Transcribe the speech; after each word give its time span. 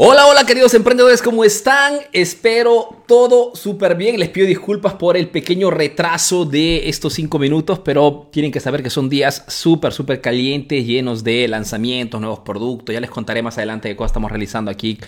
Hola, 0.00 0.28
hola 0.28 0.46
queridos 0.46 0.74
emprendedores, 0.74 1.20
¿cómo 1.20 1.42
están? 1.42 1.94
Espero 2.12 3.02
todo 3.08 3.56
súper 3.56 3.96
bien. 3.96 4.20
Les 4.20 4.28
pido 4.28 4.46
disculpas 4.46 4.94
por 4.94 5.16
el 5.16 5.28
pequeño 5.28 5.72
retraso 5.72 6.44
de 6.44 6.88
estos 6.88 7.14
cinco 7.14 7.40
minutos, 7.40 7.80
pero 7.80 8.28
tienen 8.30 8.52
que 8.52 8.60
saber 8.60 8.84
que 8.84 8.90
son 8.90 9.08
días 9.08 9.44
súper, 9.48 9.92
súper 9.92 10.20
calientes, 10.20 10.86
llenos 10.86 11.24
de 11.24 11.48
lanzamientos, 11.48 12.20
nuevos 12.20 12.38
productos. 12.38 12.92
Ya 12.92 13.00
les 13.00 13.10
contaré 13.10 13.42
más 13.42 13.58
adelante 13.58 13.88
qué 13.88 13.96
cosas 13.96 14.10
estamos 14.10 14.30
realizando 14.30 14.70
aquí 14.70 15.00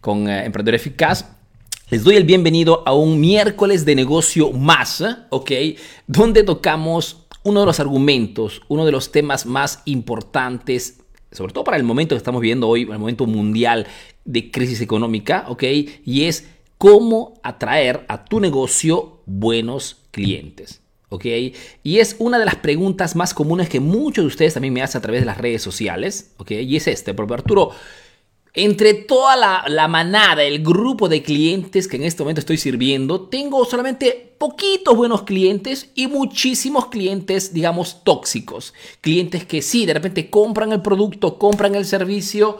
con 0.00 0.28
eh, 0.28 0.44
Emprendedor 0.44 0.76
Eficaz. 0.76 1.24
Les 1.90 2.04
doy 2.04 2.14
el 2.14 2.22
bienvenido 2.22 2.84
a 2.86 2.94
un 2.94 3.20
miércoles 3.20 3.84
de 3.84 3.96
negocio 3.96 4.52
más, 4.52 5.00
¿eh? 5.00 5.16
¿ok? 5.30 5.50
Donde 6.06 6.44
tocamos 6.44 7.26
uno 7.42 7.58
de 7.58 7.66
los 7.66 7.80
argumentos, 7.80 8.62
uno 8.68 8.86
de 8.86 8.92
los 8.92 9.10
temas 9.10 9.46
más 9.46 9.82
importantes 9.84 11.00
sobre 11.32 11.52
todo 11.52 11.64
para 11.64 11.76
el 11.76 11.82
momento 11.82 12.14
que 12.14 12.18
estamos 12.18 12.40
viviendo 12.40 12.68
hoy, 12.68 12.82
el 12.82 12.98
momento 12.98 13.26
mundial 13.26 13.86
de 14.24 14.50
crisis 14.50 14.80
económica, 14.80 15.44
¿ok? 15.48 15.64
Y 16.04 16.24
es 16.24 16.48
cómo 16.78 17.34
atraer 17.42 18.04
a 18.08 18.24
tu 18.24 18.40
negocio 18.40 19.20
buenos 19.26 19.98
clientes. 20.10 20.80
¿ok? 21.10 21.24
Y 21.82 21.98
es 21.98 22.16
una 22.18 22.38
de 22.38 22.44
las 22.44 22.56
preguntas 22.56 23.16
más 23.16 23.34
comunes 23.34 23.68
que 23.68 23.80
muchos 23.80 24.24
de 24.24 24.28
ustedes 24.28 24.54
también 24.54 24.74
me 24.74 24.82
hacen 24.82 24.98
a 24.98 25.02
través 25.02 25.22
de 25.22 25.26
las 25.26 25.38
redes 25.38 25.62
sociales, 25.62 26.32
¿ok? 26.36 26.50
Y 26.52 26.76
es 26.76 26.86
este, 26.86 27.14
porque 27.14 27.34
Arturo, 27.34 27.70
entre 28.64 28.94
toda 28.94 29.36
la, 29.68 29.88
manada, 29.88 30.42
el 30.42 30.64
grupo 30.64 31.08
de 31.08 31.22
clientes 31.22 31.86
que 31.86 31.96
en 31.96 32.02
este 32.02 32.24
momento 32.24 32.40
estoy 32.40 32.56
sirviendo, 32.56 33.28
tengo 33.28 33.64
solamente 33.64 34.34
poquitos 34.36 34.96
buenos 34.96 35.22
clientes 35.22 35.90
y 35.94 36.08
muchísimos 36.08 36.86
clientes, 36.86 37.54
digamos, 37.54 38.02
tóxicos. 38.02 38.74
Clientes 39.00 39.44
que 39.44 39.62
sí, 39.62 39.86
de 39.86 39.94
repente 39.94 40.28
compran 40.28 40.72
el 40.72 40.82
producto, 40.82 41.38
compran 41.38 41.76
el 41.76 41.84
servicio, 41.84 42.58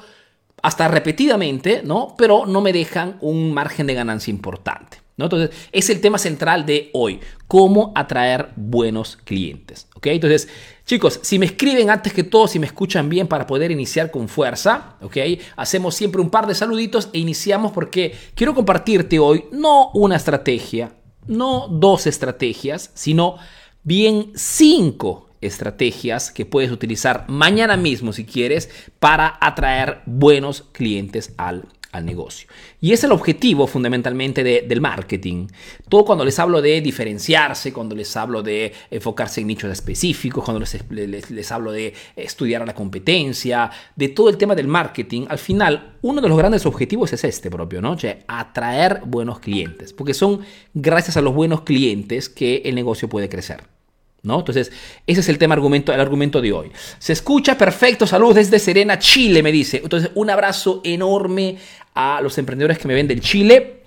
hasta 0.63 0.87
repetidamente, 0.87 1.83
¿no? 1.85 2.15
Pero 2.17 2.47
no 2.47 2.61
me 2.61 2.73
dejan 2.73 3.17
un 3.21 3.53
margen 3.53 3.89
de 3.89 3.95
ganancia 3.95 4.31
importante. 4.31 4.99
¿no? 5.17 5.25
Entonces, 5.25 5.51
es 5.73 5.91
el 5.91 6.01
tema 6.01 6.17
central 6.17 6.65
de 6.65 6.91
hoy, 6.95 7.21
cómo 7.49 7.93
atraer 7.97 8.51
buenos 8.55 9.17
clientes. 9.17 9.89
¿ok? 9.97 10.07
Entonces, 10.07 10.49
chicos, 10.89 11.21
si 11.23 11.39
me 11.39 11.45
escriben 11.45 11.91
antes 11.91 12.15
que 12.15 12.25
todo, 12.25 12.49
si 12.49 12.59
me 12.59 12.67
escuchan 12.67 13.11
bien 13.11 13.29
para 13.29 13.47
poder 13.47 13.71
iniciar 13.71 14.11
con 14.11 14.27
fuerza, 14.27 14.97
¿ok? 15.03 15.17
hacemos 15.55 15.95
siempre 15.95 16.23
un 16.23 16.31
par 16.31 16.47
de 16.47 16.55
saluditos 16.55 17.11
e 17.13 17.19
iniciamos 17.19 17.73
porque 17.73 18.17
quiero 18.35 18.55
compartirte 18.55 19.19
hoy 19.19 19.45
no 19.53 19.91
una 19.93 20.17
estrategia, 20.17 20.95
no 21.27 21.69
dos 21.69 22.07
estrategias, 22.07 22.91
sino 22.95 23.37
bien 23.83 24.33
cinco 24.35 25.29
estrategias 25.43 26.33
que 26.33 26.47
puedes 26.47 26.73
utilizar 26.73 27.27
mañana 27.29 27.77
mismo 27.77 28.15
si 28.15 28.25
quieres 28.25 28.71
para 28.99 29.37
atraer 29.43 30.01
buenos 30.07 30.63
clientes 30.73 31.35
al, 31.37 31.69
al 31.93 32.05
negocio. 32.05 32.49
Y 32.81 32.93
es 32.93 33.03
el 33.05 33.13
objetivo 33.13 33.67
fundamentalmente 33.67 34.45
del 34.45 34.81
marketing. 34.81 35.47
Todo 35.89 36.05
cuando 36.05 36.25
les 36.25 36.39
hablo 36.39 36.61
de 36.61 36.81
diferenciarse, 36.81 37.73
cuando 37.73 37.95
les 37.95 38.15
hablo 38.17 38.43
de 38.43 38.73
enfocarse 38.91 39.41
en 39.41 39.47
nichos 39.47 39.71
específicos, 39.71 40.45
cuando 40.45 40.61
les, 40.61 41.31
les, 41.31 41.53
hablo 41.53 41.73
de 41.73 41.95
estudiar 42.15 42.63
a 42.63 42.67
la 42.67 42.75
competencia, 42.75 43.71
de 43.97 44.09
todo 44.09 44.29
el 44.29 44.37
tema 44.37 44.55
del 44.55 44.69
marketing, 44.69 45.27
al 45.29 45.39
final 45.39 45.97
uno 46.03 46.21
de 46.21 46.29
los 46.29 46.39
grandes 46.39 46.67
objetivos 46.67 47.13
es 47.13 47.25
este 47.25 47.51
propio, 47.51 47.81
¿no? 47.81 47.97
atraer 48.27 49.03
buenos 49.05 49.41
clientes, 49.41 49.93
porque 49.93 50.15
son 50.15 50.41
gracias 50.75 51.17
a 51.17 51.23
los 51.23 51.35
buenos 51.35 51.63
clientes 51.63 52.29
que 52.29 52.63
el 52.65 52.75
negocio 52.75 53.09
puede 53.09 53.29
crecer. 53.29 53.78
¿No? 54.23 54.41
Entonces, 54.41 54.73
ese 55.07 55.21
es 55.21 55.29
el 55.29 55.39
tema 55.39 55.55
argumento, 55.55 55.93
el 55.93 56.01
argumento 56.01 56.41
de 56.41 56.53
hoy. 56.53 56.73
Se 56.99 57.13
escucha 57.13 57.57
perfecto, 57.57 58.07
saludos 58.07 58.35
desde 58.37 58.59
Serena, 58.59 58.99
Chile, 58.99 59.43
me 59.43 59.53
dice. 59.53 59.81
Entonces, 59.83 60.11
un 60.15 60.29
abrazo 60.29 60.81
enorme 60.85 61.57
a 61.95 62.21
los 62.21 62.37
emprendedores 62.39 62.79
que 62.79 62.89
me 62.89 62.95
ven 62.95 63.09
del 63.09 63.21
Chile. 63.21 63.83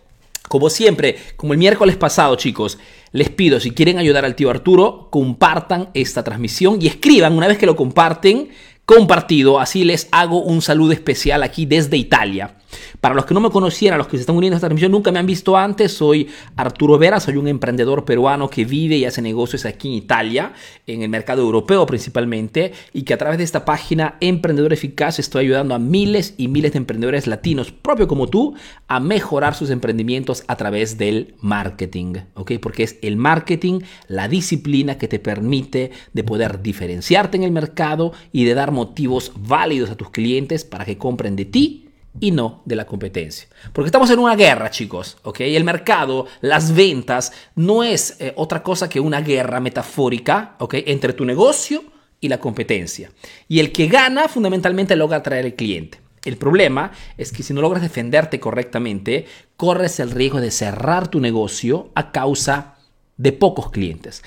Como 0.47 0.69
siempre, 0.69 1.17
como 1.35 1.53
el 1.53 1.59
miércoles 1.59 1.95
pasado, 1.97 2.35
chicos, 2.35 2.77
les 3.11 3.29
pido, 3.29 3.59
si 3.59 3.71
quieren 3.71 3.97
ayudar 3.97 4.25
al 4.25 4.35
tío 4.35 4.49
Arturo, 4.49 5.07
compartan 5.09 5.89
esta 5.93 6.23
transmisión 6.23 6.77
y 6.81 6.87
escriban 6.87 7.33
una 7.33 7.47
vez 7.47 7.57
que 7.57 7.65
lo 7.65 7.75
comparten 7.75 8.49
compartido. 8.85 9.59
Así 9.59 9.83
les 9.83 10.07
hago 10.11 10.41
un 10.41 10.61
saludo 10.61 10.91
especial 10.91 11.43
aquí 11.43 11.65
desde 11.65 11.97
Italia. 11.97 12.55
Para 12.99 13.15
los 13.15 13.25
que 13.25 13.33
no 13.33 13.39
me 13.39 13.49
conocieran, 13.49 13.97
los 13.97 14.07
que 14.07 14.17
se 14.17 14.21
están 14.21 14.35
uniendo 14.35 14.55
a 14.55 14.57
esta 14.57 14.67
transmisión, 14.67 14.91
nunca 14.91 15.11
me 15.11 15.19
han 15.19 15.25
visto 15.25 15.55
antes, 15.55 15.93
soy 15.93 16.27
Arturo 16.55 16.97
Vera, 16.97 17.19
soy 17.19 17.37
un 17.37 17.47
emprendedor 17.47 18.05
peruano 18.05 18.49
que 18.49 18.65
vive 18.65 18.97
y 18.97 19.05
hace 19.05 19.21
negocios 19.21 19.65
aquí 19.65 19.87
en 19.87 19.93
Italia, 19.93 20.53
en 20.87 21.01
el 21.01 21.09
mercado 21.09 21.41
europeo 21.41 21.85
principalmente, 21.85 22.73
y 22.93 23.03
que 23.03 23.13
a 23.13 23.17
través 23.17 23.37
de 23.37 23.43
esta 23.43 23.65
página 23.65 24.17
Emprendedor 24.19 24.73
Eficaz 24.73 25.19
estoy 25.19 25.45
ayudando 25.45 25.75
a 25.75 25.79
miles 25.79 26.33
y 26.37 26.47
miles 26.47 26.73
de 26.73 26.79
emprendedores 26.79 27.27
latinos, 27.27 27.71
propio 27.71 28.07
como 28.07 28.27
tú, 28.27 28.55
a 28.87 28.99
mejorar 28.99 29.55
sus 29.55 29.69
emprendimientos 29.69 30.43
a 30.47 30.55
través 30.55 30.97
del 30.97 31.35
marketing, 31.39 32.15
¿ok? 32.35 32.53
Porque 32.61 32.83
es 32.83 32.97
el 33.01 33.15
marketing 33.15 33.81
la 34.07 34.27
disciplina 34.27 34.97
que 34.97 35.07
te 35.07 35.19
permite 35.19 35.91
de 36.13 36.23
poder 36.23 36.61
diferenciarte 36.61 37.37
en 37.37 37.43
el 37.43 37.51
mercado 37.51 38.13
y 38.31 38.45
de 38.45 38.53
dar 38.53 38.71
motivos 38.71 39.31
válidos 39.35 39.89
a 39.89 39.95
tus 39.95 40.09
clientes 40.09 40.65
para 40.65 40.85
que 40.85 40.97
compren 40.97 41.35
de 41.35 41.45
ti 41.45 41.90
y 42.19 42.31
no 42.31 42.61
de 42.65 42.75
la 42.75 42.85
competencia. 42.85 43.47
Porque 43.73 43.87
estamos 43.87 44.09
en 44.09 44.19
una 44.19 44.35
guerra, 44.35 44.69
chicos, 44.69 45.17
¿ok? 45.23 45.41
El 45.41 45.63
mercado, 45.63 46.27
las 46.41 46.73
ventas, 46.73 47.31
no 47.55 47.83
es 47.83 48.17
eh, 48.19 48.33
otra 48.35 48.63
cosa 48.63 48.89
que 48.89 48.99
una 48.99 49.21
guerra 49.21 49.59
metafórica, 49.59 50.55
¿ok? 50.59 50.75
Entre 50.85 51.13
tu 51.13 51.25
negocio 51.25 51.83
y 52.19 52.27
la 52.27 52.39
competencia. 52.39 53.11
Y 53.47 53.59
el 53.59 53.71
que 53.71 53.87
gana 53.87 54.27
fundamentalmente 54.27 54.95
logra 54.95 55.17
atraer 55.17 55.45
al 55.45 55.55
cliente. 55.55 55.99
El 56.23 56.37
problema 56.37 56.91
es 57.17 57.31
que 57.31 57.41
si 57.41 57.53
no 57.53 57.61
logras 57.61 57.81
defenderte 57.81 58.39
correctamente, 58.39 59.25
corres 59.57 59.99
el 59.99 60.11
riesgo 60.11 60.39
de 60.39 60.51
cerrar 60.51 61.07
tu 61.07 61.19
negocio 61.19 61.89
a 61.95 62.11
causa 62.11 62.75
de 63.17 63.31
pocos 63.31 63.71
clientes 63.71 64.21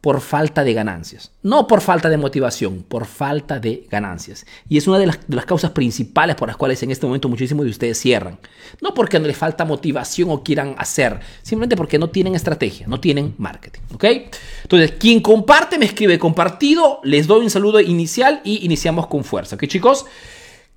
por 0.00 0.20
falta 0.20 0.62
de 0.62 0.72
ganancias. 0.72 1.32
No 1.42 1.66
por 1.66 1.80
falta 1.80 2.08
de 2.08 2.16
motivación, 2.16 2.84
por 2.88 3.06
falta 3.06 3.58
de 3.58 3.86
ganancias. 3.90 4.46
Y 4.68 4.76
es 4.76 4.86
una 4.86 4.98
de 4.98 5.06
las, 5.06 5.46
causas 5.46 5.72
principales 5.72 6.36
por 6.36 6.48
las 6.48 6.56
cuales 6.56 6.82
en 6.82 6.90
este 6.90 7.06
momento 7.06 7.28
muchísimos 7.28 7.64
de 7.64 7.70
ustedes 7.70 7.98
cierran. 7.98 8.38
No 8.80 8.94
porque 8.94 9.18
no 9.18 9.26
les 9.26 9.36
falta 9.36 9.64
motivación 9.64 10.30
o 10.30 10.42
quieran 10.42 10.74
hacer, 10.78 11.20
simplemente 11.42 11.76
porque 11.76 11.98
no 11.98 12.10
tienen 12.10 12.34
estrategia, 12.34 12.86
no 12.86 13.00
tienen 13.00 13.34
marketing. 13.38 13.80
¿Ok? 13.94 14.04
Entonces, 14.62 14.92
quien 14.92 15.20
comparte 15.20 15.78
me 15.78 15.86
escribe 15.86 16.18
compartido, 16.18 17.00
les 17.02 17.26
doy 17.26 17.42
un 17.42 17.50
saludo 17.50 17.80
inicial 17.80 18.40
y 18.44 18.64
iniciamos 18.64 19.08
con 19.08 19.24
fuerza. 19.24 19.56
¿Ok, 19.56 19.66
chicos? 19.66 20.06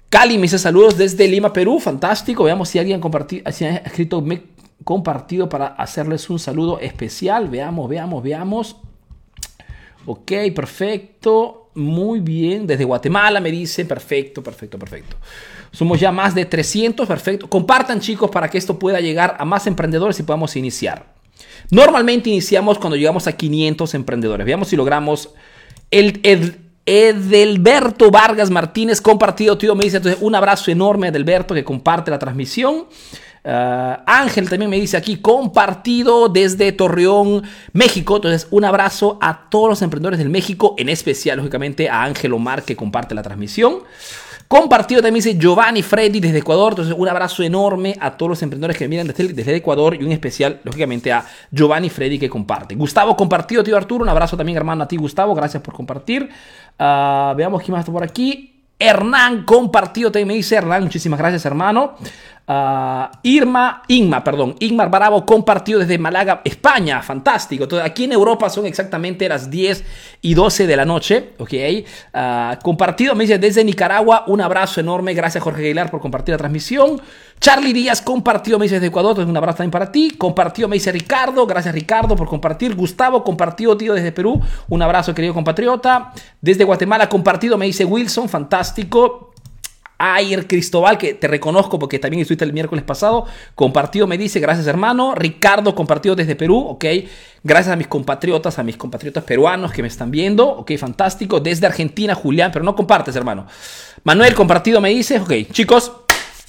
Cali 0.09 0.37
me 0.37 0.43
dice 0.43 0.57
saludos 0.57 0.97
desde 0.97 1.27
Lima, 1.27 1.53
Perú. 1.53 1.79
Fantástico. 1.79 2.45
Veamos 2.45 2.69
si 2.69 2.79
alguien 2.79 2.99
ha 2.99 3.67
escrito 3.85 4.21
me 4.21 4.41
compartido 4.83 5.49
para 5.49 5.67
hacerles 5.67 6.29
un 6.31 6.39
saludo 6.39 6.79
especial. 6.79 7.47
Veamos, 7.47 7.87
veamos, 7.87 8.23
veamos. 8.23 8.75
Ok, 10.05 10.31
perfecto. 10.55 11.69
Muy 11.75 12.19
bien. 12.19 12.67
Desde 12.67 12.83
Guatemala 12.83 13.39
me 13.39 13.51
dicen, 13.51 13.87
perfecto, 13.87 14.43
perfecto, 14.43 14.77
perfecto. 14.77 15.15
Somos 15.71 15.99
ya 15.99 16.11
más 16.11 16.33
de 16.33 16.45
300, 16.45 17.07
perfecto. 17.07 17.49
Compartan 17.49 17.99
chicos 17.99 18.29
para 18.31 18.49
que 18.49 18.57
esto 18.57 18.79
pueda 18.79 18.99
llegar 18.99 19.35
a 19.39 19.45
más 19.45 19.67
emprendedores 19.67 20.19
y 20.19 20.23
podamos 20.23 20.55
iniciar. 20.55 21.13
Normalmente 21.71 22.29
iniciamos 22.29 22.79
cuando 22.79 22.95
llegamos 22.95 23.27
a 23.27 23.33
500 23.33 23.93
emprendedores. 23.93 24.45
Veamos 24.45 24.69
si 24.69 24.75
logramos 24.75 25.29
el, 25.91 26.19
Edelberto 26.85 28.09
Vargas 28.09 28.49
Martínez 28.49 28.99
compartido, 28.99 29.59
tío, 29.59 29.75
me 29.75 29.83
dice 29.83 29.97
entonces 29.97 30.19
un 30.23 30.33
abrazo 30.33 30.71
enorme 30.71 31.05
a 31.05 31.09
Edelberto 31.11 31.53
que 31.53 31.63
comparte 31.63 32.09
la 32.09 32.17
transmisión. 32.17 32.87
Ah, 33.43 34.03
Ángel 34.05 34.49
también 34.49 34.69
me 34.69 34.79
dice 34.79 34.97
aquí, 34.97 35.17
compartido 35.17 36.29
desde 36.29 36.71
Torreón, 36.71 37.43
México. 37.73 38.17
Entonces, 38.17 38.47
un 38.51 38.65
abrazo 38.65 39.17
a 39.21 39.49
todos 39.49 39.69
los 39.69 39.81
emprendedores 39.81 40.19
del 40.19 40.29
México, 40.29 40.75
en 40.77 40.89
especial, 40.89 41.37
lógicamente, 41.37 41.89
a 41.89 42.03
Ángel 42.03 42.33
Omar 42.33 42.63
que 42.63 42.75
comparte 42.75 43.15
la 43.15 43.23
transmisión. 43.23 43.79
Compartido 44.47 45.03
también 45.03 45.23
dice 45.23 45.37
Giovanni 45.37 45.83
Freddy 45.83 46.19
desde 46.19 46.39
Ecuador. 46.39 46.71
Entonces, 46.71 46.95
un 46.97 47.07
abrazo 47.07 47.43
enorme 47.43 47.95
a 47.99 48.17
todos 48.17 48.31
los 48.31 48.41
emprendedores 48.41 48.77
que 48.77 48.87
miran 48.87 49.05
desde, 49.05 49.31
desde 49.31 49.55
Ecuador 49.55 49.95
y 49.95 50.03
un 50.03 50.11
especial, 50.11 50.59
lógicamente, 50.63 51.11
a 51.11 51.23
Giovanni 51.51 51.89
Freddy 51.89 52.17
que 52.17 52.29
comparte. 52.29 52.73
Gustavo 52.73 53.15
compartido, 53.15 53.63
tío 53.63 53.77
Arturo. 53.77 54.03
Un 54.03 54.09
abrazo 54.09 54.35
también, 54.35 54.57
hermano, 54.57 54.83
a 54.83 54.87
ti, 54.87 54.97
Gustavo. 54.97 55.35
Gracias 55.35 55.61
por 55.61 55.75
compartir. 55.75 56.29
Ah, 56.79 57.35
veamos 57.37 57.61
quién 57.61 57.73
más 57.73 57.81
está 57.81 57.91
por 57.91 58.03
aquí. 58.03 58.59
Hernán 58.81 59.43
compartido 59.43 60.09
también 60.09 60.29
me 60.29 60.33
dice 60.35 60.55
Hernán, 60.55 60.83
muchísimas 60.83 61.19
gracias 61.19 61.45
hermano. 61.45 61.95
Ah, 62.51 63.11
Irma, 63.21 63.83
Inma, 63.87 64.23
perdón, 64.23 64.55
Inmar 64.59 64.89
Bravo 64.89 65.23
compartido 65.23 65.79
desde 65.79 65.99
Málaga, 65.99 66.41
España, 66.43 66.99
fantástico. 67.03 67.65
Entonces, 67.65 67.87
aquí 67.87 68.05
en 68.05 68.11
Europa 68.11 68.49
son 68.49 68.65
exactamente 68.65 69.29
las 69.29 69.51
10 69.51 69.83
y 70.21 70.33
12 70.33 70.65
de 70.65 70.75
la 70.75 70.83
noche, 70.83 71.33
ok. 71.37 71.53
Uh, 72.11 72.63
compartido, 72.63 73.13
me 73.13 73.25
dice 73.25 73.37
desde 73.37 73.63
Nicaragua, 73.63 74.23
un 74.25 74.41
abrazo 74.41 74.79
enorme, 74.79 75.13
gracias 75.13 75.43
Jorge 75.43 75.61
Aguilar 75.61 75.91
por 75.91 76.01
compartir 76.01 76.33
la 76.33 76.39
transmisión. 76.39 76.99
Charlie 77.39 77.71
Díaz 77.71 78.01
compartido, 78.01 78.57
me 78.57 78.65
dice 78.65 78.75
desde 78.75 78.87
Ecuador, 78.87 79.11
entonces 79.11 79.29
un 79.29 79.37
abrazo 79.37 79.57
también 79.59 79.71
para 79.71 79.91
ti. 79.91 80.11
Compartido, 80.17 80.67
me 80.67 80.75
dice 80.75 80.91
Ricardo, 80.91 81.45
gracias 81.45 81.73
Ricardo 81.73 82.15
por 82.15 82.27
compartir. 82.27 82.75
Gustavo 82.75 83.23
compartido, 83.23 83.77
tío, 83.77 83.93
desde 83.93 84.11
Perú, 84.11 84.41
un 84.67 84.81
abrazo 84.81 85.13
querido 85.13 85.35
compatriota. 85.35 86.13
Desde 86.41 86.63
Guatemala 86.63 87.07
compartido, 87.07 87.57
me 87.59 87.67
dice 87.67 87.85
Wilson, 87.85 88.27
fantástico. 88.27 89.28
Ayer 90.01 90.47
Cristóbal, 90.47 90.97
que 90.97 91.13
te 91.13 91.27
reconozco 91.27 91.77
porque 91.77 91.99
también 91.99 92.21
estuviste 92.21 92.45
el 92.45 92.53
miércoles 92.53 92.85
pasado, 92.85 93.25
compartido 93.53 94.07
me 94.07 94.17
dice, 94.17 94.39
gracias 94.39 94.65
hermano. 94.65 95.13
Ricardo, 95.13 95.75
compartido 95.75 96.15
desde 96.15 96.37
Perú, 96.37 96.57
ok. 96.57 96.85
Gracias 97.43 97.73
a 97.73 97.75
mis 97.75 97.87
compatriotas, 97.87 98.59
a 98.59 98.63
mis 98.63 98.77
compatriotas 98.77 99.25
peruanos 99.25 99.73
que 99.73 99.81
me 99.81 99.89
están 99.89 100.09
viendo, 100.09 100.47
ok, 100.47 100.71
fantástico. 100.77 101.41
Desde 101.41 101.67
Argentina, 101.67 102.15
Julián, 102.15 102.51
pero 102.53 102.63
no 102.63 102.75
compartes, 102.75 103.15
hermano. 103.17 103.45
Manuel, 104.05 104.33
compartido 104.35 104.79
me 104.79 104.89
dice, 104.89 105.19
ok, 105.19 105.33
chicos, 105.51 105.91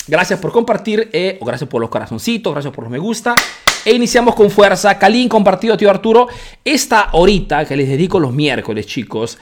gracias 0.06 0.38
por 0.38 0.52
compartir, 0.52 1.10
eh, 1.12 1.36
o 1.40 1.44
gracias 1.44 1.68
por 1.68 1.80
los 1.80 1.90
corazoncitos, 1.90 2.52
gracias 2.52 2.72
por 2.72 2.84
los 2.84 2.90
me 2.92 2.98
gusta. 2.98 3.34
E 3.82 3.94
iniciamos 3.94 4.34
con 4.34 4.50
fuerza. 4.50 4.98
Kalin, 4.98 5.28
compartido, 5.28 5.76
tío 5.76 5.88
Arturo. 5.88 6.28
Esta 6.62 7.08
horita 7.12 7.64
que 7.64 7.76
les 7.76 7.88
dedico 7.88 8.20
los 8.20 8.32
miércoles, 8.32 8.86
chicos, 8.86 9.38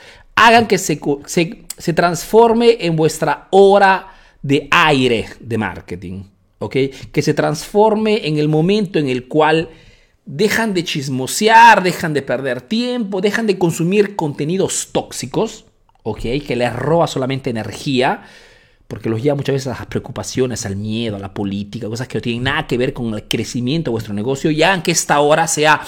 hagan 0.46 0.66
que 0.66 0.78
se, 0.78 1.00
se, 1.26 1.92
transforme 1.92 2.78
en 2.80 2.96
vuestra 2.96 3.48
hora 3.50 4.08
de 4.42 4.68
aire 4.70 5.26
de 5.40 5.58
marketing. 5.58 6.24
¿Ok? 6.60 6.76
Que 7.12 7.22
se 7.22 7.34
transforme 7.34 8.26
en 8.26 8.38
el 8.38 8.48
momento 8.48 8.98
en 8.98 9.08
el 9.08 9.28
cual 9.28 9.70
dejan 10.24 10.74
de 10.74 10.84
chismosear, 10.84 11.82
dejan 11.82 12.12
de 12.14 12.22
perder 12.22 12.60
tiempo, 12.60 13.20
dejan 13.20 13.46
de 13.46 13.58
consumir 13.58 14.16
contenidos 14.16 14.88
tóxicos, 14.92 15.66
¿ok? 16.02 16.20
Que 16.44 16.56
les 16.56 16.74
roba 16.74 17.06
solamente 17.06 17.50
energía 17.50 18.24
porque 18.88 19.10
los 19.10 19.22
lleva 19.22 19.36
muchas 19.36 19.52
veces 19.52 19.66
a 19.68 19.78
las 19.78 19.86
preocupaciones, 19.86 20.64
al 20.64 20.74
miedo, 20.74 21.16
a 21.16 21.18
la 21.18 21.34
política, 21.34 21.88
cosas 21.88 22.08
que 22.08 22.16
no 22.16 22.22
tienen 22.22 22.44
nada 22.44 22.66
que 22.66 22.78
ver 22.78 22.94
con 22.94 23.14
el 23.14 23.28
crecimiento 23.28 23.90
de 23.90 23.92
vuestro 23.92 24.14
negocio, 24.14 24.50
y 24.50 24.62
hagan 24.62 24.82
que 24.82 24.92
esta 24.92 25.20
hora 25.20 25.46
sea 25.46 25.82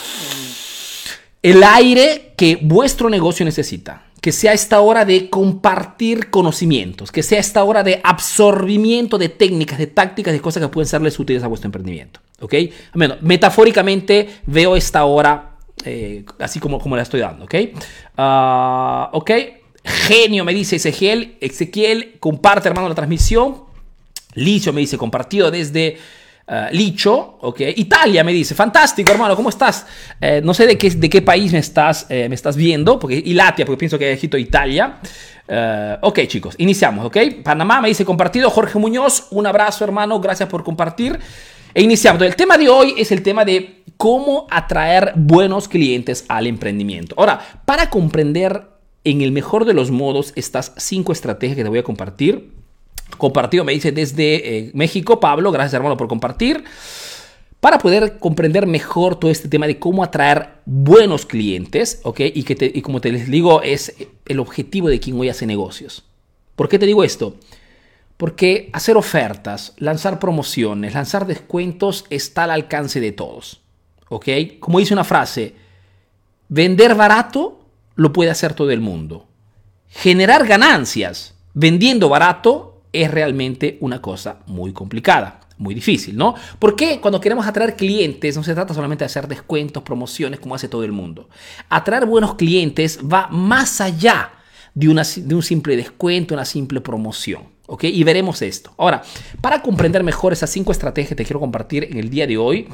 el 1.43 1.63
aire 1.65 2.35
que 2.37 2.59
vuestro 2.61 3.09
negocio 3.09 3.47
necesita. 3.47 4.05
Que 4.21 4.33
sea 4.33 4.53
esta 4.53 4.81
hora 4.81 5.05
de 5.05 5.31
compartir 5.31 6.31
conocimientos, 6.31 7.11
que 7.11 7.23
sea 7.23 7.39
esta 7.39 7.65
hora 7.65 7.83
de 7.83 8.01
absorbimiento 8.05 9.17
de 9.17 9.31
técnicas, 9.31 9.79
de 9.79 9.87
tácticas, 9.87 10.33
de 10.33 10.41
cosas 10.41 10.63
que 10.63 10.69
pueden 10.69 10.89
serles 10.89 11.19
útiles 11.19 11.43
a 11.43 11.47
vuestro 11.47 11.69
emprendimiento. 11.69 12.21
¿Ok? 12.41 12.55
Bueno, 12.95 13.17
metafóricamente 13.21 14.29
veo 14.47 14.77
esta 14.77 15.05
hora 15.05 15.51
eh, 15.85 16.25
así 16.39 16.61
como, 16.61 16.79
como 16.79 16.97
la 16.97 17.03
estoy 17.03 17.21
dando. 17.21 17.45
¿Ok? 17.45 17.55
Uh, 18.19 19.17
¿Ok? 19.17 19.31
Genio, 19.85 20.45
me 20.45 20.55
dice 20.55 20.77
Ezequiel. 20.77 21.37
Ezequiel, 21.41 22.17
comparte, 22.21 22.69
hermano, 22.69 22.89
la 22.89 22.95
transmisión. 22.95 23.65
Licho 24.35 24.73
me 24.73 24.81
dice, 24.81 24.97
compartido 24.97 25.51
desde 25.51 25.99
uh, 26.51 26.75
Licho, 26.75 27.39
ok. 27.41 27.61
Italia 27.77 28.23
me 28.25 28.33
dice, 28.33 28.55
fantástico, 28.55 29.13
hermano, 29.13 29.35
¿cómo 29.37 29.49
estás? 29.49 29.87
Eh, 30.21 30.41
no 30.45 30.53
sé 30.53 30.67
de 30.67 30.77
qué, 30.77 30.91
de 30.91 31.09
qué 31.09 31.23
país 31.23 31.53
me 31.53 31.59
estás, 31.59 32.07
eh, 32.11 32.29
me 32.29 32.35
estás 32.35 32.57
viendo, 32.57 32.99
porque 32.99 33.23
Ilatia, 33.25 33.65
porque 33.65 33.79
pienso 33.79 33.99
que 33.99 34.11
he 34.11 34.13
escrito 34.13 34.37
Italia. 34.37 34.99
Uh, 35.49 35.97
ok, 36.03 36.21
chicos, 36.27 36.55
iniciamos, 36.59 37.07
ok. 37.07 37.17
Panamá 37.43 37.81
me 37.81 37.89
dice, 37.89 38.05
compartido. 38.05 38.51
Jorge 38.51 38.79
Muñoz, 38.79 39.29
un 39.31 39.47
abrazo, 39.47 39.85
hermano, 39.85 40.21
gracias 40.21 40.49
por 40.49 40.63
compartir. 40.63 41.19
E 41.73 41.83
iniciamos. 41.83 42.23
El 42.23 42.37
tema 42.37 42.59
de 42.59 42.69
hoy 42.69 42.95
es 42.99 43.13
el 43.13 43.23
tema 43.23 43.45
de 43.45 43.85
cómo 43.97 44.47
atraer 44.51 45.13
buenos 45.17 45.69
clientes 45.69 46.25
al 46.29 46.47
emprendimiento. 46.47 47.15
Ahora, 47.19 47.41
para 47.65 47.91
comprender 47.91 48.71
en 49.05 49.23
el 49.23 49.33
mejor 49.33 49.65
de 49.65 49.75
los 49.75 49.91
modos 49.91 50.33
estas 50.37 50.73
cinco 50.77 51.13
estrategias 51.13 51.57
que 51.57 51.63
te 51.63 51.69
voy 51.69 51.79
a 51.79 51.85
compartir. 51.85 52.60
Compartido 53.21 53.65
me 53.65 53.73
dice 53.73 53.93
desde 53.93 54.59
eh, 54.59 54.71
México, 54.73 55.21
Pablo, 55.21 55.53
gracias 55.53 55.75
hermano 55.75 55.97
por 55.97 56.09
compartir. 56.09 56.65
Para 57.61 57.79
poder 57.79 58.19
comprender 58.19 58.67
mejor 58.67 59.21
todo 59.21 59.31
este 59.31 59.47
tema 59.47 59.67
de 59.67 59.79
cómo 59.79 60.03
atraer 60.03 60.55
buenos 60.65 61.27
clientes, 61.27 62.01
¿ok? 62.05 62.21
Y, 62.21 62.43
que 62.45 62.73
y 62.75 62.81
como 62.81 63.03
te 63.03 63.13
les 63.13 63.31
digo, 63.31 63.61
es 63.61 63.95
el 64.25 64.41
objetivo 64.41 64.89
de 64.89 64.99
quien 64.99 65.21
hoy 65.21 65.29
hace 65.29 65.47
negocios. 65.47 66.05
¿Por 66.57 66.71
qué 66.71 66.79
te 66.79 66.87
digo 66.87 67.05
esto? 67.05 67.37
Porque 68.17 68.71
hacer 68.73 68.97
ofertas, 68.97 69.75
lanzar 69.77 70.19
promociones, 70.19 70.95
lanzar 70.95 71.27
descuentos 71.27 72.07
está 72.09 72.45
al 72.45 72.53
alcance 72.53 73.01
de 73.01 73.13
todos. 73.13 73.61
¿Ok? 74.09 74.29
Como 74.59 74.79
dice 74.79 74.95
una 74.95 75.05
frase, 75.05 75.55
vender 76.49 76.95
barato 76.95 77.61
lo 77.97 78.15
puede 78.15 78.31
hacer 78.31 78.55
todo 78.55 78.71
el 78.71 78.81
mundo. 78.81 79.27
Generar 79.89 80.47
ganancias 80.47 81.35
vendiendo 81.55 82.09
barato 82.09 82.70
es 82.93 83.11
realmente 83.11 83.79
una 83.81 84.01
cosa 84.01 84.41
muy 84.47 84.73
complicada, 84.73 85.41
muy 85.59 85.75
difícil, 85.75 86.17
¿no? 86.17 86.35
Porque 86.59 87.01
cuando 87.01 87.21
queremos 87.21 87.47
atraer 87.47 87.77
clientes 87.77 88.37
no 88.37 88.43
se 88.43 88.55
trata 88.55 88.75
solamente 88.75 89.03
de 89.03 89.07
hacer 89.07 89.29
descuentos, 89.29 89.83
promociones 89.83 90.41
como 90.41 90.55
hace 90.55 90.69
todo 90.69 90.85
el 90.85 90.93
mundo. 90.93 91.29
Atraer 91.69 92.07
buenos 92.07 92.35
clientes 92.35 92.99
va 93.01 93.29
más 93.29 93.81
allá 93.81 94.33
de, 94.75 94.89
una, 94.89 95.03
de 95.05 95.35
un 95.35 95.43
simple 95.43 95.77
descuento, 95.77 96.35
una 96.35 96.45
simple 96.45 96.81
promoción. 96.81 97.61
¿Ok? 97.67 97.85
Y 97.85 98.03
veremos 98.03 98.43
esto. 98.43 98.73
Ahora, 98.79 99.01
para 99.41 99.63
comprender 99.63 100.03
mejor 100.03 100.33
esas 100.33 100.51
cinco 100.51 100.73
estrategias 100.73 101.11
que 101.11 101.15
te 101.15 101.25
quiero 101.25 101.39
compartir 101.39 101.85
en 101.85 101.99
el 101.99 102.11
día 102.11 102.27
de 102.27 102.37
hoy, 102.37 102.67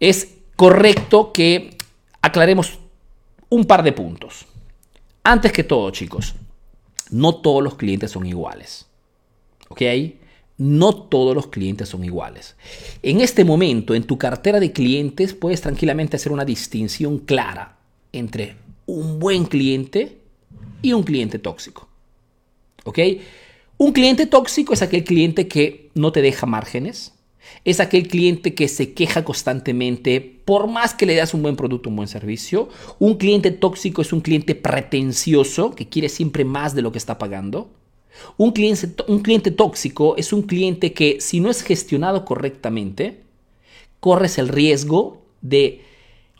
es 0.00 0.36
correcto 0.56 1.34
que 1.34 1.76
aclaremos 2.22 2.78
un 3.50 3.66
par 3.66 3.82
de 3.82 3.92
puntos. 3.92 4.46
Antes 5.22 5.52
que 5.52 5.64
todo, 5.64 5.90
chicos, 5.90 6.34
no 7.10 7.36
todos 7.36 7.62
los 7.62 7.74
clientes 7.74 8.10
son 8.10 8.24
iguales. 8.24 8.85
¿Ok? 9.68 9.82
No 10.58 10.94
todos 10.94 11.34
los 11.34 11.48
clientes 11.48 11.88
son 11.88 12.04
iguales. 12.04 12.56
En 13.02 13.20
este 13.20 13.44
momento, 13.44 13.94
en 13.94 14.04
tu 14.04 14.16
cartera 14.16 14.58
de 14.58 14.72
clientes, 14.72 15.34
puedes 15.34 15.60
tranquilamente 15.60 16.16
hacer 16.16 16.32
una 16.32 16.44
distinción 16.44 17.18
clara 17.18 17.78
entre 18.12 18.56
un 18.86 19.18
buen 19.18 19.44
cliente 19.44 20.18
y 20.80 20.92
un 20.92 21.02
cliente 21.02 21.38
tóxico. 21.38 21.88
¿Ok? 22.84 22.98
Un 23.78 23.92
cliente 23.92 24.26
tóxico 24.26 24.72
es 24.72 24.80
aquel 24.80 25.04
cliente 25.04 25.48
que 25.48 25.90
no 25.94 26.12
te 26.12 26.22
deja 26.22 26.46
márgenes, 26.46 27.12
es 27.64 27.80
aquel 27.80 28.08
cliente 28.08 28.54
que 28.54 28.68
se 28.68 28.92
queja 28.94 29.24
constantemente 29.24 30.20
por 30.20 30.68
más 30.68 30.94
que 30.94 31.06
le 31.06 31.16
das 31.16 31.34
un 31.34 31.42
buen 31.42 31.56
producto, 31.56 31.90
un 31.90 31.96
buen 31.96 32.08
servicio. 32.08 32.68
Un 32.98 33.16
cliente 33.16 33.50
tóxico 33.50 34.02
es 34.02 34.12
un 34.12 34.20
cliente 34.20 34.54
pretencioso 34.54 35.74
que 35.74 35.88
quiere 35.88 36.08
siempre 36.08 36.44
más 36.44 36.74
de 36.74 36.82
lo 36.82 36.92
que 36.92 36.98
está 36.98 37.18
pagando. 37.18 37.70
Un 38.36 38.52
cliente, 38.52 39.02
un 39.08 39.20
cliente 39.20 39.50
tóxico 39.50 40.16
es 40.16 40.32
un 40.32 40.42
cliente 40.42 40.92
que 40.92 41.20
si 41.20 41.40
no 41.40 41.50
es 41.50 41.62
gestionado 41.62 42.24
correctamente, 42.24 43.22
corres 44.00 44.38
el 44.38 44.48
riesgo 44.48 45.22
de 45.40 45.82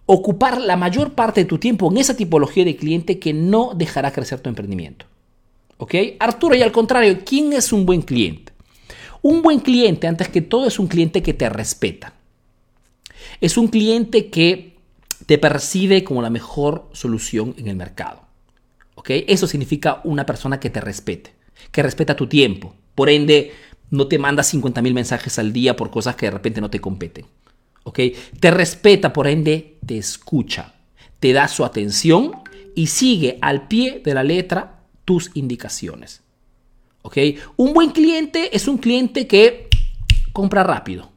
ocupar 0.07 0.61
la 0.61 0.77
mayor 0.77 1.15
parte 1.15 1.43
de 1.43 1.47
tu 1.47 1.59
tiempo 1.59 1.91
en 1.91 1.99
esa 1.99 2.17
tipología 2.17 2.65
de 2.65 2.77
cliente 2.77 3.19
que 3.19 3.33
no 3.33 3.73
dejará 3.75 4.13
crecer 4.13 4.41
tu 4.41 4.49
emprendimiento. 4.49 5.07
¿Ok? 5.79 5.95
Arturo, 6.19 6.55
y 6.55 6.63
al 6.63 6.73
contrario, 6.73 7.19
¿quién 7.25 7.53
es 7.53 7.73
un 7.73 7.85
buen 7.85 8.03
cliente? 8.03 8.53
Un 9.21 9.43
buen 9.43 9.61
cliente, 9.61 10.07
antes 10.07 10.29
que 10.29 10.41
todo, 10.41 10.67
es 10.67 10.79
un 10.79 10.87
cliente 10.87 11.23
que 11.23 11.35
te 11.35 11.49
respeta. 11.49 12.15
Es 13.41 13.59
un 13.59 13.69
cliente 13.69 14.31
que 14.31 14.77
te 15.27 15.39
percibe 15.39 16.05
como 16.05 16.23
la 16.23 16.31
mejor 16.31 16.89
solución 16.93 17.55
en 17.59 17.67
el 17.67 17.77
mercado. 17.77 18.23
¿Ok? 18.95 19.11
Eso 19.27 19.47
significa 19.47 20.01
una 20.05 20.25
persona 20.25 20.61
que 20.61 20.71
te 20.71 20.81
respete, 20.81 21.35
que 21.71 21.83
respeta 21.83 22.17
tu 22.17 22.27
tiempo. 22.27 22.75
Por 22.95 23.11
ende, 23.11 23.53
no 23.91 24.07
te 24.09 24.19
manda 24.19 24.43
50 24.43 24.83
mil 24.83 24.95
mensajes 24.95 25.39
al 25.39 25.53
día 25.53 25.77
por 25.77 25.91
cosas 25.91 26.17
que 26.17 26.27
de 26.27 26.33
repente 26.33 26.61
no 26.61 26.71
te 26.71 26.81
competen. 26.81 27.27
¿Ok? 27.85 28.01
Te 28.41 28.51
respeta, 28.51 29.13
por 29.13 29.27
ende, 29.27 29.79
te 29.85 29.97
escucha, 29.97 30.75
te 31.21 31.33
da 31.33 31.47
su 31.49 31.65
atención 31.65 32.33
y 32.75 32.89
sigue 32.89 33.39
al 33.41 33.69
pie 33.69 34.03
de 34.05 34.15
la 34.15 34.25
letra 34.25 34.81
tus 35.05 35.31
indicaciones. 35.35 36.23
Un 37.57 37.73
buen 37.73 37.91
cliente 37.91 38.55
es 38.57 38.69
un 38.69 38.79
cliente 38.79 39.27
que 39.27 39.69
compra 40.33 40.65
rápido, 40.65 41.11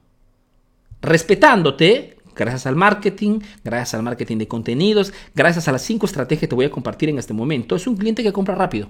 respetándote, 1.02 2.18
gracias 2.36 2.68
al 2.68 2.76
marketing, 2.76 3.40
gracias 3.64 3.96
al 3.96 4.04
marketing 4.04 4.38
de 4.38 4.48
contenidos, 4.48 5.14
gracias 5.36 5.68
a 5.68 5.72
las 5.72 5.82
cinco 5.82 6.06
estrategias 6.06 6.42
que 6.42 6.48
te 6.48 6.56
voy 6.56 6.66
a 6.66 6.72
compartir 6.72 7.10
en 7.10 7.18
este 7.18 7.34
momento, 7.34 7.76
es 7.76 7.88
un 7.88 7.98
cliente 7.98 8.24
que 8.24 8.32
compra 8.32 8.56
rápido. 8.56 8.88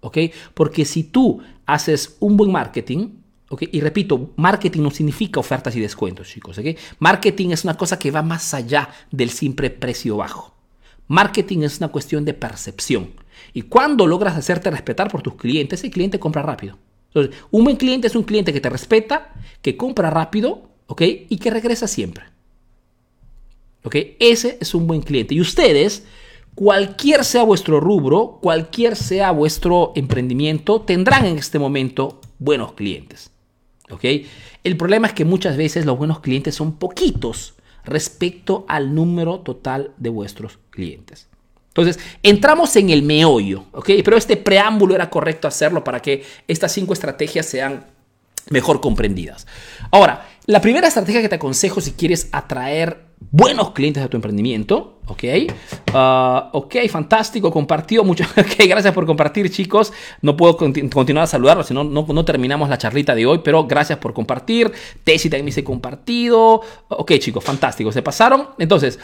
¿Ok? 0.00 0.18
Porque 0.54 0.84
si 0.84 1.04
tú 1.04 1.40
haces 1.66 2.16
un 2.20 2.36
buen 2.36 2.50
marketing, 2.50 3.10
¿ok? 3.48 3.64
Y 3.72 3.80
repito, 3.80 4.32
marketing 4.36 4.82
no 4.82 4.90
significa 4.90 5.40
ofertas 5.40 5.76
y 5.76 5.80
descuentos, 5.80 6.28
chicos. 6.28 6.58
¿ok? 6.58 6.66
Marketing 6.98 7.50
es 7.50 7.64
una 7.64 7.76
cosa 7.76 7.98
que 7.98 8.10
va 8.10 8.22
más 8.22 8.54
allá 8.54 8.88
del 9.10 9.30
simple 9.30 9.70
precio 9.70 10.16
bajo. 10.16 10.54
Marketing 11.08 11.62
es 11.62 11.78
una 11.78 11.88
cuestión 11.88 12.24
de 12.24 12.34
percepción. 12.34 13.10
Y 13.52 13.62
cuando 13.62 14.06
logras 14.06 14.36
hacerte 14.36 14.70
respetar 14.70 15.10
por 15.10 15.22
tus 15.22 15.34
clientes, 15.34 15.82
el 15.84 15.90
cliente 15.90 16.20
compra 16.20 16.42
rápido. 16.42 16.78
Un 17.50 17.64
buen 17.64 17.76
cliente 17.76 18.06
es 18.06 18.14
un 18.14 18.22
cliente 18.22 18.52
que 18.52 18.60
te 18.60 18.70
respeta, 18.70 19.34
que 19.62 19.76
compra 19.76 20.10
rápido, 20.10 20.70
¿ok? 20.86 21.02
Y 21.28 21.38
que 21.38 21.50
regresa 21.50 21.88
siempre. 21.88 22.24
¿Ok? 23.82 23.96
Ese 24.18 24.58
es 24.60 24.74
un 24.74 24.86
buen 24.86 25.00
cliente. 25.00 25.34
Y 25.34 25.40
ustedes, 25.40 26.04
cualquier 26.60 27.24
sea 27.24 27.42
vuestro 27.42 27.80
rubro, 27.80 28.38
cualquier 28.42 28.94
sea 28.94 29.30
vuestro 29.30 29.92
emprendimiento, 29.94 30.82
tendrán 30.82 31.24
en 31.24 31.38
este 31.38 31.58
momento 31.58 32.20
buenos 32.38 32.74
clientes. 32.74 33.30
¿Ok? 33.88 34.04
El 34.62 34.76
problema 34.76 35.06
es 35.06 35.14
que 35.14 35.24
muchas 35.24 35.56
veces 35.56 35.86
los 35.86 35.96
buenos 35.96 36.20
clientes 36.20 36.54
son 36.54 36.72
poquitos 36.72 37.54
respecto 37.82 38.66
al 38.68 38.94
número 38.94 39.40
total 39.40 39.92
de 39.96 40.10
vuestros 40.10 40.58
clientes. 40.68 41.28
Entonces, 41.68 41.98
entramos 42.22 42.76
en 42.76 42.90
el 42.90 43.04
meollo, 43.04 43.64
¿ok? 43.72 43.92
Pero 44.04 44.18
este 44.18 44.36
preámbulo 44.36 44.94
era 44.94 45.08
correcto 45.08 45.48
hacerlo 45.48 45.82
para 45.82 46.02
que 46.02 46.24
estas 46.46 46.72
cinco 46.72 46.92
estrategias 46.92 47.46
sean 47.46 47.86
mejor 48.50 48.82
comprendidas. 48.82 49.46
Ahora, 49.90 50.28
la 50.44 50.60
primera 50.60 50.88
estrategia 50.88 51.22
que 51.22 51.30
te 51.30 51.36
aconsejo 51.36 51.80
si 51.80 51.92
quieres 51.92 52.28
atraer 52.32 53.09
buenos 53.20 53.72
clientes 53.72 54.02
a 54.02 54.08
tu 54.08 54.16
emprendimiento, 54.16 55.00
¿ok? 55.06 55.24
Ah, 55.92 56.50
ok, 56.52 56.76
fantástico, 56.88 57.50
compartido 57.50 58.04
mucho. 58.04 58.24
Ok, 58.36 58.66
gracias 58.66 58.94
por 58.94 59.06
compartir, 59.06 59.50
chicos. 59.50 59.92
No 60.22 60.36
puedo 60.36 60.56
continuar 60.56 61.24
a 61.24 61.26
saludarlos, 61.26 61.66
si 61.66 61.74
no, 61.74 61.84
no, 61.84 62.24
terminamos 62.24 62.68
la 62.68 62.78
charlita 62.78 63.14
de 63.14 63.26
hoy, 63.26 63.40
pero 63.44 63.66
gracias 63.66 63.98
por 63.98 64.14
compartir. 64.14 64.72
Tessy 65.04 65.28
también 65.28 65.44
me 65.44 65.50
dice 65.50 65.62
compartido. 65.62 66.62
Ok, 66.88 67.12
chicos, 67.18 67.44
fantástico, 67.44 67.92
se 67.92 68.02
pasaron. 68.02 68.48
Entonces, 68.58 68.98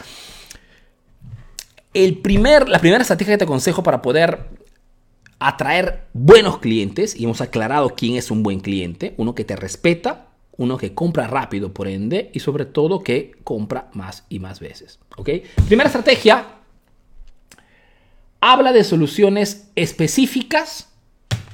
el 1.92 2.18
primer, 2.18 2.68
la 2.68 2.78
primera 2.78 3.02
estrategia 3.02 3.34
que 3.34 3.38
te 3.38 3.44
aconsejo 3.44 3.82
para 3.82 4.02
poder 4.02 4.48
atraer 5.38 6.06
buenos 6.14 6.58
clientes, 6.58 7.14
y 7.14 7.24
hemos 7.24 7.40
aclarado 7.40 7.90
quién 7.94 8.16
es 8.16 8.30
un 8.30 8.42
buen 8.42 8.60
cliente, 8.60 9.14
uno 9.18 9.34
que 9.34 9.44
te 9.44 9.54
respeta, 9.54 10.25
uno 10.58 10.76
que 10.76 10.94
compra 10.94 11.26
rápido, 11.26 11.72
por 11.72 11.88
ende, 11.88 12.30
y 12.32 12.40
sobre 12.40 12.64
todo 12.64 13.02
que 13.02 13.32
compra 13.44 13.90
más 13.92 14.24
y 14.28 14.38
más 14.38 14.60
veces. 14.60 14.98
¿Ok? 15.16 15.30
Primera 15.66 15.88
estrategia, 15.88 16.46
habla 18.40 18.72
de 18.72 18.84
soluciones 18.84 19.68
específicas 19.74 20.88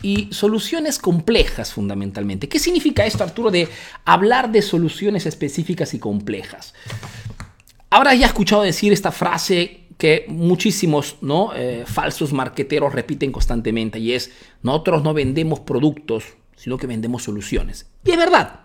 y 0.02 0.28
soluciones 0.32 0.98
complejas 0.98 1.72
fundamentalmente. 1.72 2.48
¿Qué 2.48 2.58
significa 2.58 3.06
esto, 3.06 3.24
Arturo, 3.24 3.50
de 3.50 3.68
hablar 4.04 4.50
de 4.50 4.62
soluciones 4.62 5.26
específicas 5.26 5.94
y 5.94 5.98
complejas? 5.98 6.74
Habrás 7.90 8.18
ya 8.18 8.26
escuchado 8.26 8.62
decir 8.62 8.92
esta 8.92 9.12
frase 9.12 9.82
que 9.98 10.24
muchísimos 10.28 11.18
¿no? 11.20 11.52
Eh, 11.54 11.84
falsos 11.86 12.32
marqueteros 12.32 12.92
repiten 12.92 13.30
constantemente 13.30 13.98
y 14.00 14.14
es, 14.14 14.32
nosotros 14.62 15.04
no 15.04 15.14
vendemos 15.14 15.60
productos, 15.60 16.24
sino 16.56 16.76
que 16.76 16.86
vendemos 16.86 17.22
soluciones. 17.22 17.86
Y 18.04 18.10
es 18.10 18.16
verdad, 18.16 18.62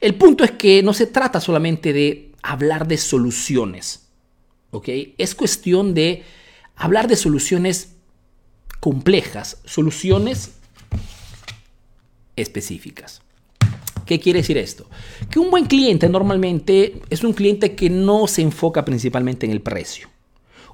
el 0.00 0.14
punto 0.14 0.44
es 0.44 0.52
que 0.52 0.82
no 0.82 0.92
se 0.92 1.06
trata 1.06 1.40
solamente 1.40 1.92
de 1.92 2.32
hablar 2.42 2.86
de 2.86 2.98
soluciones, 2.98 4.08
¿ok? 4.70 4.88
Es 5.18 5.34
cuestión 5.34 5.94
de 5.94 6.22
hablar 6.76 7.08
de 7.08 7.16
soluciones 7.16 7.96
complejas, 8.80 9.58
soluciones 9.64 10.52
específicas. 12.36 13.22
¿Qué 14.06 14.20
quiere 14.20 14.38
decir 14.38 14.56
esto? 14.56 14.88
Que 15.30 15.38
un 15.38 15.50
buen 15.50 15.66
cliente 15.66 16.08
normalmente 16.08 17.02
es 17.10 17.24
un 17.24 17.34
cliente 17.34 17.74
que 17.74 17.90
no 17.90 18.26
se 18.26 18.42
enfoca 18.42 18.84
principalmente 18.84 19.44
en 19.44 19.52
el 19.52 19.60
precio. 19.60 20.08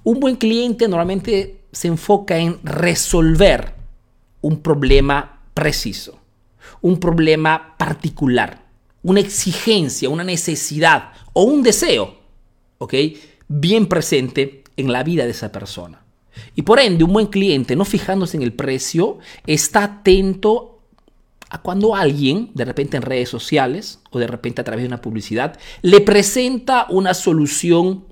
Un 0.04 0.21
buen 0.21 0.37
cliente 0.37 0.87
normalmente 0.87 1.62
se 1.73 1.88
enfoca 1.88 2.37
en 2.37 2.59
resolver 2.62 3.75
un 4.43 4.61
problema 4.61 5.40
preciso, 5.54 6.21
un 6.83 7.00
problema 7.00 7.75
particular 7.78 8.63
una 9.05 9.21
exigencia, 9.21 10.09
una 10.09 10.25
necesidad 10.25 11.13
o 11.33 11.45
un 11.45 11.63
deseo, 11.63 12.19
¿ok? 12.79 12.95
Bien 13.47 13.87
presente 13.87 14.65
en 14.77 14.93
la 14.93 15.05
vida 15.05 15.25
de 15.25 15.31
esa 15.31 15.53
persona. 15.53 16.03
Y 16.57 16.63
por 16.63 16.81
ende, 16.81 17.05
un 17.05 17.13
buen 17.13 17.27
cliente, 17.29 17.77
no 17.77 17.85
fijándose 17.85 18.37
en 18.37 18.43
el 18.43 18.55
precio, 18.55 19.19
está 19.47 19.85
atento 19.85 20.81
a 21.51 21.61
cuando 21.61 21.95
alguien, 21.95 22.51
de 22.55 22.65
repente 22.65 22.97
en 22.97 23.03
redes 23.03 23.29
sociales 23.29 24.01
o 24.11 24.19
de 24.19 24.27
repente 24.27 24.63
a 24.63 24.65
través 24.65 24.83
de 24.83 24.89
una 24.89 25.03
publicidad, 25.03 25.59
le 25.83 26.01
presenta 26.01 26.87
una 26.89 27.15
solución 27.15 28.07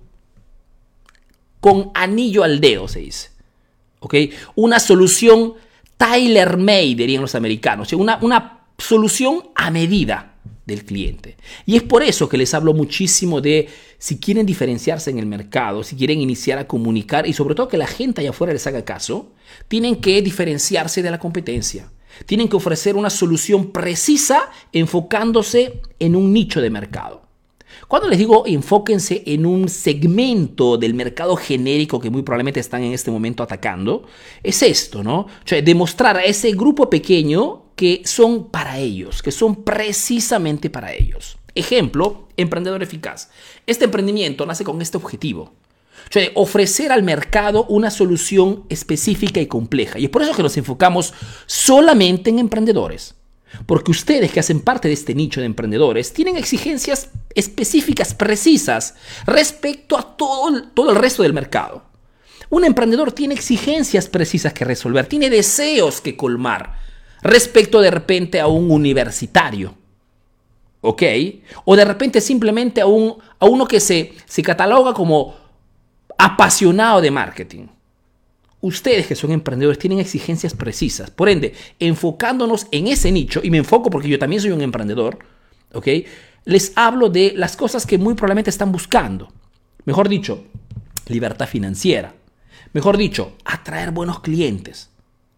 con 1.60 1.90
anillo 1.94 2.44
al 2.44 2.60
dedo, 2.60 2.86
se 2.86 3.00
dice. 3.00 3.30
¿Ok? 4.00 4.14
Una 4.56 4.78
solución 4.78 5.54
tailor-made, 5.96 6.96
dirían 6.96 7.22
los 7.22 7.34
americanos. 7.34 7.92
Una, 7.94 8.18
una 8.20 8.60
solución 8.76 9.48
a 9.54 9.70
medida 9.70 10.31
del 10.66 10.84
cliente. 10.84 11.36
Y 11.66 11.76
es 11.76 11.82
por 11.82 12.02
eso 12.02 12.28
que 12.28 12.36
les 12.36 12.54
hablo 12.54 12.72
muchísimo 12.72 13.40
de 13.40 13.68
si 13.98 14.18
quieren 14.18 14.46
diferenciarse 14.46 15.10
en 15.10 15.18
el 15.18 15.26
mercado, 15.26 15.82
si 15.82 15.96
quieren 15.96 16.20
iniciar 16.20 16.58
a 16.58 16.66
comunicar 16.66 17.26
y 17.26 17.32
sobre 17.32 17.54
todo 17.54 17.68
que 17.68 17.76
la 17.76 17.86
gente 17.86 18.20
allá 18.20 18.30
afuera 18.30 18.52
les 18.52 18.66
haga 18.66 18.84
caso, 18.84 19.32
tienen 19.68 19.96
que 19.96 20.22
diferenciarse 20.22 21.02
de 21.02 21.10
la 21.10 21.18
competencia. 21.18 21.90
Tienen 22.26 22.48
que 22.48 22.56
ofrecer 22.56 22.96
una 22.96 23.10
solución 23.10 23.72
precisa 23.72 24.50
enfocándose 24.72 25.80
en 25.98 26.14
un 26.14 26.32
nicho 26.32 26.60
de 26.60 26.70
mercado. 26.70 27.31
Cuando 27.88 28.08
les 28.08 28.18
digo 28.18 28.44
enfóquense 28.46 29.22
en 29.26 29.46
un 29.46 29.68
segmento 29.68 30.76
del 30.76 30.94
mercado 30.94 31.36
genérico 31.36 32.00
que 32.00 32.10
muy 32.10 32.22
probablemente 32.22 32.60
están 32.60 32.82
en 32.82 32.92
este 32.92 33.10
momento 33.10 33.42
atacando, 33.42 34.04
es 34.42 34.62
esto, 34.62 35.02
¿no? 35.02 35.26
Sea, 35.44 35.62
demostrar 35.62 36.16
a 36.16 36.24
ese 36.24 36.52
grupo 36.52 36.88
pequeño 36.88 37.62
que 37.76 38.02
son 38.04 38.50
para 38.50 38.78
ellos, 38.78 39.22
que 39.22 39.32
son 39.32 39.64
precisamente 39.64 40.70
para 40.70 40.92
ellos. 40.92 41.38
Ejemplo, 41.54 42.28
emprendedor 42.36 42.82
eficaz. 42.82 43.30
Este 43.66 43.84
emprendimiento 43.84 44.46
nace 44.46 44.64
con 44.64 44.80
este 44.80 44.96
objetivo. 44.96 45.52
Sea, 46.10 46.30
ofrecer 46.34 46.92
al 46.92 47.02
mercado 47.02 47.64
una 47.68 47.90
solución 47.90 48.64
específica 48.68 49.40
y 49.40 49.46
compleja. 49.46 49.98
Y 49.98 50.04
es 50.04 50.10
por 50.10 50.22
eso 50.22 50.34
que 50.34 50.42
nos 50.42 50.56
enfocamos 50.56 51.14
solamente 51.46 52.30
en 52.30 52.38
emprendedores. 52.38 53.14
Porque 53.66 53.90
ustedes 53.90 54.32
que 54.32 54.40
hacen 54.40 54.60
parte 54.60 54.88
de 54.88 54.94
este 54.94 55.14
nicho 55.14 55.40
de 55.40 55.46
emprendedores 55.46 56.12
tienen 56.12 56.36
exigencias 56.36 57.10
específicas, 57.34 58.14
precisas, 58.14 58.94
respecto 59.26 59.98
a 59.98 60.16
todo, 60.16 60.70
todo 60.74 60.90
el 60.90 60.96
resto 60.96 61.22
del 61.22 61.32
mercado. 61.32 61.84
Un 62.50 62.64
emprendedor 62.64 63.12
tiene 63.12 63.34
exigencias 63.34 64.08
precisas 64.08 64.52
que 64.52 64.64
resolver, 64.64 65.06
tiene 65.06 65.30
deseos 65.30 66.00
que 66.00 66.16
colmar 66.16 66.78
respecto 67.22 67.80
de 67.80 67.90
repente 67.90 68.40
a 68.40 68.46
un 68.46 68.70
universitario. 68.70 69.74
¿Ok? 70.80 71.02
O 71.64 71.76
de 71.76 71.84
repente 71.84 72.20
simplemente 72.20 72.80
a, 72.80 72.86
un, 72.86 73.16
a 73.38 73.46
uno 73.46 73.66
que 73.66 73.80
se, 73.80 74.12
se 74.26 74.42
cataloga 74.42 74.92
como 74.92 75.34
apasionado 76.18 77.00
de 77.00 77.10
marketing. 77.10 77.66
Ustedes 78.62 79.08
que 79.08 79.16
son 79.16 79.32
emprendedores 79.32 79.78
tienen 79.78 79.98
exigencias 79.98 80.54
precisas. 80.54 81.10
Por 81.10 81.28
ende, 81.28 81.52
enfocándonos 81.80 82.68
en 82.70 82.86
ese 82.86 83.10
nicho, 83.10 83.40
y 83.42 83.50
me 83.50 83.58
enfoco 83.58 83.90
porque 83.90 84.08
yo 84.08 84.20
también 84.20 84.40
soy 84.40 84.52
un 84.52 84.62
emprendedor, 84.62 85.18
¿ok? 85.72 85.88
Les 86.44 86.72
hablo 86.76 87.08
de 87.08 87.32
las 87.36 87.56
cosas 87.56 87.84
que 87.84 87.98
muy 87.98 88.14
probablemente 88.14 88.50
están 88.50 88.70
buscando. 88.70 89.32
Mejor 89.84 90.08
dicho, 90.08 90.44
libertad 91.08 91.48
financiera. 91.48 92.14
Mejor 92.72 92.96
dicho, 92.96 93.36
atraer 93.44 93.90
buenos 93.90 94.20
clientes. 94.20 94.90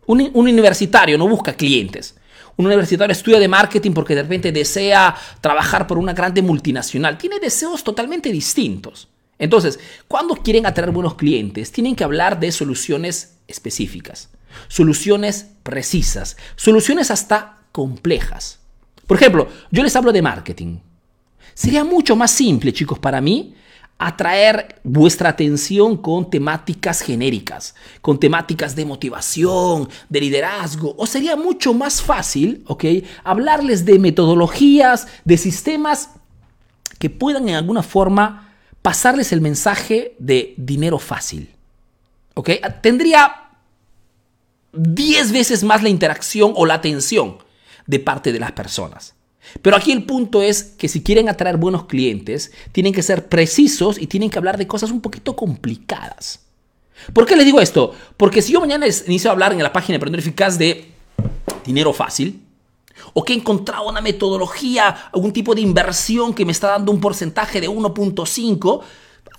Un, 0.07 0.31
universitario 0.35 1.17
no 1.17 1.27
busca 1.27 1.55
clientes. 1.55 2.17
Un 2.57 2.67
universitario 2.67 3.13
estudia 3.13 3.41
de 3.41 3.49
marketing 3.49 3.93
porque 3.93 4.15
de 4.15 4.23
repente 4.23 4.53
desea 4.53 5.15
trabajar 5.41 5.87
por 5.87 5.97
una 5.97 6.13
grande 6.13 6.43
multinacional. 6.43 7.17
Tiene 7.17 7.41
deseos 7.41 7.83
totalmente 7.83 8.31
distintos. 8.31 9.09
Entonces, 9.39 9.81
cuando 10.09 10.37
quieren 10.37 10.67
atraer 10.67 10.91
buenos 10.93 11.15
clientes, 11.15 11.73
tienen 11.73 11.97
que 11.97 12.05
hablar 12.05 12.39
de 12.41 12.53
soluciones 12.53 13.39
específicas, 13.49 14.31
soluciones 14.69 15.49
precisas, 15.63 16.37
soluciones 16.57 17.11
hasta 17.11 17.59
complejas. 17.73 18.61
Por 19.07 19.17
ejemplo, 19.17 19.49
yo 19.71 19.83
les 19.83 19.97
hablo 19.97 20.13
de 20.13 20.23
marketing. 20.23 20.79
Sería 21.55 21.85
mucho 21.85 22.17
más 22.17 22.31
simple, 22.31 22.73
chicos, 22.73 22.99
para 22.99 23.21
mí, 23.21 23.55
atraer 23.99 24.81
vuestra 24.83 25.31
atención 25.31 25.97
con 25.97 26.29
temáticas 26.29 27.01
genéricas, 27.01 27.75
con 28.01 28.19
temáticas 28.19 28.75
de 28.75 28.85
motivación, 28.85 29.89
de 30.09 30.21
liderazgo, 30.21 30.95
o 30.99 31.07
sería 31.07 31.37
mucho 31.37 31.73
más 31.75 32.03
fácil, 32.03 32.65
¿ok? 32.67 32.85
Hablarles 33.23 33.85
de 33.85 33.99
metodologías, 33.99 35.07
de 35.25 35.37
sistemas 35.37 36.11
que 36.99 37.09
puedan 37.09 37.49
en 37.49 37.55
alguna 37.55 37.83
forma 37.83 38.44
pasarles 38.85 39.33
el 39.33 39.41
mensaje 39.41 40.15
de 40.19 40.53
dinero 40.59 40.99
fácil, 40.99 41.49
¿ok? 42.35 42.51
Tendría 42.83 43.49
10 44.75 45.33
veces 45.33 45.65
más 45.65 45.83
la 45.83 45.89
interacción 45.89 46.53
o 46.55 46.67
la 46.67 46.75
atención 46.75 47.39
de 47.87 47.99
parte 47.99 48.31
de 48.31 48.41
las 48.41 48.53
personas. 48.53 49.15
Pero 49.63 49.75
aquí 49.75 49.91
el 49.91 50.05
punto 50.05 50.43
es 50.43 50.63
que 50.63 50.89
si 50.89 51.03
quieren 51.03 51.31
atraer 51.31 51.57
buenos 51.57 51.87
clientes, 51.87 52.53
tienen 52.73 52.93
que 52.93 53.03
ser 53.03 53.31
precisos 53.31 53.99
y 53.99 54.07
tienen 54.07 54.29
que 54.29 54.37
hablar 54.37 54.59
de 54.59 54.67
cosas 54.67 54.91
un 54.91 55.01
poquito 55.01 55.35
complicadas. 55.35 56.41
¿Por 57.15 57.25
qué 57.25 57.37
les 57.37 57.47
digo 57.47 57.63
esto? 57.63 57.95
Porque 58.19 58.43
si 58.43 58.53
yo 58.53 58.61
mañana 58.61 58.85
les 58.85 59.09
inicio 59.09 59.31
a 59.31 59.33
hablar 59.33 59.55
en 59.55 59.63
la 59.63 59.73
página 59.73 59.95
de 59.95 59.97
Emprendedor 59.97 60.21
Eficaz 60.21 60.59
de 60.59 60.93
dinero 61.65 61.95
fácil, 61.95 62.44
o 63.15 63.25
que 63.25 63.33
he 63.33 63.37
encontrado 63.37 63.89
una 63.89 64.01
metodología, 64.01 64.89
algún 65.13 65.33
tipo 65.33 65.55
de 65.55 65.63
inversión 65.63 66.35
que 66.35 66.45
me 66.45 66.53
está 66.53 66.69
dando 66.69 66.93
un 66.93 67.01
porcentaje 67.01 67.61
de 67.61 67.71
1.5, 67.71 68.83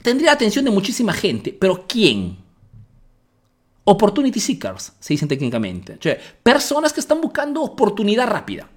tendría 0.01 0.27
la 0.27 0.34
atención 0.34 0.65
de 0.65 0.72
muchísima 0.72 1.13
gente. 1.13 1.55
Pero 1.58 1.86
¿quién? 1.88 2.38
Opportunity 3.84 4.39
seekers, 4.39 4.94
se 5.00 5.13
dicen 5.13 5.27
técnicamente. 5.27 5.98
Sea, 6.01 6.17
personas 6.41 6.91
que 6.94 7.01
están 7.01 7.22
buscando 7.22 7.62
oportunidad 7.62 8.27
rápida. 8.27 8.70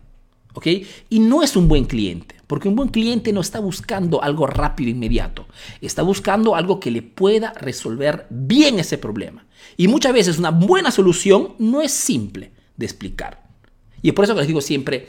¿ok? 0.54 0.66
Y 1.08 1.20
no 1.20 1.42
es 1.42 1.56
un 1.56 1.68
buen 1.68 1.84
cliente, 1.84 2.34
porque 2.46 2.68
un 2.68 2.74
buen 2.74 2.88
cliente 2.88 3.32
no 3.32 3.40
está 3.40 3.60
buscando 3.60 4.22
algo 4.22 4.46
rápido, 4.46 4.90
inmediato, 4.90 5.46
está 5.80 6.02
buscando 6.02 6.56
algo 6.56 6.80
que 6.80 6.90
le 6.90 7.02
pueda 7.02 7.52
resolver 7.52 8.26
bien 8.28 8.80
ese 8.80 8.98
problema. 8.98 9.46
Y 9.76 9.86
muchas 9.86 10.12
veces 10.12 10.38
una 10.38 10.50
buena 10.50 10.90
solución 10.90 11.54
no 11.58 11.80
es 11.80 11.92
simple 11.92 12.50
de 12.76 12.86
explicar. 12.86 13.47
Y 14.02 14.08
es 14.08 14.14
por 14.14 14.24
eso 14.24 14.34
que 14.34 14.40
les 14.40 14.48
digo 14.48 14.60
siempre, 14.60 15.08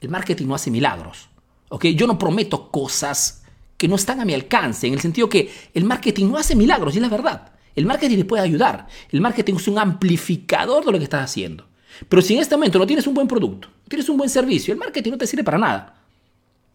el 0.00 0.08
marketing 0.08 0.46
no 0.46 0.54
hace 0.54 0.70
milagros, 0.70 1.28
¿ok? 1.68 1.86
Yo 1.86 2.06
no 2.06 2.18
prometo 2.18 2.70
cosas 2.70 3.42
que 3.76 3.88
no 3.88 3.96
están 3.96 4.20
a 4.20 4.24
mi 4.24 4.34
alcance, 4.34 4.86
en 4.86 4.94
el 4.94 5.00
sentido 5.00 5.28
que 5.28 5.50
el 5.74 5.84
marketing 5.84 6.26
no 6.26 6.38
hace 6.38 6.54
milagros, 6.54 6.94
y 6.94 6.98
es 6.98 7.02
la 7.02 7.08
verdad. 7.08 7.52
El 7.74 7.86
marketing 7.86 8.18
te 8.18 8.24
puede 8.24 8.42
ayudar. 8.42 8.86
El 9.10 9.20
marketing 9.20 9.54
es 9.54 9.66
un 9.66 9.78
amplificador 9.78 10.84
de 10.84 10.92
lo 10.92 10.98
que 10.98 11.04
estás 11.04 11.24
haciendo. 11.24 11.66
Pero 12.08 12.22
si 12.22 12.34
en 12.34 12.40
este 12.40 12.56
momento 12.56 12.78
no 12.78 12.86
tienes 12.86 13.06
un 13.06 13.14
buen 13.14 13.28
producto, 13.28 13.68
no 13.68 13.88
tienes 13.88 14.08
un 14.08 14.16
buen 14.16 14.30
servicio, 14.30 14.72
el 14.72 14.78
marketing 14.78 15.12
no 15.12 15.18
te 15.18 15.26
sirve 15.26 15.44
para 15.44 15.58
nada. 15.58 16.02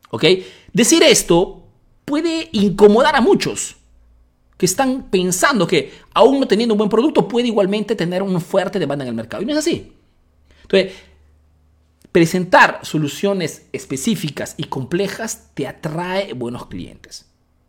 ¿Ok? 0.10 0.24
Decir 0.74 1.04
esto 1.04 1.64
puede 2.06 2.50
incomodar 2.54 3.16
a 3.16 3.22
muchos 3.22 3.76
que 4.58 4.66
están 4.66 5.04
pensando 5.10 5.68
que 5.68 5.92
aún 6.14 6.40
no 6.40 6.48
teniendo 6.48 6.74
un 6.74 6.80
buen 6.80 6.90
producto 6.90 7.28
puede 7.28 7.48
igualmente 7.48 7.96
tener 7.96 8.24
una 8.24 8.40
fuerte 8.40 8.80
demanda 8.80 9.04
en 9.04 9.10
el 9.10 9.16
mercado. 9.16 9.44
Y 9.44 9.46
no 9.46 9.54
es 9.54 9.60
así. 9.60 9.94
Entonces, 10.64 10.94
presentar 12.12 12.80
soluciones 12.84 13.68
específicas 13.74 14.56
y 14.58 14.66
complejas 14.66 15.52
te 15.54 15.68
atrae 15.68 16.34
buenos 16.34 16.68
clientes. 16.68 17.26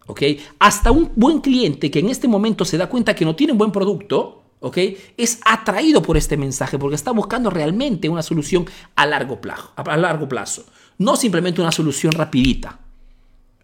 ¿Ok? 0.07 0.23
Hasta 0.59 0.91
un 0.91 1.13
buen 1.17 1.41
cliente 1.41 1.91
que 1.91 1.99
en 1.99 2.09
este 2.09 2.29
momento 2.29 2.65
se 2.65 2.79
da 2.79 2.89
cuenta 2.89 3.15
que 3.15 3.25
no 3.25 3.37
tiene 3.37 3.53
un 3.53 3.59
buen 3.59 3.73
producto, 3.73 4.43
¿ok? 4.61 4.79
Es 5.19 5.39
atraído 5.45 6.01
por 6.01 6.17
este 6.17 6.39
mensaje 6.39 6.79
porque 6.79 6.97
está 6.97 7.11
buscando 7.11 7.51
realmente 7.51 8.09
una 8.09 8.23
solución 8.23 8.65
a 8.97 9.05
largo 9.05 9.41
plazo, 9.41 9.73
a 9.77 9.97
largo 9.99 10.27
plazo 10.27 10.65
no 10.99 11.17
simplemente 11.17 11.61
una 11.61 11.73
solución 11.73 12.13
rapidita. 12.13 12.81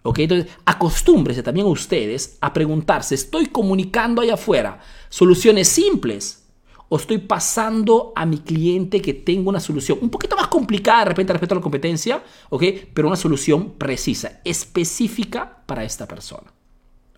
¿Ok? 0.03 0.21
Entonces, 0.21 0.53
acostúmbrese 0.65 1.43
también 1.43 1.67
ustedes 1.67 2.37
a 2.41 2.53
preguntarse, 2.53 3.15
¿estoy 3.15 3.47
comunicando 3.47 4.21
allá 4.21 4.35
afuera 4.35 4.81
soluciones 5.09 5.69
simples 5.69 6.44
o 6.95 6.97
estoy 6.97 7.19
pasando 7.19 8.13
a 8.15 8.25
mi 8.25 8.39
cliente 8.39 9.03
que 9.03 9.15
tenga 9.15 9.49
una 9.49 9.59
solución 9.59 9.99
un 10.01 10.11
poquito 10.11 10.37
más 10.37 10.47
complicada 10.47 11.01
de 11.01 11.07
repente 11.07 11.33
respecto 11.33 11.57
a 11.57 11.59
la 11.59 11.61
competencia, 11.61 12.23
¿ok? 12.51 12.63
Pero 12.95 13.09
una 13.09 13.17
solución 13.17 13.73
precisa, 13.73 14.41
específica 14.45 15.65
para 15.67 15.83
esta 15.83 16.07
persona. 16.07 16.53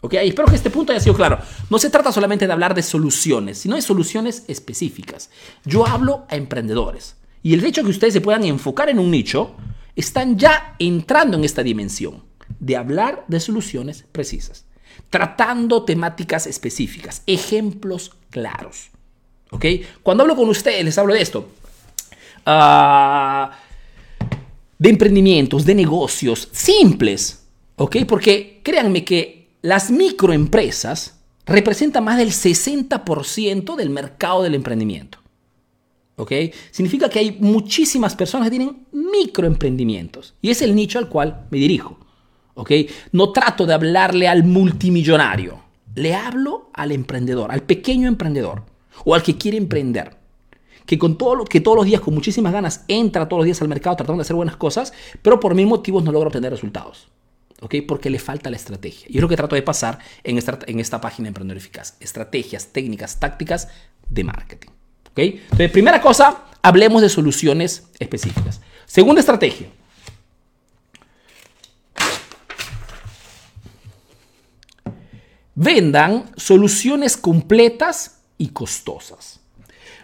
¿Ok? 0.00 0.14
espero 0.14 0.48
que 0.48 0.54
este 0.54 0.70
punto 0.70 0.92
haya 0.92 1.00
sido 1.00 1.14
claro. 1.14 1.40
No 1.68 1.78
se 1.78 1.90
trata 1.90 2.10
solamente 2.10 2.46
de 2.46 2.54
hablar 2.54 2.74
de 2.74 2.82
soluciones, 2.82 3.58
sino 3.58 3.76
de 3.76 3.82
soluciones 3.82 4.44
específicas. 4.48 5.28
Yo 5.66 5.86
hablo 5.86 6.24
a 6.30 6.36
emprendedores. 6.36 7.16
Y 7.42 7.52
el 7.52 7.62
hecho 7.62 7.82
de 7.82 7.84
que 7.84 7.90
ustedes 7.90 8.14
se 8.14 8.22
puedan 8.22 8.44
enfocar 8.44 8.88
en 8.88 8.98
un 8.98 9.10
nicho, 9.10 9.56
están 9.94 10.38
ya 10.38 10.74
entrando 10.78 11.36
en 11.36 11.44
esta 11.44 11.62
dimensión 11.62 12.22
de 12.60 12.78
hablar 12.78 13.26
de 13.28 13.40
soluciones 13.40 14.06
precisas, 14.10 14.64
tratando 15.10 15.84
temáticas 15.84 16.46
específicas, 16.46 17.22
ejemplos 17.26 18.16
claros. 18.30 18.95
¿Ok? 19.50 19.64
Cuando 20.02 20.22
hablo 20.22 20.36
con 20.36 20.48
ustedes, 20.48 20.84
les 20.84 20.98
hablo 20.98 21.14
de 21.14 21.22
esto. 21.22 21.48
Ah, 22.44 23.58
de 24.78 24.88
emprendimientos, 24.88 25.64
de 25.64 25.74
negocios 25.74 26.48
simples. 26.52 27.44
¿Ok? 27.76 27.96
Porque 28.06 28.60
créanme 28.62 29.04
que 29.04 29.48
las 29.62 29.90
microempresas 29.90 31.18
representan 31.44 32.04
más 32.04 32.18
del 32.18 32.30
60% 32.30 33.76
del 33.76 33.90
mercado 33.90 34.42
del 34.42 34.54
emprendimiento. 34.54 35.18
¿ok? 36.16 36.32
Significa 36.70 37.08
que 37.08 37.18
hay 37.18 37.36
muchísimas 37.40 38.16
personas 38.16 38.46
que 38.46 38.56
tienen 38.56 38.86
microemprendimientos 38.92 40.34
y 40.42 40.50
es 40.50 40.62
el 40.62 40.74
nicho 40.74 40.98
al 40.98 41.08
cual 41.08 41.46
me 41.50 41.58
dirijo, 41.58 41.98
¿ok? 42.54 42.70
No 43.12 43.32
trato 43.32 43.66
de 43.66 43.74
hablarle 43.74 44.26
al 44.26 44.44
multimillonario, 44.44 45.62
le 45.94 46.14
hablo 46.14 46.70
al 46.72 46.92
emprendedor, 46.92 47.52
al 47.52 47.62
pequeño 47.62 48.08
emprendedor 48.08 48.64
o 49.04 49.14
al 49.14 49.22
que 49.22 49.36
quiere 49.36 49.56
emprender. 49.56 50.16
Que, 50.86 50.98
con 50.98 51.18
todo 51.18 51.34
lo, 51.34 51.44
que 51.44 51.60
todos 51.60 51.76
los 51.76 51.86
días, 51.86 52.00
con 52.00 52.14
muchísimas 52.14 52.52
ganas, 52.52 52.84
entra 52.86 53.28
todos 53.28 53.40
los 53.40 53.44
días 53.46 53.60
al 53.60 53.68
mercado 53.68 53.96
tratando 53.96 54.18
de 54.18 54.22
hacer 54.22 54.36
buenas 54.36 54.56
cosas, 54.56 54.92
pero 55.20 55.40
por 55.40 55.54
mil 55.54 55.66
motivos 55.66 56.04
no 56.04 56.12
logra 56.12 56.28
obtener 56.28 56.52
resultados. 56.52 57.08
¿ok? 57.60 57.74
Porque 57.88 58.10
le 58.10 58.18
falta 58.18 58.50
la 58.50 58.56
estrategia. 58.56 59.06
Y 59.08 59.16
es 59.16 59.22
lo 59.22 59.28
que 59.28 59.36
trato 59.36 59.56
de 59.56 59.62
pasar 59.62 59.98
en 60.22 60.38
esta, 60.38 60.58
en 60.66 60.78
esta 60.78 61.00
página 61.00 61.28
Emprendedor 61.28 61.58
Eficaz. 61.58 61.96
Estrategias, 62.00 62.68
técnicas, 62.68 63.18
tácticas 63.18 63.68
de 64.08 64.24
marketing. 64.24 64.70
Entonces, 65.16 65.70
primera 65.70 66.00
cosa, 66.00 66.44
hablemos 66.62 67.00
de 67.00 67.08
soluciones 67.08 67.88
específicas. 67.98 68.60
Segunda 68.84 69.20
estrategia. 69.20 69.68
Vendan 75.54 76.30
soluciones 76.36 77.16
completas 77.16 78.15
y 78.38 78.48
costosas. 78.48 79.40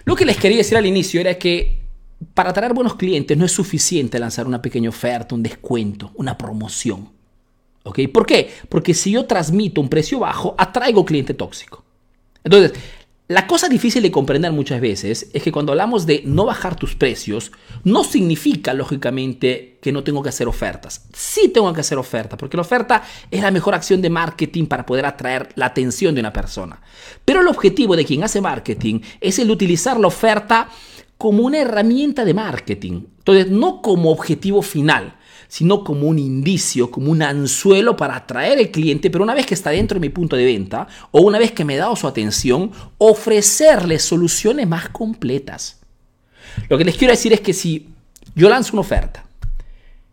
Lo 0.05 0.17
que 0.17 0.25
les 0.25 0.37
quería 0.37 0.59
decir 0.59 0.77
al 0.77 0.87
inicio 0.87 1.21
era 1.21 1.39
que 1.39 1.83
para 2.35 2.51
atraer 2.51 2.73
buenos 2.73 2.95
clientes 2.95 3.37
no 3.37 3.45
es 3.45 3.53
suficiente 3.53 4.19
lanzar 4.19 4.47
una 4.47 4.63
pequeña 4.63 4.89
oferta, 4.89 5.35
un 5.35 5.43
descuento, 5.43 6.13
una 6.15 6.37
promoción. 6.39 7.11
¿Ok? 7.85 8.01
¿Por 8.13 8.27
qué? 8.27 8.51
Porque 8.69 8.95
si 8.95 9.11
yo 9.13 9.27
transmito 9.27 9.81
un 9.81 9.89
precio 9.89 10.21
bajo, 10.21 10.55
atraigo 10.57 11.05
cliente 11.05 11.35
tóxico. 11.35 11.85
Entonces, 12.45 12.73
la 13.29 13.47
cosa 13.47 13.69
difícil 13.69 14.03
de 14.03 14.11
comprender 14.11 14.53
muchas 14.53 14.81
veces 14.81 15.31
es 15.33 15.43
que 15.43 15.53
cuando 15.53 15.73
hablamos 15.73 16.07
de 16.07 16.23
no 16.27 16.45
bajar 16.45 16.77
tus 16.77 16.97
precios, 16.97 17.53
no 17.85 18.05
significa 18.05 18.75
lógicamente 18.75 19.79
que 19.81 19.93
no 19.93 20.03
tengo 20.03 20.23
que 20.23 20.29
hacer 20.29 20.49
ofertas. 20.49 21.07
Sí 21.15 21.49
tengo 21.49 21.73
que 21.73 21.81
hacer 21.81 21.99
ofertas, 21.99 22.39
porque 22.39 22.57
la 22.57 22.63
oferta 22.63 23.03
es 23.31 23.41
la 23.41 23.51
mejor 23.51 23.75
acción 23.75 24.03
de 24.03 24.11
marketing 24.11 24.67
para 24.67 24.85
poder 24.85 25.07
atraer 25.07 25.51
la 25.55 25.67
atención 25.67 26.15
de 26.15 26.21
una 26.21 26.33
persona. 26.33 26.81
Pero 27.25 27.41
el 27.41 27.49
objetivo 27.49 27.97
de 27.97 28.05
quien 28.05 28.25
hace 28.25 28.41
marketing 28.41 29.01
es 29.21 29.39
el 29.39 29.51
utilizar 29.51 29.99
la 29.99 30.09
oferta 30.09 30.69
como 31.17 31.45
una 31.45 31.59
herramienta 31.59 32.25
de 32.25 32.35
marketing. 32.35 33.05
Entonces, 33.19 33.49
no 33.49 33.81
como 33.81 34.11
objetivo 34.11 34.63
final 34.63 35.17
sino 35.53 35.85
como 35.85 36.07
un 36.07 36.19
indicio, 36.19 36.91
como 36.91 37.11
un 37.11 37.21
anzuelo 37.21 37.95
para 37.95 38.17
atraer 38.17 38.59
al 38.59 38.71
cliente, 38.71 39.11
pero 39.11 39.23
una 39.23 39.35
vez 39.35 39.45
que 39.45 39.53
está 39.53 39.69
dentro 39.69 39.97
de 39.97 40.01
mi 40.01 40.09
punto 40.09 40.35
de 40.35 40.47
venta 40.47 40.89
o 41.11 41.21
una 41.21 41.39
vez 41.39 41.53
que 41.53 41.63
me 41.63 41.75
he 41.75 41.77
dado 41.77 41.95
su 41.95 42.09
atención, 42.09 42.71
ofrecerle 42.97 43.99
soluciones 43.99 44.67
más 44.67 44.89
completas. 44.89 45.79
Lo 46.71 46.79
que 46.79 46.87
les 46.87 46.97
quiero 46.97 47.13
decir 47.13 47.35
es 47.35 47.43
que 47.43 47.53
si 47.53 47.91
yo 48.35 48.49
lanzo 48.49 48.73
una 48.73 48.81
oferta 48.81 49.27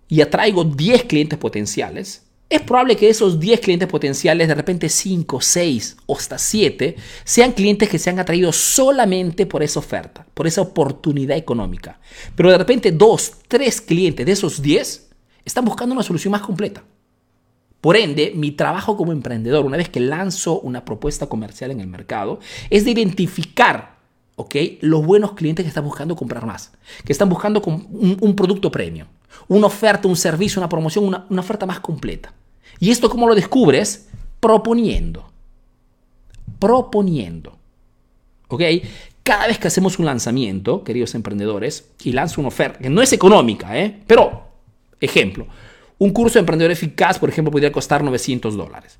y 0.09 0.19
atraigo 0.19 0.65
10 0.65 1.05
clientes 1.05 1.39
potenciales, 1.39 2.23
es 2.49 2.61
probable 2.61 2.97
que 2.97 3.07
esos 3.07 3.39
10 3.39 3.61
clientes 3.61 3.87
potenciales, 3.87 4.49
de 4.49 4.55
repente 4.55 4.89
5, 4.89 5.39
6 5.39 5.97
o 6.05 6.17
hasta 6.17 6.37
7, 6.37 6.97
sean 7.23 7.53
clientes 7.53 7.87
que 7.87 7.97
se 7.97 8.09
han 8.09 8.19
atraído 8.19 8.51
solamente 8.51 9.45
por 9.45 9.63
esa 9.63 9.79
oferta, 9.79 10.27
por 10.33 10.47
esa 10.47 10.59
oportunidad 10.59 11.37
económica. 11.37 12.01
Pero 12.35 12.51
de 12.51 12.57
repente 12.57 12.91
2, 12.91 13.33
3 13.47 13.79
clientes 13.79 14.25
de 14.25 14.33
esos 14.33 14.61
10 14.61 15.05
están 15.49 15.65
buscando 15.65 15.93
una 15.93 16.03
solución 16.03 16.31
más 16.31 16.41
completa. 16.41 16.83
Por 17.81 17.97
ende, 17.97 18.33
mi 18.35 18.51
trabajo 18.51 18.95
como 18.95 19.11
emprendedor, 19.11 19.65
una 19.65 19.77
vez 19.77 19.89
que 19.89 19.99
lanzo 19.99 20.59
una 20.59 20.85
propuesta 20.85 21.27
comercial 21.27 21.71
en 21.71 21.79
el 21.79 21.87
mercado, 21.87 22.39
es 22.69 22.85
de 22.85 22.91
identificar 22.91 23.95
¿ok? 24.35 24.55
los 24.81 25.05
buenos 25.05 25.33
clientes 25.33 25.63
que 25.63 25.69
están 25.69 25.85
buscando 25.85 26.15
comprar 26.15 26.45
más, 26.45 26.71
que 27.03 27.11
están 27.11 27.29
buscando 27.29 27.61
un, 27.61 28.35
producto 28.35 28.71
premio, 28.71 29.07
una 29.47 29.67
oferta, 29.67 30.07
un 30.07 30.15
servicio, 30.15 30.59
una 30.59 30.69
promoción, 30.69 31.05
una, 31.05 31.25
una 31.29 31.41
oferta 31.41 31.65
más 31.65 31.79
completa. 31.79 32.31
¿Y 32.79 32.91
esto 32.91 33.09
cómo 33.09 33.27
lo 33.27 33.33
descubres? 33.33 34.07
Proponiendo. 34.39 35.31
Proponiendo. 36.59 37.57
¿Ok? 38.49 38.61
Cada 39.23 39.47
vez 39.47 39.57
que 39.57 39.67
hacemos 39.67 39.97
un 39.99 40.05
lanzamiento, 40.05 40.83
queridos 40.83 41.15
emprendedores, 41.15 41.91
y 42.03 42.11
lanzo 42.11 42.41
una 42.41 42.49
oferta, 42.49 42.79
que 42.79 42.89
no 42.89 43.01
es 43.01 43.13
económica, 43.13 43.77
¿eh? 43.79 44.01
pero 44.05 44.48
Ejemplo, 44.99 45.47
un 45.97 46.11
curso 46.11 46.35
de 46.35 46.41
emprendedor 46.41 46.71
eficaz, 46.71 47.19
por 47.19 47.29
ejemplo, 47.29 47.51
podría 47.51 47.71
costar 47.71 48.03
900 48.03 48.55
dólares. 48.55 48.99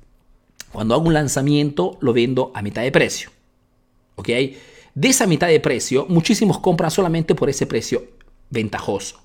Cuando 0.72 0.94
hago 0.94 1.06
un 1.06 1.14
lanzamiento, 1.14 1.98
lo 2.00 2.12
vendo 2.12 2.52
a 2.54 2.62
mitad 2.62 2.82
de 2.82 2.92
precio. 2.92 3.30
¿Ok? 4.16 4.28
De 4.94 5.08
esa 5.08 5.26
mitad 5.26 5.48
de 5.48 5.60
precio, 5.60 6.06
muchísimos 6.08 6.58
compran 6.58 6.90
solamente 6.90 7.34
por 7.34 7.48
ese 7.48 7.66
precio 7.66 8.04
ventajoso. 8.50 9.20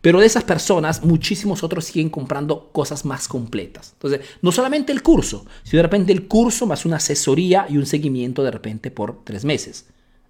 Pero 0.00 0.20
de 0.20 0.26
esas 0.26 0.44
personas, 0.44 1.02
muchísimos 1.04 1.62
otros 1.62 1.84
siguen 1.84 2.10
comprando 2.10 2.70
cosas 2.72 3.04
más 3.04 3.28
completas. 3.28 3.92
Entonces, 3.94 4.20
no 4.42 4.52
solamente 4.52 4.92
el 4.92 5.02
curso, 5.02 5.44
sino 5.62 5.78
de 5.78 5.82
repente 5.84 6.12
el 6.12 6.28
curso 6.28 6.66
más 6.66 6.84
una 6.84 6.96
asesoría 6.96 7.66
y 7.68 7.76
un 7.76 7.86
seguimiento 7.86 8.42
de 8.42 8.50
repente 8.50 8.90
por 8.90 9.24
tres 9.24 9.44
meses. 9.44 9.86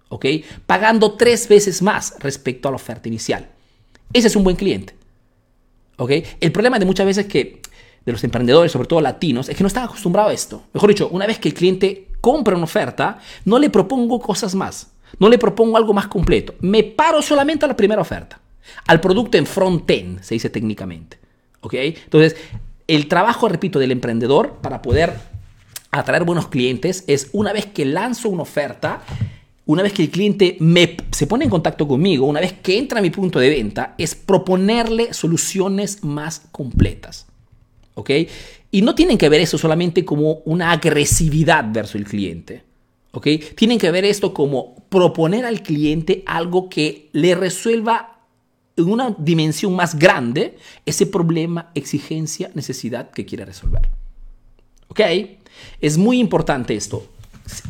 ¿Ok? 0.09 0.25
Pagando 0.65 1.13
tres 1.13 1.47
veces 1.47 1.81
más 1.81 2.15
respecto 2.19 2.67
a 2.67 2.71
la 2.71 2.75
oferta 2.75 3.07
inicial. 3.07 3.49
Ese 4.11 4.27
es 4.27 4.35
un 4.35 4.43
buen 4.43 4.55
cliente. 4.55 5.00
El 6.09 6.51
problema 6.51 6.79
de 6.79 6.85
muchas 6.85 7.05
veces 7.05 7.25
que 7.25 7.61
de 8.05 8.11
los 8.11 8.23
emprendedores, 8.23 8.71
sobre 8.71 8.87
todo 8.87 9.01
latinos, 9.01 9.49
es 9.49 9.55
que 9.55 9.63
no 9.63 9.67
están 9.67 9.83
acostumbrados 9.83 10.31
a 10.31 10.33
esto. 10.33 10.63
Mejor 10.73 10.89
dicho, 10.89 11.09
una 11.09 11.27
vez 11.27 11.39
que 11.39 11.49
el 11.49 11.53
cliente 11.53 12.07
compra 12.19 12.55
una 12.55 12.63
oferta, 12.63 13.19
no 13.45 13.59
le 13.59 13.69
propongo 13.69 14.19
cosas 14.19 14.55
más, 14.55 14.91
no 15.19 15.29
le 15.29 15.37
propongo 15.37 15.77
algo 15.77 15.93
más 15.93 16.07
completo, 16.07 16.55
me 16.61 16.83
paro 16.83 17.21
solamente 17.21 17.65
a 17.65 17.67
la 17.67 17.75
primera 17.75 18.01
oferta. 18.01 18.39
al 18.87 19.01
producto 19.01 19.37
en 19.37 19.45
front-end, 19.45 20.21
se 20.21 20.35
dice 20.35 20.49
técnicamente. 20.49 21.17
¿Ok? 21.61 21.73
Entonces, 21.73 22.35
el 22.87 23.07
trabajo, 23.07 23.47
repito, 23.47 23.79
del 23.79 23.91
emprendedor 23.91 24.53
para 24.61 24.81
poder 24.81 25.13
atraer 25.91 26.23
buenos 26.23 26.47
clientes 26.47 27.03
es 27.07 27.29
una 27.33 27.53
vez 27.53 27.65
que 27.65 27.85
lanzo 27.85 28.29
una 28.29 28.43
oferta, 28.43 29.01
una 29.71 29.83
vez 29.83 29.93
que 29.93 30.03
el 30.03 30.09
cliente 30.09 30.57
se 31.11 31.27
pone 31.27 31.45
en 31.45 31.49
contacto 31.49 31.87
conmigo, 31.87 32.25
una 32.25 32.41
vez 32.41 32.53
que 32.53 32.77
entra 32.77 32.99
a 32.99 33.01
mi 33.01 33.09
punto 33.09 33.39
de 33.39 33.49
venta, 33.49 33.95
es 33.97 34.15
proponerle 34.15 35.13
soluciones 35.13 36.03
más 36.03 36.41
completas. 36.51 37.27
¿Ok? 37.93 38.09
Y 38.71 38.81
no 38.81 38.95
tienen 38.95 39.17
que 39.17 39.29
ver 39.29 39.41
eso 39.41 39.57
solamente 39.57 40.03
como 40.03 40.41
una 40.45 40.71
agresividad 40.71 41.65
versus 41.71 41.95
el 41.95 42.05
cliente. 42.05 42.63
¿Ok? 43.11 43.27
Tienen 43.55 43.77
que 43.77 43.91
ver 43.91 44.05
esto 44.05 44.33
como 44.33 44.75
proponer 44.89 45.45
al 45.45 45.61
cliente 45.61 46.23
algo 46.25 46.69
que 46.69 47.09
le 47.13 47.35
resuelva 47.35 48.19
en 48.75 48.89
una 48.89 49.15
dimensión 49.17 49.75
más 49.75 49.97
grande 49.97 50.57
ese 50.85 51.05
problema, 51.05 51.71
exigencia, 51.75 52.51
necesidad 52.55 53.11
que 53.11 53.25
quiere 53.25 53.45
resolver. 53.45 53.89
¿Ok? 54.89 54.99
Es 55.79 55.97
muy 55.97 56.19
importante 56.19 56.75
esto. 56.75 57.05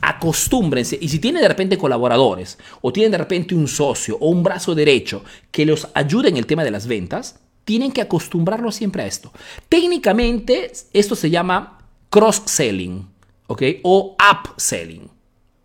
Acostúmbrense. 0.02 0.98
Y 1.00 1.10
si 1.10 1.20
tienen 1.20 1.42
de 1.42 1.48
repente 1.48 1.78
colaboradores 1.78 2.58
o 2.82 2.92
tienen 2.92 3.12
de 3.12 3.18
repente 3.18 3.56
un 3.56 3.68
socio 3.68 4.18
o 4.20 4.30
un 4.30 4.44
brazo 4.44 4.76
derecho 4.76 5.24
que 5.52 5.66
los 5.66 5.88
ayude 5.94 6.30
en 6.30 6.38
el 6.38 6.46
tema 6.46 6.64
de 6.64 6.72
las 6.72 6.88
ventas, 6.88 7.40
tienen 7.66 7.92
que 7.92 8.02
acostumbrarlo 8.02 8.72
siempre 8.72 9.04
a 9.04 9.08
esto. 9.08 9.32
Técnicamente, 9.70 10.72
esto 10.94 11.16
se 11.16 11.30
llama 11.30 11.80
cross-selling, 12.10 13.08
¿ok? 13.48 13.64
O 13.84 14.16
upselling. 14.32 15.10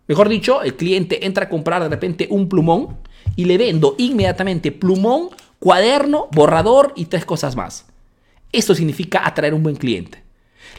Mejor 0.07 0.29
dicho, 0.29 0.61
el 0.61 0.75
cliente 0.75 1.25
entra 1.25 1.45
a 1.45 1.49
comprar 1.49 1.83
de 1.83 1.89
repente 1.89 2.27
un 2.29 2.47
plumón 2.47 2.97
y 3.35 3.45
le 3.45 3.57
vendo 3.57 3.95
inmediatamente 3.97 4.71
plumón, 4.71 5.29
cuaderno, 5.59 6.27
borrador 6.31 6.93
y 6.95 7.05
tres 7.05 7.25
cosas 7.25 7.55
más. 7.55 7.85
Esto 8.51 8.73
significa 8.73 9.27
atraer 9.27 9.53
un 9.53 9.63
buen 9.63 9.75
cliente. 9.75 10.23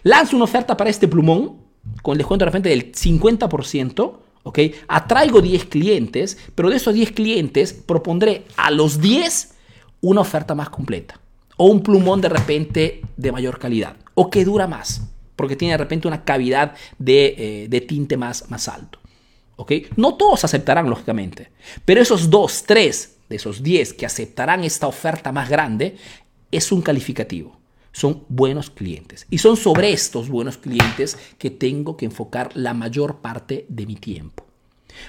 Lanzo 0.02 0.36
una 0.36 0.44
oferta 0.44 0.76
para 0.76 0.90
este 0.90 1.08
plumón 1.08 1.67
con 2.02 2.12
el 2.12 2.18
descuento 2.18 2.44
de 2.44 2.50
repente 2.50 2.68
del 2.68 2.92
50%, 2.92 4.16
¿ok? 4.42 4.58
Atraigo 4.88 5.40
10 5.40 5.66
clientes, 5.66 6.38
pero 6.54 6.70
de 6.70 6.76
esos 6.76 6.94
10 6.94 7.12
clientes 7.12 7.72
propondré 7.72 8.44
a 8.56 8.70
los 8.70 9.00
10 9.00 9.54
una 10.00 10.20
oferta 10.20 10.54
más 10.54 10.70
completa. 10.70 11.20
O 11.56 11.66
un 11.66 11.82
plumón 11.82 12.20
de 12.20 12.28
repente 12.28 13.02
de 13.16 13.32
mayor 13.32 13.58
calidad. 13.58 13.96
O 14.14 14.30
que 14.30 14.44
dura 14.44 14.66
más. 14.66 15.02
Porque 15.34 15.56
tiene 15.56 15.72
de 15.72 15.78
repente 15.78 16.08
una 16.08 16.24
cavidad 16.24 16.74
de, 16.98 17.66
eh, 17.70 17.80
tinte 17.82 18.16
más, 18.16 18.48
más 18.50 18.68
alto. 18.68 19.00
¿Ok? 19.56 19.72
No 19.96 20.14
todos 20.14 20.44
aceptarán, 20.44 20.88
lógicamente. 20.88 21.50
Pero 21.84 22.00
esos 22.00 22.30
2, 22.30 22.64
3 22.64 23.16
de 23.28 23.36
esos 23.36 23.62
10 23.62 23.92
que 23.94 24.06
aceptarán 24.06 24.64
esta 24.64 24.86
oferta 24.86 25.32
más 25.32 25.48
grande 25.48 25.96
es 26.50 26.70
un 26.70 26.80
calificativo. 26.80 27.57
Son 27.98 28.22
buenos 28.28 28.70
clientes. 28.70 29.26
Y 29.28 29.38
son 29.38 29.56
sobre 29.56 29.92
estos 29.92 30.28
buenos 30.28 30.56
clientes 30.56 31.18
que 31.36 31.50
tengo 31.50 31.96
que 31.96 32.04
enfocar 32.04 32.56
la 32.56 32.72
mayor 32.72 33.16
parte 33.16 33.66
de 33.68 33.86
mi 33.86 33.96
tiempo. 33.96 34.46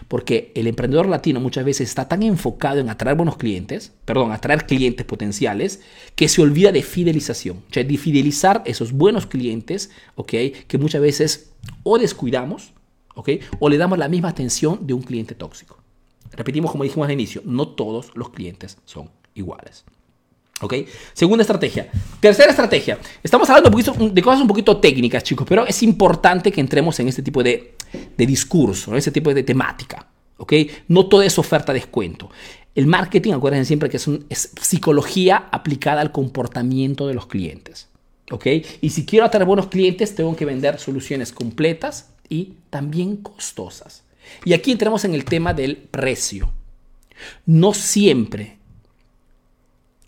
Porque 0.08 0.52
el 0.56 0.66
emprendedor 0.66 1.08
latino 1.08 1.40
muchas 1.40 1.66
veces 1.66 1.88
está 1.88 2.08
tan 2.08 2.24
enfocado 2.24 2.80
en 2.80 2.90
atraer 2.90 3.16
buenos 3.16 3.38
clientes, 3.38 3.94
perdón, 4.06 4.32
atraer 4.32 4.66
clientes 4.66 5.06
potenciales, 5.06 5.82
que 6.16 6.28
se 6.28 6.42
olvida 6.42 6.72
de 6.72 6.82
fidelización. 6.82 7.58
O 7.70 7.72
sea, 7.74 7.84
de 7.84 7.96
fidelizar 7.96 8.64
esos 8.66 8.92
buenos 8.92 9.28
clientes, 9.28 9.92
¿ok? 10.16 10.34
Que 10.68 10.78
muchas 10.80 11.02
veces 11.02 11.52
o 11.84 12.00
descuidamos, 12.00 12.74
¿ok? 13.14 13.30
O 13.60 13.70
le 13.70 13.78
damos 13.78 14.00
la 14.00 14.08
misma 14.08 14.30
atención 14.30 14.88
de 14.88 14.96
un 14.96 15.04
cliente 15.04 15.36
tóxico. 15.36 15.78
Repetimos 16.32 16.72
como 16.72 16.86
dijimos 16.86 17.06
al 17.06 17.14
inicio, 17.14 17.44
no 17.46 17.68
todos 17.68 18.14
los 18.16 18.32
clientes 18.32 18.80
son 18.86 19.12
iguales. 19.36 19.86
¿Ok? 20.62 20.74
Segunda 21.14 21.44
estrategia. 21.44 21.90
Tercera 22.20 22.50
estrategia. 22.52 23.00
Estamos 23.24 23.50
hablando 23.50 23.70
de 23.70 24.22
cosas 24.22 24.42
un 24.42 24.48
poquito 24.48 24.78
técnicas, 24.78 25.24
chicos, 25.24 25.48
pero 25.48 25.66
es 25.66 25.82
importante 25.84 26.52
que 26.52 26.60
entremos 26.60 27.00
en 27.00 27.08
este 27.08 27.22
tipo 27.22 27.42
de, 27.42 27.76
discurso, 28.18 28.92
en 28.92 28.98
este 28.98 29.12
tipo 29.12 29.34
de 29.34 29.44
temática. 29.44 30.08
¿Ok? 30.38 30.54
No 30.88 31.08
todo 31.08 31.22
es 31.22 31.38
oferta 31.38 31.74
descuento. 31.74 32.30
El 32.76 32.88
marketing, 32.88 33.34
acuérdense 33.34 33.68
siempre 33.68 33.90
que 33.90 33.98
es, 33.98 34.10
es 34.30 34.52
psicología 34.62 35.50
aplicada 35.52 36.02
al 36.02 36.12
comportamiento 36.12 37.08
de 37.08 37.14
los 37.14 37.28
clientes. 37.28 37.88
¿Ok? 38.32 38.46
Y 38.82 38.90
si 38.90 39.06
quiero 39.06 39.26
atraer 39.26 39.46
buenos 39.46 39.68
clientes, 39.68 40.14
tengo 40.16 40.36
que 40.36 40.46
vender 40.46 40.80
soluciones 40.80 41.32
completas 41.32 42.10
y 42.28 42.54
también 42.70 43.18
costosas. 43.18 44.04
Y 44.46 44.54
aquí 44.54 44.72
entramos 44.72 45.06
en 45.06 45.14
el 45.14 45.26
tema 45.26 45.54
del 45.54 45.78
precio. 45.78 46.52
No 47.46 47.74
siempre 47.74 48.59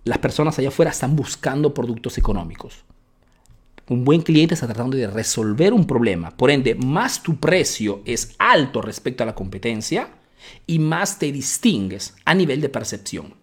las 0.03 0.17
personas 0.17 0.57
allá 0.57 0.69
afuera 0.69 0.91
están 0.91 1.15
buscando 1.15 1.73
productos 1.73 2.17
económicos. 2.17 2.83
Un 3.89 4.05
buen 4.05 4.21
cliente 4.21 4.53
está 4.53 4.67
tratando 4.67 4.95
de 4.95 5.07
resolver 5.07 5.73
un 5.73 5.85
problema. 5.85 6.31
Por 6.31 6.49
ende, 6.49 6.75
más 6.75 7.21
tu 7.21 7.37
precio 7.37 8.01
es 8.05 8.35
alto 8.39 8.81
respecto 8.81 9.23
a 9.23 9.25
la 9.25 9.35
competencia 9.35 10.09
y 10.65 10.79
más 10.79 11.19
te 11.19 11.31
distingues 11.31 12.15
a 12.25 12.33
nivel 12.33 12.61
de 12.61 12.69
percepción. 12.69 13.33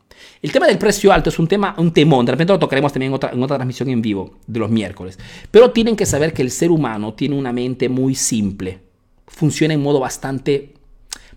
El 0.43 0.51
tema 0.51 0.67
del 0.67 0.79
precio 0.79 1.13
alto 1.13 1.31
es 1.31 1.39
un 1.39 1.47
tema, 1.47 1.75
un 1.79 1.93
temón. 1.93 2.27
De 2.27 2.33
repente 2.33 2.53
lo 2.53 2.59
tocaremos 2.59 2.93
también 2.93 3.11
en 3.11 3.17
otra, 3.17 3.31
en 3.31 3.43
otra 3.43 3.57
transmisión 3.57 3.89
en 3.89 4.03
vivo 4.03 4.39
de 4.47 4.61
los 4.61 4.71
miércoles. 4.71 5.19
Pero 5.51 5.71
tienen 5.71 5.97
que 5.97 6.07
saber 6.07 6.33
que 6.33 6.43
el 6.43 6.51
ser 6.51 6.71
humano 6.71 7.15
tiene 7.15 7.37
una 7.37 7.53
mente 7.53 7.89
muy 7.89 8.15
simple. 8.15 8.81
Funciona 9.27 9.75
en 9.75 9.83
modo 9.83 10.01
bastante, 10.01 10.75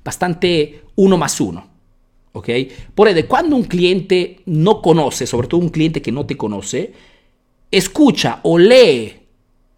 bastante 0.04 0.84
uno 0.96 1.18
más 1.18 1.40
uno. 1.42 1.71
¿Ok? 2.34 2.50
Por 2.96 3.08
ende, 3.08 3.26
cuando 3.26 3.56
un 3.56 3.63
cliente 3.63 4.41
no 4.46 4.82
conoce, 4.82 5.28
sobre 5.28 5.48
todo 5.48 5.62
un 5.62 5.70
cliente 5.70 6.02
que 6.02 6.12
no 6.12 6.26
te 6.26 6.38
conoce, 6.38 6.94
escucha 7.70 8.39
o 8.44 8.58
lee 8.58 9.17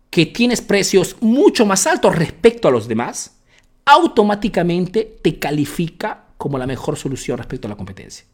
que 0.09 0.25
tienes 0.27 0.61
precios 0.61 1.15
mucho 1.21 1.65
más 1.65 1.87
altos 1.87 2.15
respecto 2.15 2.67
a 2.67 2.71
los 2.71 2.87
demás, 2.87 3.37
automáticamente 3.85 5.17
te 5.21 5.39
califica 5.39 6.25
como 6.37 6.57
la 6.57 6.67
mejor 6.67 6.97
solución 6.97 7.37
respecto 7.37 7.67
a 7.67 7.69
la 7.69 7.77
competencia. 7.77 8.25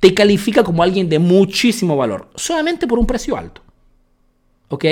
Te 0.00 0.12
califica 0.12 0.64
como 0.64 0.82
alguien 0.82 1.08
de 1.08 1.18
muchísimo 1.18 1.96
valor, 1.96 2.30
solamente 2.34 2.86
por 2.86 2.98
un 2.98 3.06
precio 3.06 3.36
alto. 3.36 3.62
¿Ok? 4.68 4.84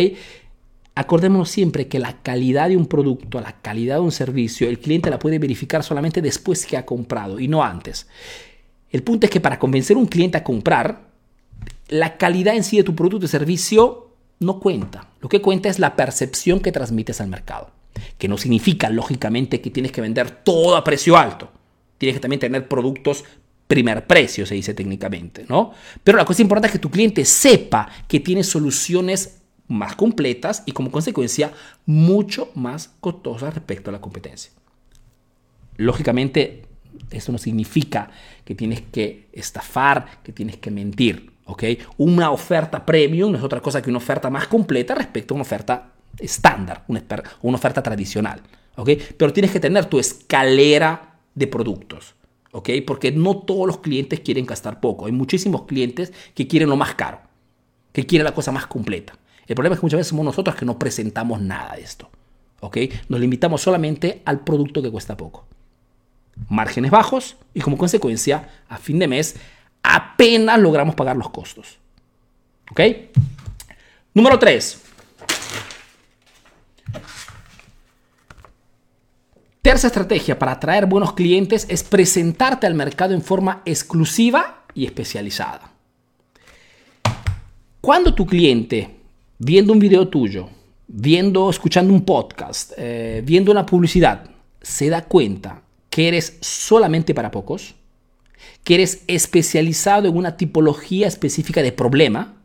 Acordémonos 0.95 1.51
siempre 1.51 1.87
que 1.87 1.99
la 1.99 2.23
calidad 2.23 2.69
de 2.69 2.77
un 2.77 2.87
producto, 2.87 3.41
la 3.41 3.61
calidad 3.61 3.97
de 3.97 4.03
un 4.03 4.13
servicio, 4.13 4.69
el 4.69 4.81
cliente 4.81 5.11
la 5.11 5.19
puede 5.19 5.39
verificar 5.39 5.85
solamente 5.85 6.21
después 6.21 6.67
que 6.67 6.77
ha 6.77 6.85
comprado 6.85 7.39
y 7.39 7.49
no 7.49 7.63
antes. 7.63 8.09
El 8.91 9.03
punto 9.03 9.27
es 9.27 9.31
que 9.31 9.41
para 9.41 9.59
convencer 9.59 9.97
a 9.97 10.01
un 10.01 10.07
cliente 10.07 10.39
a 10.39 10.45
comprar, 10.45 11.09
la 11.89 12.17
calidad 12.17 12.55
en 12.55 12.65
sí 12.65 12.77
de 12.77 12.85
tu 12.85 12.95
producto 12.95 13.27
o 13.27 13.29
servicio 13.29 14.15
no 14.41 14.61
cuenta. 14.61 15.09
Lo 15.21 15.29
que 15.29 15.43
cuenta 15.43 15.69
es 15.69 15.79
la 15.79 15.97
percepción 15.97 16.61
que 16.61 16.73
transmites 16.73 17.21
al 17.21 17.29
mercado. 17.29 17.71
Que 18.17 18.29
no 18.29 18.39
significa, 18.39 18.91
lógicamente, 18.91 19.61
que 19.61 19.71
tienes 19.71 19.93
que 19.93 20.01
vender 20.01 20.31
todo 20.31 20.77
a 20.77 20.85
precio 20.85 21.17
alto. 21.17 21.51
Tienes 21.99 22.17
que 22.17 22.21
también 22.21 22.41
tener 22.41 22.69
productos 22.69 23.25
primer 23.67 24.07
precio, 24.07 24.47
se 24.47 24.55
dice 24.55 24.73
técnicamente, 24.73 25.45
¿no? 25.49 25.73
Pero 26.03 26.17
la 26.17 26.25
cosa 26.25 26.41
importante 26.41 26.69
es 26.69 26.73
que 26.73 26.79
tu 26.79 26.91
cliente 26.91 27.25
sepa 27.25 27.89
que 28.09 28.19
tiene 28.19 28.43
soluciones 28.43 29.43
más 29.69 29.95
completas 29.95 30.63
y 30.65 30.73
como 30.73 30.91
consecuencia 30.91 31.53
mucho 31.85 32.51
más 32.55 32.95
costosas 33.01 33.55
respecto 33.55 33.91
a 33.91 33.93
la 33.93 34.01
competencia. 34.01 34.53
Lógicamente, 35.77 36.63
esto 37.11 37.33
no 37.33 37.39
significa 37.39 38.11
que 38.45 38.55
tienes 38.55 38.83
que 38.83 39.29
estafar, 39.33 40.23
que 40.23 40.33
tienes 40.33 40.57
que 40.57 40.71
mentir. 40.71 41.33
¿ok? 41.47 41.65
Una 41.97 42.31
oferta 42.31 42.85
premium 42.85 43.33
no 43.33 43.39
es 43.39 43.45
otra 43.45 43.61
cosa 43.61 43.83
que 43.83 43.91
una 43.91 43.99
oferta 43.99 44.31
más 44.31 44.47
completa 44.49 44.95
respecto 44.95 45.35
a 45.35 45.37
una 45.37 45.43
oferta 45.43 45.93
estándar, 46.19 46.85
una, 46.89 47.03
una 47.43 47.57
oferta 47.57 47.83
tradicional. 47.83 48.41
¿ok? 48.77 48.91
Pero 49.17 49.33
tienes 49.33 49.51
que 49.51 49.61
tener 49.61 49.87
tu 49.87 49.99
escalera 49.99 51.17
de 51.35 51.47
productos. 51.47 52.15
¿ok? 52.53 52.71
Porque 52.87 53.13
no 53.13 53.39
todos 53.39 53.67
los 53.67 53.79
clientes 53.79 54.21
quieren 54.21 54.47
gastar 54.47 54.81
poco. 54.81 55.07
Hay 55.07 55.13
muchísimos 55.13 55.63
clientes 55.63 56.13
que 56.35 56.47
quieren 56.47 56.69
lo 56.69 56.77
más 56.77 56.95
caro, 56.95 57.21
que 57.93 58.07
quieren 58.07 58.25
la 58.25 58.35
cosa 58.35 58.53
más 58.53 58.67
completa. 58.67 59.15
El 59.47 59.55
problema 59.55 59.75
es 59.75 59.81
que 59.81 59.87
muchas 59.87 59.99
veces 59.99 60.11
somos 60.11 60.27
nosotros 60.27 60.55
que 60.57 60.67
no 60.67 60.79
presentamos 60.79 61.41
nada 61.41 61.77
de 61.77 61.83
esto. 61.83 62.11
¿ok? 62.61 62.77
Nos 63.09 63.21
limitamos 63.21 63.63
solamente 63.63 64.23
al 64.25 64.41
producto 64.41 64.83
que 64.83 64.91
cuesta 64.91 65.17
poco 65.17 65.47
márgenes 66.49 66.91
bajos 66.91 67.37
y 67.55 67.61
como 67.61 67.77
consecuencia, 67.77 68.49
a 68.69 68.79
fin 68.79 68.99
de 68.99 69.09
mes, 69.09 69.37
apenas 69.83 70.59
logramos 70.59 70.95
pagar 70.95 71.17
los 71.17 71.31
costos. 71.31 71.79
¿Ok? 72.71 72.81
Número 74.15 74.39
3. 74.39 74.83
Tercera 79.63 79.89
estrategia 79.89 80.39
para 80.39 80.53
atraer 80.53 80.87
buenos 80.87 81.13
clientes 81.13 81.67
es 81.69 81.85
presentarte 81.85 82.67
al 82.67 82.75
mercado 82.75 83.13
en 83.13 83.23
forma 83.23 83.63
exclusiva 83.65 84.65
y 84.75 84.87
especializada. 84.87 85.73
Cuando 87.81 88.15
tu 88.15 88.27
cliente, 88.27 88.97
viendo 89.39 89.73
un 89.73 89.79
video 89.79 90.09
tuyo, 90.09 90.49
viendo, 90.87 91.51
escuchando 91.51 91.93
un 91.93 92.05
podcast, 92.05 92.73
eh, 92.77 93.23
viendo 93.25 93.53
una 93.53 93.67
publicidad, 93.67 94.31
se 94.61 94.89
da 94.89 95.05
cuenta 95.05 95.63
que 95.99 96.07
eres 96.07 96.39
solamente 96.41 97.13
para 97.13 97.33
pocos, 97.33 97.75
que 98.63 98.77
eres 98.77 99.03
especializado 99.09 100.07
en 100.07 100.17
una 100.17 100.37
tipología 100.37 101.09
específica 101.09 101.61
de 101.61 101.73
problema, 101.73 102.37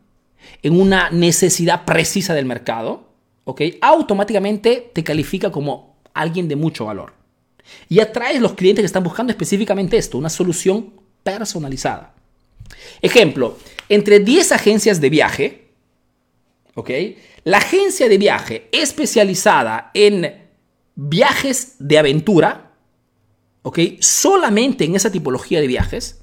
en 0.64 0.80
una 0.80 1.08
necesidad 1.10 1.84
precisa 1.84 2.34
del 2.34 2.46
mercado, 2.46 3.12
¿ok? 3.44 3.62
Automáticamente 3.80 4.90
te 4.92 5.04
califica 5.04 5.52
como 5.52 6.00
alguien 6.14 6.48
de 6.48 6.56
mucho 6.56 6.86
valor. 6.86 7.12
Y 7.88 8.00
atraes 8.00 8.40
los 8.40 8.54
clientes 8.54 8.82
que 8.82 8.86
están 8.86 9.04
buscando 9.04 9.30
específicamente 9.30 9.98
esto, 9.98 10.18
una 10.18 10.30
solución 10.30 10.92
personalizada. 11.22 12.12
Ejemplo, 13.02 13.56
entre 13.88 14.18
10 14.18 14.50
agencias 14.50 15.00
de 15.00 15.10
viaje, 15.10 15.68
¿ok? 16.74 16.90
La 17.44 17.58
agencia 17.58 18.08
de 18.08 18.18
viaje 18.18 18.68
especializada 18.72 19.92
en 19.94 20.42
viajes 20.96 21.76
de 21.78 21.98
aventura, 21.98 22.72
¿ok? 23.64 23.78
Solamente 23.98 24.84
en 24.84 24.94
esa 24.94 25.10
tipología 25.10 25.60
de 25.60 25.66
viajes, 25.66 26.20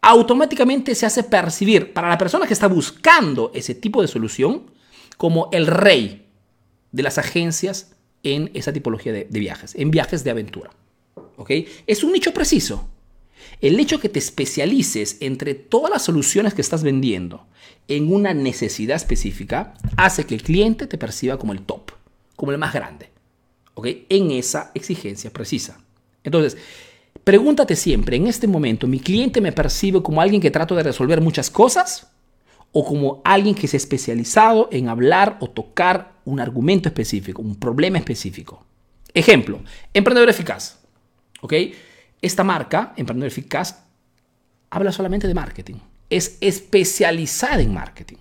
automáticamente 0.00 0.94
se 0.94 1.06
hace 1.06 1.24
percibir 1.24 1.92
para 1.92 2.08
la 2.08 2.16
persona 2.16 2.46
que 2.46 2.54
está 2.54 2.68
buscando 2.68 3.50
ese 3.52 3.74
tipo 3.74 4.00
de 4.00 4.08
solución 4.08 4.70
como 5.16 5.48
el 5.52 5.66
rey 5.66 6.26
de 6.92 7.02
las 7.02 7.18
agencias 7.18 7.96
en 8.22 8.50
esa 8.54 8.72
tipología 8.72 9.12
de, 9.12 9.24
viajes, 9.24 9.74
en 9.74 9.90
viajes 9.90 10.22
de 10.22 10.30
aventura. 10.30 10.70
¿ok? 11.36 11.50
Es 11.86 12.04
un 12.04 12.12
nicho 12.12 12.32
preciso. 12.32 12.88
El 13.60 13.78
hecho 13.80 13.98
que 13.98 14.08
te 14.08 14.20
especialices 14.20 15.16
entre 15.20 15.54
todas 15.54 15.90
las 15.90 16.02
soluciones 16.02 16.54
que 16.54 16.62
estás 16.62 16.84
vendiendo 16.84 17.46
en 17.88 18.12
una 18.12 18.34
necesidad 18.34 18.96
específica 18.96 19.74
hace 19.96 20.24
que 20.24 20.36
el 20.36 20.42
cliente 20.42 20.86
te 20.86 20.96
perciba 20.96 21.38
como 21.38 21.52
el 21.52 21.62
top, 21.62 21.90
como 22.36 22.52
el 22.52 22.58
más 22.58 22.72
grande, 22.72 23.10
¿ok? 23.74 23.88
En 24.08 24.30
esa 24.30 24.70
exigencia 24.74 25.32
precisa. 25.32 25.80
Entonces, 26.24 26.56
pregúntate 27.24 27.76
siempre, 27.76 28.16
en 28.16 28.26
este 28.26 28.46
momento, 28.46 28.86
¿mi 28.86 29.00
cliente 29.00 29.40
me 29.40 29.52
percibe 29.52 30.02
como 30.02 30.20
alguien 30.20 30.40
que 30.40 30.50
trato 30.50 30.74
de 30.74 30.82
resolver 30.82 31.20
muchas 31.20 31.50
cosas? 31.50 32.10
¿O 32.72 32.84
como 32.84 33.22
alguien 33.24 33.54
que 33.54 33.66
es 33.66 33.74
especializado 33.74 34.68
en 34.70 34.88
hablar 34.88 35.38
o 35.40 35.48
tocar 35.48 36.12
un 36.24 36.38
argumento 36.38 36.88
específico, 36.88 37.40
un 37.40 37.56
problema 37.56 37.98
específico? 37.98 38.64
Ejemplo, 39.14 39.60
emprendedor 39.94 40.28
eficaz. 40.28 40.78
¿Ok? 41.40 41.54
Esta 42.20 42.44
marca, 42.44 42.94
Emprendedor 42.96 43.28
Eficaz, 43.28 43.84
habla 44.70 44.92
solamente 44.92 45.28
de 45.28 45.34
marketing. 45.34 45.76
Es 46.10 46.36
especializada 46.40 47.60
en 47.60 47.72
marketing. 47.72 48.16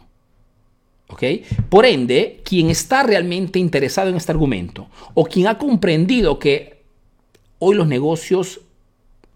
¿Ok? 1.09 1.23
Por 1.69 1.85
ende, 1.85 2.41
quien 2.43 2.69
está 2.69 3.03
realmente 3.03 3.59
interesado 3.59 4.09
en 4.09 4.17
este 4.17 4.31
argumento 4.31 4.89
o 5.13 5.25
quien 5.25 5.47
ha 5.47 5.57
comprendido 5.57 6.37
que 6.37 6.76
hoy 7.59 7.75
los 7.75 7.87
negocios 7.87 8.61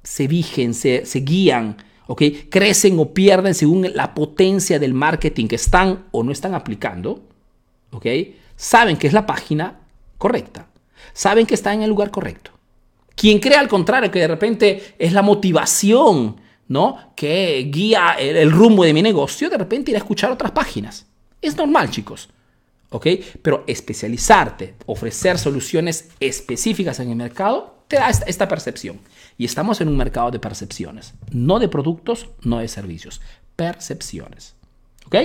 se 0.03 0.27
vigen, 0.27 0.73
se, 0.73 1.03
guían, 1.21 1.77
¿ok? 2.07 2.23
Crecen 2.49 2.97
o 2.99 3.13
pierden 3.13 3.53
según 3.53 3.87
la 3.93 4.13
potencia 4.13 4.79
del 4.79 4.93
marketing 4.93 5.47
que 5.47 5.55
están 5.55 6.05
o 6.11 6.23
no 6.23 6.31
están 6.31 6.55
aplicando, 6.55 7.21
¿ok? 7.91 8.05
Saben 8.55 8.97
que 8.97 9.07
es 9.07 9.13
la 9.13 9.25
página 9.25 9.79
correcta. 10.17 10.67
Saben 11.13 11.45
que 11.45 11.55
está 11.55 11.73
en 11.73 11.81
el 11.81 11.89
lugar 11.89 12.11
correcto. 12.11 12.51
Quien 13.15 13.39
cree 13.39 13.57
al 13.57 13.67
contrario, 13.67 14.09
que 14.09 14.19
de 14.19 14.27
repente 14.27 14.95
es 14.97 15.13
la 15.13 15.21
motivación, 15.21 16.37
¿no? 16.67 17.13
Que 17.15 17.69
guía 17.71 18.15
el, 18.17 18.51
rumbo 18.51 18.83
de 18.83 18.93
mi 18.93 19.01
negocio, 19.01 19.49
de 19.49 19.57
repente 19.57 19.91
irá 19.91 19.99
a 19.99 20.03
escuchar 20.03 20.31
otras 20.31 20.51
páginas. 20.51 21.05
Es 21.41 21.55
normal, 21.55 21.89
chicos. 21.89 22.29
¿Ok? 22.89 23.07
Pero 23.41 23.63
especializarte, 23.67 24.75
ofrecer 24.85 25.37
soluciones 25.37 26.09
específicas 26.19 26.99
en 26.99 27.09
el 27.09 27.15
mercado, 27.15 27.80
te 27.91 27.97
da 27.97 28.09
esta, 28.09 28.47
percepción. 28.47 29.01
Y 29.37 29.43
estamos 29.43 29.81
en 29.81 29.89
un 29.89 29.97
mercado 29.97 30.31
de 30.31 30.39
percepciones, 30.39 31.13
no 31.29 31.59
de 31.59 31.67
productos, 31.67 32.29
no 32.41 32.59
de 32.59 32.69
servicios. 32.69 33.19
Percepciones. 33.57 34.55
¿Ok? 35.07 35.15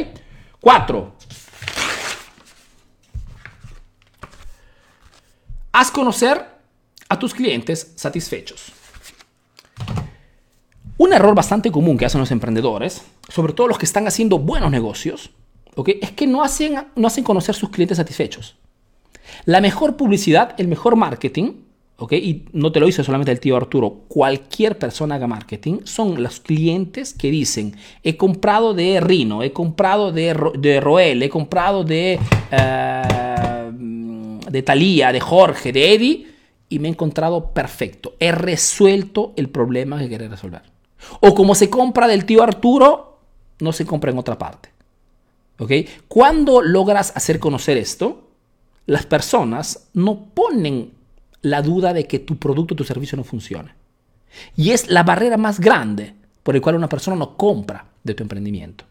Cuatro. 0.60 1.14
Haz 5.70 5.92
conocer 5.92 6.44
a 7.08 7.16
tus 7.16 7.34
clientes 7.34 7.92
satisfechos. 7.94 8.72
Un 10.98 11.12
error 11.12 11.36
bastante 11.36 11.70
común 11.70 11.96
que 11.96 12.06
hacen 12.06 12.20
los 12.20 12.32
emprendedores, 12.32 13.02
sobre 13.28 13.52
todo 13.52 13.68
los 13.68 13.78
que 13.78 13.86
están 13.86 14.08
haciendo 14.08 14.40
buenos 14.40 14.72
negocios, 14.72 15.30
es 16.00 16.10
que 16.10 16.26
no 16.26 16.42
hacen, 16.42 16.84
no 16.96 17.06
hacen 17.06 17.22
conocer 17.22 17.54
sus 17.54 17.70
clientes 17.70 17.98
satisfechos. 17.98 18.56
La 19.44 19.60
mejor 19.60 19.96
publicidad, 19.96 20.56
el 20.58 20.66
mejor 20.66 20.96
marketing, 20.96 21.65
y 22.10 22.44
no 22.52 22.72
te 22.72 22.80
lo 22.80 22.86
dice 22.86 23.02
solamente 23.02 23.32
el 23.32 23.40
tío 23.40 23.56
Arturo, 23.56 24.02
cualquier 24.08 24.78
persona 24.78 25.14
haga 25.14 25.26
marketing, 25.26 25.78
son 25.84 26.22
los 26.22 26.40
clientes 26.40 27.14
que 27.14 27.30
dicen, 27.30 27.74
he 28.02 28.18
comprado 28.18 28.74
de 28.74 29.00
Rino, 29.00 29.42
he 29.42 29.52
comprado 29.52 30.12
de, 30.12 30.36
de 30.58 30.80
Roel, 30.80 31.22
he 31.22 31.30
comprado 31.30 31.84
de, 31.84 32.18
uh, 32.52 33.72
de 34.50 34.62
Thalía, 34.62 35.10
de 35.12 35.20
Jorge, 35.20 35.72
de 35.72 35.94
Eddie, 35.94 36.26
y 36.68 36.78
me 36.80 36.88
he 36.88 36.90
encontrado 36.90 37.52
perfecto. 37.52 38.14
He 38.20 38.32
resuelto 38.32 39.32
el 39.36 39.48
problema 39.48 39.98
que 39.98 40.08
quería 40.08 40.28
resolver. 40.28 40.62
O 41.20 41.34
como 41.34 41.54
se 41.54 41.70
compra 41.70 42.08
del 42.08 42.26
tío 42.26 42.42
Arturo, 42.42 43.20
no 43.60 43.72
se 43.72 43.86
compra 43.86 44.10
en 44.10 44.18
otra 44.18 44.36
parte. 44.36 44.70
¿Ok? 45.58 45.72
Cuando 46.08 46.60
logras 46.60 47.12
hacer 47.16 47.38
conocer 47.38 47.78
esto, 47.78 48.28
las 48.84 49.06
personas 49.06 49.88
no 49.94 50.26
ponen 50.34 50.95
la 51.46 51.62
duda 51.62 51.92
de 51.92 52.06
que 52.08 52.18
tu 52.18 52.38
producto 52.38 52.74
o 52.74 52.76
tu 52.76 52.82
servicio 52.82 53.16
no 53.16 53.22
funcione. 53.22 53.72
Y 54.56 54.72
es 54.72 54.88
la 54.88 55.04
barrera 55.04 55.36
más 55.36 55.60
grande 55.60 56.14
por 56.42 56.54
la 56.54 56.60
cual 56.60 56.74
una 56.74 56.88
persona 56.88 57.16
no 57.16 57.36
compra 57.36 57.86
de 58.02 58.14
tu 58.14 58.24
emprendimiento. 58.24 58.84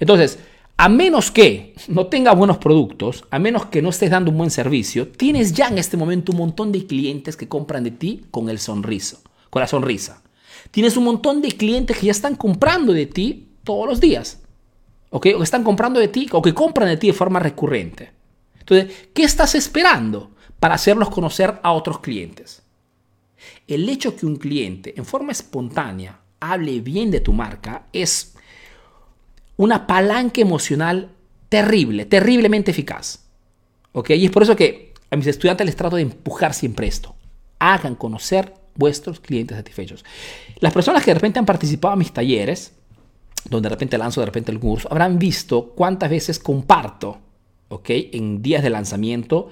Entonces, 0.00 0.38
a 0.78 0.88
menos 0.88 1.30
que 1.30 1.74
no 1.88 2.06
tengas 2.06 2.36
buenos 2.36 2.56
productos, 2.56 3.24
a 3.30 3.38
menos 3.38 3.66
que 3.66 3.82
no 3.82 3.90
estés 3.90 4.10
dando 4.10 4.30
un 4.30 4.38
buen 4.38 4.50
servicio, 4.50 5.08
tienes 5.08 5.52
ya 5.52 5.68
en 5.68 5.76
este 5.76 5.98
momento 5.98 6.32
un 6.32 6.38
montón 6.38 6.72
de 6.72 6.86
clientes 6.86 7.36
que 7.36 7.48
compran 7.48 7.84
de 7.84 7.90
ti 7.90 8.24
con 8.30 8.48
el 8.48 8.58
sonriso, 8.58 9.20
con 9.50 9.60
la 9.60 9.66
sonrisa. 9.66 10.22
Tienes 10.70 10.96
un 10.96 11.04
montón 11.04 11.42
de 11.42 11.52
clientes 11.52 11.98
que 11.98 12.06
ya 12.06 12.12
están 12.12 12.34
comprando 12.34 12.94
de 12.94 13.04
ti 13.04 13.48
todos 13.62 13.86
los 13.86 14.00
días. 14.00 14.40
O 15.10 15.20
que 15.20 15.36
están 15.42 15.64
comprando 15.64 16.00
de 16.00 16.08
ti 16.08 16.28
o 16.32 16.40
que 16.40 16.54
compran 16.54 16.88
de 16.88 16.96
ti 16.96 17.08
de 17.08 17.12
forma 17.12 17.40
recurrente. 17.40 18.10
Entonces, 18.58 19.08
¿qué 19.12 19.24
estás 19.24 19.54
esperando 19.54 20.30
para 20.60 20.74
hacerlos 20.74 21.10
conocer 21.10 21.60
a 21.62 21.72
otros 21.72 22.00
clientes? 22.00 22.62
El 23.66 23.88
hecho 23.88 24.16
que 24.16 24.26
un 24.26 24.36
cliente 24.36 24.94
en 24.96 25.04
forma 25.04 25.32
espontánea 25.32 26.20
hable 26.40 26.80
bien 26.80 27.10
de 27.10 27.20
tu 27.20 27.32
marca 27.32 27.86
es 27.92 28.34
una 29.56 29.86
palanca 29.86 30.40
emocional 30.40 31.10
terrible, 31.48 32.04
terriblemente 32.04 32.70
eficaz. 32.70 33.24
¿Ok? 33.92 34.10
Y 34.10 34.26
es 34.26 34.30
por 34.30 34.42
eso 34.42 34.56
que 34.56 34.94
a 35.10 35.16
mis 35.16 35.26
estudiantes 35.26 35.66
les 35.66 35.76
trato 35.76 35.96
de 35.96 36.02
empujar 36.02 36.54
siempre 36.54 36.86
esto. 36.86 37.14
Hagan 37.58 37.94
conocer 37.94 38.54
vuestros 38.74 39.20
clientes 39.20 39.56
satisfechos. 39.56 40.04
Las 40.60 40.72
personas 40.72 41.02
que 41.02 41.10
de 41.10 41.16
repente 41.16 41.38
han 41.38 41.46
participado 41.46 41.94
en 41.94 41.98
mis 41.98 42.12
talleres, 42.12 42.72
donde 43.48 43.68
de 43.68 43.74
repente 43.74 43.98
lanzo 43.98 44.20
de 44.20 44.26
repente 44.26 44.52
el 44.52 44.60
curso, 44.60 44.88
habrán 44.90 45.18
visto 45.18 45.70
cuántas 45.70 46.10
veces 46.10 46.38
comparto, 46.38 47.18
¿ok? 47.68 47.90
En 48.12 48.42
días 48.42 48.62
de 48.62 48.70
lanzamiento, 48.70 49.48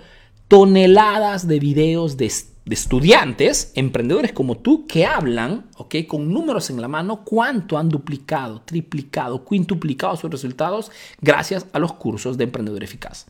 toneladas 0.49 1.47
de 1.49 1.59
videos 1.59 2.17
de 2.17 2.33
estudiantes, 2.71 3.73
emprendedores 3.75 4.33
como 4.33 4.57
tú, 4.57 4.87
que 4.87 5.07
hablan, 5.07 5.67
¿ok? 5.77 5.97
Con 6.07 6.33
números 6.33 6.71
en 6.71 6.81
la 6.81 6.89
mano, 6.89 7.25
cuánto 7.25 7.79
han 7.79 7.89
duplicado, 7.89 8.63
triplicado, 8.63 9.45
quintuplicado 9.45 10.17
sus 10.17 10.31
resultados 10.31 10.91
gracias 11.21 11.67
a 11.73 11.79
los 11.79 11.93
cursos 11.93 12.37
de 12.37 12.45
emprendedor 12.45 12.83
eficaz. 12.83 13.27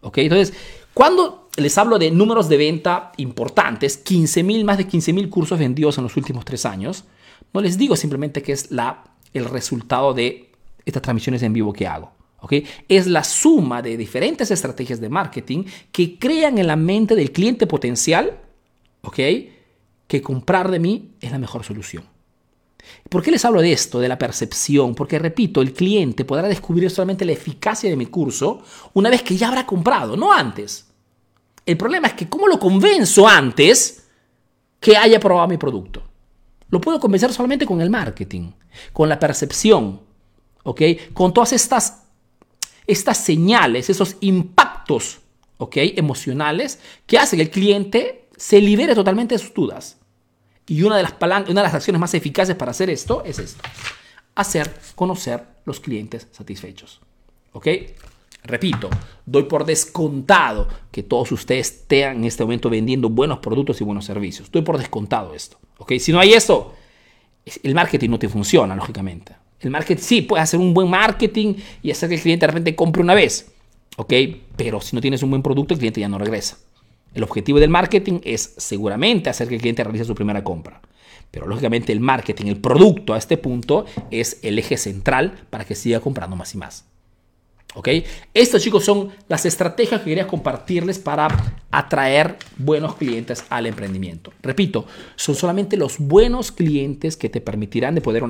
¿Ok? 0.00 0.18
Entonces, 0.18 0.54
cuando 0.94 1.48
les 1.56 1.76
hablo 1.76 1.98
de 1.98 2.10
números 2.10 2.48
de 2.48 2.56
venta 2.56 3.12
importantes, 3.16 3.96
15 3.96 4.42
mil, 4.44 4.64
más 4.64 4.78
de 4.78 4.86
15 4.86 5.12
mil 5.12 5.28
cursos 5.28 5.58
vendidos 5.58 5.98
en 5.98 6.04
los 6.04 6.16
últimos 6.16 6.44
tres 6.44 6.64
años, 6.64 7.04
no 7.52 7.60
les 7.60 7.78
digo 7.78 7.96
simplemente 7.96 8.42
que 8.42 8.52
es 8.52 8.70
la, 8.70 9.04
el 9.32 9.44
resultado 9.46 10.14
de 10.14 10.52
estas 10.84 11.02
transmisiones 11.02 11.42
en 11.42 11.52
vivo 11.52 11.72
que 11.72 11.86
hago. 11.86 12.12
¿Ok? 12.40 12.54
Es 12.88 13.06
la 13.06 13.24
suma 13.24 13.82
de 13.82 13.96
diferentes 13.96 14.50
estrategias 14.50 15.00
de 15.00 15.08
marketing 15.08 15.64
que 15.92 16.18
crean 16.18 16.58
en 16.58 16.66
la 16.66 16.76
mente 16.76 17.14
del 17.14 17.32
cliente 17.32 17.66
potencial 17.66 18.38
¿ok? 19.02 19.18
Que 20.06 20.22
comprar 20.22 20.70
de 20.70 20.78
mí 20.78 21.14
es 21.20 21.30
la 21.30 21.38
mejor 21.38 21.64
solución. 21.64 22.04
¿Por 23.08 23.22
qué 23.22 23.30
les 23.30 23.44
hablo 23.44 23.60
de 23.60 23.72
esto, 23.72 24.00
de 24.00 24.08
la 24.08 24.18
percepción? 24.18 24.94
Porque, 24.94 25.18
repito, 25.18 25.60
el 25.60 25.74
cliente 25.74 26.24
podrá 26.24 26.48
descubrir 26.48 26.90
solamente 26.90 27.24
la 27.24 27.32
eficacia 27.32 27.90
de 27.90 27.96
mi 27.96 28.06
curso 28.06 28.62
una 28.94 29.10
vez 29.10 29.22
que 29.22 29.36
ya 29.36 29.48
habrá 29.48 29.66
comprado, 29.66 30.16
no 30.16 30.32
antes. 30.32 30.86
El 31.66 31.76
problema 31.76 32.08
es 32.08 32.14
que, 32.14 32.28
¿cómo 32.28 32.48
lo 32.48 32.58
convenzo 32.58 33.28
antes 33.28 34.06
que 34.80 34.96
haya 34.96 35.20
probado 35.20 35.48
mi 35.48 35.58
producto? 35.58 36.02
Lo 36.70 36.80
puedo 36.80 36.98
convencer 36.98 37.32
solamente 37.32 37.66
con 37.66 37.80
el 37.80 37.90
marketing, 37.90 38.52
con 38.92 39.08
la 39.08 39.18
percepción, 39.18 40.00
¿ok? 40.62 40.82
Con 41.12 41.34
todas 41.34 41.52
estas, 41.52 42.04
estas 42.88 43.18
señales, 43.18 43.90
esos 43.90 44.16
impactos, 44.20 45.20
¿ok? 45.58 45.76
Emocionales 45.76 46.80
que 47.06 47.18
hacen 47.18 47.36
que 47.36 47.44
el 47.44 47.50
cliente 47.50 48.28
se 48.36 48.60
libere 48.60 48.94
totalmente 48.94 49.34
de 49.34 49.38
sus 49.38 49.54
dudas. 49.54 49.98
Y 50.66 50.82
una 50.82 50.96
de 50.96 51.02
las, 51.02 51.14
una 51.20 51.44
de 51.44 51.54
las 51.54 51.74
acciones 51.74 52.00
más 52.00 52.14
eficaces 52.14 52.56
para 52.56 52.72
hacer 52.72 52.90
esto 52.90 53.22
es 53.24 53.38
esto. 53.38 53.62
Hacer 54.34 54.74
conocer 54.94 55.44
los 55.64 55.80
clientes 55.80 56.28
satisfechos. 56.32 57.00
¿Ok? 57.52 57.68
Repito, 58.44 58.88
doy 59.26 59.44
por 59.44 59.64
descontado 59.64 60.68
que 60.90 61.02
todos 61.02 61.32
ustedes 61.32 61.70
estén 61.70 62.18
en 62.18 62.24
este 62.24 62.44
momento 62.44 62.70
vendiendo 62.70 63.10
buenos 63.10 63.40
productos 63.40 63.80
y 63.80 63.84
buenos 63.84 64.06
servicios. 64.06 64.50
Doy 64.50 64.62
por 64.62 64.78
descontado 64.78 65.34
esto. 65.34 65.58
¿Ok? 65.78 65.92
Si 65.98 66.12
no 66.12 66.20
hay 66.20 66.32
esto, 66.32 66.74
el 67.62 67.74
marketing 67.74 68.10
no 68.10 68.18
te 68.18 68.28
funciona, 68.28 68.74
lógicamente. 68.74 69.34
El 69.60 69.70
marketing 69.70 70.02
sí, 70.02 70.22
puedes 70.22 70.44
hacer 70.44 70.60
un 70.60 70.72
buen 70.72 70.88
marketing 70.88 71.54
y 71.82 71.90
hacer 71.90 72.08
que 72.08 72.14
el 72.16 72.20
cliente 72.20 72.46
de 72.46 72.52
repente 72.52 72.76
compre 72.76 73.02
una 73.02 73.14
vez. 73.14 73.50
¿Ok? 73.96 74.12
Pero 74.56 74.80
si 74.80 74.94
no 74.94 75.02
tienes 75.02 75.22
un 75.22 75.30
buen 75.30 75.42
producto, 75.42 75.74
el 75.74 75.78
cliente 75.78 76.00
ya 76.00 76.08
no 76.08 76.18
regresa. 76.18 76.58
El 77.14 77.24
objetivo 77.24 77.58
del 77.58 77.70
marketing 77.70 78.20
es 78.22 78.54
seguramente 78.58 79.30
hacer 79.30 79.48
que 79.48 79.56
el 79.56 79.60
cliente 79.60 79.82
realice 79.82 80.04
su 80.04 80.14
primera 80.14 80.44
compra. 80.44 80.80
Pero 81.30 81.46
lógicamente 81.46 81.92
el 81.92 82.00
marketing, 82.00 82.46
el 82.46 82.58
producto 82.58 83.14
a 83.14 83.18
este 83.18 83.36
punto 83.36 83.84
es 84.10 84.38
el 84.42 84.58
eje 84.58 84.76
central 84.76 85.46
para 85.50 85.64
que 85.64 85.74
siga 85.74 86.00
comprando 86.00 86.36
más 86.36 86.54
y 86.54 86.58
más. 86.58 86.87
¿Ok? 87.78 87.90
Estos 88.34 88.60
chicos 88.60 88.84
son 88.84 89.10
las 89.28 89.46
estrategias 89.46 90.00
que 90.00 90.06
quería 90.06 90.26
compartirles 90.26 90.98
para 90.98 91.28
atraer 91.70 92.36
buenos 92.56 92.96
clientes 92.96 93.44
al 93.50 93.66
emprendimiento. 93.66 94.32
Repito, 94.42 94.84
son 95.14 95.36
solamente 95.36 95.76
los 95.76 96.00
buenos 96.00 96.50
clientes 96.50 97.16
que 97.16 97.28
te 97.28 97.40
permitirán 97.40 97.94
de 97.94 98.00
poder 98.00 98.24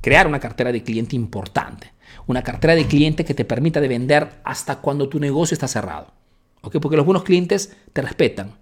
crear 0.00 0.26
una 0.26 0.40
cartera 0.40 0.72
de 0.72 0.82
cliente 0.82 1.14
importante. 1.14 1.92
Una 2.26 2.42
cartera 2.42 2.74
de 2.74 2.86
cliente 2.86 3.26
que 3.26 3.34
te 3.34 3.44
permita 3.44 3.82
de 3.82 3.88
vender 3.88 4.40
hasta 4.44 4.76
cuando 4.76 5.10
tu 5.10 5.20
negocio 5.20 5.54
está 5.54 5.68
cerrado. 5.68 6.14
¿Ok? 6.62 6.78
Porque 6.80 6.96
los 6.96 7.04
buenos 7.04 7.22
clientes 7.22 7.76
te 7.92 8.00
respetan. 8.00 8.54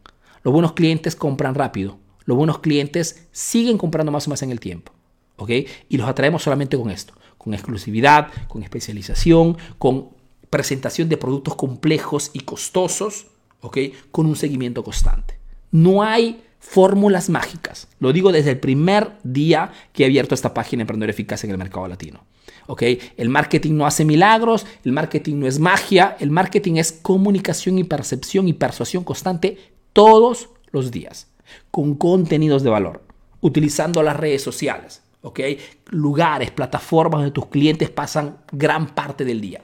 Los 0.42 0.52
buenos 0.52 0.72
clientes 0.72 1.14
compran 1.14 1.54
rápido. 1.54 1.98
Los 2.24 2.36
buenos 2.36 2.58
clientes 2.58 3.28
siguen 3.30 3.78
comprando 3.78 4.10
más 4.10 4.26
o 4.26 4.30
más 4.30 4.42
en 4.42 4.50
el 4.50 4.58
tiempo. 4.58 4.90
¿Ok? 5.36 5.50
Y 5.88 5.96
los 5.96 6.08
atraemos 6.08 6.42
solamente 6.42 6.76
con 6.76 6.90
esto 6.90 7.14
con 7.44 7.52
exclusividad, 7.52 8.28
con 8.48 8.62
especialización, 8.62 9.58
con 9.76 10.08
presentación 10.54 11.08
de 11.08 11.16
productos 11.16 11.56
complejos 11.56 12.30
y 12.32 12.38
costosos, 12.38 13.26
¿ok? 13.60 13.78
Con 14.12 14.26
un 14.26 14.36
seguimiento 14.36 14.84
constante. 14.84 15.36
No 15.72 16.04
hay 16.04 16.44
fórmulas 16.60 17.28
mágicas. 17.28 17.88
Lo 17.98 18.12
digo 18.12 18.30
desde 18.30 18.52
el 18.52 18.60
primer 18.60 19.14
día 19.24 19.72
que 19.92 20.04
he 20.04 20.06
abierto 20.06 20.32
esta 20.32 20.54
página 20.54 20.82
Emprendedor 20.82 21.10
Eficaz 21.10 21.42
en 21.42 21.50
el 21.50 21.58
mercado 21.58 21.88
latino. 21.88 22.24
¿ok? 22.68 22.82
El 23.16 23.30
marketing 23.30 23.72
no 23.72 23.84
hace 23.84 24.04
milagros, 24.04 24.64
el 24.84 24.92
marketing 24.92 25.40
no 25.40 25.48
es 25.48 25.58
magia, 25.58 26.16
el 26.20 26.30
marketing 26.30 26.76
es 26.76 26.92
comunicación 26.92 27.76
y 27.78 27.82
percepción 27.82 28.46
y 28.46 28.52
persuasión 28.52 29.02
constante 29.02 29.58
todos 29.92 30.50
los 30.70 30.92
días, 30.92 31.32
con 31.72 31.96
contenidos 31.96 32.62
de 32.62 32.70
valor, 32.70 33.02
utilizando 33.40 34.04
las 34.04 34.16
redes 34.16 34.42
sociales, 34.42 35.02
¿ok? 35.22 35.40
Lugares, 35.86 36.52
plataformas 36.52 37.22
donde 37.22 37.32
tus 37.32 37.46
clientes 37.46 37.90
pasan 37.90 38.38
gran 38.52 38.94
parte 38.94 39.24
del 39.24 39.40
día. 39.40 39.60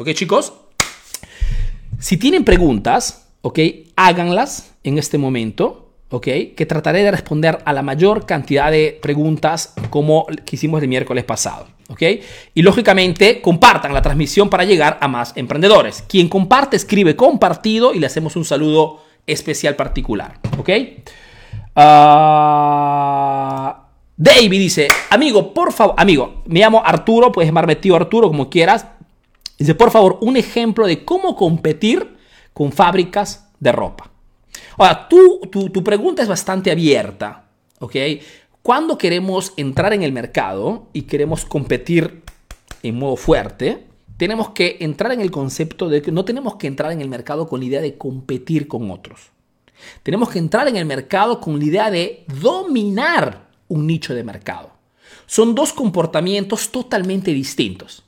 ¿Ok, 0.00 0.12
chicos? 0.12 0.52
Si 1.98 2.18
tienen 2.18 2.44
preguntas, 2.44 3.32
¿ok? 3.40 3.58
Háganlas 3.96 4.76
en 4.84 4.96
este 4.96 5.18
momento, 5.18 5.90
¿ok? 6.10 6.24
Que 6.56 6.66
trataré 6.68 7.02
de 7.02 7.10
responder 7.10 7.58
a 7.64 7.72
la 7.72 7.82
mayor 7.82 8.24
cantidad 8.24 8.70
de 8.70 8.96
preguntas 9.02 9.74
como 9.90 10.24
que 10.46 10.54
hicimos 10.54 10.80
el 10.82 10.88
miércoles 10.88 11.24
pasado, 11.24 11.66
¿ok? 11.88 12.02
Y 12.54 12.62
lógicamente 12.62 13.40
compartan 13.40 13.92
la 13.92 14.00
transmisión 14.00 14.48
para 14.48 14.62
llegar 14.62 14.98
a 15.00 15.08
más 15.08 15.32
emprendedores. 15.34 16.04
Quien 16.06 16.28
comparte, 16.28 16.76
escribe 16.76 17.16
compartido 17.16 17.92
y 17.92 17.98
le 17.98 18.06
hacemos 18.06 18.36
un 18.36 18.44
saludo 18.44 19.02
especial 19.26 19.74
particular, 19.74 20.38
¿ok? 20.58 20.70
Ah... 21.74 23.84
David 24.20 24.58
dice, 24.58 24.88
amigo, 25.10 25.54
por 25.54 25.72
favor, 25.72 25.94
amigo, 25.96 26.42
me 26.46 26.58
llamo 26.58 26.82
Arturo, 26.84 27.30
puedes 27.30 27.48
llamarme 27.48 27.76
tío 27.76 27.94
Arturo 27.94 28.28
como 28.28 28.50
quieras. 28.50 28.84
Dice, 29.58 29.74
por 29.74 29.90
favor, 29.90 30.18
un 30.20 30.36
ejemplo 30.36 30.86
de 30.86 31.04
cómo 31.04 31.34
competir 31.34 32.16
con 32.54 32.72
fábricas 32.72 33.50
de 33.58 33.72
ropa. 33.72 34.10
Ahora, 34.76 35.08
tú, 35.08 35.40
tu, 35.50 35.70
tu 35.70 35.82
pregunta 35.82 36.22
es 36.22 36.28
bastante 36.28 36.70
abierta, 36.70 37.48
¿ok? 37.80 37.96
Cuando 38.62 38.96
queremos 38.96 39.52
entrar 39.56 39.92
en 39.92 40.02
el 40.02 40.12
mercado 40.12 40.88
y 40.92 41.02
queremos 41.02 41.44
competir 41.44 42.22
en 42.82 42.98
modo 42.98 43.16
fuerte, 43.16 43.86
tenemos 44.16 44.50
que 44.50 44.76
entrar 44.80 45.12
en 45.12 45.20
el 45.20 45.30
concepto 45.30 45.88
de 45.88 46.02
que 46.02 46.12
no 46.12 46.24
tenemos 46.24 46.56
que 46.56 46.66
entrar 46.66 46.92
en 46.92 47.00
el 47.00 47.08
mercado 47.08 47.48
con 47.48 47.60
la 47.60 47.66
idea 47.66 47.80
de 47.80 47.96
competir 47.96 48.68
con 48.68 48.90
otros. 48.90 49.30
Tenemos 50.02 50.28
que 50.28 50.38
entrar 50.38 50.68
en 50.68 50.76
el 50.76 50.84
mercado 50.84 51.40
con 51.40 51.58
la 51.58 51.64
idea 51.64 51.90
de 51.90 52.24
dominar 52.40 53.48
un 53.68 53.86
nicho 53.86 54.14
de 54.14 54.24
mercado. 54.24 54.70
Son 55.26 55.54
dos 55.54 55.72
comportamientos 55.72 56.70
totalmente 56.70 57.32
distintos. 57.32 58.04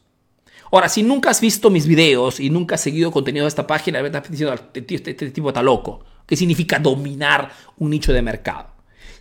Ahora, 0.72 0.88
si 0.88 1.02
nunca 1.02 1.30
has 1.30 1.40
visto 1.40 1.68
mis 1.68 1.87
videos 1.87 2.38
y 2.38 2.48
nunca 2.48 2.76
has 2.76 2.80
seguido 2.80 3.11
contenido 3.11 3.44
de 3.44 3.48
esta 3.48 3.66
página, 3.66 4.00
estás 4.00 4.30
diciendo, 4.30 4.54
este, 4.54 4.94
este, 4.94 5.11
este, 5.11 5.30
tipo 5.30 5.48
está 5.48 5.62
loco. 5.62 6.04
¿Qué 6.26 6.37
significa 6.37 6.78
dominar 6.78 7.50
un 7.78 7.90
nicho 7.90 8.12
de 8.12 8.22
mercado? 8.22 8.68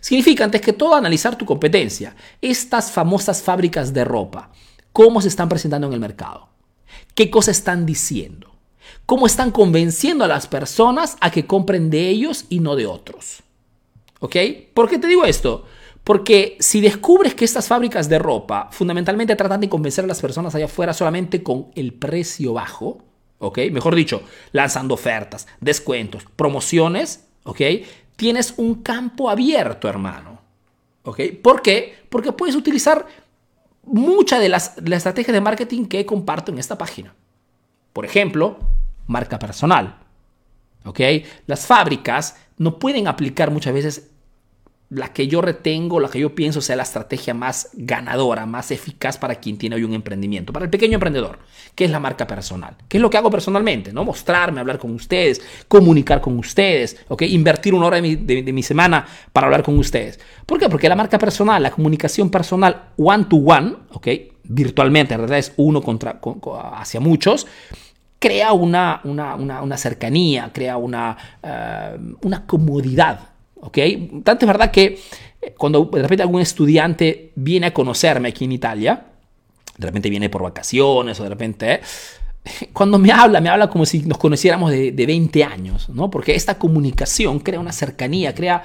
Significa, 0.00 0.44
antes 0.44 0.60
que 0.60 0.72
todo, 0.72 0.94
analizar 0.94 1.36
tu 1.36 1.44
competencia. 1.44 2.14
Estas 2.40 2.92
famosas 2.92 3.42
fábricas 3.42 3.92
de 3.92 4.04
ropa, 4.04 4.50
¿cómo 4.92 5.20
se 5.20 5.28
están 5.28 5.48
presentando 5.48 5.88
en 5.88 5.94
el 5.94 6.00
mercado? 6.00 6.48
¿Qué 7.14 7.30
cosas 7.30 7.58
están 7.58 7.84
diciendo? 7.84 8.54
¿Cómo 9.04 9.26
están 9.26 9.50
convenciendo 9.50 10.24
a 10.24 10.28
las 10.28 10.46
personas 10.46 11.16
a 11.20 11.30
que 11.30 11.46
compren 11.46 11.90
de 11.90 12.08
ellos 12.08 12.44
y 12.48 12.60
no 12.60 12.76
de 12.76 12.86
otros? 12.86 13.42
¿Ok? 14.20 14.36
¿Por 14.72 14.88
qué 14.88 14.98
te 14.98 15.08
digo 15.08 15.24
esto? 15.24 15.66
Porque 16.04 16.56
si 16.60 16.80
descubres 16.80 17.34
que 17.34 17.44
estas 17.44 17.68
fábricas 17.68 18.08
de 18.08 18.18
ropa 18.18 18.68
fundamentalmente 18.72 19.36
tratan 19.36 19.60
de 19.60 19.68
convencer 19.68 20.04
a 20.04 20.08
las 20.08 20.20
personas 20.20 20.54
allá 20.54 20.64
afuera 20.64 20.92
solamente 20.92 21.42
con 21.42 21.70
el 21.74 21.92
precio 21.92 22.54
bajo, 22.54 23.04
¿ok? 23.38 23.58
Mejor 23.70 23.94
dicho, 23.94 24.22
lanzando 24.52 24.94
ofertas, 24.94 25.46
descuentos, 25.60 26.24
promociones, 26.36 27.26
¿ok? 27.44 27.60
Tienes 28.16 28.54
un 28.56 28.82
campo 28.82 29.30
abierto, 29.30 29.88
hermano, 29.88 30.40
¿ok? 31.04 31.20
¿Por 31.42 31.62
qué? 31.62 31.94
Porque 32.08 32.32
puedes 32.32 32.56
utilizar 32.56 33.06
muchas 33.84 34.40
de 34.40 34.48
las, 34.48 34.74
las 34.82 34.98
estrategias 34.98 35.34
de 35.34 35.40
marketing 35.40 35.86
que 35.86 36.06
comparto 36.06 36.52
en 36.52 36.58
esta 36.58 36.78
página. 36.78 37.14
Por 37.92 38.04
ejemplo, 38.04 38.58
marca 39.06 39.38
personal, 39.38 39.98
¿ok? 40.84 41.00
Las 41.46 41.66
fábricas 41.66 42.36
no 42.56 42.78
pueden 42.78 43.08
aplicar 43.08 43.50
muchas 43.50 43.74
veces 43.74 44.10
la 44.90 45.12
que 45.12 45.28
yo 45.28 45.40
retengo, 45.40 46.00
la 46.00 46.10
que 46.10 46.18
yo 46.18 46.34
pienso 46.34 46.60
sea 46.60 46.74
la 46.74 46.82
estrategia 46.82 47.32
más 47.32 47.70
ganadora, 47.74 48.44
más 48.44 48.72
eficaz 48.72 49.18
para 49.18 49.36
quien 49.36 49.56
tiene 49.56 49.76
hoy 49.76 49.84
un 49.84 49.94
emprendimiento, 49.94 50.52
para 50.52 50.64
el 50.64 50.70
pequeño 50.70 50.94
emprendedor, 50.94 51.38
que 51.76 51.84
es 51.84 51.90
la 51.92 52.00
marca 52.00 52.26
personal. 52.26 52.76
¿Qué 52.88 52.96
es 52.96 53.00
lo 53.00 53.08
que 53.08 53.16
hago 53.16 53.30
personalmente? 53.30 53.92
¿no? 53.92 54.04
Mostrarme, 54.04 54.60
hablar 54.60 54.78
con 54.78 54.92
ustedes, 54.92 55.40
comunicar 55.68 56.20
con 56.20 56.36
ustedes, 56.38 56.96
¿ok? 57.06 57.22
invertir 57.22 57.72
una 57.72 57.86
hora 57.86 58.00
de 58.00 58.52
mi, 58.52 58.62
semana 58.64 59.06
para 59.32 59.46
hablar 59.46 59.62
con 59.62 59.78
ustedes. 59.78 60.18
¿Por 60.44 60.58
qué? 60.58 60.68
Porque 60.68 60.88
la 60.88 60.96
marca 60.96 61.18
personal, 61.18 61.62
la 61.62 61.70
comunicación 61.70 62.28
personal 62.28 62.88
one 62.96 63.24
to 63.24 63.36
one, 63.36 63.74
¿ok? 63.92 64.08
virtualmente, 64.42 65.14
en 65.14 65.20
realidad 65.20 65.38
es 65.38 65.52
uno 65.56 65.80
contra, 65.80 66.20
hacia 66.72 66.98
muchos, 66.98 67.46
crea 68.18 68.52
una, 68.52 69.00
una, 69.04 69.76
cercanía, 69.76 70.50
crea 70.52 70.76
una, 70.76 71.16
eh, 71.42 71.96
una 72.22 72.44
comodidad 72.44 73.29
¿ok? 73.60 73.78
Tanto 74.24 74.44
es 74.44 74.46
verdad 74.46 74.70
que 74.70 74.98
eh, 75.40 75.54
cuando 75.56 75.84
de 75.84 76.02
repente 76.02 76.22
algún 76.22 76.40
estudiante 76.40 77.32
viene 77.34 77.68
a 77.68 77.74
conocerme 77.74 78.28
aquí 78.30 78.44
en 78.44 78.52
Italia, 78.52 79.06
de 79.76 79.86
repente 79.86 80.10
viene 80.10 80.28
por 80.28 80.42
vacaciones 80.42 81.18
o 81.20 81.22
de 81.22 81.28
repente... 81.28 81.74
Eh, 81.74 81.80
cuando 82.72 82.98
me 82.98 83.12
habla, 83.12 83.40
me 83.40 83.50
habla 83.50 83.68
como 83.68 83.84
si 83.84 84.00
nos 84.00 84.18
conociéramos 84.18 84.70
de, 84.70 84.92
de 84.92 85.06
20 85.06 85.44
años, 85.44 85.88
¿no? 85.90 86.10
Porque 86.10 86.34
esta 86.34 86.58
comunicación 86.58 87.38
crea 87.40 87.60
una 87.60 87.72
cercanía, 87.72 88.34
crea 88.34 88.64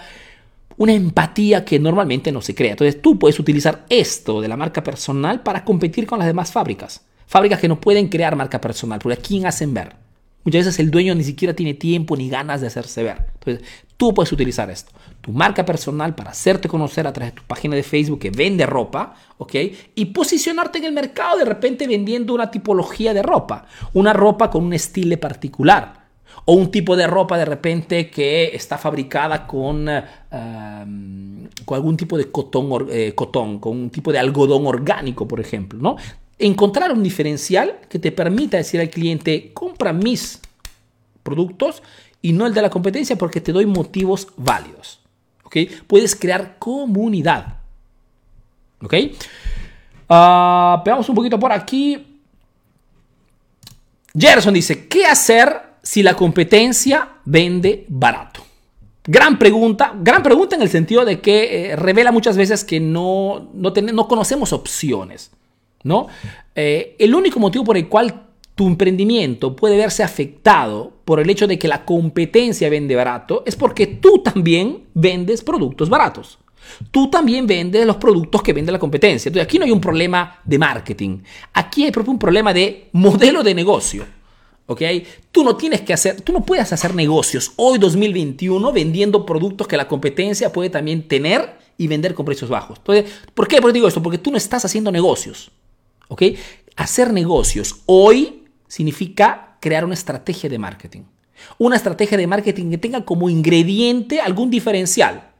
una 0.77 0.93
empatía 0.93 1.63
que 1.63 1.79
normalmente 1.79 2.31
no 2.31 2.41
se 2.41 2.55
crea. 2.55 2.71
Entonces 2.71 3.01
tú 3.01 3.17
puedes 3.17 3.39
utilizar 3.39 3.85
esto 3.89 4.41
de 4.41 4.47
la 4.47 4.57
marca 4.57 4.83
personal 4.83 5.41
para 5.41 5.63
competir 5.63 6.05
con 6.05 6.19
las 6.19 6.27
demás 6.27 6.51
fábricas. 6.51 7.01
Fábricas 7.27 7.59
que 7.59 7.67
no 7.67 7.79
pueden 7.79 8.07
crear 8.07 8.35
marca 8.35 8.61
personal, 8.61 8.99
porque 8.99 9.19
¿a 9.19 9.21
quién 9.21 9.45
hacen 9.45 9.73
ver? 9.73 10.04
Muchas 10.45 10.65
veces 10.65 10.79
el 10.79 10.91
dueño 10.91 11.15
ni 11.15 11.23
siquiera 11.23 11.55
tiene 11.55 11.73
tiempo 11.73 12.15
ni 12.15 12.29
ganas 12.29 12.61
de 12.61 12.67
hacerse 12.67 13.01
ver. 13.01 13.25
Entonces, 13.33 13.67
tú 13.97 14.13
puedes 14.13 14.31
utilizar 14.31 14.69
esto, 14.69 14.91
tu 15.21 15.31
marca 15.31 15.65
personal 15.65 16.13
para 16.13 16.29
hacerte 16.29 16.67
conocer 16.67 17.07
a 17.07 17.13
través 17.13 17.33
de 17.33 17.41
tu 17.41 17.47
página 17.47 17.75
de 17.75 17.81
Facebook 17.81 18.19
que 18.19 18.29
vende 18.29 18.65
ropa, 18.67 19.15
¿ok? 19.39 19.55
Y 19.95 20.05
posicionarte 20.05 20.77
en 20.77 20.85
el 20.85 20.93
mercado 20.93 21.39
de 21.39 21.45
repente 21.45 21.87
vendiendo 21.87 22.35
una 22.35 22.51
tipología 22.51 23.11
de 23.13 23.23
ropa, 23.23 23.65
una 23.93 24.13
ropa 24.13 24.51
con 24.51 24.63
un 24.63 24.73
estilo 24.73 25.19
particular. 25.19 26.05
O 26.43 26.53
un 26.53 26.69
tipo 26.69 26.95
de 26.95 27.07
ropa 27.07 27.37
de 27.37 27.45
repente 27.45 28.11
que 28.11 28.51
está 28.53 28.77
fabricada 28.77 29.47
con, 29.47 29.87
eh, 29.89 30.03
con 31.63 31.75
algún 31.75 31.97
tipo 31.97 32.17
de 32.17 32.29
cotón, 32.29 32.87
eh, 32.91 33.13
con 33.15 33.59
un 33.65 33.89
tipo 33.89 34.11
de 34.11 34.19
algodón 34.19 34.67
orgánico, 34.67 35.27
por 35.27 35.39
ejemplo, 35.39 35.79
¿no? 35.79 35.95
Encontrar 36.37 36.91
un 36.91 37.03
diferencial 37.03 37.79
que 37.89 37.99
te 37.99 38.11
permita 38.11 38.57
decir 38.57 38.79
al 38.81 38.89
cliente, 38.89 39.51
compra 39.53 39.93
mis 39.93 40.39
productos 41.23 41.81
y 42.21 42.33
no 42.33 42.45
el 42.45 42.53
de 42.53 42.61
la 42.61 42.69
competencia 42.69 43.17
porque 43.17 43.41
te 43.41 43.51
doy 43.51 43.65
motivos 43.65 44.27
válidos. 44.37 44.99
¿ok? 45.43 45.57
Puedes 45.87 46.15
crear 46.15 46.57
comunidad, 46.59 47.59
¿ok? 48.81 48.93
Uh, 50.07 50.83
veamos 50.83 51.09
un 51.09 51.15
poquito 51.15 51.39
por 51.39 51.51
aquí. 51.51 52.19
Gerson 54.17 54.53
dice, 54.53 54.87
¿qué 54.87 55.05
hacer 55.05 55.61
si 55.81 56.03
la 56.03 56.15
competencia 56.15 57.09
vende 57.25 57.85
barato? 57.89 58.41
Gran 59.07 59.37
pregunta, 59.37 59.93
gran 59.99 60.23
pregunta 60.23 60.55
en 60.55 60.63
el 60.63 60.69
sentido 60.69 61.05
de 61.05 61.21
que 61.21 61.71
eh, 61.71 61.75
revela 61.75 62.11
muchas 62.11 62.37
veces 62.37 62.63
que 62.63 62.79
no, 62.79 63.51
no, 63.53 63.71
no 63.71 64.07
conocemos 64.07 64.51
opciones, 64.51 65.31
¿no? 65.85 66.07
Eh, 66.53 66.95
el 66.99 67.15
único 67.15 67.39
motivo 67.39 67.63
por 67.63 67.77
el 67.77 67.87
cual 67.87 68.23
tu 68.55 68.67
emprendimiento 68.67 69.55
puede 69.55 69.77
verse 69.77 70.03
afectado 70.03 70.91
por 71.05 71.19
el 71.19 71.29
hecho 71.29 71.47
de 71.47 71.59
que 71.59 71.67
la 71.67 71.85
competencia 71.85 72.69
vende 72.69 72.95
barato 72.95 73.43
es 73.45 73.55
porque 73.55 73.87
tú 73.87 74.21
también 74.23 74.85
vendes 74.93 75.43
productos 75.43 75.89
baratos. 75.89 76.39
Tú 76.89 77.09
también 77.09 77.45
vendes 77.45 77.85
los 77.85 77.97
productos 77.97 78.41
que 78.41 78.53
vende 78.53 78.71
la 78.71 78.79
competencia. 78.79 79.29
Entonces 79.29 79.45
aquí 79.45 79.59
no 79.59 79.65
hay 79.65 79.71
un 79.71 79.81
problema 79.81 80.39
de 80.43 80.57
marketing. 80.57 81.19
Aquí 81.53 81.83
hay 81.83 81.91
un 82.07 82.17
problema 82.17 82.53
de 82.53 82.89
modelo 82.93 83.43
de 83.43 83.53
negocio. 83.53 84.05
¿Ok? 84.65 84.81
Tú 85.31 85.43
no 85.43 85.55
tienes 85.55 85.81
que 85.81 85.93
hacer, 85.93 86.21
tú 86.21 86.33
no 86.33 86.43
puedes 86.43 86.73
hacer 86.73 86.95
negocios 86.95 87.51
hoy 87.57 87.77
2021 87.77 88.71
vendiendo 88.71 89.23
productos 89.23 89.67
que 89.67 89.77
la 89.77 89.87
competencia 89.87 90.51
puede 90.51 90.71
también 90.71 91.07
tener 91.07 91.59
y 91.77 91.87
vender 91.87 92.15
con 92.15 92.25
precios 92.25 92.49
bajos. 92.49 92.79
Entonces, 92.79 93.11
¿por 93.35 93.47
qué? 93.47 93.59
digo 93.71 93.87
esto, 93.87 94.01
porque 94.01 94.17
tú 94.17 94.31
no 94.31 94.37
estás 94.37 94.65
haciendo 94.65 94.91
negocios. 94.91 95.51
¿Ok? 96.07 96.23
Hacer 96.75 97.13
negocios 97.13 97.81
hoy 97.85 98.45
significa 98.67 99.57
crear 99.61 99.85
una 99.85 99.93
estrategia 99.93 100.49
de 100.49 100.59
marketing. 100.59 101.01
Una 101.57 101.75
estrategia 101.75 102.17
de 102.17 102.27
marketing 102.27 102.69
que 102.71 102.77
tenga 102.77 103.05
como 103.05 103.29
ingrediente 103.29 104.21
algún 104.21 104.49
diferencial. 104.49 105.31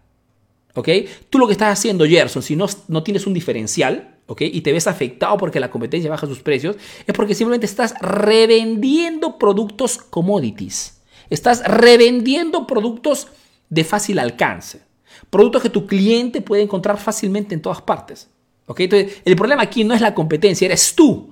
¿Ok? 0.74 0.90
Tú 1.30 1.40
lo 1.40 1.48
que 1.48 1.54
estás 1.54 1.78
haciendo, 1.78 2.06
Gerson, 2.06 2.44
si 2.44 2.56
no, 2.56 2.68
no 2.88 3.04
tienes 3.04 3.28
un 3.28 3.34
diferencial, 3.34 4.16
y 4.40 4.62
te 4.62 4.74
ves 4.74 4.88
afectado 4.88 5.38
porque 5.38 5.60
la 5.60 5.70
competencia 5.70 6.10
baja 6.10 6.26
sus 6.26 6.40
precios, 6.40 6.78
es 7.06 7.14
porque 7.14 7.36
simplemente 7.36 7.66
estás 7.66 7.94
revendiendo 8.02 9.38
productos 9.38 9.98
commodities. 9.98 11.02
Estás 11.30 11.64
revendiendo 11.64 12.66
productos 12.66 13.28
de 13.70 13.84
fácil 13.84 14.20
alcance. 14.20 14.82
Productos 15.30 15.62
que 15.62 15.70
tu 15.70 15.86
cliente 15.86 16.42
puede 16.42 16.64
encontrar 16.64 16.98
fácilmente 16.98 17.54
en 17.54 17.62
todas 17.62 17.82
partes. 17.82 18.30
¿Ok? 18.66 18.80
Entonces, 18.82 19.22
el 19.26 19.36
problema 19.36 19.64
aquí 19.64 19.84
no 19.84 19.94
es 19.94 20.02
la 20.02 20.14
competencia, 20.14 20.66
eres 20.66 20.96
tú 20.96 21.30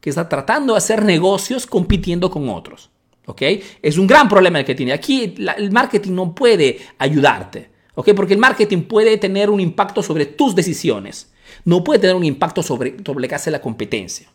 que 0.00 0.10
está 0.10 0.28
tratando 0.28 0.74
de 0.74 0.78
hacer 0.78 1.04
negocios 1.04 1.66
compitiendo 1.66 2.30
con 2.30 2.48
otros. 2.48 2.90
¿ok? 3.26 3.42
Es 3.82 3.98
un 3.98 4.06
gran 4.06 4.28
problema 4.28 4.58
el 4.58 4.64
que 4.64 4.74
tiene. 4.74 4.92
Aquí 4.92 5.34
el 5.36 5.70
marketing 5.70 6.12
no 6.12 6.34
puede 6.34 6.80
ayudarte. 6.98 7.70
¿ok? 7.94 8.10
Porque 8.16 8.34
el 8.34 8.40
marketing 8.40 8.82
puede 8.82 9.18
tener 9.18 9.50
un 9.50 9.60
impacto 9.60 10.02
sobre 10.02 10.26
tus 10.26 10.54
decisiones 10.54 11.30
no 11.64 11.84
puede 11.84 12.00
tener 12.00 12.16
un 12.16 12.24
impacto 12.24 12.62
sobre, 12.62 12.96
lo 13.04 13.28
que 13.28 13.34
hace 13.34 13.50
la 13.50 13.60
competencia. 13.60 14.28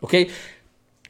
¿Ok? 0.00 0.14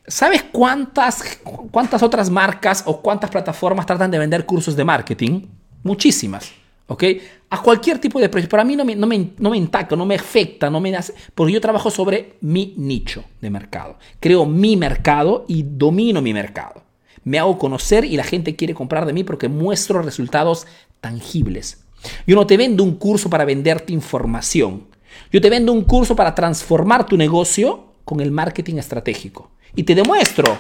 ¿Sabes 0.07 0.43
cuántas, 0.51 1.41
cuántas 1.71 2.03
otras 2.03 2.31
marcas 2.31 2.83
o 2.87 3.03
cuántas 3.03 3.31
plataformas 3.31 3.85
tratan 3.85 4.11
de 4.11 4.19
vender 4.19 4.47
cursos 4.47 4.75
de 4.75 4.85
marketing? 4.85 5.43
Muchísimas. 5.83 6.53
¿Ok? 6.89 7.05
A 7.51 7.63
cualquier 7.63 7.99
tipo 7.99 8.19
de 8.19 8.29
precio. 8.29 8.49
Pero 8.49 8.63
a 8.63 8.65
mí 8.65 8.75
no 8.75 8.85
me, 8.85 8.97
no 8.97 9.07
me, 9.07 9.31
no 9.39 9.51
me 9.51 9.69
no 9.91 10.07
me 10.07 10.15
afecta, 10.15 10.71
no 10.71 10.81
me 10.81 10.97
hace. 10.97 11.15
Porque 11.35 11.53
yo 11.53 11.61
trabajo 11.61 11.91
sobre 11.91 12.35
mi 12.41 12.75
nicho 12.77 13.25
de 13.41 13.51
mercado. 13.51 13.99
Creo 14.21 14.47
mi 14.47 14.77
mercado 14.77 15.45
y 15.49 15.63
domino 15.63 16.21
mi 16.23 16.33
mercado. 16.33 16.83
Me 17.25 17.39
hago 17.39 17.59
conocer 17.59 18.05
y 18.05 18.17
la 18.17 18.25
gente 18.25 18.57
quiere 18.57 18.75
comprar 18.75 19.05
de 19.05 19.13
mí 19.13 19.23
porque 19.23 19.49
muestro 19.49 20.03
resultados 20.03 20.67
tangibles. 21.01 21.85
Yo 22.27 22.37
no 22.37 22.47
te 22.47 22.57
vendo 22.57 22.85
un 22.85 22.97
curso 22.97 23.29
para 23.29 23.45
venderte 23.45 23.93
información. 23.93 24.87
Yo 25.31 25.41
te 25.43 25.51
vendo 25.51 25.73
un 25.73 25.85
curso 25.85 26.17
para 26.17 26.35
transformar 26.35 27.05
tu 27.05 27.19
negocio 27.19 27.93
con 28.05 28.21
el 28.21 28.31
marketing 28.31 28.77
estratégico. 28.77 29.51
Y 29.75 29.83
te 29.83 29.95
demuestro, 29.95 30.57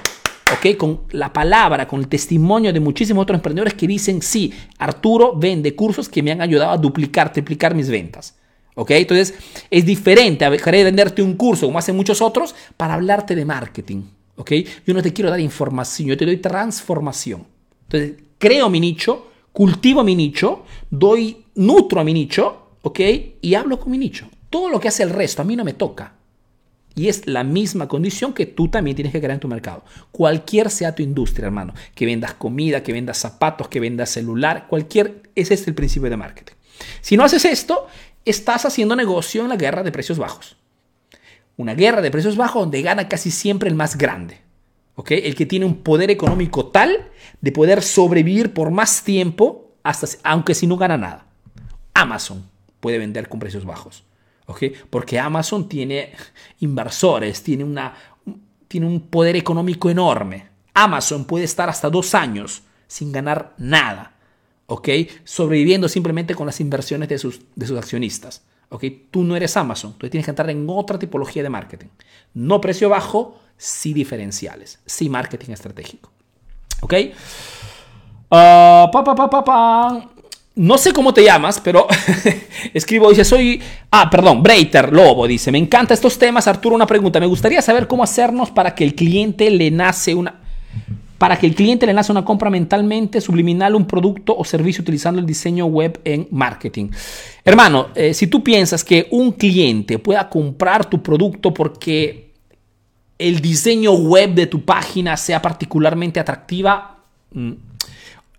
¿ok? 0.53 0.76
Con 0.76 1.01
la 1.11 1.32
palabra, 1.32 1.86
con 1.86 2.01
el 2.01 2.09
testimonio 2.09 2.72
de 2.72 2.80
muchísimos 2.80 3.22
otros 3.22 3.36
emprendedores 3.36 3.74
que 3.74 3.86
dicen, 3.86 4.22
sí, 4.22 4.53
Arturo 4.78 5.34
vende 5.36 5.74
cursos 5.74 6.09
que 6.09 6.22
me 6.22 6.32
han 6.32 6.40
ayudado 6.40 6.72
a 6.72 6.78
duplicar, 6.78 7.32
triplicar 7.32 7.74
mis 7.74 7.88
ventas. 7.88 8.36
¿Ok? 8.74 8.92
Entonces, 8.92 9.34
es 9.70 9.84
diferente 9.84 10.44
a 10.44 10.51
dejar 10.51 10.74
de 10.74 10.84
venderte 10.84 11.20
un 11.20 11.34
curso 11.34 11.66
como 11.66 11.80
hacen 11.80 11.96
muchos 11.96 12.22
otros 12.22 12.55
para 12.76 12.94
hablarte 12.94 13.34
de 13.34 13.44
marketing. 13.44 14.03
¿Ok? 14.36 14.53
Yo 14.86 14.94
no 14.94 15.03
te 15.03 15.12
quiero 15.12 15.30
dar 15.30 15.40
información, 15.40 16.09
yo 16.09 16.16
te 16.16 16.24
doy 16.24 16.36
transformación. 16.36 17.44
Entonces, 17.82 18.22
creo 18.38 18.70
mi 18.70 18.78
nicho, 18.78 19.32
cultivo 19.53 20.05
mi 20.05 20.14
nicho, 20.14 20.64
doy, 20.88 21.44
nutro 21.57 22.01
a 22.01 22.05
mi 22.05 22.12
nicho, 22.12 22.68
¿ok? 22.82 23.01
Y 23.40 23.55
hablo 23.55 23.80
con 23.80 23.90
mi 23.90 23.99
nicho. 23.99 24.28
Todo 24.49 24.68
lo 24.68 24.78
que 24.78 24.88
hace 24.88 25.03
el 25.03 25.11
resto 25.11 25.42
a 25.42 25.44
mí 25.44 25.57
no 25.57 25.64
me 25.64 25.72
toca. 25.72 26.17
Y 26.99 27.07
es 27.09 27.28
la 27.28 27.44
misma 27.44 27.86
condición 27.86 28.32
que 28.32 28.44
tú 28.44 28.66
también 28.66 28.96
tienes 28.96 29.12
que 29.12 29.20
crear 29.20 29.34
en 29.34 29.38
tu 29.38 29.46
mercado. 29.46 29.84
Cualquier 30.11 30.68
sea 30.68 30.96
tu 30.96 31.03
industria, 31.05 31.46
hermano. 31.46 31.72
Que 31.94 32.07
vendas 32.07 32.34
comida, 32.34 32.82
que 32.82 32.92
vendas 32.92 33.18
zapatos, 33.18 33.68
que 33.68 33.78
vendas 33.78 34.11
celular, 34.11 34.66
cualquier, 34.66 35.30
ese 35.36 35.55
es 35.55 35.68
el 35.68 35.76
principio 35.76 36.11
de 36.11 36.16
marketing. 36.16 36.55
Si 37.01 37.16
no 37.16 37.22
haces 37.22 37.44
esto, 37.44 37.86
estás 38.24 38.66
haciendo 38.66 38.96
negocio 38.96 39.42
en 39.42 39.49
la 39.49 39.55
guerra 39.55 39.84
de 39.84 39.92
precios 39.92 40.18
bajos. 40.18 40.57
Una 41.57 41.76
guerra 41.76 42.03
de 42.03 42.11
precios 42.11 42.36
bajos 42.36 42.62
donde 42.62 42.82
gana 42.82 43.09
casi 43.09 43.30
siempre 43.30 43.68
el 43.68 43.76
más 43.76 43.96
grande. 43.96 44.40
¿ok? 44.96 45.12
El 45.12 45.36
que 45.36 45.46
tiene 45.46 45.66
un 45.66 45.84
poder 45.84 46.11
económico 46.11 46.66
tal 46.66 47.12
de 47.40 47.53
poder 47.53 47.80
sobrevivir 47.84 48.53
por 48.53 48.72
más 48.72 49.05
tiempo, 49.05 49.70
hasta, 49.84 50.09
aunque 50.24 50.57
si 50.57 50.66
no 50.66 50.76
gana 50.76 50.99
nada. 50.99 51.26
Amazon 51.94 52.51
puede 52.80 52.99
vender 52.99 53.28
con 53.28 53.38
precios 53.38 53.64
bajos. 53.64 54.03
Porque 54.88 55.18
Amazon 55.18 55.68
tiene 55.68 56.12
inversores, 56.61 57.42
tiene, 57.42 57.64
una, 57.64 57.94
tiene 58.66 58.86
un 58.86 59.01
poder 59.03 59.36
económico 59.36 59.90
enorme. 59.90 60.49
Amazon 60.74 61.24
puede 61.24 61.44
estar 61.44 61.68
hasta 61.68 61.90
dos 61.90 62.14
años 62.14 62.62
sin 62.86 63.12
ganar 63.12 63.55
nada, 63.59 64.14
¿ok? 64.66 64.88
Sobreviviendo 65.24 65.88
simplemente 65.88 66.34
con 66.34 66.46
las 66.46 66.61
inversiones 66.61 67.09
de 67.09 67.18
sus, 67.18 67.40
de 67.55 67.66
sus 67.66 67.76
accionistas, 67.76 68.42
¿ok? 68.70 68.84
Tú 69.11 69.24
no 69.24 69.36
eres 69.36 69.57
Amazon, 69.57 69.94
tú 69.99 70.09
tienes 70.09 70.24
que 70.24 70.30
entrar 70.30 70.49
en 70.51 70.66
otra 70.68 70.99
tipología 70.99 71.42
de 71.42 71.51
marketing. 71.51 71.88
No 72.32 72.61
precio 72.61 72.88
bajo, 72.88 73.38
sí 73.57 73.92
diferenciales, 73.92 74.80
sí 74.86 75.11
marketing 75.11 75.53
estratégico, 75.53 76.11
¿ok? 76.80 76.94
Uh, 78.30 78.90
pa, 78.90 79.05
pa, 79.05 79.44
pa, 79.44 80.11
no 80.59 80.76
sé 80.76 80.92
cómo 80.92 81.14
te 81.14 81.22
llamas, 81.22 81.61
pero 81.61 81.86
escribo, 82.74 83.09
dice, 83.11 83.24
soy... 83.24 83.62
Ah, 83.92 84.11
perdón, 84.11 84.42
Breiter 84.42 84.92
Lobo 84.92 85.28
dice, 85.28 85.52
me 85.52 85.59
encantan 85.59 85.94
estos 85.94 86.18
temas, 86.18 86.48
Arturo, 86.48 86.74
una 86.74 86.86
pregunta. 86.86 87.20
Me 87.20 87.26
gustaría 87.26 87.62
saber 87.62 87.86
cómo 87.86 88.02
hacernos 88.02 88.50
para 88.50 88.74
que 88.74 88.82
el 88.82 88.96
cliente 88.96 89.50
le 89.50 89.70
nace 89.70 90.16
una... 90.16 90.40
Para 91.16 91.38
que 91.38 91.46
el 91.46 91.54
cliente 91.54 91.86
le 91.86 91.94
nace 91.94 92.11
una 92.11 92.24
compra 92.24 92.50
mentalmente 92.50 93.20
subliminal 93.20 93.76
un 93.76 93.86
producto 93.86 94.36
o 94.36 94.44
servicio 94.44 94.82
utilizando 94.82 95.20
el 95.20 95.26
diseño 95.26 95.66
web 95.66 96.00
en 96.04 96.26
marketing. 96.32 96.90
Hermano, 97.44 97.88
eh, 97.94 98.12
si 98.12 98.26
tú 98.26 98.42
piensas 98.42 98.84
que 98.84 99.06
un 99.12 99.32
cliente 99.32 100.00
pueda 100.00 100.28
comprar 100.28 100.90
tu 100.90 101.02
producto 101.02 101.54
porque 101.54 102.32
el 103.16 103.40
diseño 103.40 103.92
web 103.92 104.34
de 104.34 104.46
tu 104.46 104.64
página 104.64 105.16
sea 105.16 105.40
particularmente 105.40 106.18
atractiva, 106.18 106.98
mm, 107.32 107.52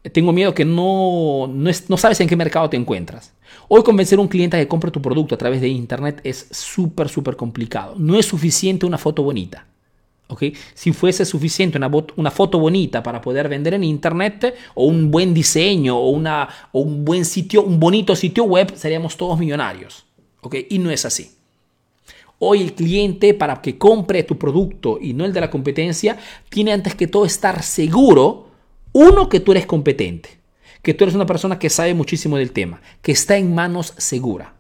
tengo 0.04 0.32
miedo 0.32 0.54
que 0.54 0.64
no, 0.64 1.48
no, 1.48 1.98
sabes 1.98 2.20
en 2.22 2.28
qué 2.28 2.36
mercado 2.36 2.70
te 2.70 2.78
encuentras. 2.78 3.34
Hoy 3.68 3.84
convencer 3.84 4.18
a 4.18 4.22
un 4.22 4.30
cliente 4.30 4.56
a 4.56 4.60
que 4.60 4.68
compre 4.68 4.92
tu 4.92 5.02
producto 5.02 5.36
a 5.36 5.38
través 5.38 5.60
de 5.60 5.68
Internet 5.68 6.22
es 6.24 6.48
súper, 6.52 7.10
súper 7.10 7.36
complicado. 7.36 7.96
No 7.98 8.18
es 8.18 8.26
suficiente 8.26 8.86
una 8.86 8.98
foto 8.98 9.24
bonita. 9.24 9.68
¿okay? 10.28 10.54
Si 10.74 10.94
fuese 10.94 11.26
suficiente 11.26 11.78
una, 11.78 11.92
una, 12.16 12.32
foto 12.32 12.60
bonita 12.60 13.04
para 13.04 13.20
poder 13.20 13.50
vender 13.50 13.74
en 13.74 13.84
Internet 13.84 14.56
o 14.74 14.86
un 14.86 15.12
buen 15.12 15.34
diseño 15.34 15.98
o, 15.98 16.10
una, 16.10 16.48
o 16.72 16.80
un 16.80 17.04
buen 17.04 17.26
sitio, 17.26 17.64
un 17.64 17.80
bonito 17.80 18.16
sitio 18.16 18.46
web, 18.46 18.74
seríamos 18.76 19.18
todos 19.18 19.38
millonarios. 19.38 20.06
¿okay? 20.42 20.66
Y 20.70 20.80
no 20.80 20.90
es 20.92 21.06
así. 21.06 21.32
Hoy 22.42 22.62
el 22.62 22.74
cliente 22.74 23.34
para 23.34 23.62
que 23.62 23.78
compre 23.78 24.24
tu 24.24 24.38
producto 24.38 24.98
y 25.02 25.14
no 25.14 25.26
el 25.26 25.34
de 25.34 25.42
la 25.42 25.52
competencia 25.52 26.18
tiene 26.48 26.72
antes 26.72 26.96
que 26.96 27.08
todo 27.08 27.26
estar 27.26 27.62
seguro 27.64 28.49
uno, 28.92 29.30
que 29.30 29.40
tú 29.40 29.52
eres 29.52 29.66
competente, 29.66 30.40
que 30.82 30.94
tú 30.94 31.04
eres 31.04 31.16
una 31.16 31.26
persona 31.26 31.60
que 31.60 31.70
sabe 31.70 31.94
muchísimo 31.94 32.38
del 32.38 32.52
tema, 32.52 32.82
que 33.02 33.12
está 33.12 33.38
en 33.38 33.54
manos 33.54 33.94
segura. 33.98 34.56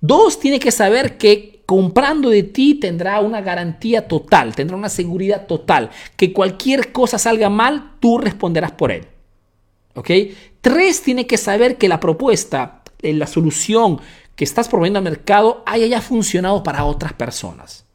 Dos, 0.00 0.38
tiene 0.38 0.60
que 0.60 0.70
saber 0.70 1.16
que 1.18 1.62
comprando 1.66 2.30
de 2.30 2.44
ti 2.44 2.74
tendrá 2.74 3.20
una 3.20 3.40
garantía 3.40 4.06
total, 4.06 4.54
tendrá 4.54 4.76
una 4.76 4.88
seguridad 4.88 5.46
total, 5.46 5.90
que 6.16 6.32
cualquier 6.32 6.92
cosa 6.92 7.18
salga 7.18 7.50
mal, 7.50 7.94
tú 8.00 8.18
responderás 8.18 8.72
por 8.72 8.92
él. 8.92 9.06
¿Ok? 9.94 10.10
Tres, 10.60 11.02
tiene 11.02 11.26
que 11.26 11.38
saber 11.38 11.76
que 11.76 11.88
la 11.88 12.00
propuesta, 12.00 12.82
eh, 13.02 13.14
la 13.14 13.26
solución 13.26 14.00
que 14.36 14.44
estás 14.44 14.68
proveyendo 14.68 14.98
al 14.98 15.04
mercado 15.04 15.62
haya 15.66 15.86
ya 15.86 16.00
funcionado 16.00 16.62
para 16.62 16.84
otras 16.84 17.14
personas. 17.14 17.86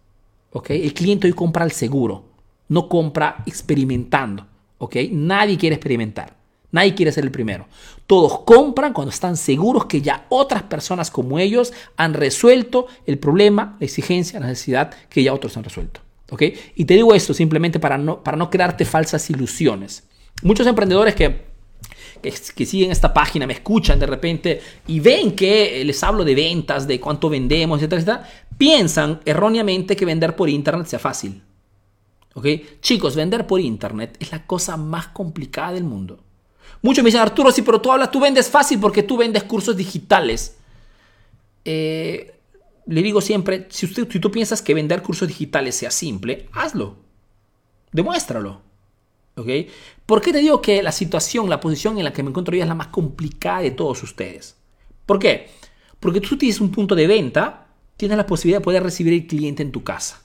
¿Ok? 0.52 0.72
El 0.72 0.94
cliente 0.94 1.28
hoy 1.28 1.34
compra 1.34 1.64
al 1.64 1.72
seguro, 1.72 2.26
no 2.68 2.90
compra 2.90 3.44
experimentando. 3.46 4.48
¿Ok? 4.82 4.96
Nadie 5.12 5.58
quiere 5.58 5.76
experimentar. 5.76 6.36
Nadie 6.72 6.96
quiere 6.96 7.12
ser 7.12 7.24
el 7.24 7.32
primero. 7.32 7.68
Todos 8.08 8.40
compran 8.40 8.94
cuando 8.94 9.12
están 9.12 9.38
seguros 9.38 9.86
que 9.86 10.02
ya 10.02 10.26
otras 10.30 10.64
personas 10.64 11.12
como 11.12 11.38
ellos 11.38 11.72
han 11.98 12.16
resuelto 12.16 12.88
el 13.06 13.20
problema, 13.20 13.78
la 13.80 13.86
exigencia, 13.86 14.40
la 14.40 14.48
necesidad 14.48 14.92
que 15.10 15.22
ya 15.22 15.34
otros 15.34 15.56
han 15.56 15.64
resuelto. 15.64 16.02
¿Ok? 16.32 16.44
Y 16.76 16.86
te 16.86 16.96
digo 16.96 17.14
esto 17.14 17.34
simplemente 17.34 17.80
para 17.80 17.98
no, 17.98 18.24
para 18.24 18.38
no 18.38 18.50
crearte 18.50 18.86
falsas 18.86 19.30
ilusiones. 19.30 20.04
Muchos 20.42 20.66
emprendedores 20.66 21.14
que, 21.14 21.46
que, 22.24 22.34
que, 22.56 22.66
siguen 22.66 22.90
esta 22.90 23.14
página 23.14 23.46
me 23.46 23.54
escuchan 23.54 24.00
de 24.00 24.08
repente 24.08 24.62
y 24.88 25.00
ven 25.00 25.36
que 25.36 25.84
les 25.86 26.02
hablo 26.04 26.24
de 26.24 26.34
ventas, 26.34 26.88
de 26.88 27.00
cuánto 27.00 27.30
vendemos, 27.30 27.80
etcétera, 27.80 28.02
etcétera, 28.02 28.30
piensan 28.58 29.20
erróneamente 29.26 29.96
que 29.96 30.06
vender 30.06 30.36
por 30.36 30.50
internet 30.50 30.88
sea 30.88 31.00
fácil. 31.00 31.44
¿Ok? 32.34 32.46
Chicos, 32.82 33.16
vender 33.16 33.46
por 33.46 33.60
internet 33.60 34.16
es 34.20 34.32
la 34.32 34.46
cosa 34.46 34.78
más 34.78 35.08
complicada 35.08 35.74
del 35.74 35.84
mundo. 35.84 36.20
Muchos 36.82 37.04
me 37.04 37.10
dicen, 37.10 37.22
Arturo, 37.22 37.52
sí, 37.52 37.62
pero 37.62 37.82
tú 37.82 37.92
hablas, 37.92 38.12
tú 38.12 38.20
vendes 38.20 38.50
fácil 38.50 38.80
porque 38.80 39.04
tú 39.04 39.18
vendes 39.18 39.44
cursos 39.44 39.76
digitales. 39.76 40.58
Eh, 41.66 42.34
le 42.88 43.04
digo 43.04 43.22
siempre, 43.22 43.68
si, 43.70 43.86
usted, 43.86 44.10
si 44.10 44.20
tú 44.20 44.32
piensas 44.32 44.62
que 44.62 44.74
vender 44.74 45.04
cursos 45.04 45.28
digitales 45.28 45.76
sea 45.76 45.92
simple, 45.92 46.48
hazlo. 46.54 46.96
Demuéstralo. 47.92 48.62
¿Ok? 49.36 49.48
¿Por 50.06 50.22
qué 50.22 50.32
te 50.32 50.40
digo 50.40 50.62
que 50.62 50.82
la 50.82 50.92
situación, 50.92 51.50
la 51.50 51.60
posición 51.60 51.98
en 51.98 52.04
la 52.04 52.14
que 52.14 52.24
me 52.24 52.30
encuentro 52.30 52.56
yo 52.56 52.64
es 52.64 52.68
la 52.68 52.76
más 52.76 52.88
complicada 52.88 53.62
de 53.62 53.72
todos 53.72 54.02
ustedes? 54.04 54.56
¿Por 55.06 55.20
qué? 55.20 55.50
Porque 56.00 56.20
tú 56.22 56.38
tienes 56.38 56.60
un 56.60 56.72
punto 56.72 56.96
de 56.96 57.08
venta, 57.08 57.68
tienes 57.96 58.18
la 58.18 58.26
posibilidad 58.26 58.60
de 58.60 58.64
poder 58.64 58.84
recibir 58.84 59.14
el 59.14 59.28
cliente 59.28 59.62
en 59.62 59.72
tu 59.72 59.84
casa. 59.84 60.22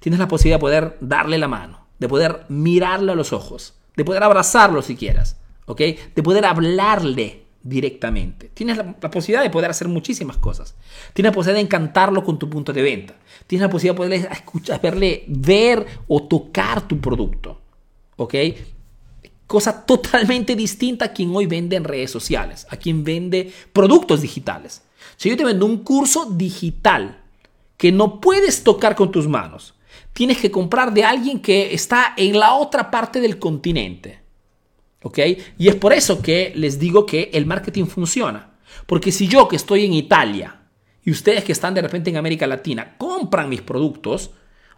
Tienes 0.00 0.18
la 0.18 0.28
posibilidad 0.28 0.56
de 0.56 0.60
poder 0.60 0.98
darle 1.00 1.38
la 1.38 1.48
mano, 1.48 1.86
de 1.98 2.08
poder 2.08 2.44
mirarle 2.48 3.12
a 3.12 3.14
los 3.14 3.32
ojos, 3.32 3.74
de 3.96 4.04
poder 4.04 4.22
abrazarlo 4.22 4.82
si 4.82 4.96
quieras. 4.96 5.36
De 5.76 6.22
poder 6.22 6.44
hablarle 6.44 7.44
directamente. 7.62 8.50
Tienes 8.54 8.76
la, 8.78 8.92
posibilidad 8.92 9.42
de 9.42 9.50
poder 9.50 9.70
hacer 9.70 9.88
muchísimas 9.88 10.36
cosas. 10.36 10.74
Tienes 11.12 11.30
la 11.30 11.34
posibilidad 11.34 11.58
de 11.58 11.66
encantarlo 11.66 12.24
con 12.24 12.38
tu 12.38 12.48
punto 12.48 12.72
de 12.72 12.82
venta. 12.82 13.14
Tienes 13.46 13.66
la 13.66 13.70
posibilidad 13.70 13.94
de 13.94 14.08
poder 14.08 14.32
escuchar, 14.32 14.80
verle, 14.80 15.24
ver 15.28 15.86
o 16.08 16.22
tocar 16.24 16.86
tu 16.88 17.00
producto. 17.00 17.60
¿Ok? 18.16 18.34
Cosa 19.46 19.84
totalmente 19.84 20.54
distinta 20.54 21.06
a 21.06 21.12
quien 21.12 21.34
hoy 21.34 21.46
vende 21.46 21.76
en 21.76 21.84
redes 21.84 22.10
sociales, 22.10 22.66
a 22.70 22.76
quien 22.76 23.04
vende 23.04 23.52
productos 23.72 24.22
digitales. 24.22 24.82
Si 25.16 25.28
yo 25.28 25.36
te 25.36 25.44
vendo 25.44 25.66
un 25.66 25.78
curso 25.78 26.30
digital 26.30 27.22
que 27.76 27.92
no 27.92 28.20
puedes 28.20 28.62
tocar 28.62 28.94
con 28.94 29.10
tus 29.10 29.26
manos, 29.26 29.74
tienes 30.12 30.38
que 30.38 30.50
comprar 30.50 30.92
de 30.92 31.04
alguien 31.04 31.40
que 31.40 31.74
está 31.74 32.14
en 32.16 32.38
la 32.38 32.54
otra 32.54 32.90
parte 32.90 33.20
del 33.20 33.38
continente 33.38 34.20
¿Ok? 35.02 35.18
Y 35.58 35.68
es 35.68 35.76
por 35.76 35.92
eso 35.92 36.20
que 36.20 36.52
les 36.54 36.78
digo 36.78 37.06
que 37.06 37.30
el 37.32 37.46
marketing 37.46 37.86
funciona. 37.86 38.50
Porque 38.86 39.12
si 39.12 39.28
yo 39.28 39.48
que 39.48 39.56
estoy 39.56 39.84
en 39.84 39.94
Italia 39.94 40.60
y 41.04 41.10
ustedes 41.10 41.44
que 41.44 41.52
están 41.52 41.74
de 41.74 41.82
repente 41.82 42.10
en 42.10 42.16
América 42.16 42.46
Latina 42.46 42.96
compran 42.98 43.48
mis 43.48 43.62
productos, 43.62 44.30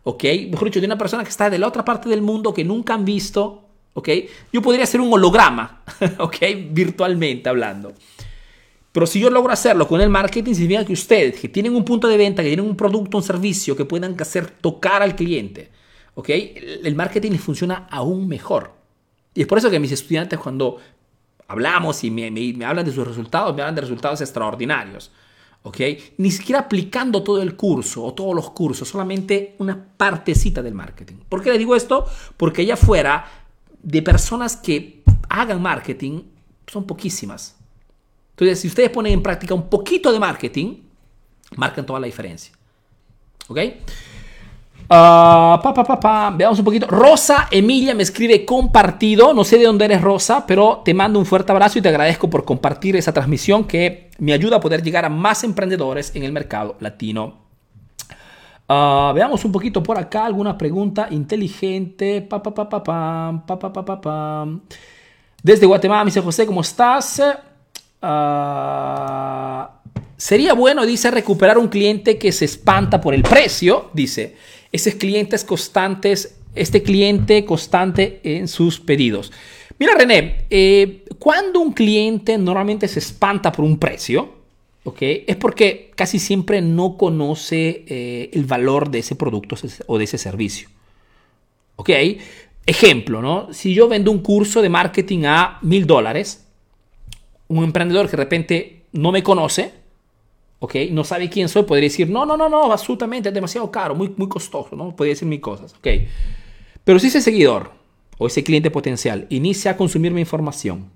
¿ok? 0.04 0.24
Mejor 0.50 0.68
dicho, 0.68 0.80
de 0.80 0.86
una 0.86 0.98
persona 0.98 1.24
que 1.24 1.30
está 1.30 1.50
de 1.50 1.58
la 1.58 1.66
otra 1.66 1.84
parte 1.84 2.08
del 2.08 2.22
mundo 2.22 2.54
que 2.54 2.64
nunca 2.64 2.94
han 2.94 3.04
visto, 3.04 3.68
¿ok? 3.94 4.08
Yo 4.52 4.62
podría 4.62 4.84
hacer 4.84 5.00
un 5.00 5.12
holograma, 5.12 5.82
¿ok? 6.18 6.36
Virtualmente 6.70 7.48
hablando. 7.48 7.92
Pero 8.92 9.06
si 9.06 9.18
yo 9.18 9.30
logro 9.30 9.52
hacerlo 9.52 9.88
con 9.88 10.00
el 10.02 10.10
marketing, 10.10 10.52
significa 10.52 10.84
que 10.84 10.92
ustedes 10.92 11.40
que 11.40 11.48
tienen 11.48 11.74
un 11.74 11.84
punto 11.84 12.08
de 12.08 12.18
venta, 12.18 12.42
que 12.42 12.48
tienen 12.48 12.66
un 12.66 12.76
producto, 12.76 13.16
un 13.16 13.22
servicio 13.22 13.74
que 13.74 13.86
puedan 13.86 14.14
hacer 14.20 14.50
tocar 14.50 15.02
al 15.02 15.16
cliente, 15.16 15.70
¿ok? 16.14 16.28
El 16.28 16.94
marketing 16.94 17.32
les 17.32 17.40
funciona 17.40 17.88
aún 17.90 18.28
mejor. 18.28 18.72
Y 19.34 19.40
es 19.40 19.46
por 19.46 19.56
eso 19.56 19.70
que 19.70 19.80
mis 19.80 19.92
estudiantes 19.92 20.38
cuando 20.38 20.76
hablamos 21.48 22.04
y 22.04 22.10
me, 22.10 22.64
hablan 22.64 22.84
de 22.84 22.92
sus 22.92 23.06
resultados, 23.06 23.54
me 23.54 23.62
hablan 23.62 23.74
de 23.74 23.80
resultados 23.80 24.20
extraordinarios. 24.20 25.10
¿ok? 25.62 25.78
Ni 26.18 26.30
siquiera 26.30 26.60
aplicando 26.60 27.22
todo 27.22 27.40
el 27.40 27.56
curso 27.56 28.04
o 28.04 28.12
todos 28.12 28.34
los 28.34 28.50
cursos, 28.50 28.88
solamente 28.88 29.54
una 29.58 29.82
partecita 29.96 30.62
del 30.62 30.74
marketing. 30.74 31.16
¿Por 31.28 31.42
qué 31.42 31.50
les 31.50 31.58
digo 31.58 31.76
esto? 31.76 32.04
Porque 32.36 32.62
allá 32.62 32.74
afuera, 32.74 33.26
de 33.82 34.02
personas 34.02 34.56
que 34.56 35.02
hagan 35.28 35.62
marketing, 35.62 36.22
son 36.66 36.84
poquísimas. 36.86 37.56
Entonces, 38.32 38.60
si 38.60 38.68
ustedes 38.68 38.90
ponen 38.90 39.12
en 39.12 39.22
práctica 39.22 39.54
un 39.54 39.68
poquito 39.68 40.12
de 40.12 40.18
marketing, 40.18 40.76
marcan 41.56 41.86
toda 41.86 42.00
la 42.00 42.06
diferencia. 42.06 42.52
¿Ok? 43.48 43.58
Uh, 44.88 45.56
Veamos 46.36 46.58
un 46.58 46.64
poquito. 46.64 46.86
Rosa 46.86 47.48
Emilia 47.50 47.94
me 47.94 48.02
escribe 48.02 48.44
compartido. 48.44 49.32
No 49.32 49.44
sé 49.44 49.58
de 49.58 49.64
dónde 49.64 49.86
eres 49.86 50.02
Rosa, 50.02 50.44
pero 50.46 50.82
te 50.84 50.92
mando 50.92 51.18
un 51.18 51.26
fuerte 51.26 51.52
abrazo 51.52 51.78
y 51.78 51.82
te 51.82 51.88
agradezco 51.88 52.28
por 52.28 52.44
compartir 52.44 52.96
esa 52.96 53.12
transmisión 53.12 53.64
que 53.64 54.10
me 54.18 54.32
ayuda 54.32 54.56
a 54.56 54.60
poder 54.60 54.82
llegar 54.82 55.04
a 55.04 55.08
más 55.08 55.44
emprendedores 55.44 56.14
en 56.14 56.24
el 56.24 56.32
mercado 56.32 56.76
latino. 56.80 57.42
Uh, 58.68 59.12
veamos 59.14 59.44
un 59.44 59.52
poquito 59.52 59.82
por 59.82 59.98
acá 59.98 60.26
alguna 60.26 60.56
pregunta 60.58 61.08
inteligente. 61.10 62.22
Pa, 62.22 62.42
pa, 62.42 62.52
pa, 62.52 64.46
Desde 65.42 65.66
Guatemala, 65.66 66.04
me 66.04 66.08
dice 66.08 66.20
José, 66.20 66.46
¿cómo 66.46 66.60
estás? 66.60 67.22
Uh, 68.02 69.68
sería 70.16 70.54
bueno, 70.54 70.84
dice, 70.84 71.10
recuperar 71.10 71.56
un 71.56 71.68
cliente 71.68 72.18
que 72.18 72.32
se 72.32 72.44
espanta 72.44 73.00
por 73.00 73.14
el 73.14 73.22
precio, 73.22 73.90
dice 73.94 74.34
esos 74.72 74.94
clientes 74.94 75.44
constantes, 75.44 76.38
este 76.54 76.82
cliente 76.82 77.44
constante 77.44 78.20
en 78.24 78.48
sus 78.48 78.80
pedidos. 78.80 79.30
Mira, 79.78 79.94
René, 79.94 80.46
eh, 80.48 81.04
cuando 81.18 81.60
un 81.60 81.72
cliente 81.72 82.38
normalmente 82.38 82.88
se 82.88 82.98
espanta 82.98 83.52
por 83.52 83.64
un 83.64 83.78
precio, 83.78 84.32
¿okay? 84.84 85.24
es 85.26 85.36
porque 85.36 85.90
casi 85.94 86.18
siempre 86.18 86.62
no 86.62 86.96
conoce 86.96 87.84
eh, 87.86 88.30
el 88.32 88.44
valor 88.44 88.90
de 88.90 89.00
ese 89.00 89.14
producto 89.14 89.56
o 89.86 89.98
de 89.98 90.04
ese 90.04 90.18
servicio. 90.18 90.68
¿Ok? 91.76 91.90
Ejemplo, 92.64 93.20
¿no? 93.20 93.52
Si 93.52 93.74
yo 93.74 93.88
vendo 93.88 94.10
un 94.10 94.20
curso 94.20 94.62
de 94.62 94.68
marketing 94.68 95.24
a 95.24 95.58
mil 95.62 95.86
dólares, 95.86 96.46
un 97.58 97.64
emprendedor 97.64 98.06
que 98.06 98.12
de 98.12 98.22
repente 98.22 98.82
no 98.92 99.12
me 99.12 99.22
conoce, 99.22 99.72
¿ok? 100.58 100.74
No 100.90 101.04
sabe 101.04 101.28
quién 101.28 101.48
soy, 101.48 101.64
podría 101.64 101.88
decir, 101.88 102.08
no, 102.08 102.24
no, 102.24 102.36
no, 102.36 102.48
no, 102.48 102.72
absolutamente, 102.72 103.28
es 103.28 103.34
demasiado 103.34 103.70
caro, 103.70 103.94
muy, 103.94 104.12
muy 104.16 104.28
costoso, 104.28 104.74
¿no? 104.74 104.94
Podría 104.96 105.12
decir 105.12 105.28
mil 105.28 105.40
cosas, 105.40 105.74
¿ok? 105.74 105.88
Pero 106.84 106.98
si 106.98 107.08
ese 107.08 107.20
seguidor 107.20 107.72
o 108.18 108.26
ese 108.26 108.42
cliente 108.42 108.70
potencial 108.70 109.26
inicia 109.28 109.72
a 109.72 109.76
consumir 109.76 110.12
mi 110.12 110.20
información, 110.20 110.90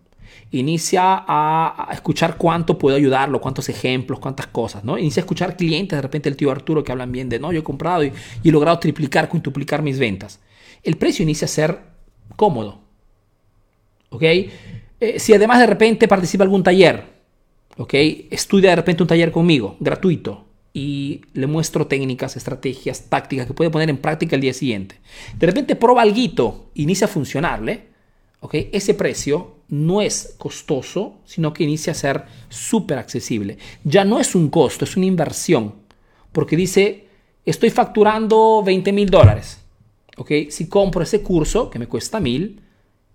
inicia 0.50 1.24
a, 1.26 1.88
escuchar 1.92 2.36
cuánto 2.36 2.78
puedo 2.78 2.96
ayudarlo, 2.96 3.40
cuántos 3.40 3.68
ejemplos, 3.68 4.18
cuántas 4.18 4.46
cosas, 4.46 4.84
¿no? 4.84 4.96
Inicia 4.96 5.20
a 5.20 5.24
escuchar 5.24 5.57
clientes, 5.57 5.96
de 5.96 6.02
repente 6.02 6.28
el 6.28 6.36
tío 6.36 6.50
Arturo 6.50 6.84
que 6.84 6.92
hablan 6.92 7.12
bien 7.12 7.28
de, 7.28 7.38
no, 7.38 7.52
yo 7.52 7.61
he 7.61 7.64
comprado 7.64 8.04
y, 8.04 8.12
he 8.44 8.50
logrado 8.50 8.78
triplicar, 8.78 9.28
quintuplicar 9.28 9.82
mis 9.82 9.98
ventas. 9.98 10.40
El 10.82 10.96
precio 10.96 11.22
inicia 11.22 11.44
a 11.46 11.48
ser 11.48 11.80
cómodo, 12.36 12.80
¿ok? 14.11 14.22
Eh, 15.07 15.20
si 15.20 15.32
además 15.32 15.61
de 15.61 15.66
repente 15.66 16.09
participa 16.09 16.42
algún 16.42 16.64
taller, 16.64 17.04
¿ok? 17.76 17.94
Estudia 18.30 18.70
de 18.70 18.76
repente 18.76 19.04
un 19.04 19.09
taller 19.09 19.30
conmigo, 19.30 19.76
gratuito, 19.78 20.46
y 20.72 21.20
le 21.32 21.46
muestro 21.46 21.86
técnicas, 21.86 22.36
estrategias, 22.36 23.09
tácticas 23.09 23.46
que 23.46 23.54
puede 23.54 23.70
poner 23.70 23.88
en 23.88 23.98
práctica 23.98 24.34
el 24.34 24.42
día 24.42 24.52
siguiente. 24.52 24.96
De 25.38 25.46
repente 25.46 25.76
prueba 25.76 26.02
algo, 26.02 26.70
inicia 26.74 27.07
a 27.07 27.09
funcionarle, 27.09 27.84
¿ok? 28.40 28.54
Ese 28.72 28.94
precio 28.94 29.59
no 29.68 30.02
es 30.02 30.34
costoso, 30.38 31.20
sino 31.24 31.52
que 31.52 31.62
inicia 31.62 31.92
a 31.92 31.94
ser 31.94 32.24
súper 32.48 32.98
accesible. 32.98 33.59
Ya 33.84 34.04
no 34.04 34.18
es 34.18 34.34
un 34.34 34.50
costo, 34.50 34.84
es 34.84 34.96
una 34.96 35.07
inversión, 35.07 35.76
porque 36.32 36.57
dice, 36.57 37.07
estoy 37.44 37.70
facturando 37.70 38.61
20 38.64 38.92
mil 38.92 39.09
dólares, 39.09 39.61
¿ok? 40.16 40.32
Si 40.50 40.68
compro 40.68 41.04
ese 41.04 41.22
curso, 41.22 41.70
que 41.70 41.78
me 41.78 41.86
cuesta 41.86 42.18
mil, 42.18 42.61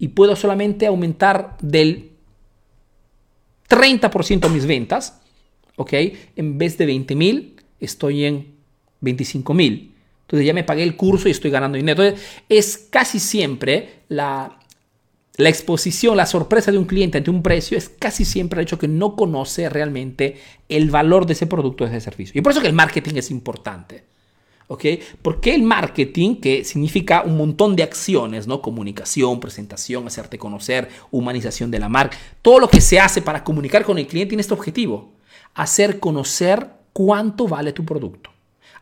y 0.01 0.07
puedo 0.07 0.35
solamente 0.35 0.87
aumentar 0.87 1.57
del 1.61 2.09
30% 3.69 4.39
de 4.39 4.49
mis 4.49 4.65
ventas, 4.65 5.21
¿ok? 5.75 5.93
En 6.35 6.57
vez 6.57 6.75
de 6.79 6.87
20 6.87 7.15
mil, 7.15 7.55
estoy 7.79 8.25
en 8.25 8.55
25 9.01 9.53
mil. 9.53 9.93
Entonces 10.21 10.47
ya 10.47 10.55
me 10.55 10.63
pagué 10.63 10.81
el 10.81 10.95
curso 10.95 11.27
y 11.27 11.31
estoy 11.31 11.51
ganando 11.51 11.75
dinero. 11.75 12.03
Entonces 12.03 12.27
es 12.49 12.79
casi 12.79 13.19
siempre 13.19 14.01
la, 14.07 14.57
la 15.37 15.49
exposición, 15.49 16.17
la 16.17 16.25
sorpresa 16.25 16.71
de 16.71 16.79
un 16.79 16.85
cliente 16.85 17.19
ante 17.19 17.29
un 17.29 17.43
precio 17.43 17.77
es 17.77 17.87
casi 17.87 18.25
siempre 18.25 18.59
el 18.59 18.63
hecho 18.63 18.79
que 18.79 18.87
no 18.87 19.15
conoce 19.15 19.69
realmente 19.69 20.37
el 20.67 20.89
valor 20.89 21.27
de 21.27 21.33
ese 21.33 21.45
producto 21.45 21.83
o 21.83 21.87
de 21.87 21.95
ese 21.95 22.05
servicio. 22.05 22.39
Y 22.39 22.41
por 22.41 22.53
eso 22.53 22.61
que 22.61 22.67
el 22.67 22.73
marketing 22.73 23.17
es 23.17 23.29
importante. 23.29 24.03
¿Ok? 24.67 24.85
Porque 25.21 25.53
el 25.53 25.63
marketing, 25.63 26.35
que 26.35 26.63
significa 26.63 27.23
un 27.23 27.37
montón 27.37 27.75
de 27.75 27.83
acciones, 27.83 28.47
¿no? 28.47 28.61
Comunicación, 28.61 29.39
presentación, 29.39 30.07
hacerte 30.07 30.37
conocer, 30.37 30.89
humanización 31.11 31.71
de 31.71 31.79
la 31.79 31.89
marca, 31.89 32.17
todo 32.41 32.59
lo 32.59 32.69
que 32.69 32.81
se 32.81 32.99
hace 32.99 33.21
para 33.21 33.43
comunicar 33.43 33.83
con 33.83 33.97
el 33.97 34.07
cliente 34.07 34.29
tiene 34.29 34.41
este 34.41 34.53
objetivo, 34.53 35.11
hacer 35.53 35.99
conocer 35.99 36.69
cuánto 36.93 37.47
vale 37.47 37.73
tu 37.73 37.85
producto, 37.85 38.29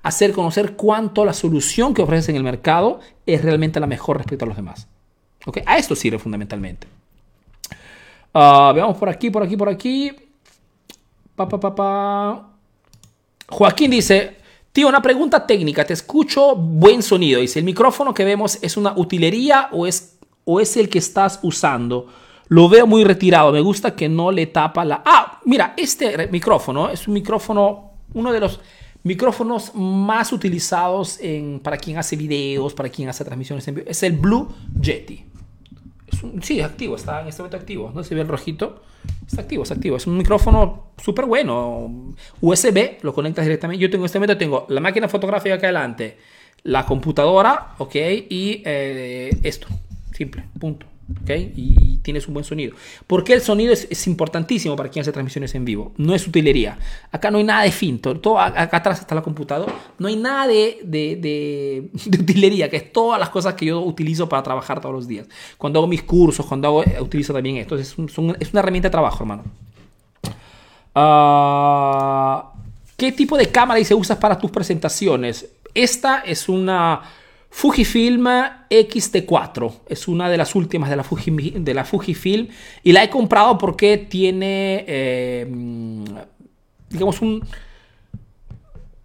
hacer 0.04 0.32
conocer 0.32 0.76
cuánto 0.76 1.26
la 1.26 1.34
solución 1.34 1.94
que 1.94 2.02
ofreces 2.02 2.30
en 2.30 2.36
el 2.36 2.44
mercado 2.44 3.00
es 3.26 3.44
realmente 3.44 3.80
la 3.80 3.88
mejor 3.88 4.18
respecto 4.18 4.46
a 4.46 4.48
los 4.48 4.58
demás. 4.58 4.88
¿ok? 5.46 5.60
A 5.66 5.78
esto 5.78 5.96
sirve 5.96 6.20
fundamentalmente. 6.20 6.88
Ah, 8.34 8.72
veamos 8.74 8.98
por 8.98 9.10
aquí, 9.10 9.30
por 9.30 9.44
aquí, 9.44 9.58
por 9.58 9.70
aquí. 9.70 10.12
Pa, 11.36 11.48
pa, 11.48 11.60
pa, 11.60 11.76
pa. 11.76 12.50
Joaquín 13.50 13.92
dice, 13.92 14.38
tío, 14.72 14.88
una 14.88 15.02
pregunta 15.02 15.46
técnica, 15.46 15.86
te 15.86 15.94
escucho 15.94 16.56
buen 16.56 17.02
sonido. 17.02 17.40
Dice, 17.42 17.60
¿el 17.60 17.66
micrófono 17.66 18.14
que 18.14 18.26
vemos 18.26 18.60
es 18.62 18.78
una 18.78 18.94
utilería 18.96 19.70
o 19.72 19.88
es, 19.88 20.20
o 20.46 20.60
es 20.60 20.78
el 20.78 20.90
que 20.90 21.00
estás 21.00 21.40
usando? 21.44 22.08
Lo 22.48 22.68
veo 22.68 22.88
muy 22.88 23.04
retirado, 23.04 23.52
me 23.52 23.62
gusta 23.62 23.96
que 23.96 24.10
no 24.10 24.32
le 24.32 24.48
tapa 24.48 24.84
la... 24.84 25.04
Ah, 25.06 25.40
mira, 25.46 25.74
este 25.78 26.28
micrófono 26.32 26.90
es 26.90 27.08
un 27.08 27.14
micrófono, 27.14 27.92
uno 28.14 28.32
de 28.32 28.40
los 28.40 28.60
micrófonos 29.04 29.74
más 29.76 30.34
utilizados 30.34 31.20
en, 31.22 31.60
para 31.60 31.78
quien 31.78 31.98
hace 31.98 32.16
videos, 32.16 32.74
para 32.74 32.90
quien 32.90 33.08
hace 33.08 33.24
transmisiones 33.24 33.68
en 33.68 33.76
vivo. 33.76 33.88
Es 33.90 34.02
el 34.04 34.14
Blue 34.14 34.50
Yeti. 34.82 35.29
Es 36.12 36.46
sí, 36.46 36.60
es 36.60 36.66
activo, 36.66 36.96
está 36.96 37.22
en 37.22 37.28
este 37.28 37.42
momento 37.42 37.58
activo. 37.58 37.92
¿No 37.94 38.04
se 38.04 38.16
ve 38.16 38.22
el 38.22 38.28
rojito? 38.28 38.82
Está 39.26 39.42
activo, 39.42 39.64
está 39.64 39.76
activo. 39.76 39.98
Es 39.98 40.08
un 40.08 40.18
micrófono 40.18 40.92
súper 41.02 41.26
bueno. 41.26 42.14
USB, 42.42 42.98
lo 43.02 43.14
conectas 43.14 43.46
directamente. 43.46 43.82
Yo 43.82 43.90
tengo 43.90 44.04
en 44.04 44.08
este 44.08 44.20
momento 44.20 44.38
tengo 44.38 44.66
la 44.70 44.82
máquina 44.82 45.08
fotográfica 45.08 45.56
acá 45.56 45.68
adelante, 45.68 46.18
la 46.64 46.86
computadora, 46.86 47.76
ok, 47.78 47.96
y 47.96 48.62
eh, 48.66 49.38
esto. 49.44 49.68
Simple, 50.14 50.44
punto. 50.60 50.86
¿Okay? 51.22 51.54
Y, 51.56 51.90
tienes 52.02 52.28
un 52.28 52.34
buen 52.34 52.44
sonido. 52.44 52.76
Porque 53.06 53.34
el 53.34 53.42
sonido 53.42 53.74
es, 53.74 54.08
importantísimo 54.08 54.76
para 54.76 54.90
quien 54.90 55.02
hace 55.02 55.12
transmisiones 55.12 55.54
en 55.54 55.66
vivo. 55.66 55.92
No 55.98 56.16
es 56.16 56.26
utilería. 56.26 56.80
Acá 57.12 57.30
no 57.30 57.38
hay 57.38 57.44
nada 57.44 57.64
de 57.64 57.72
finto. 57.72 58.18
Todo 58.20 58.40
acá 58.40 58.78
atrás 58.78 59.02
está 59.02 59.16
la 59.16 59.22
computadora. 59.22 59.74
No 60.00 60.08
hay 60.08 60.16
nada 60.16 60.48
de, 60.48 60.80
de, 60.86 61.90
utilería, 62.08 62.70
que 62.70 62.78
es 62.78 62.94
todas 62.94 63.20
las 63.20 63.30
cosas 63.30 63.54
que 63.56 63.66
yo 63.66 63.82
utilizo 63.82 64.30
para 64.30 64.42
trabajar 64.42 64.80
todos 64.80 64.96
los 64.96 65.08
días. 65.08 65.28
Cuando 65.58 65.80
hago 65.80 65.88
mis 65.88 66.04
cursos, 66.04 66.46
cuando 66.46 66.68
hago, 66.70 66.84
eh, 66.84 66.98
utilizo 67.02 67.34
también 67.34 67.58
esto. 67.58 67.76
Es, 67.76 67.96
es 67.98 68.18
una 68.18 68.60
herramienta 68.60 68.88
de 68.88 68.92
trabajo, 68.92 69.24
hermano. 69.24 69.44
Ah, 70.96 72.52
¿Qué 72.98 73.12
tipo 73.12 73.38
de 73.38 73.48
cámara 73.48 73.78
dice 73.78 73.94
usas 73.94 74.18
para 74.18 74.38
tus 74.38 74.52
presentaciones? 74.52 75.48
Esta 75.74 76.20
es 76.20 76.50
una 76.50 77.02
Fujifilm 77.50 78.28
X-T4 78.70 79.74
es 79.88 80.08
una 80.08 80.30
de 80.30 80.38
las 80.38 80.56
últimas 80.56 80.90
de 80.90 80.96
la, 80.96 81.06
de 81.60 81.74
la 81.74 81.84
Fujifilm 81.84 82.48
y 82.84 82.92
la 82.92 83.04
he 83.04 83.10
comprado 83.10 83.58
porque 83.58 83.98
tiene, 83.98 84.86
eh, 84.88 85.48
digamos, 86.90 87.22
un... 87.22 87.44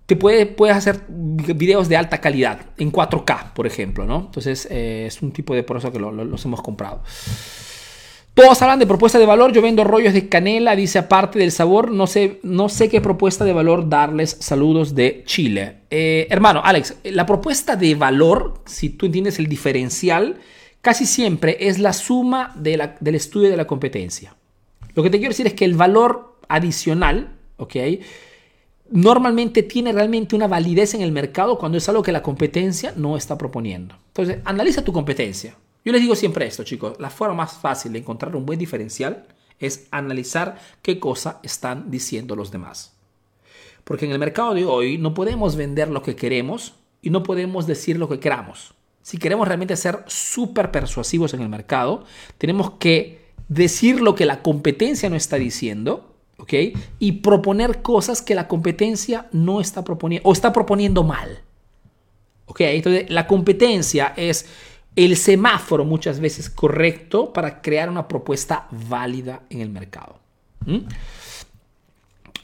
Te 0.06 0.16
puede, 0.16 0.44
puedes 0.44 0.76
hacer 0.76 1.02
videos 1.08 1.88
de 1.88 1.96
alta 1.96 2.20
calidad 2.20 2.60
en 2.76 2.92
4K, 2.92 3.54
por 3.54 3.66
ejemplo, 3.66 4.04
¿no? 4.04 4.20
Entonces 4.26 4.68
eh, 4.70 5.06
es 5.06 5.22
un 5.22 5.32
tipo 5.32 5.54
de 5.54 5.62
por 5.62 5.78
eso 5.78 5.90
que 5.90 5.98
los 5.98 6.44
hemos 6.44 6.60
comprado. 6.60 7.02
Todos 8.34 8.60
hablan 8.62 8.80
de 8.80 8.86
propuesta 8.86 9.20
de 9.20 9.26
valor. 9.26 9.52
Yo 9.52 9.62
vendo 9.62 9.84
rollos 9.84 10.12
de 10.12 10.28
canela, 10.28 10.74
dice 10.74 10.98
aparte 10.98 11.38
del 11.38 11.52
sabor. 11.52 11.92
No 11.92 12.08
sé, 12.08 12.40
no 12.42 12.68
sé 12.68 12.88
qué 12.88 13.00
propuesta 13.00 13.44
de 13.44 13.52
valor 13.52 13.88
darles. 13.88 14.36
Saludos 14.40 14.96
de 14.96 15.22
Chile. 15.24 15.82
Eh, 15.88 16.26
hermano, 16.30 16.60
Alex, 16.64 16.96
la 17.04 17.26
propuesta 17.26 17.76
de 17.76 17.94
valor, 17.94 18.62
si 18.66 18.90
tú 18.90 19.06
entiendes 19.06 19.38
el 19.38 19.46
diferencial, 19.46 20.40
casi 20.80 21.06
siempre 21.06 21.58
es 21.60 21.78
la 21.78 21.92
suma 21.92 22.52
del 22.56 23.14
estudio 23.14 23.50
de 23.50 23.56
la 23.56 23.68
competencia. 23.68 24.34
Lo 24.94 25.04
que 25.04 25.10
te 25.10 25.18
quiero 25.18 25.30
decir 25.30 25.46
es 25.46 25.54
que 25.54 25.64
el 25.64 25.74
valor 25.74 26.38
adicional, 26.48 27.36
¿ok? 27.56 27.76
Normalmente 28.90 29.62
tiene 29.62 29.92
realmente 29.92 30.34
una 30.34 30.48
validez 30.48 30.94
en 30.94 31.02
el 31.02 31.12
mercado 31.12 31.56
cuando 31.56 31.78
es 31.78 31.88
algo 31.88 32.02
que 32.02 32.12
la 32.12 32.22
competencia 32.22 32.94
no 32.96 33.16
está 33.16 33.38
proponiendo. 33.38 33.94
Entonces, 34.08 34.38
analiza 34.44 34.82
tu 34.82 34.92
competencia. 34.92 35.54
Yo 35.84 35.92
les 35.92 36.00
digo 36.00 36.16
siempre 36.16 36.46
esto, 36.46 36.64
chicos, 36.64 36.96
la 36.98 37.10
forma 37.10 37.34
más 37.34 37.54
fácil 37.54 37.92
de 37.92 37.98
encontrar 37.98 38.34
un 38.34 38.46
buen 38.46 38.58
diferencial 38.58 39.26
es 39.58 39.86
analizar 39.90 40.58
qué 40.82 40.98
cosa 40.98 41.40
están 41.42 41.90
diciendo 41.90 42.36
los 42.36 42.50
demás. 42.50 42.96
Porque 43.84 44.06
en 44.06 44.12
el 44.12 44.18
mercado 44.18 44.54
de 44.54 44.64
hoy 44.64 44.96
no 44.96 45.12
podemos 45.12 45.56
vender 45.56 45.88
lo 45.88 46.02
que 46.02 46.16
queremos 46.16 46.74
y 47.02 47.10
no 47.10 47.22
podemos 47.22 47.66
decir 47.66 47.98
lo 47.98 48.08
que 48.08 48.18
queramos. 48.18 48.74
Si 49.02 49.18
queremos 49.18 49.46
realmente 49.46 49.76
ser 49.76 50.02
súper 50.06 50.70
persuasivos 50.70 51.34
en 51.34 51.42
el 51.42 51.50
mercado, 51.50 52.04
tenemos 52.38 52.72
que 52.78 53.24
decir 53.48 54.00
lo 54.00 54.14
que 54.14 54.24
la 54.24 54.40
competencia 54.40 55.10
no 55.10 55.16
está 55.16 55.36
diciendo, 55.36 56.14
¿ok? 56.38 56.54
Y 56.98 57.12
proponer 57.12 57.82
cosas 57.82 58.22
que 58.22 58.34
la 58.34 58.48
competencia 58.48 59.28
no 59.32 59.60
está 59.60 59.84
proponiendo 59.84 60.26
o 60.26 60.32
está 60.32 60.54
proponiendo 60.54 61.04
mal. 61.04 61.42
¿Ok? 62.46 62.60
Entonces, 62.60 63.10
la 63.10 63.26
competencia 63.26 64.12
es 64.16 64.46
el 64.96 65.16
semáforo 65.16 65.84
muchas 65.84 66.20
veces 66.20 66.48
correcto 66.50 67.32
para 67.32 67.60
crear 67.60 67.88
una 67.88 68.06
propuesta 68.06 68.68
válida 68.70 69.42
en 69.50 69.60
el 69.60 69.70
mercado. 69.70 70.18
¿Mm? 70.64 70.78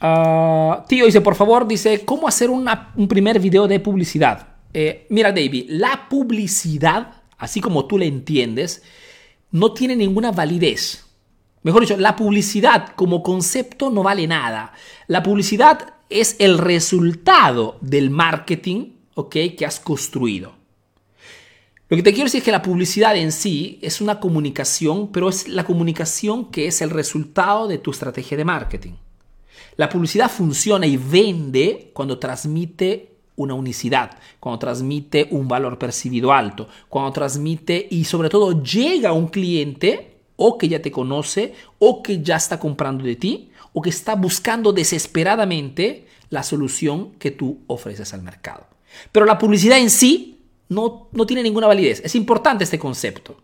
Ah, 0.01 0.83
tío 0.87 1.05
dice, 1.05 1.21
por 1.21 1.35
favor, 1.35 1.67
dice, 1.67 2.03
¿cómo 2.05 2.27
hacer 2.27 2.49
un 2.49 3.07
primer 3.07 3.39
video 3.39 3.67
de 3.67 3.79
publicidad? 3.79 4.47
Eh, 4.73 5.05
mira, 5.09 5.31
David, 5.31 5.65
la 5.69 6.07
publicidad, 6.09 7.21
así 7.37 7.61
como 7.61 7.85
tú 7.85 7.97
la 7.97 8.05
entiendes, 8.05 8.83
no 9.51 9.73
tiene 9.73 9.95
ninguna 9.95 10.31
validez. 10.31 11.05
Mejor 11.63 11.81
dicho, 11.81 11.97
la 11.97 12.15
publicidad 12.15 12.93
como 12.95 13.21
concepto 13.21 13.91
no 13.91 14.01
vale 14.01 14.25
nada. 14.27 14.73
La 15.07 15.21
publicidad 15.21 15.93
es 16.09 16.35
el 16.39 16.57
resultado 16.57 17.77
del 17.81 18.09
marketing 18.09 18.93
¿okay? 19.13 19.51
que 19.51 19.65
has 19.65 19.79
construido. 19.79 20.60
Lo 21.91 21.97
que 21.97 22.03
te 22.03 22.13
quiero 22.13 22.27
decir 22.27 22.37
es 22.37 22.45
que 22.45 22.53
la 22.53 22.61
publicidad 22.61 23.17
en 23.17 23.33
sí 23.33 23.77
es 23.81 23.99
una 23.99 24.21
comunicación, 24.21 25.11
pero 25.11 25.27
es 25.27 25.49
la 25.49 25.65
comunicación 25.65 26.45
que 26.49 26.67
es 26.67 26.81
el 26.81 26.89
resultado 26.89 27.67
de 27.67 27.79
tu 27.79 27.91
estrategia 27.91 28.37
de 28.37 28.45
marketing. 28.45 28.93
La 29.75 29.89
publicidad 29.89 30.31
funciona 30.31 30.87
y 30.87 30.95
vende 30.95 31.91
cuando 31.93 32.17
transmite 32.17 33.17
una 33.35 33.55
unicidad, 33.55 34.17
cuando 34.39 34.57
transmite 34.57 35.27
un 35.31 35.49
valor 35.49 35.77
percibido 35.77 36.31
alto, 36.31 36.69
cuando 36.87 37.11
transmite 37.11 37.89
y 37.91 38.05
sobre 38.05 38.29
todo 38.29 38.63
llega 38.63 39.09
a 39.09 39.13
un 39.13 39.27
cliente 39.27 40.15
o 40.37 40.57
que 40.57 40.69
ya 40.69 40.81
te 40.81 40.93
conoce 40.93 41.55
o 41.77 42.01
que 42.01 42.21
ya 42.21 42.37
está 42.37 42.57
comprando 42.57 43.03
de 43.03 43.17
ti 43.17 43.51
o 43.73 43.81
que 43.81 43.89
está 43.89 44.15
buscando 44.15 44.71
desesperadamente 44.71 46.07
la 46.29 46.43
solución 46.43 47.11
que 47.19 47.31
tú 47.31 47.59
ofreces 47.67 48.13
al 48.13 48.21
mercado. 48.21 48.65
Pero 49.11 49.25
la 49.25 49.37
publicidad 49.37 49.77
en 49.77 49.89
sí 49.89 50.37
no, 50.71 51.09
tiene 51.27 51.43
ninguna 51.43 51.67
validez. 51.67 52.01
Es 52.05 52.15
importante 52.15 52.63
este 52.63 52.79
concepto, 52.79 53.35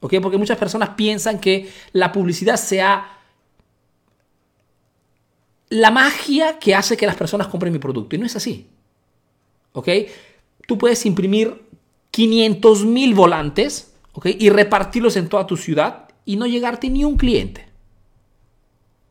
¿ok? 0.00 0.14
Porque 0.20 0.36
muchas 0.36 0.58
personas 0.58 0.90
piensan 0.90 1.38
que 1.38 1.70
la 1.92 2.10
publicidad 2.10 2.56
sea 2.56 3.18
la 5.68 5.90
magia 5.92 6.58
que 6.58 6.74
hace 6.74 6.96
que 6.96 7.06
las 7.06 7.14
personas 7.14 7.46
compren 7.46 7.72
mi 7.72 7.78
producto. 7.78 8.16
Y 8.16 8.18
no 8.18 8.26
es 8.26 8.34
así, 8.34 8.66
¿ok? 9.72 9.88
Tú 10.66 10.76
puedes 10.76 11.06
imprimir 11.06 11.62
500 12.10 12.84
mil 12.84 13.14
volantes, 13.14 13.94
¿ok? 14.12 14.26
Y 14.38 14.50
repartirlos 14.50 15.16
en 15.16 15.28
toda 15.28 15.46
tu 15.46 15.56
ciudad 15.56 16.08
y 16.24 16.34
no 16.34 16.46
llegarte 16.46 16.90
ni 16.90 17.04
un 17.04 17.16
cliente. 17.16 17.68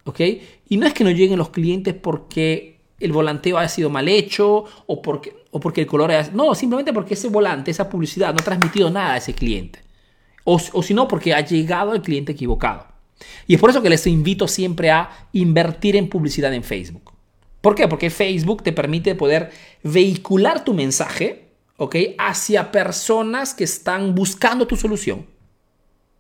¿Ok? 0.04 0.20
Y 0.68 0.78
no 0.78 0.88
es 0.88 0.94
que 0.94 1.04
no 1.04 1.12
lleguen 1.12 1.38
los 1.38 1.52
clientes 1.52 1.94
porque 1.94 2.71
el 3.02 3.12
volanteo 3.12 3.58
ha 3.58 3.68
sido 3.68 3.90
mal 3.90 4.08
hecho 4.08 4.66
o 4.86 5.02
porque, 5.02 5.36
o 5.52 5.60
porque 5.60 5.82
el 5.82 5.88
color 5.88 6.12
es... 6.12 6.34
No, 6.34 6.56
simplemente 6.56 6.94
porque 6.94 7.16
ese 7.16 7.30
volante, 7.30 7.72
esa 7.72 7.90
publicidad 7.90 8.34
no 8.34 8.40
ha 8.40 8.44
transmitido 8.44 8.90
nada 8.90 9.14
a 9.14 9.18
ese 9.18 9.34
cliente. 9.34 9.80
O, 10.44 10.60
o 10.74 10.84
si 10.84 10.94
no, 10.94 11.08
porque 11.08 11.34
ha 11.34 11.42
llegado 11.42 11.92
al 11.92 12.02
cliente 12.02 12.32
equivocado. 12.32 12.88
Y 13.48 13.56
es 13.56 13.62
por 13.62 13.70
eso 13.70 13.82
que 13.82 13.90
les 13.90 14.06
invito 14.08 14.48
siempre 14.48 14.92
a 14.92 15.28
invertir 15.34 15.96
en 15.96 16.10
publicidad 16.10 16.54
en 16.54 16.64
Facebook. 16.64 17.12
¿Por 17.62 17.76
qué? 17.76 17.88
Porque 17.88 18.10
Facebook 18.10 18.64
te 18.64 18.74
permite 18.74 19.16
poder 19.16 19.52
vehicular 19.84 20.64
tu 20.64 20.74
mensaje 20.74 21.50
¿ok? 21.78 21.96
hacia 22.18 22.72
personas 22.72 23.54
que 23.54 23.64
están 23.64 24.16
buscando 24.16 24.66
tu 24.66 24.76
solución. 24.76 25.26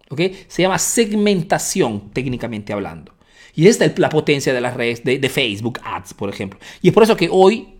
¿ok? 0.09 0.21
Se 0.47 0.61
llama 0.61 0.77
segmentación 0.77 2.11
técnicamente 2.11 2.73
hablando. 2.73 3.13
Y 3.53 3.67
esta 3.67 3.85
es 3.85 3.97
la 3.99 4.09
potencia 4.09 4.53
de 4.53 4.61
las 4.61 4.75
redes 4.75 5.03
de, 5.03 5.29
Facebook 5.29 5.79
Ads, 5.83 6.13
por 6.13 6.29
ejemplo. 6.29 6.59
Y 6.81 6.89
es 6.89 6.93
por 6.93 7.03
eso 7.03 7.15
que 7.15 7.29
hoy 7.31 7.79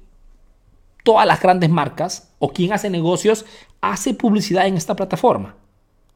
todas 1.04 1.26
las 1.26 1.42
grandes 1.42 1.70
marcas 1.70 2.32
o 2.40 2.52
quien 2.52 2.74
hace 2.74 2.90
negocios 2.90 3.46
hace 3.80 4.14
publicidad 4.14 4.68
en 4.68 4.78
esta 4.78 4.96
plataforma. 4.96 5.56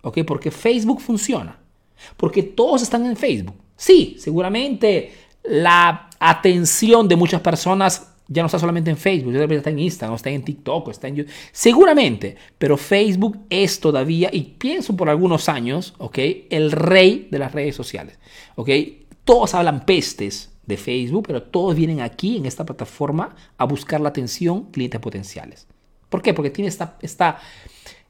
¿Ok? 0.01 0.19
Porque 0.25 0.51
Facebook 0.51 1.01
funciona. 1.01 1.57
Porque 2.17 2.43
todos 2.43 2.81
están 2.81 3.05
en 3.05 3.15
Facebook. 3.15 3.55
Sí, 3.75 4.17
seguramente 4.19 5.13
la 5.43 6.09
atención 6.19 7.07
de 7.07 7.15
muchas 7.15 7.41
personas 7.41 8.11
ya 8.27 8.41
no 8.41 8.47
está 8.47 8.57
solamente 8.57 8.89
en 8.89 8.97
Facebook, 8.97 9.35
está 9.35 9.69
en 9.69 9.79
Instagram, 9.79 10.15
está 10.15 10.29
en 10.31 10.43
TikTok, 10.43 10.89
está 10.89 11.07
en 11.07 11.17
YouTube. 11.17 11.33
Seguramente, 11.51 12.35
pero 12.57 12.75
Facebook 12.75 13.37
es 13.49 13.79
todavía, 13.79 14.29
y 14.31 14.41
pienso 14.41 14.95
por 14.95 15.09
algunos 15.09 15.47
años, 15.47 15.93
¿ok? 15.99 16.17
El 16.49 16.71
rey 16.71 17.27
de 17.29 17.39
las 17.39 17.51
redes 17.51 17.75
sociales, 17.75 18.17
¿ok? 18.55 18.69
Todos 19.25 19.53
hablan 19.53 19.85
pestes 19.85 20.51
de 20.65 20.77
Facebook, 20.77 21.25
pero 21.27 21.43
todos 21.43 21.75
vienen 21.75 22.01
aquí 22.01 22.37
en 22.37 22.45
esta 22.45 22.65
plataforma 22.65 23.35
a 23.57 23.65
buscar 23.65 24.01
la 24.01 24.09
atención 24.09 24.71
clientes 24.71 24.99
potenciales. 24.99 25.67
¿Por 26.09 26.21
qué? 26.21 26.33
Porque 26.33 26.49
tiene 26.49 26.69
esta, 26.69 26.97
esta, 27.01 27.39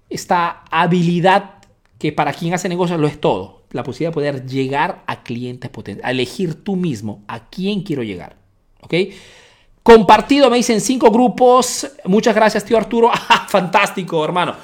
esta 0.09 0.63
habilidad 0.69 1.55
que 1.97 2.11
para 2.11 2.33
quien 2.33 2.53
hace 2.53 2.69
negocios 2.69 2.99
lo 2.99 3.07
es 3.07 3.19
todo. 3.19 3.63
la 3.71 3.83
posibilidad 3.83 4.11
de 4.11 4.13
poder 4.13 4.45
llegar 4.45 5.03
a 5.07 5.23
clientes 5.23 5.69
potenciales, 5.69 6.05
a 6.05 6.11
elegir 6.11 6.63
tú 6.63 6.75
mismo 6.75 7.23
a 7.27 7.49
quién 7.49 7.81
quiero 7.83 8.03
llegar. 8.03 8.37
¿Ok? 8.81 8.93
Compartido, 9.83 10.49
me 10.49 10.57
dicen 10.57 10.81
cinco 10.81 11.11
grupos. 11.11 11.87
Muchas 12.05 12.35
gracias, 12.35 12.65
tío 12.65 12.77
Arturo. 12.77 13.11
Ah, 13.29 13.47
fantástico, 13.49 14.23
hermano. 14.23 14.55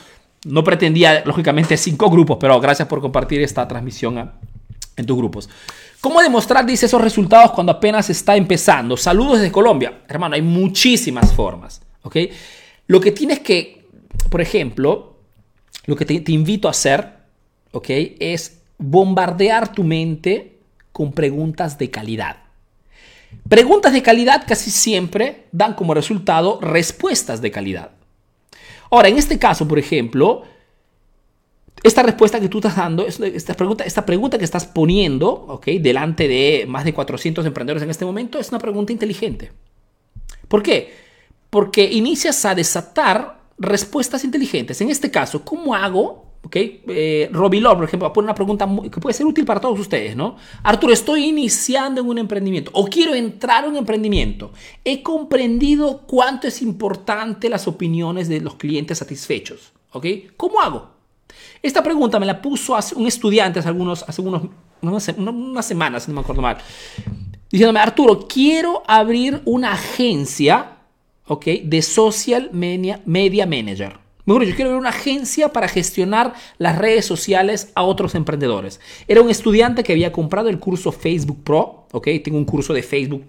No 0.45 0.63
pretendía, 0.63 1.23
lógicamente, 1.25 1.77
cinco 1.77 2.09
grupos, 2.09 2.37
pero 2.39 2.59
gracias 2.59 2.87
por 2.87 3.01
compartir 3.01 3.41
esta 3.41 3.67
transmisión 3.67 4.31
en 5.01 5.05
tus 5.05 5.17
grupos. 5.17 5.49
¿Cómo 5.99 6.21
demostrar, 6.21 6.65
dice, 6.65 6.85
esos 6.85 7.01
resultados 7.01 7.51
cuando 7.51 7.71
apenas 7.73 8.09
está 8.09 8.35
empezando? 8.35 8.97
Saludos 8.97 9.39
desde 9.39 9.51
Colombia. 9.51 10.01
Hermano, 10.07 10.35
hay 10.35 10.41
muchísimas 10.41 11.33
formas. 11.33 11.81
¿Ok? 12.03 12.17
Lo 12.87 12.99
que 12.99 13.11
tienes 13.11 13.39
que, 13.39 13.85
por 14.29 14.41
ejemplo, 14.41 15.17
lo 15.85 15.95
que 15.95 16.05
te, 16.05 16.19
te 16.21 16.31
invito 16.31 16.67
a 16.67 16.71
hacer, 16.71 17.13
¿ok? 17.71 17.89
Es 18.19 18.59
bombardear 18.77 19.71
tu 19.71 19.83
mente 19.83 20.57
con 20.91 21.13
preguntas 21.13 21.77
de 21.77 21.89
calidad. 21.89 22.37
Preguntas 23.47 23.93
de 23.93 24.01
calidad 24.01 24.43
casi 24.47 24.71
siempre 24.71 25.45
dan 25.51 25.73
como 25.73 25.93
resultado 25.93 26.59
respuestas 26.61 27.41
de 27.41 27.51
calidad. 27.51 27.91
Ahora, 28.89 29.07
en 29.07 29.17
este 29.17 29.39
caso, 29.39 29.67
por 29.67 29.79
ejemplo, 29.79 30.43
esta 31.83 32.03
respuesta 32.03 32.39
que 32.39 32.49
tú 32.49 32.59
estás 32.59 32.75
dando, 32.75 33.05
esta 33.07 33.53
pregunta, 33.53 33.83
esta 33.83 34.05
pregunta 34.05 34.37
que 34.37 34.45
estás 34.45 34.65
poniendo, 34.65 35.29
¿ok? 35.29 35.65
Delante 35.79 36.27
de 36.27 36.65
más 36.67 36.85
de 36.85 36.93
400 36.93 37.45
emprendedores 37.45 37.83
en 37.83 37.89
este 37.89 38.05
momento, 38.05 38.39
es 38.39 38.49
una 38.49 38.59
pregunta 38.59 38.91
inteligente. 38.91 39.51
¿Por 40.47 40.61
qué? 40.61 40.93
Porque 41.49 41.83
inicias 41.83 42.45
a 42.45 42.53
desatar 42.53 43.41
respuestas 43.57 44.23
inteligentes. 44.23 44.79
En 44.81 44.89
este 44.89 45.09
caso, 45.09 45.43
¿cómo 45.43 45.73
hago 45.75 46.31
¿ok? 46.43 46.55
Eh, 46.55 47.29
Robbie 47.31 47.61
Love, 47.61 47.75
por 47.75 47.85
ejemplo, 47.85 48.13
pone 48.13 48.25
una 48.25 48.35
pregunta 48.35 48.67
que 48.91 48.99
puede 48.99 49.13
ser 49.13 49.25
útil 49.25 49.45
para 49.45 49.59
todos 49.59 49.79
ustedes, 49.79 50.15
¿no? 50.15 50.37
Arturo, 50.63 50.93
estoy 50.93 51.25
iniciando 51.25 52.01
en 52.01 52.07
un 52.07 52.17
emprendimiento 52.17 52.71
o 52.73 52.87
quiero 52.87 53.13
entrar 53.13 53.63
en 53.63 53.71
un 53.71 53.77
emprendimiento. 53.77 54.51
He 54.83 55.03
comprendido 55.03 56.01
cuánto 56.07 56.47
es 56.47 56.61
importante 56.61 57.49
las 57.49 57.67
opiniones 57.67 58.27
de 58.27 58.41
los 58.41 58.55
clientes 58.55 58.97
satisfechos, 58.97 59.71
¿ok? 59.91 60.05
¿Cómo 60.37 60.61
hago? 60.61 61.00
Esta 61.61 61.83
pregunta 61.83 62.19
me 62.19 62.25
la 62.25 62.41
puso 62.41 62.75
hace 62.75 62.95
un 62.95 63.07
estudiante 63.07 63.59
hace, 63.59 63.67
algunos, 63.67 64.03
hace 64.07 64.21
unos, 64.21 64.43
unas, 64.81 65.65
semanas, 65.65 66.07
no 66.07 66.15
me 66.15 66.21
acuerdo 66.21 66.41
mal, 66.41 66.57
diciéndome, 67.49 67.79
Arturo, 67.79 68.27
quiero 68.27 68.83
abrir 68.87 69.41
una 69.45 69.73
agencia, 69.73 70.77
¿ok? 71.27 71.45
De 71.63 71.81
social 71.81 72.49
media, 72.53 73.01
media 73.05 73.45
manager. 73.45 73.99
Mejor 74.25 74.45
yo 74.45 74.55
quiero 74.55 74.71
ver 74.71 74.79
una 74.79 74.89
agencia 74.89 75.51
para 75.51 75.67
gestionar 75.67 76.33
las 76.57 76.77
redes 76.77 77.05
sociales 77.05 77.71
a 77.75 77.83
otros 77.83 78.15
emprendedores. 78.15 78.79
Era 79.07 79.21
un 79.21 79.29
estudiante 79.29 79.83
que 79.83 79.93
había 79.93 80.11
comprado 80.11 80.49
el 80.49 80.59
curso 80.59 80.91
Facebook 80.91 81.43
Pro, 81.43 81.87
¿ok? 81.91 82.07
Tengo 82.23 82.37
un 82.37 82.45
curso 82.45 82.73
de 82.73 82.83
Facebook 82.83 83.23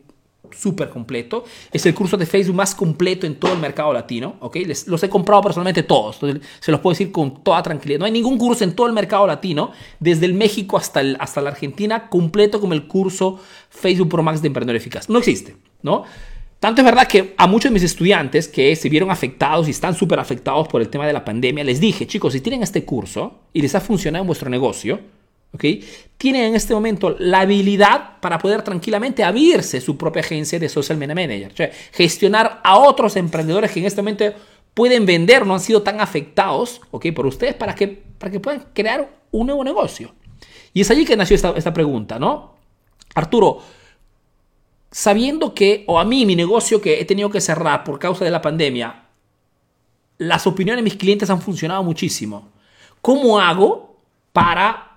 súper 0.55 0.89
completo. 0.89 1.45
Es 1.73 1.85
el 1.87 1.95
curso 1.95 2.17
de 2.17 2.27
Facebook 2.27 2.57
más 2.57 2.75
completo 2.75 3.27
en 3.27 3.37
todo 3.37 3.53
el 3.53 3.59
mercado 3.59 3.93
latino, 3.93 4.37
¿ok? 4.41 4.57
los 4.87 5.03
he 5.03 5.09
comprado 5.09 5.43
personalmente 5.43 5.83
todos, 5.83 6.19
se 6.61 6.71
los 6.71 6.81
puedo 6.81 6.93
decir 6.93 7.13
con 7.13 7.43
toda 7.43 7.63
tranquilidad. 7.63 7.99
No 7.99 8.05
hay 8.05 8.13
ningún 8.13 8.39
curso 8.39 8.65
en 8.65 8.75
todo 8.75 8.87
el 8.87 8.93
mercado 8.93 9.27
latino, 9.27 9.73
desde 10.01 10.27
el 10.27 10.35
México 10.35 10.77
hasta, 10.77 11.01
el, 11.01 11.17
hasta 11.21 11.41
la 11.41 11.51
Argentina, 11.51 12.09
completo 12.09 12.61
como 12.61 12.75
el 12.75 12.87
curso 12.87 13.41
Facebook 13.71 14.09
Pro 14.09 14.23
Max 14.23 14.43
de 14.43 14.49
Emprendedor 14.49 14.77
Eficaz. 14.77 15.09
No 15.09 15.19
existe, 15.19 15.57
¿no? 15.83 16.05
Tanto 16.63 16.81
es 16.81 16.85
verdad 16.85 17.09
que 17.09 17.35
a 17.39 17.49
muchos 17.49 17.71
de 17.71 17.75
mis 17.75 17.83
estudiantes 17.83 18.47
que 18.47 18.77
se 18.77 18.89
vieron 18.89 19.11
afectados 19.11 19.67
y 19.67 19.73
están 19.73 19.97
súper 19.97 20.21
afectados 20.21 20.69
por 20.69 20.81
el 20.81 20.89
tema 20.89 21.05
de 21.09 21.13
la 21.13 21.25
pandemia, 21.25 21.65
les 21.65 21.81
dije, 21.81 22.07
chicos, 22.07 22.35
si 22.35 22.41
tienen 22.41 22.63
este 22.63 22.85
curso 22.85 23.41
y 23.53 23.63
les 23.63 23.75
ha 23.75 23.81
funcionado 23.81 24.23
en 24.23 24.29
vuestro 24.29 24.49
negocio, 24.49 25.01
¿ok? 25.55 25.65
Tienen 26.17 26.45
en 26.45 26.55
este 26.55 26.75
momento 26.75 27.17
la 27.19 27.41
habilidad 27.41 28.21
para 28.21 28.39
poder 28.39 28.63
tranquilamente 28.63 29.25
abrirse 29.25 29.81
su 29.81 29.97
propia 29.97 30.21
agencia 30.21 30.59
de 30.59 30.69
social 30.69 30.99
media 30.99 31.15
manager, 31.15 31.53
sea, 31.55 31.71
gestionar 31.93 32.61
a 32.63 32.79
otros 32.79 33.17
emprendedores 33.17 33.71
que 33.71 33.81
en 33.81 33.87
este 33.87 34.03
momento 34.03 34.25
pueden 34.75 35.05
vender, 35.05 35.47
no 35.47 35.55
han 35.55 35.61
sido 35.61 35.83
tan 35.83 36.01
afectados, 36.01 36.81
¿ok? 36.91 37.07
Por 37.15 37.27
ustedes 37.27 37.55
para 37.55 37.75
que, 37.75 37.89
para 37.89 38.31
que 38.31 38.41
puedan 38.41 38.67
crear 38.73 39.11
un 39.31 39.47
nuevo 39.47 39.65
negocio. 39.65 40.15
Y 40.73 40.81
es 40.81 40.91
allí 40.91 41.05
que 41.05 41.17
nació 41.17 41.37
esta, 41.37 41.51
esta 41.57 41.75
pregunta, 41.75 42.19
¿no? 42.19 42.55
Arturo, 43.15 43.59
sabiendo 44.91 45.55
que, 45.55 45.85
o 45.87 45.99
a 45.99 46.05
mí, 46.05 46.25
mi 46.25 46.37
negocio 46.37 46.81
que 46.81 47.01
he 47.01 47.05
tenido 47.05 47.31
que 47.31 47.41
cerrar 47.41 47.85
por 47.85 47.99
causa 47.99 48.25
de 48.25 48.31
la 48.31 48.41
pandemia, 48.41 49.07
las 50.19 50.47
opiniones 50.47 50.79
de 50.79 50.85
mis 50.85 50.97
clientes 50.97 51.29
han 51.31 51.43
funcionado 51.43 51.83
muchísimo. 51.83 52.51
¿Cómo 53.01 53.39
hago 53.41 53.97
para 54.33 54.92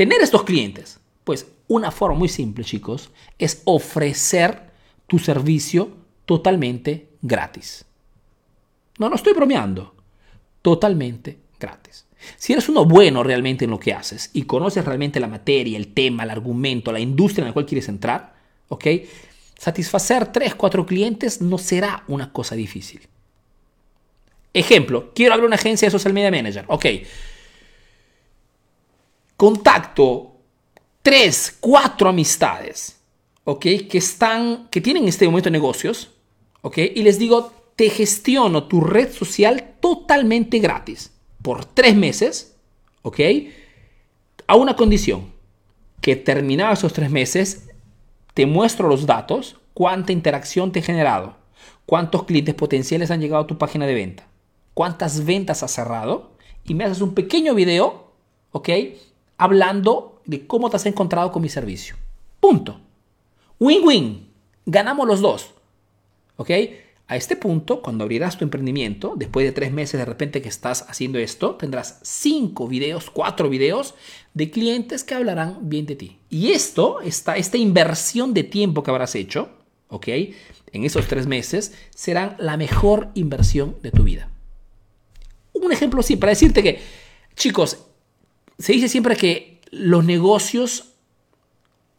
tener 0.00 0.22
estos 0.22 0.44
clientes? 0.44 0.98
Pues 1.24 1.46
una 1.68 1.90
forma 1.90 2.16
muy 2.16 2.30
simple, 2.30 2.64
chicos, 2.64 3.10
es 3.38 3.60
ofrecer 3.66 4.70
tu 5.06 5.18
servicio 5.18 5.90
totalmente 6.24 7.10
gratis. 7.20 7.84
No, 8.96 9.10
no 9.10 9.16
estoy 9.16 9.34
bromeando. 9.34 9.94
Totalmente 10.62 11.38
gratis. 11.58 12.06
Si 12.38 12.54
eres 12.54 12.70
uno 12.70 12.86
bueno 12.86 13.22
realmente 13.22 13.66
en 13.66 13.72
lo 13.72 13.78
que 13.78 13.92
haces 13.92 14.30
y 14.32 14.44
conoces 14.44 14.86
realmente 14.86 15.20
la 15.20 15.28
materia, 15.28 15.76
el 15.76 15.92
tema, 15.92 16.22
el 16.22 16.30
argumento, 16.30 16.92
la 16.92 17.00
industria 17.00 17.42
en 17.42 17.48
la 17.48 17.52
cual 17.52 17.66
quieres 17.66 17.90
entrar, 17.90 18.32
¿ok? 18.68 18.86
Satisfacer 19.58 20.32
3, 20.32 20.54
4 20.54 20.86
clientes 20.86 21.42
no 21.42 21.58
será 21.58 22.04
una 22.08 22.32
cosa 22.32 22.54
difícil. 22.54 23.02
Ejemplo, 24.54 25.12
quiero 25.14 25.34
abrir 25.34 25.46
una 25.46 25.56
agencia 25.56 25.84
de 25.84 25.92
social 25.92 26.14
media 26.14 26.30
manager, 26.30 26.64
ok. 26.68 26.86
Contacto 29.40 30.36
3, 31.00 31.56
4 31.60 32.10
amistades, 32.10 33.00
ok, 33.44 33.62
que 33.88 33.96
están, 33.96 34.68
que 34.70 34.82
tienen 34.82 35.04
en 35.04 35.08
este 35.08 35.24
momento 35.24 35.48
negocios, 35.48 36.10
ok, 36.60 36.76
y 36.94 37.02
les 37.02 37.18
digo, 37.18 37.50
te 37.74 37.88
gestiono 37.88 38.64
tu 38.64 38.82
red 38.82 39.10
social 39.10 39.76
totalmente 39.80 40.58
gratis 40.58 41.14
por 41.40 41.64
3 41.64 41.96
meses, 41.96 42.54
ok, 43.00 43.18
a 44.46 44.56
una 44.56 44.76
condición, 44.76 45.32
que 46.02 46.16
terminados 46.16 46.80
esos 46.80 46.92
3 46.92 47.10
meses 47.10 47.70
te 48.34 48.44
muestro 48.44 48.88
los 48.88 49.06
datos, 49.06 49.56
cuánta 49.72 50.12
interacción 50.12 50.70
te 50.70 50.80
he 50.80 50.82
generado, 50.82 51.38
cuántos 51.86 52.24
clientes 52.24 52.54
potenciales 52.54 53.10
han 53.10 53.22
llegado 53.22 53.44
a 53.44 53.46
tu 53.46 53.56
página 53.56 53.86
de 53.86 53.94
venta, 53.94 54.28
cuántas 54.74 55.24
ventas 55.24 55.62
has 55.62 55.70
cerrado 55.70 56.32
y 56.62 56.74
me 56.74 56.84
haces 56.84 57.00
un 57.00 57.14
pequeño 57.14 57.54
video, 57.54 58.12
¿ok? 58.50 58.68
Hablando 59.40 60.20
de 60.26 60.46
cómo 60.46 60.68
te 60.68 60.76
has 60.76 60.84
encontrado 60.84 61.32
con 61.32 61.40
mi 61.40 61.48
servicio. 61.48 61.96
Punto. 62.40 62.78
Win-win. 63.58 64.28
Ganamos 64.66 65.08
los 65.08 65.22
dos. 65.22 65.52
¿Ok? 66.36 66.50
A 67.06 67.16
este 67.16 67.36
punto, 67.36 67.80
cuando 67.80 68.04
abrirás 68.04 68.36
tu 68.36 68.44
emprendimiento, 68.44 69.14
después 69.16 69.46
de 69.46 69.52
tres 69.52 69.72
meses 69.72 69.98
de 69.98 70.04
repente 70.04 70.42
que 70.42 70.50
estás 70.50 70.84
haciendo 70.90 71.18
esto, 71.18 71.54
tendrás 71.54 72.00
cinco 72.02 72.68
videos, 72.68 73.08
cuatro 73.08 73.48
videos 73.48 73.94
de 74.34 74.50
clientes 74.50 75.04
que 75.04 75.14
hablarán 75.14 75.70
bien 75.70 75.86
de 75.86 75.96
ti. 75.96 76.18
Y 76.28 76.52
esto, 76.52 77.00
esta, 77.00 77.38
esta 77.38 77.56
inversión 77.56 78.34
de 78.34 78.44
tiempo 78.44 78.82
que 78.82 78.90
habrás 78.90 79.14
hecho, 79.14 79.48
¿ok? 79.88 80.08
En 80.70 80.84
esos 80.84 81.06
tres 81.06 81.26
meses, 81.26 81.72
serán 81.94 82.36
la 82.38 82.58
mejor 82.58 83.08
inversión 83.14 83.76
de 83.82 83.90
tu 83.90 84.04
vida. 84.04 84.28
Un 85.54 85.72
ejemplo 85.72 86.02
sí, 86.02 86.16
para 86.16 86.30
decirte 86.30 86.62
que, 86.62 86.80
chicos, 87.36 87.86
se 88.60 88.72
dice 88.72 88.88
siempre 88.88 89.16
que 89.16 89.60
los 89.70 90.04
negocios 90.04 90.92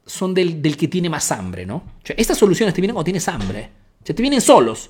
son 0.05 0.33
del, 0.33 0.61
que 0.77 0.87
tiene 0.87 1.09
más 1.09 1.31
hambre, 1.31 1.65
¿no? 1.65 1.83
estas 2.05 2.37
soluciones 2.37 2.73
te 2.73 2.81
vienen 2.81 2.93
cuando 2.93 3.05
tienes 3.05 3.27
hambre. 3.27 3.69
O 4.01 4.03
te 4.03 4.13
vienen 4.13 4.41
solos. 4.41 4.89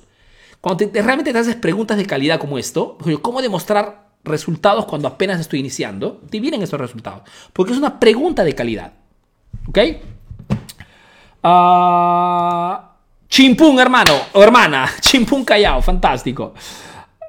Cuando 0.60 0.88
realmente 0.92 1.32
te 1.32 1.38
haces 1.38 1.56
preguntas 1.56 1.96
de 1.96 2.06
calidad 2.06 2.38
como 2.38 2.58
esto, 2.58 2.96
¿cómo 3.20 3.42
demostrar 3.42 4.10
resultados 4.24 4.86
cuando 4.86 5.08
apenas 5.08 5.40
estoy 5.40 5.60
iniciando? 5.60 6.22
Te 6.30 6.40
vienen 6.40 6.62
esos 6.62 6.80
resultados. 6.80 7.22
Porque 7.52 7.72
es 7.72 7.78
una 7.78 8.00
pregunta 8.00 8.42
de 8.44 8.54
calidad. 8.54 8.92
¿Ok? 9.68 9.78
Uh, 11.44 12.76
chimpún, 13.28 13.78
hermano 13.80 14.12
o 14.32 14.42
hermana. 14.42 14.90
Chimpún 15.00 15.44
callao, 15.44 15.82
fantástico. 15.82 16.54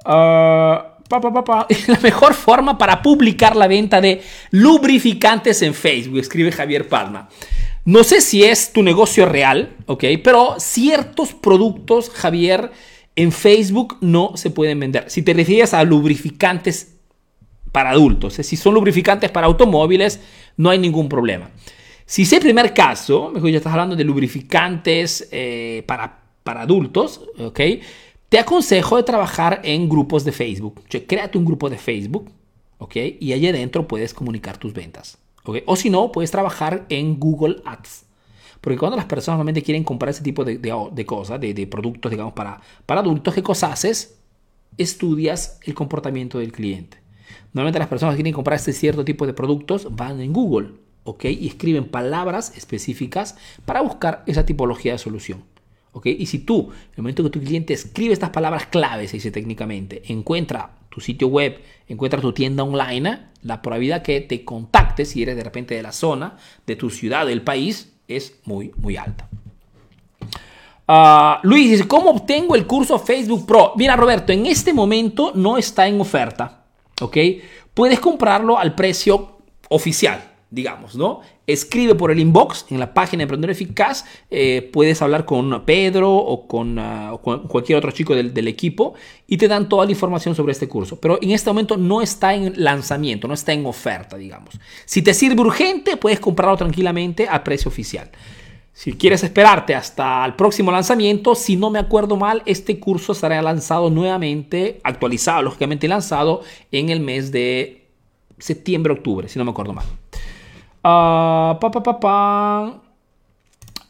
Uh, 0.05 0.92
la 1.87 1.99
mejor 1.99 2.33
forma 2.33 2.77
para 2.77 3.01
publicar 3.01 3.55
la 3.55 3.67
venta 3.67 4.01
de 4.01 4.21
lubrificantes 4.51 5.61
en 5.61 5.73
Facebook, 5.73 6.19
escribe 6.19 6.51
Javier 6.51 6.87
Palma. 6.87 7.29
No 7.85 8.03
sé 8.03 8.21
si 8.21 8.43
es 8.43 8.71
tu 8.71 8.81
negocio 8.81 9.25
real, 9.25 9.75
¿ok? 9.87 10.05
Pero 10.23 10.55
ciertos 10.57 11.33
productos, 11.33 12.09
Javier, 12.09 12.71
en 13.15 13.31
Facebook 13.31 13.97
no 13.99 14.31
se 14.35 14.51
pueden 14.51 14.79
vender. 14.79 15.09
Si 15.09 15.21
te 15.21 15.33
refieres 15.33 15.73
a 15.73 15.83
lubrificantes 15.83 16.95
para 17.71 17.89
adultos, 17.89 18.35
si 18.35 18.55
son 18.55 18.73
lubrificantes 18.73 19.31
para 19.31 19.47
automóviles, 19.47 20.21
no 20.55 20.69
hay 20.69 20.79
ningún 20.79 21.09
problema. 21.09 21.49
Si 22.05 22.23
es 22.23 22.33
el 22.33 22.39
primer 22.39 22.73
caso, 22.73 23.31
mejor 23.33 23.49
ya 23.49 23.57
estás 23.57 23.73
hablando 23.73 23.95
de 23.95 24.03
lubrificantes 24.03 25.27
eh, 25.31 25.83
para, 25.85 26.21
para 26.43 26.61
adultos, 26.61 27.21
¿ok? 27.37 27.59
Te 28.33 28.39
aconsejo 28.39 28.97
de 28.97 29.03
trabajar 29.03 29.61
en 29.63 29.87
grupos 29.87 30.25
de 30.25 30.31
Facebook. 30.31 30.79
O 30.79 31.07
créate 31.07 31.37
un 31.37 31.45
grupo 31.45 31.69
de 31.69 31.77
Facebook, 31.77 32.31
¿ok? 32.79 32.95
Y 33.19 33.31
allí 33.31 33.47
adentro 33.47 33.87
puedes 33.87 34.11
comunicar 34.11 34.57
tus 34.57 34.73
ventas. 34.73 35.19
O 35.67 35.75
si 35.75 35.91
no, 35.91 36.11
puedes 36.11 36.31
trabajar 36.31 36.87
en 36.89 37.19
Google 37.19 37.61
Ads. 37.63 38.05
Porque 38.59 38.79
cuando 38.79 38.97
las 38.97 39.05
personas 39.05 39.37
normalmente 39.37 39.61
quieren 39.61 39.83
comprar 39.83 40.09
ese 40.09 40.23
tipo 40.23 40.43
de, 40.43 40.59
cosas, 41.05 41.39
de, 41.39 41.67
productos, 41.67 42.09
digamos, 42.09 42.33
para, 42.33 42.59
para 42.87 43.01
adultos, 43.01 43.35
¿qué 43.35 43.43
cosa 43.43 43.71
haces? 43.71 44.17
Estudias 44.79 45.59
el 45.63 45.75
comportamiento 45.75 46.39
del 46.39 46.51
cliente. 46.51 46.97
Normalmente 47.53 47.77
las 47.77 47.87
personas 47.87 48.15
que 48.15 48.23
quieren 48.23 48.33
comprar 48.33 48.55
este 48.55 48.73
cierto 48.73 49.05
tipo 49.05 49.27
de 49.27 49.33
productos 49.35 49.95
van 49.95 50.19
en 50.21 50.33
Google, 50.33 50.71
¿ok? 51.03 51.25
Y 51.25 51.49
escriben 51.49 51.85
palabras 51.85 52.57
específicas 52.57 53.37
para 53.63 53.81
buscar 53.81 54.23
esa 54.25 54.43
tipología 54.43 54.93
de 54.93 54.97
solución. 54.97 55.52
¿Ok? 55.93 56.07
Y 56.07 56.25
si 56.25 56.39
tú, 56.39 56.69
en 56.71 56.91
el 56.97 57.03
momento 57.03 57.23
que 57.23 57.29
tu 57.29 57.39
cliente 57.39 57.73
escribe 57.73 58.13
estas 58.13 58.31
palabras 58.31 58.67
claves, 58.67 59.11
se 59.11 59.17
dice 59.17 59.31
técnicamente, 59.31 60.03
encuentra 60.07 60.71
tu 60.89 60.99
sitio 61.01 61.27
web, 61.27 61.59
encuentra 61.87 62.21
tu 62.21 62.33
tienda 62.33 62.63
online, 62.63 63.19
la 63.41 63.61
probabilidad 63.61 64.01
que 64.03 64.21
te 64.21 64.43
contacte, 64.43 65.05
si 65.05 65.23
eres 65.23 65.35
de 65.35 65.43
repente 65.43 65.75
de 65.75 65.81
la 65.81 65.91
zona, 65.91 66.37
de 66.67 66.75
tu 66.75 66.89
ciudad, 66.89 67.25
del 67.25 67.41
país, 67.41 67.93
es 68.07 68.39
muy, 68.45 68.71
muy 68.77 68.97
alta. 68.97 69.29
Ah, 70.87 71.39
Luis 71.43 71.71
dice, 71.71 71.87
¿cómo 71.87 72.11
obtengo 72.11 72.55
el 72.55 72.67
curso 72.67 72.99
Facebook 72.99 73.45
Pro? 73.45 73.73
Mira, 73.77 73.95
Roberto, 73.95 74.33
en 74.33 74.45
este 74.45 74.73
momento 74.73 75.31
no 75.33 75.57
está 75.57 75.87
en 75.87 75.99
oferta, 76.01 76.65
¿ok? 77.01 77.17
Puedes 77.73 77.99
comprarlo 77.99 78.59
al 78.59 78.75
precio 78.75 79.37
oficial, 79.69 80.32
digamos, 80.53 80.95
¿no? 80.95 81.21
Escribe 81.47 81.95
por 81.95 82.11
el 82.11 82.19
inbox 82.19 82.67
en 82.69 82.79
la 82.79 82.93
página 82.93 83.21
de 83.21 83.23
Emprendedor 83.23 83.51
Eficaz. 83.51 84.05
Eh, 84.29 84.69
puedes 84.71 85.01
hablar 85.01 85.25
con 85.25 85.65
Pedro 85.65 86.13
o 86.13 86.47
con, 86.47 86.77
ah, 86.77 87.17
cualquier 87.21 87.79
otro 87.79 87.89
chico 87.89 88.13
del, 88.13 88.47
equipo 88.47 88.93
y 89.25 89.37
te 89.37 89.47
dan 89.47 89.67
toda 89.67 89.85
la 89.85 89.91
información 89.91 90.35
sobre 90.35 90.51
este 90.51 90.67
curso. 90.67 90.99
Pero 90.99 91.17
en 91.21 91.31
este 91.31 91.49
momento 91.49 91.75
no 91.75 92.03
está 92.03 92.35
en 92.35 92.53
lanzamiento, 92.63 93.27
no 93.27 93.33
está 93.33 93.51
en 93.51 93.65
oferta, 93.65 94.15
digamos. 94.15 94.59
Si 94.85 95.01
te 95.01 95.15
sirve 95.15 95.41
urgente, 95.41 95.97
puedes 95.97 96.19
comprarlo 96.19 96.55
tranquilamente 96.55 97.27
a 97.27 97.43
precio 97.43 97.69
oficial. 97.69 98.11
Si 98.73 98.93
quieres 98.93 99.23
esperarte 99.23 99.73
hasta 99.73 100.23
el 100.25 100.35
próximo 100.35 100.71
lanzamiento, 100.71 101.33
si 101.33 101.55
no 101.55 101.71
me 101.71 101.79
acuerdo 101.79 102.15
mal, 102.15 102.43
este 102.45 102.79
curso 102.79 103.15
será 103.15 103.41
lanzado 103.41 103.89
nuevamente, 103.89 104.81
actualizado, 104.83 105.41
lógicamente 105.41 105.87
lanzado 105.87 106.41
en 106.71 106.89
el 106.89 106.99
mes 106.99 107.31
de 107.31 107.87
septiembre-octubre, 108.37 109.27
si 109.29 109.39
no 109.39 109.45
me 109.45 109.51
acuerdo 109.51 109.73
mal. 109.73 110.02
Pa, 110.83 112.81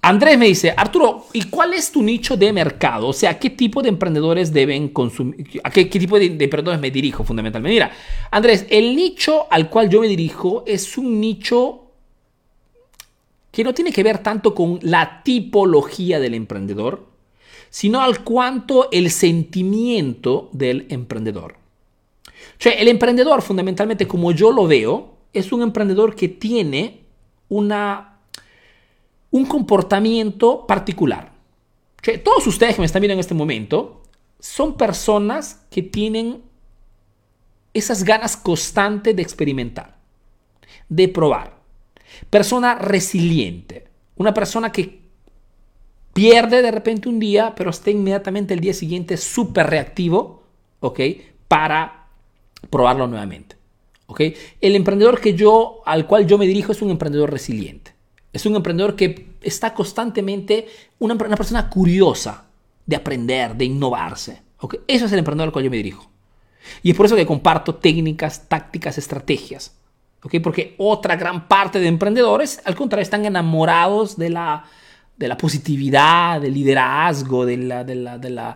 Andrés 0.04 0.38
me 0.38 0.46
dice, 0.46 0.74
Arturo, 0.78 1.26
¿y 1.34 1.44
cuál 1.50 1.74
es 1.74 1.92
tu 1.92 2.04
nicho 2.04 2.38
de 2.38 2.54
mercado? 2.54 3.08
O 3.08 3.14
sea, 3.14 3.40
¿qué 3.40 3.50
tipo 3.50 3.82
de 3.82 3.90
emprendedores 3.90 4.54
deben 4.54 4.90
consumir? 4.90 5.60
¿A 5.64 5.72
qué, 5.72 5.86
tipo 5.86 6.20
de, 6.20 6.30
de, 6.30 6.44
emprendedores 6.44 6.80
me 6.80 6.92
dirijo 6.92 7.24
fundamentalmente? 7.24 7.74
Mira, 7.74 7.92
Andrés, 8.30 8.68
el 8.70 8.96
nicho 8.96 9.48
al 9.50 9.70
cual 9.70 9.90
yo 9.90 10.02
me 10.02 10.08
dirijo 10.08 10.64
es 10.68 10.98
un 10.98 11.20
nicho 11.20 11.80
que 13.52 13.64
no 13.64 13.74
tiene 13.74 13.92
que 13.92 14.04
ver 14.04 14.20
tanto 14.20 14.54
con 14.54 14.80
la 14.82 15.24
tipología 15.24 16.20
del 16.20 16.34
emprendedor, 16.34 17.08
sino 17.70 18.02
al 18.02 18.24
cuanto 18.24 18.90
el 18.92 19.10
sentimiento 19.10 20.50
del 20.52 20.86
emprendedor. 20.90 21.54
O 21.54 22.62
sea, 22.62 22.74
el 22.74 22.88
emprendedor 22.88 23.42
fundamentalmente 23.42 24.08
como 24.08 24.32
yo 24.32 24.52
lo 24.52 24.68
veo, 24.68 25.13
es 25.34 25.52
un 25.52 25.62
emprendedor 25.62 26.16
que 26.16 26.30
tiene 26.30 27.06
una, 27.50 28.20
un 29.32 29.46
comportamiento 29.46 30.66
particular. 30.66 31.34
todos 32.24 32.48
ustedes 32.48 32.76
que 32.76 32.82
me 32.82 32.86
están 32.86 33.02
viendo 33.02 33.14
en 33.14 33.20
este 33.20 33.34
momento 33.34 34.04
son 34.40 34.78
personas 34.78 35.66
que 35.72 35.82
tienen 35.82 36.44
esas 37.74 38.04
ganas 38.04 38.38
constantes 38.38 39.16
de 39.16 39.22
experimentar, 39.22 39.98
de 40.90 41.08
probar. 41.08 41.58
Persona 42.30 42.76
resiliente, 42.76 43.88
una 44.18 44.34
persona 44.34 44.72
que 44.72 45.02
pierde 46.14 46.62
de 46.62 46.72
repente 46.72 47.10
un 47.10 47.20
día, 47.20 47.54
pero 47.56 47.72
está 47.72 47.90
inmediatamente 47.90 48.54
el 48.54 48.60
día 48.60 48.74
siguiente 48.74 49.18
súper 49.18 49.68
reactivo, 49.68 50.44
¿ok? 50.80 51.00
Para 51.48 52.08
probarlo 52.70 53.08
nuevamente. 53.08 53.63
El 54.08 54.76
emprendedor 54.76 55.20
que 55.20 55.34
yo, 55.34 55.82
al 55.86 56.06
cual 56.06 56.28
yo 56.28 56.38
me 56.38 56.46
dirijo 56.46 56.72
es 56.72 56.82
un 56.82 56.92
emprendedor 56.92 57.32
resiliente. 57.32 57.94
Es 58.32 58.46
un 58.46 58.56
emprendedor 58.56 58.96
que 58.96 59.34
está 59.42 59.74
constantemente, 59.74 60.68
una, 61.00 61.18
persona 61.18 61.70
curiosa 61.70 62.46
de 62.86 62.96
aprender, 62.96 63.56
de 63.56 63.66
innovarse. 63.66 64.42
¿okay? 64.60 64.80
Eso 64.88 65.06
es 65.06 65.12
el 65.12 65.20
emprendedor 65.20 65.50
al 65.50 65.54
cual 65.54 65.66
yo 65.66 65.72
me 65.72 65.78
dirijo. 65.78 66.10
Y 66.82 66.92
es 66.92 66.98
por 66.98 67.06
eso 67.06 67.16
que 67.16 67.26
comparto 67.26 67.76
técnicas, 67.76 68.48
tácticas, 68.48 68.98
estrategias. 68.98 69.76
¿okay? 70.24 70.40
Porque 70.40 70.76
otra 70.78 71.16
gran 71.16 71.48
parte 71.48 71.80
de 71.80 71.88
emprendedores, 71.88 72.62
al 72.66 72.76
contrario, 72.76 73.04
están 73.04 73.26
enamorados 73.26 74.18
de 74.18 74.32
la, 74.32 74.66
de 75.18 75.28
la 75.28 75.38
positividad, 75.38 76.42
del 76.42 76.54
liderazgo, 76.54 77.46
de 77.46 77.58
la, 77.58 77.84
de 77.84 77.96
la, 77.96 78.18
de 78.18 78.30
la, 78.30 78.56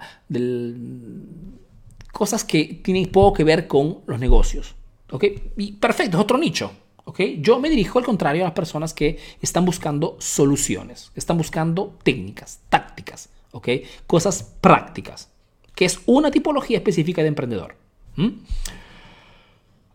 cosas 2.11 2.43
que 2.43 2.81
tienen 2.83 3.11
poco 3.11 3.33
que 3.33 3.43
ver 3.43 3.67
con 3.67 3.99
los 4.07 4.19
negocios. 4.19 4.75
¿Ok? 5.11 5.23
Y 5.57 5.73
perfecto, 5.73 6.17
es 6.17 6.23
otro 6.23 6.37
nicho. 6.37 6.71
¿ok? 7.07 7.21
Yo 7.39 7.59
me 7.59 7.69
dirijo 7.69 7.99
al 7.99 8.05
contrario 8.05 8.43
a 8.43 8.47
las 8.47 8.53
personas 8.53 8.93
que 8.93 9.17
están 9.41 9.63
buscando 9.63 10.17
soluciones, 10.19 11.11
están 11.15 11.37
buscando 11.37 11.95
técnicas, 12.03 12.59
tácticas, 12.69 13.29
¿ok? 13.51 13.69
Cosas 14.05 14.43
prácticas, 14.43 15.31
que 15.73 15.85
es 15.85 16.01
una 16.05 16.29
tipología 16.31 16.77
específica 16.77 17.21
de 17.21 17.29
emprendedor. 17.29 17.75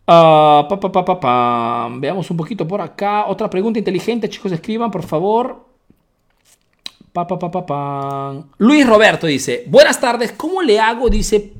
Ah, 0.07 0.67
Veamos 1.99 2.31
un 2.31 2.37
poquito 2.37 2.67
por 2.67 2.81
acá. 2.81 3.27
Otra 3.27 3.49
pregunta 3.49 3.77
inteligente, 3.77 4.27
chicos, 4.27 4.51
escriban, 4.51 4.89
por 4.89 5.03
favor. 5.03 5.67
Luis 8.57 8.87
Roberto 8.87 9.27
dice, 9.27 9.65
buenas 9.67 10.01
tardes, 10.01 10.31
¿cómo 10.31 10.63
le 10.63 10.79
hago? 10.79 11.09
Dice, 11.09 11.53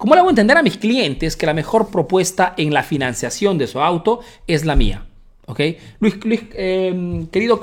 ¿Cómo 0.00 0.14
le 0.14 0.20
hago 0.20 0.30
entender 0.30 0.56
a 0.56 0.62
mis 0.62 0.78
clientes 0.78 1.36
que 1.36 1.44
la 1.44 1.52
mejor 1.52 1.90
propuesta 1.90 2.54
en 2.56 2.72
la 2.72 2.82
financiación 2.82 3.58
de 3.58 3.66
su 3.66 3.80
auto 3.80 4.20
es 4.46 4.64
la 4.64 4.74
mía? 4.74 5.06
¿Ok? 5.44 5.60
Luis, 5.98 6.14
em, 6.54 7.26
querido 7.26 7.60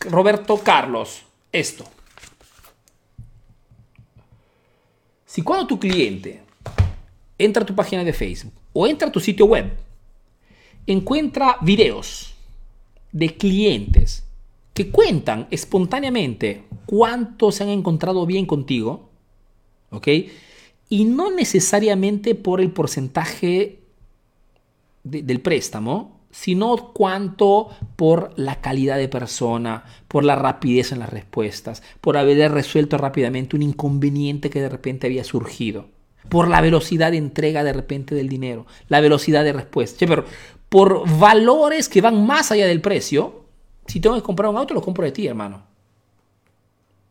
Roberto 0.00 0.56
Carlos, 0.64 1.24
esto. 1.52 1.84
Si 5.26 5.42
cuando 5.42 5.66
tu 5.66 5.78
cliente 5.78 6.40
entra 7.36 7.64
a 7.64 7.66
tu 7.66 7.74
página 7.74 8.02
de 8.02 8.14
Facebook 8.14 8.54
o 8.72 8.86
entra 8.86 9.08
a 9.08 9.12
tu 9.12 9.20
sitio 9.20 9.44
web, 9.44 9.70
encuentra 10.86 11.58
videos 11.60 12.34
de 13.12 13.36
clientes 13.36 14.24
que 14.72 14.90
cuentan 14.90 15.48
espontáneamente 15.50 16.64
cuánto 16.86 17.52
se 17.52 17.62
han 17.62 17.68
encontrado 17.68 18.24
bien 18.24 18.46
contigo, 18.46 19.10
¿ok? 19.90 20.08
Y 20.94 21.06
no 21.06 21.32
necesariamente 21.32 22.36
por 22.36 22.60
el 22.60 22.70
porcentaje 22.70 23.80
del 25.02 25.40
préstamo, 25.40 26.20
sino 26.30 26.92
cuanto 26.92 27.70
por 27.96 28.32
la 28.36 28.60
calidad 28.60 28.96
de 28.98 29.08
persona, 29.08 29.86
por 30.06 30.22
la 30.22 30.36
rapidez 30.36 30.92
en 30.92 31.00
las 31.00 31.10
respuestas, 31.10 31.82
por 32.00 32.16
haber 32.16 32.52
resuelto 32.52 32.96
rápidamente 32.96 33.56
un 33.56 33.62
inconveniente 33.62 34.50
que 34.50 34.60
de 34.60 34.68
repente 34.68 35.08
había 35.08 35.24
surgido, 35.24 35.86
por 36.28 36.46
la 36.46 36.60
velocidad 36.60 37.10
de 37.10 37.18
entrega 37.18 37.64
de 37.64 37.72
repente 37.72 38.14
del 38.14 38.28
dinero, 38.28 38.64
la 38.86 39.00
velocidad 39.00 39.42
de 39.42 39.52
respuesta. 39.52 40.06
pero 40.06 40.24
por 40.68 41.08
valores 41.18 41.88
que 41.88 42.02
van 42.02 42.24
más 42.24 42.52
allá 42.52 42.68
del 42.68 42.80
precio, 42.80 43.46
si 43.88 43.98
tengo 43.98 44.14
que 44.14 44.22
comprar 44.22 44.48
un 44.48 44.58
auto, 44.58 44.74
lo 44.74 44.80
compro 44.80 45.04
de 45.04 45.10
ti, 45.10 45.26
hermano. 45.26 45.73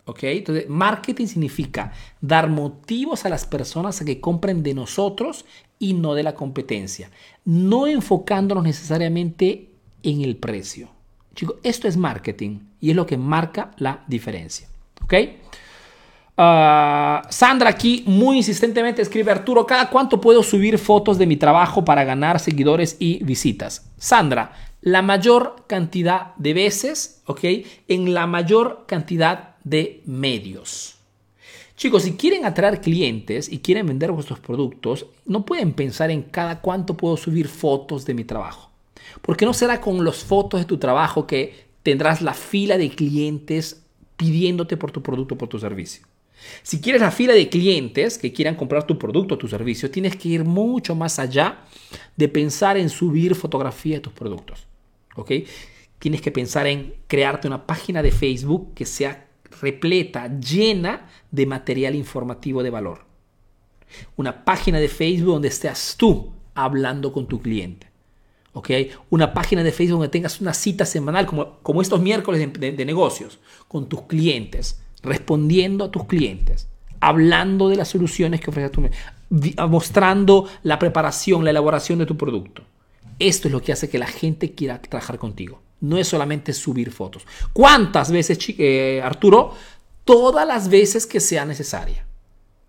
¿Ok? 0.06 0.24
Entonces, 0.24 0.68
marketing 0.68 1.28
significa 1.28 1.94
dar 2.20 2.50
motivos 2.50 3.26
a 3.26 3.30
las 3.30 3.46
personas 3.46 4.02
a 4.02 4.06
que 4.06 4.20
compren 4.20 4.62
de 4.62 4.74
nosotros 4.74 5.46
y 5.80 5.94
no 5.94 6.14
de 6.14 6.24
la 6.24 6.36
competencia. 6.36 7.10
No 7.46 7.88
enfocándonos 7.88 8.64
necesariamente 8.64 9.70
en 10.04 10.22
el 10.22 10.36
precio. 10.36 10.90
Chicos, 11.36 11.58
esto 11.64 11.88
es 11.88 11.98
marketing 11.98 12.60
y 12.82 12.90
es 12.90 12.96
lo 12.96 13.06
que 13.06 13.18
marca 13.18 13.72
la 13.78 14.04
diferencia. 14.08 14.68
¿Ok? 15.04 15.14
Ah, 16.36 17.22
Sandra 17.30 17.70
aquí 17.70 18.04
muy 18.08 18.38
insistentemente 18.38 19.04
escribe 19.04 19.32
Arturo, 19.32 19.68
¿cada 19.68 19.90
cuánto 19.90 20.20
puedo 20.20 20.42
subir 20.42 20.80
fotos 20.80 21.20
de 21.20 21.28
mi 21.28 21.38
trabajo 21.38 21.86
para 21.86 22.04
ganar 22.04 22.40
seguidores 22.40 22.98
y 23.00 23.24
visitas? 23.24 23.92
Sandra, 23.98 24.52
la 24.82 25.02
mayor 25.02 25.66
cantidad 25.68 26.36
de 26.38 26.54
veces, 26.54 27.22
¿ok? 27.26 27.40
En 27.88 28.14
la 28.14 28.26
mayor 28.26 28.86
cantidad 28.88 29.53
de 29.64 30.02
medios. 30.06 30.98
Chicos, 31.76 32.04
si 32.04 32.14
quieren 32.14 32.46
atraer 32.46 32.82
clientes 32.82 33.52
y 33.52 33.60
quieren 33.60 33.88
vender 33.88 34.12
vuestros 34.12 34.40
productos, 34.40 35.08
no 35.26 35.46
pueden 35.46 35.74
pensar 35.74 36.12
en 36.12 36.22
cada 36.22 36.62
cuánto 36.62 36.96
puedo 36.96 37.18
subir 37.18 37.48
fotos 37.48 38.06
de 38.06 38.14
mi 38.14 38.24
trabajo. 38.24 38.70
Porque 39.22 39.46
no 39.46 39.54
será 39.54 39.82
con 39.82 40.04
las 40.06 40.24
fotos 40.24 40.62
de 40.62 40.66
tu 40.66 40.78
trabajo 40.78 41.28
que 41.28 41.66
tendrás 41.82 42.22
la 42.22 42.34
fila 42.34 42.78
de 42.78 42.90
clientes 42.90 43.84
pidiéndote 44.16 44.78
por 44.78 44.92
tu 44.92 45.02
producto 45.02 45.36
o 45.36 45.38
por 45.38 45.50
tu 45.50 45.60
servicio. 45.60 46.06
Si 46.62 46.82
quieres 46.82 47.02
la 47.02 47.12
fila 47.12 47.34
de 47.34 47.50
clientes 47.50 48.18
que 48.18 48.34
quieran 48.34 48.56
comprar 48.56 48.86
tu 48.86 48.98
producto 48.98 49.36
o 49.36 49.38
tu 49.38 49.48
servicio, 49.48 49.90
tienes 49.90 50.16
que 50.16 50.30
ir 50.30 50.44
mucho 50.44 50.96
más 50.96 51.20
allá 51.20 51.60
de 52.16 52.28
pensar 52.28 52.78
en 52.78 52.90
subir 52.90 53.36
fotografía 53.36 53.96
de 53.96 54.02
tus 54.02 54.14
productos. 54.14 54.68
¿ok? 55.16 55.32
Tienes 56.00 56.22
que 56.22 56.32
pensar 56.32 56.68
en 56.68 56.96
crearte 57.08 57.48
una 57.48 57.66
página 57.66 58.02
de 58.04 58.12
Facebook 58.12 58.74
que 58.74 58.86
sea 58.86 59.28
repleta, 59.62 60.40
llena 60.40 61.10
de 61.32 61.46
material 61.46 61.96
informativo 61.96 62.64
de 62.64 62.70
valor. 62.70 63.06
Una 64.16 64.44
página 64.44 64.80
de 64.80 64.88
Facebook 64.88 65.34
donde 65.34 65.50
estés 65.50 65.96
tú 65.98 66.34
hablando 66.56 67.12
con 67.14 67.28
tu 67.28 67.42
cliente. 67.42 67.94
¿ok? 68.54 68.70
Una 69.10 69.34
página 69.34 69.64
de 69.64 69.72
Facebook 69.72 70.00
donde 70.00 70.12
tengas 70.12 70.40
una 70.40 70.54
cita 70.54 70.86
semanal, 70.86 71.26
como, 71.26 71.60
como 71.62 71.82
estos 71.82 72.02
miércoles 72.02 72.48
de, 72.60 72.86
negocios, 72.86 73.40
con 73.68 73.90
tus 73.90 74.04
clientes, 74.04 74.82
respondiendo 75.02 75.86
a 75.86 75.92
tus 75.92 76.06
clientes, 76.06 76.68
hablando 77.00 77.70
de 77.70 77.76
las 77.76 77.90
soluciones 77.90 78.40
que 78.40 78.50
ofreces 78.50 78.72
tu 78.72 78.88
mostrando 79.68 80.48
la 80.62 80.78
preparación, 80.78 81.44
la 81.44 81.50
elaboración 81.50 82.00
de 82.00 82.06
tu 82.06 82.16
producto. 82.16 82.64
Esto 83.18 83.48
es 83.48 83.52
lo 83.52 83.62
que 83.62 83.72
hace 83.72 83.90
que 83.90 83.98
la 83.98 84.08
gente 84.08 84.54
quiera 84.54 84.80
trabajar 84.82 85.18
contigo. 85.18 85.62
No 85.84 85.98
es 85.98 86.08
solamente 86.08 86.54
subir 86.54 86.92
fotos. 86.92 87.28
¿Cuántas 87.52 88.10
veces, 88.10 88.40
eh, 88.58 89.02
Arturo? 89.04 89.54
Todas 90.06 90.48
las 90.48 90.70
veces 90.70 91.06
que 91.06 91.20
sea 91.20 91.44
necesaria. 91.44 92.06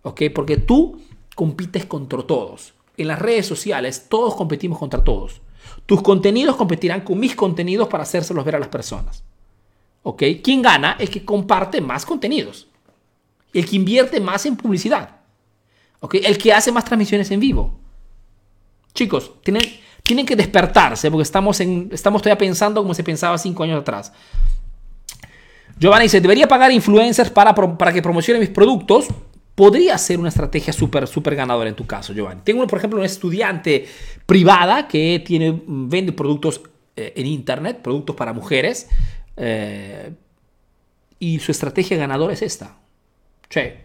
¿Ok? 0.01 0.23
Porque 0.35 0.57
tú 0.57 0.99
compites 1.33 1.85
contra 1.85 2.21
todos. 2.23 2.73
En 2.97 3.07
las 3.07 3.17
redes 3.17 3.45
sociales 3.45 4.07
todos 4.09 4.35
competimos 4.35 4.77
contra 4.77 5.01
todos. 5.01 5.39
Tus 5.85 6.01
contenidos 6.01 6.57
competirán 6.57 7.01
con 7.01 7.17
mis 7.17 7.37
contenidos 7.37 7.87
para 7.87 8.03
hacérselos 8.03 8.43
ver 8.43 8.57
a 8.57 8.59
las 8.59 8.67
personas. 8.67 9.23
¿Ok? 10.03 10.21
Quien 10.43 10.61
gana 10.61 10.97
es 10.99 11.09
que 11.09 11.23
comparte 11.23 11.79
más 11.79 12.05
contenidos. 12.05 12.67
El 13.53 13.65
que 13.65 13.77
invierte 13.77 14.19
más 14.19 14.45
en 14.45 14.57
publicidad. 14.57 15.21
¿Ok? 16.01 16.15
El 16.15 16.37
que 16.37 16.51
hace 16.51 16.69
más 16.73 16.83
transmisiones 16.83 17.31
en 17.31 17.39
vivo. 17.39 17.79
Chicos, 18.95 19.33
tienen, 19.43 19.61
tienen 20.01 20.25
que 20.25 20.35
despertarse 20.35 21.11
porque 21.11 21.23
estamos, 21.23 21.59
en, 21.59 21.89
estamos 21.91 22.21
todavía 22.21 22.39
pensando 22.39 22.81
como 22.81 22.93
se 22.93 23.03
pensaba 23.03 23.37
cinco 23.37 23.63
años 23.63 23.81
atrás. 23.81 24.11
Giovanni 25.77 26.05
dice, 26.05 26.21
debería 26.21 26.47
pagar 26.47 26.71
influencers 26.71 27.29
para, 27.29 27.53
para 27.53 27.91
que 27.93 28.01
promocionen 28.01 28.39
mis 28.39 28.49
productos 28.49 29.07
podría 29.55 29.97
ser 29.97 30.19
una 30.19 30.29
estrategia 30.29 30.73
súper, 30.73 31.07
súper 31.07 31.35
ganadora 31.35 31.69
en 31.69 31.75
tu 31.75 31.85
caso, 31.85 32.13
Giovanni. 32.13 32.41
Tengo, 32.43 32.65
por 32.67 32.79
ejemplo, 32.79 32.99
una 32.99 33.05
estudiante 33.05 33.85
privada 34.25 34.87
que 34.87 35.21
tiene, 35.25 35.61
vende 35.65 36.11
productos 36.11 36.61
eh, 36.95 37.13
en 37.15 37.25
Internet, 37.25 37.81
productos 37.81 38.15
para 38.15 38.33
mujeres, 38.33 38.89
eh, 39.37 40.13
y 41.19 41.39
su 41.39 41.51
estrategia 41.51 41.97
ganadora 41.97 42.33
es 42.33 42.41
esta. 42.41 42.77
Che, 43.49 43.84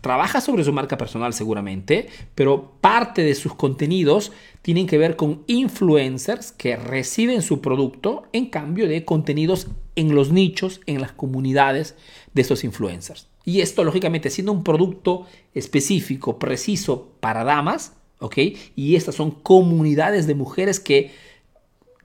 trabaja 0.00 0.40
sobre 0.40 0.64
su 0.64 0.72
marca 0.72 0.98
personal 0.98 1.32
seguramente, 1.32 2.08
pero 2.34 2.72
parte 2.80 3.22
de 3.22 3.34
sus 3.34 3.54
contenidos 3.54 4.32
tienen 4.62 4.86
que 4.86 4.98
ver 4.98 5.16
con 5.16 5.42
influencers 5.46 6.52
que 6.52 6.76
reciben 6.76 7.42
su 7.42 7.60
producto 7.60 8.24
en 8.32 8.46
cambio 8.46 8.88
de 8.88 9.04
contenidos 9.04 9.68
en 9.94 10.14
los 10.14 10.30
nichos, 10.30 10.80
en 10.86 11.00
las 11.00 11.12
comunidades 11.12 11.96
de 12.34 12.42
estos 12.42 12.64
influencers. 12.64 13.28
Y 13.44 13.60
esto, 13.60 13.84
lógicamente, 13.84 14.30
siendo 14.30 14.52
un 14.52 14.64
producto 14.64 15.26
específico, 15.54 16.38
preciso 16.38 17.12
para 17.20 17.44
damas, 17.44 17.94
¿ok? 18.18 18.38
Y 18.74 18.96
estas 18.96 19.14
son 19.14 19.30
comunidades 19.30 20.26
de 20.26 20.34
mujeres 20.34 20.80
que, 20.80 21.12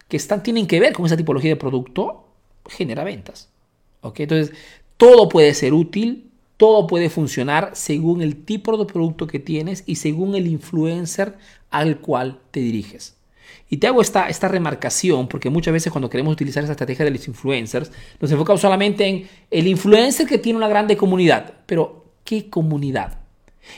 que 0.08 0.18
están, 0.18 0.44
tienen 0.44 0.68
que 0.68 0.80
ver 0.80 0.94
con 0.94 1.06
esa 1.06 1.18
tipología 1.18 1.50
de 1.50 1.56
producto, 1.56 2.28
genera 2.68 3.04
ventas. 3.04 3.50
¿Ok? 4.02 4.22
Entonces, 4.22 4.56
todo 4.98 5.30
puede 5.30 5.54
ser 5.54 5.74
útil, 5.74 6.31
todo 6.62 6.86
puede 6.86 7.10
funcionar 7.10 7.72
según 7.74 8.22
el 8.22 8.46
tipo 8.46 8.78
de 8.78 8.86
producto 8.86 9.26
que 9.26 9.40
tienes 9.40 9.84
y 9.88 9.96
según 9.96 10.36
el 10.36 10.46
influencer 10.46 11.34
al 11.72 12.02
cual 12.02 12.40
te 12.52 12.60
diriges. 12.60 13.18
Y 13.68 13.78
te 13.78 13.88
hago 13.88 14.00
esta, 14.00 14.30
esta 14.30 14.48
remarcación 14.48 15.28
porque 15.28 15.50
muchas 15.50 15.74
veces 15.74 15.92
cuando 15.92 16.08
queremos 16.08 16.34
utilizar 16.34 16.64
esa 16.64 16.74
estrategia 16.74 17.04
de 17.04 17.10
los 17.10 17.28
influencers, 17.28 17.92
nos 18.20 18.32
enfocamos 18.32 18.62
solamente 18.62 19.08
en 19.08 19.28
el 19.50 19.66
influencer 19.66 20.28
que 20.28 20.38
tiene 20.38 20.58
una 20.58 20.68
grande 20.68 20.96
comunidad. 20.96 21.52
Pero, 21.66 22.06
¿qué 22.24 22.48
comunidad? 22.48 23.18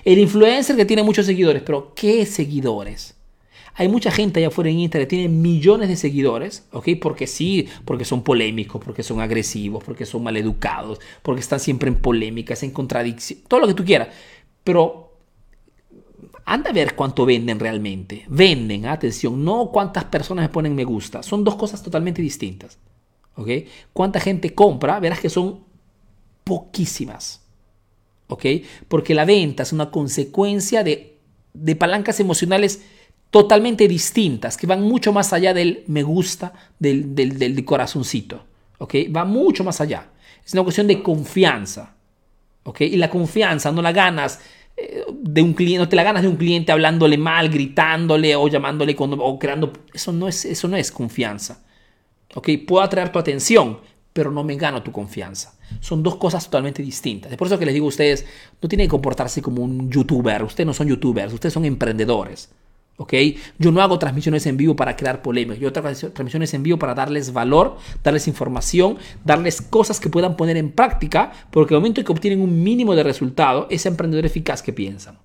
El 0.04 0.20
influencer 0.20 0.76
que 0.76 0.84
tiene 0.84 1.04
muchos 1.04 1.26
seguidores, 1.26 1.64
pero 1.66 1.94
¿qué 1.96 2.26
seguidores? 2.26 3.16
Hay 3.76 3.88
mucha 3.88 4.12
gente 4.12 4.40
allá 4.40 4.50
afuera 4.50 4.70
en 4.70 4.80
Internet 4.80 5.10
que 5.10 5.16
tiene 5.16 5.30
millones 5.30 5.90
de 5.90 5.96
seguidores, 5.96 6.68
¿ok? 6.72 6.90
Porque 7.02 7.26
sí, 7.26 7.68
porque 7.86 8.06
son 8.06 8.24
polémicos, 8.24 8.84
porque 8.84 9.02
son 9.02 9.20
agresivos, 9.20 9.84
porque 9.84 10.06
son 10.06 10.24
maleducados, 10.24 11.00
porque 11.24 11.42
están 11.42 11.60
siempre 11.60 11.90
en 11.90 11.96
polémicas, 11.96 12.62
en 12.64 12.72
contradicción, 12.72 13.40
todo 13.48 13.62
lo 13.62 13.68
que 13.68 13.74
tú 13.74 13.84
quieras. 13.84 14.10
Pero 14.64 15.14
anda 16.46 16.70
a 16.70 16.74
ver 16.74 16.96
cuánto 16.96 17.26
venden 17.26 17.60
realmente. 17.60 18.26
Venden, 18.28 18.86
atención, 18.86 19.44
no 19.44 19.72
cuántas 19.72 20.06
personas 20.06 20.44
me 20.44 20.50
ponen 20.50 20.76
me 20.76 20.84
gusta. 20.84 21.24
Son 21.24 21.44
dos 21.44 21.56
cosas 21.56 21.82
totalmente 21.82 22.22
distintas. 22.22 22.78
¿Ok? 23.36 23.50
Cuánta 23.92 24.20
gente 24.20 24.54
compra, 24.54 25.00
verás 25.00 25.20
que 25.20 25.30
son 25.30 25.64
poquísimas. 26.44 27.42
¿Ok? 28.28 28.46
Porque 28.88 29.16
la 29.16 29.26
venta 29.26 29.64
es 29.64 29.74
una 29.74 29.90
consecuencia 29.90 30.84
de, 30.84 31.18
de 31.54 31.76
palancas 31.76 32.20
emocionales 32.20 32.84
totalmente 33.34 33.88
distintas, 33.88 34.58
que 34.58 34.68
van 34.68 34.84
mucho 34.84 35.12
más 35.12 35.34
allá 35.34 35.56
del 35.56 35.84
me 35.88 36.04
gusta, 36.04 36.54
del, 36.78 37.16
del, 37.16 37.40
del 37.40 37.66
corazoncito. 37.66 38.46
¿Ok? 38.78 38.94
Va 39.16 39.26
mucho 39.26 39.64
más 39.64 39.82
allá. 39.82 40.12
Es 40.46 40.54
una 40.54 40.62
cuestión 40.62 40.86
de 40.86 41.02
confianza. 41.02 41.96
¿Ok? 42.62 42.82
Y 42.82 42.96
la 42.98 43.10
confianza 43.10 43.72
no 43.72 43.82
la 43.82 43.92
ganas 43.92 44.40
de 45.12 45.42
un 45.42 45.54
cliente, 45.54 45.80
no 45.80 45.90
te 45.90 45.96
la 45.96 46.04
ganas 46.04 46.22
de 46.22 46.28
un 46.28 46.36
cliente 46.36 46.72
hablándole 46.72 47.18
mal, 47.18 47.50
gritándole 47.50 48.36
o 48.36 48.48
llamándole 48.48 48.96
o 49.00 49.40
creando. 49.40 49.74
Eso 49.92 50.12
no 50.12 50.28
es, 50.28 50.46
eso 50.46 50.68
no 50.68 50.78
es 50.78 50.92
confianza. 50.92 51.64
¿Ok? 52.36 52.50
Puedo 52.68 52.84
atraer 52.84 53.12
tu 53.12 53.18
atención, 53.18 53.80
pero 54.14 54.30
no 54.30 54.44
me 54.44 54.56
gano 54.58 54.84
tu 54.84 54.92
confianza. 54.92 55.58
Son 55.80 56.04
dos 56.04 56.18
cosas 56.18 56.46
totalmente 56.46 56.84
distintas. 56.84 57.32
Es 57.32 57.38
por 57.40 57.48
eso 57.48 57.58
que 57.58 57.66
les 57.66 57.74
digo 57.74 57.88
a 57.88 57.90
ustedes, 57.90 58.28
no 58.62 58.70
tienen 58.70 58.86
que 58.86 58.92
comportarse 58.92 59.42
como 59.42 59.64
un 59.64 59.90
youtuber. 59.90 60.44
Ustedes 60.44 60.68
no 60.68 60.74
son 60.76 60.88
youtubers, 60.88 61.34
ustedes 61.34 61.52
son 61.52 61.66
emprendedores. 61.66 62.52
¿Ok? 62.98 63.14
Yo 63.58 63.72
no 63.72 63.82
hago 63.82 64.00
transmisiones 64.00 64.46
en 64.46 64.58
vivo 64.58 64.76
para 64.76 64.96
crear 64.96 65.22
polémicas, 65.22 65.60
yo 65.60 65.70
hago 65.70 65.82
transmisiones 66.12 66.54
en 66.54 66.64
vivo 66.64 66.78
para 66.78 66.94
darles 66.94 67.34
valor, 67.34 67.78
darles 68.04 68.28
información, 68.28 68.98
darles 69.24 69.62
cosas 69.62 70.00
que 70.00 70.10
puedan 70.10 70.38
poner 70.38 70.58
en 70.58 70.72
práctica, 70.72 71.32
porque 71.52 71.74
el 71.74 71.80
momento 71.80 72.02
en 72.02 72.06
que 72.06 72.12
obtienen 72.12 72.42
un 72.42 72.64
mínimo 72.64 72.96
de 72.96 73.04
resultado, 73.04 73.68
es 73.70 73.86
emprendedor 73.86 74.26
eficaz 74.26 74.62
que 74.62 74.74
piensan. 74.74 75.18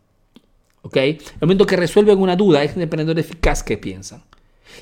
¿ok? 0.82 0.96
El 0.96 1.20
momento 1.40 1.66
que 1.66 1.76
resuelven 1.76 2.18
una 2.18 2.36
duda, 2.36 2.62
es 2.62 2.76
emprendedor 2.76 3.18
eficaz 3.18 3.62
que 3.62 3.78
piensan. 3.78 4.22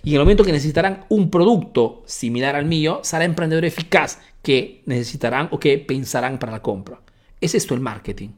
Y 0.03 0.11
en 0.11 0.17
el 0.17 0.21
momento 0.21 0.45
que 0.45 0.53
necesitarán 0.53 1.05
un 1.09 1.31
producto 1.31 2.03
similar 2.07 2.55
al 2.55 2.67
mío, 2.67 3.01
será 3.03 3.25
emprendedor 3.25 3.65
eficaz 3.65 4.21
que 4.43 4.83
necesitarán 4.87 5.49
o 5.51 5.59
que 5.59 5.79
pensarán 5.79 6.39
para 6.39 6.53
la 6.53 6.63
compra. 6.63 7.01
Es 7.41 7.55
esto 7.55 7.75
el 7.75 7.81
marketing. 7.81 8.31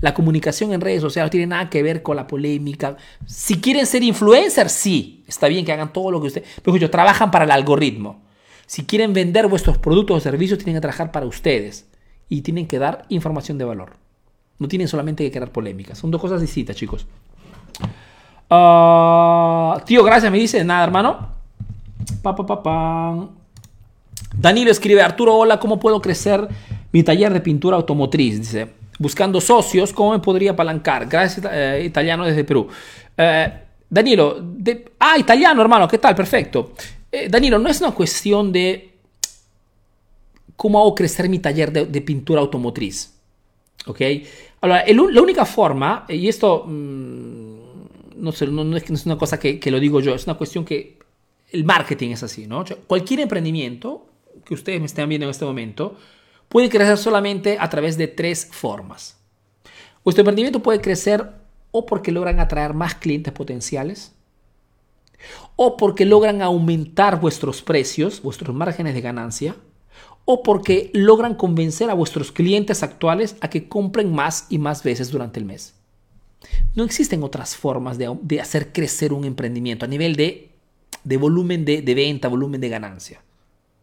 La 0.00 0.14
comunicación 0.14 0.72
en 0.72 0.80
redes 0.80 1.00
sociales 1.00 1.28
no 1.28 1.30
tiene 1.30 1.46
nada 1.46 1.70
que 1.70 1.82
ver 1.82 2.02
con 2.02 2.16
la 2.16 2.26
polémica. 2.26 2.96
Si 3.26 3.60
quieren 3.60 3.86
ser 3.86 4.02
influencers, 4.02 4.72
sí, 4.72 5.24
está 5.26 5.48
bien 5.48 5.64
que 5.64 5.72
hagan 5.72 5.92
todo 5.92 6.10
lo 6.10 6.20
que 6.20 6.28
ustedes... 6.28 6.48
Pero 6.62 6.76
ellos 6.76 6.90
trabajan 6.90 7.30
para 7.30 7.44
el 7.44 7.50
algoritmo. 7.50 8.22
Si 8.66 8.84
quieren 8.84 9.12
vender 9.12 9.46
vuestros 9.46 9.78
productos 9.78 10.16
o 10.16 10.20
servicios, 10.20 10.58
tienen 10.58 10.76
que 10.76 10.80
trabajar 10.80 11.12
para 11.12 11.26
ustedes. 11.26 11.86
Y 12.28 12.40
tienen 12.40 12.66
que 12.66 12.78
dar 12.78 13.04
información 13.08 13.58
de 13.58 13.64
valor. 13.64 13.96
No 14.58 14.68
tienen 14.68 14.88
solamente 14.88 15.24
que 15.24 15.30
crear 15.30 15.52
polémicas. 15.52 15.98
Son 15.98 16.10
dos 16.10 16.20
cosas 16.20 16.40
distintas, 16.40 16.76
chicos. 16.76 17.06
Ah, 18.48 19.82
tío, 19.86 20.02
gracias, 20.02 20.32
me 20.32 20.38
dice. 20.38 20.64
Nada, 20.64 20.84
hermano. 20.84 21.28
Pa, 22.22 22.34
pa, 22.34 22.62
pa, 22.62 23.28
Danilo 24.36 24.70
escribe, 24.70 25.02
Arturo, 25.02 25.36
hola, 25.36 25.60
¿cómo 25.60 25.78
puedo 25.78 26.00
crecer 26.00 26.48
mi 26.90 27.02
taller 27.02 27.32
de 27.32 27.40
pintura 27.40 27.76
automotriz? 27.76 28.38
Dice, 28.40 28.72
buscando 28.98 29.40
socios, 29.40 29.92
¿cómo 29.92 30.12
me 30.12 30.18
podría 30.18 30.52
apalancar? 30.52 31.08
Gracias, 31.08 31.46
eh, 31.50 31.82
italiano 31.84 32.24
desde 32.24 32.44
Perú. 32.44 32.68
Eh, 33.16 33.52
Danilo, 33.88 34.42
ah, 34.98 35.18
italiano, 35.18 35.60
hermano, 35.60 35.86
¿qué 35.86 35.98
tal? 35.98 36.14
Perfecto. 36.14 36.72
Eh, 37.10 37.28
Danilo, 37.28 37.58
no 37.58 37.68
es 37.68 37.80
una 37.80 37.90
cuestión 37.90 38.50
de 38.52 38.90
cómo 40.56 40.80
hago 40.80 40.94
crecer 40.94 41.28
mi 41.28 41.38
taller 41.38 41.72
de, 41.72 42.00
pintura 42.00 42.40
automotriz. 42.40 43.12
¿Ok? 43.86 44.00
Ahora, 44.60 44.84
la 44.86 45.22
única 45.22 45.44
forma, 45.44 46.06
y 46.08 46.28
esto 46.28 46.64
mm, 46.66 47.52
no, 48.16 48.30
es, 48.30 49.06
una 49.06 49.18
cosa 49.18 49.38
que, 49.38 49.60
lo 49.70 49.80
digo 49.80 50.00
yo, 50.00 50.14
es 50.14 50.24
una 50.24 50.34
cuestión 50.34 50.64
que 50.64 50.98
el 51.50 51.64
marketing 51.64 52.10
es 52.10 52.22
así, 52.22 52.46
¿no? 52.46 52.64
cualquier 52.86 53.20
emprendimiento 53.20 54.06
que 54.44 54.54
ustedes 54.54 54.80
me 54.80 54.86
estén 54.86 55.08
viendo 55.08 55.26
en 55.26 55.30
este 55.30 55.44
momento, 55.44 55.96
puede 56.52 56.68
crecer 56.68 56.98
solamente 56.98 57.56
a 57.58 57.70
través 57.70 57.96
de 57.96 58.08
tres 58.08 58.46
formas. 58.50 59.16
Vuestro 60.04 60.20
emprendimiento 60.20 60.62
puede 60.62 60.82
crecer 60.82 61.32
o 61.70 61.86
porque 61.86 62.12
logran 62.12 62.40
atraer 62.40 62.74
más 62.74 62.94
clientes 62.94 63.32
potenciales, 63.32 64.12
o 65.56 65.78
porque 65.78 66.04
logran 66.04 66.42
aumentar 66.42 67.18
vuestros 67.22 67.62
precios, 67.62 68.20
vuestros 68.20 68.54
márgenes 68.54 68.92
de 68.92 69.00
ganancia, 69.00 69.56
o 70.26 70.42
porque 70.42 70.90
logran 70.92 71.36
convencer 71.36 71.88
a 71.88 71.94
vuestros 71.94 72.30
clientes 72.32 72.82
actuales 72.82 73.36
a 73.40 73.48
que 73.48 73.66
compren 73.66 74.14
más 74.14 74.44
y 74.50 74.58
más 74.58 74.82
veces 74.82 75.10
durante 75.10 75.40
el 75.40 75.46
mes. 75.46 75.72
No 76.74 76.84
existen 76.84 77.22
otras 77.22 77.56
formas 77.56 77.96
de, 77.96 78.40
hacer 78.42 78.74
crecer 78.74 79.14
un 79.14 79.24
emprendimiento 79.24 79.86
a 79.86 79.88
nivel 79.88 80.16
de 80.16 81.16
volumen 81.16 81.64
de 81.64 81.94
venta, 81.94 82.28
volumen 82.28 82.60
de 82.60 82.68
ganancia. 82.68 83.22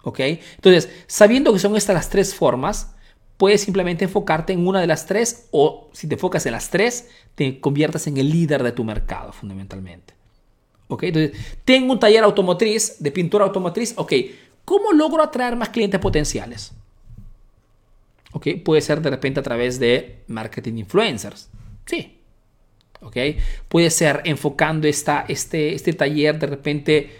¿Ok? 0.03 0.19
Entonces, 0.19 0.89
sabiendo 1.07 1.53
que 1.53 1.59
son 1.59 1.75
estas 1.75 1.95
las 1.95 2.09
tres 2.09 2.33
formas, 2.33 2.95
puedes 3.37 3.61
simplemente 3.61 4.05
enfocarte 4.05 4.53
en 4.53 4.67
una 4.67 4.81
de 4.81 4.87
las 4.87 5.05
tres 5.05 5.47
o 5.51 5.89
si 5.93 6.07
te 6.07 6.15
enfocas 6.15 6.45
en 6.45 6.51
las 6.51 6.69
tres, 6.69 7.09
te 7.35 7.59
conviertas 7.59 8.07
en 8.07 8.17
el 8.17 8.29
líder 8.29 8.63
de 8.63 8.71
tu 8.71 8.83
mercado 8.83 9.31
fundamentalmente. 9.31 10.13
¿Ok? 10.89 11.03
Entonces, 11.03 11.39
tengo 11.63 11.93
un 11.93 11.99
taller 11.99 12.23
automotriz, 12.23 12.97
de 12.99 13.11
pintura 13.11 13.45
automotriz, 13.45 13.93
ok, 13.95 14.13
¿cómo 14.65 14.91
logro 14.91 15.23
atraer 15.23 15.55
más 15.55 15.69
clientes 15.69 15.99
potenciales? 15.99 16.73
¿Ok? 18.31 18.47
Puede 18.63 18.81
ser 18.81 19.01
de 19.01 19.09
repente 19.09 19.39
a 19.39 19.43
través 19.43 19.79
de 19.79 20.23
marketing 20.27 20.77
influencers. 20.79 21.49
Sí. 21.85 22.17
¿Ok? 23.01 23.17
Puede 23.67 23.89
ser 23.89 24.21
enfocando 24.25 24.87
esta, 24.87 25.25
este, 25.27 25.73
este 25.73 25.93
taller 25.93 26.37
de 26.37 26.47
repente 26.47 27.19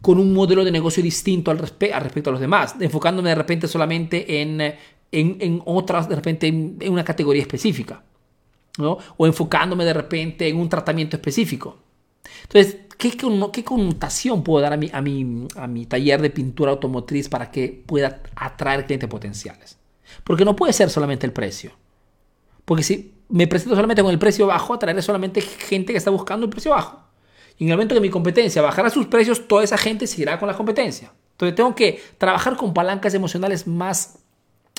con 0.00 0.18
un 0.18 0.32
modelo 0.32 0.64
de 0.64 0.70
negocio 0.70 1.02
distinto 1.02 1.50
al, 1.50 1.58
respecto 1.58 2.30
a 2.30 2.32
los 2.32 2.40
demás, 2.40 2.74
enfocándome 2.80 3.28
de 3.30 3.34
repente 3.34 3.68
solamente 3.68 4.40
en, 4.40 4.74
en, 5.12 5.62
otras, 5.66 6.08
de 6.08 6.16
repente 6.16 6.46
en, 6.46 6.78
una 6.88 7.04
categoría 7.04 7.42
específica, 7.42 8.02
¿no? 8.78 8.98
o 9.16 9.26
enfocándome 9.26 9.84
de 9.84 9.92
repente 9.92 10.48
en 10.48 10.56
un 10.56 10.68
tratamiento 10.68 11.16
específico. 11.16 11.78
Entonces, 12.44 12.78
¿qué, 12.96 13.16
qué 13.52 13.64
connotación 13.64 14.42
puedo 14.42 14.62
dar 14.62 14.72
a 14.72 14.76
mi, 14.76 14.90
a, 14.92 15.00
mi, 15.00 15.46
a 15.56 15.66
mi 15.66 15.86
taller 15.86 16.22
de 16.22 16.30
pintura 16.30 16.72
automotriz 16.72 17.28
para 17.28 17.50
que 17.50 17.82
pueda 17.86 18.22
atraer 18.36 18.86
clientes 18.86 19.08
potenciales? 19.08 19.78
Porque 20.24 20.44
no 20.44 20.56
puede 20.56 20.72
ser 20.72 20.90
solamente 20.90 21.26
el 21.26 21.32
precio. 21.32 21.72
Porque 22.64 22.82
si 22.82 23.14
me 23.28 23.46
presento 23.46 23.74
solamente 23.74 24.02
con 24.02 24.10
el 24.10 24.18
precio 24.18 24.46
bajo, 24.46 24.74
atraeré 24.74 25.02
solamente 25.02 25.40
gente 25.40 25.92
que 25.92 25.98
está 25.98 26.10
buscando 26.10 26.46
el 26.46 26.50
precio 26.50 26.72
bajo. 26.72 27.09
En 27.60 27.68
el 27.68 27.74
momento 27.74 27.94
que 27.94 28.00
mi 28.00 28.08
competencia 28.08 28.62
bajara 28.62 28.88
sus 28.88 29.06
precios, 29.06 29.46
toda 29.46 29.62
esa 29.62 29.76
gente 29.76 30.06
seguirá 30.06 30.38
con 30.38 30.48
la 30.48 30.54
competencia. 30.54 31.12
Entonces 31.32 31.54
tengo 31.54 31.74
que 31.74 32.02
trabajar 32.16 32.56
con 32.56 32.72
palancas 32.72 33.12
emocionales 33.12 33.66
más, 33.66 34.18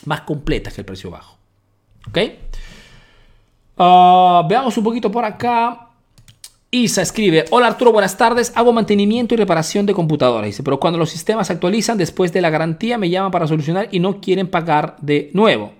más 0.05 0.21
completas 0.21 0.73
que 0.73 0.81
el 0.81 0.85
precio 0.85 1.11
bajo. 1.11 1.37
¿Ok? 2.09 2.17
Ah, 3.77 4.45
veamos 4.49 4.75
un 4.77 4.83
poquito 4.83 5.11
por 5.11 5.23
acá. 5.23 5.89
Isa 6.71 7.03
escribe, 7.03 7.45
hola 7.51 7.67
Arturo, 7.67 7.91
buenas 7.91 8.17
tardes, 8.17 8.51
hago 8.55 8.71
mantenimiento 8.71 9.33
y 9.33 9.37
reparación 9.37 9.85
de 9.85 9.93
computadoras, 9.93 10.45
dice, 10.45 10.63
pero 10.63 10.79
cuando 10.79 10.97
los 10.97 11.09
sistemas 11.09 11.47
se 11.47 11.53
actualizan 11.53 11.97
después 11.97 12.31
de 12.31 12.39
la 12.39 12.49
garantía 12.49 12.97
me 12.97 13.09
llaman 13.09 13.29
para 13.29 13.45
solucionar 13.45 13.89
y 13.91 13.99
no 13.99 14.21
quieren 14.21 14.47
pagar 14.47 14.95
de 15.01 15.31
nuevo. 15.33 15.73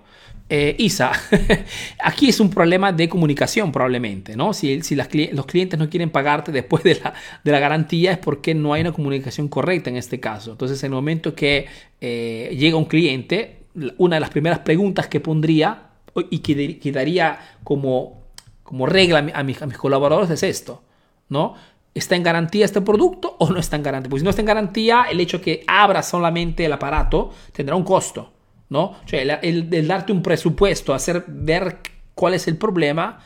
Eh, 0.54 0.76
Isa, 0.80 1.12
aquí 2.04 2.28
es 2.28 2.38
un 2.38 2.50
problema 2.50 2.92
de 2.92 3.08
comunicación 3.08 3.72
probablemente, 3.72 4.36
¿no? 4.36 4.52
Si, 4.52 4.82
los 4.94 5.46
clientes 5.46 5.78
no 5.78 5.88
quieren 5.88 6.10
pagarte 6.10 6.52
después 6.52 6.84
de 6.84 7.00
la, 7.42 7.58
garantía 7.58 8.12
es 8.12 8.18
porque 8.18 8.54
no 8.54 8.74
hay 8.74 8.82
una 8.82 8.92
comunicación 8.92 9.48
correcta 9.48 9.88
en 9.88 9.96
este 9.96 10.20
caso. 10.20 10.50
Entonces, 10.50 10.82
en 10.84 10.88
el 10.88 10.94
momento 10.94 11.34
que 11.34 11.68
eh, 12.02 12.54
llega 12.54 12.76
un 12.76 12.84
cliente, 12.84 13.64
una 13.96 14.16
de 14.16 14.20
las 14.20 14.28
primeras 14.28 14.58
preguntas 14.58 15.06
que 15.06 15.20
pondría 15.20 15.84
y 16.28 16.40
que, 16.40 16.92
daría 16.92 17.38
como, 17.64 18.24
como 18.62 18.84
regla 18.84 19.26
a 19.32 19.42
mis, 19.42 19.62
a 19.62 19.66
mis 19.66 19.78
colaboradores 19.78 20.28
es 20.28 20.42
esto, 20.42 20.82
¿no? 21.30 21.54
¿Está 21.94 22.14
en 22.14 22.24
garantía 22.24 22.66
este 22.66 22.82
producto 22.82 23.36
o 23.38 23.48
no 23.48 23.58
está 23.58 23.76
en 23.76 23.84
garantía? 23.84 24.10
Pues 24.10 24.20
si 24.20 24.24
no 24.24 24.28
está 24.28 24.42
en 24.42 24.46
garantía, 24.48 25.06
el 25.10 25.18
hecho 25.18 25.40
que 25.40 25.64
abra 25.66 26.02
solamente 26.02 26.66
el 26.66 26.72
aparato 26.74 27.30
tendrá 27.54 27.74
un 27.74 27.84
costo. 27.84 28.31
¿No? 28.72 28.96
el, 29.10 29.86
darte 29.86 30.12
un 30.12 30.22
presupuesto, 30.22 30.94
hacer 30.94 31.24
ver 31.28 31.78
cuál 32.14 32.34
es 32.34 32.48
el 32.48 32.56
problema, 32.56 33.20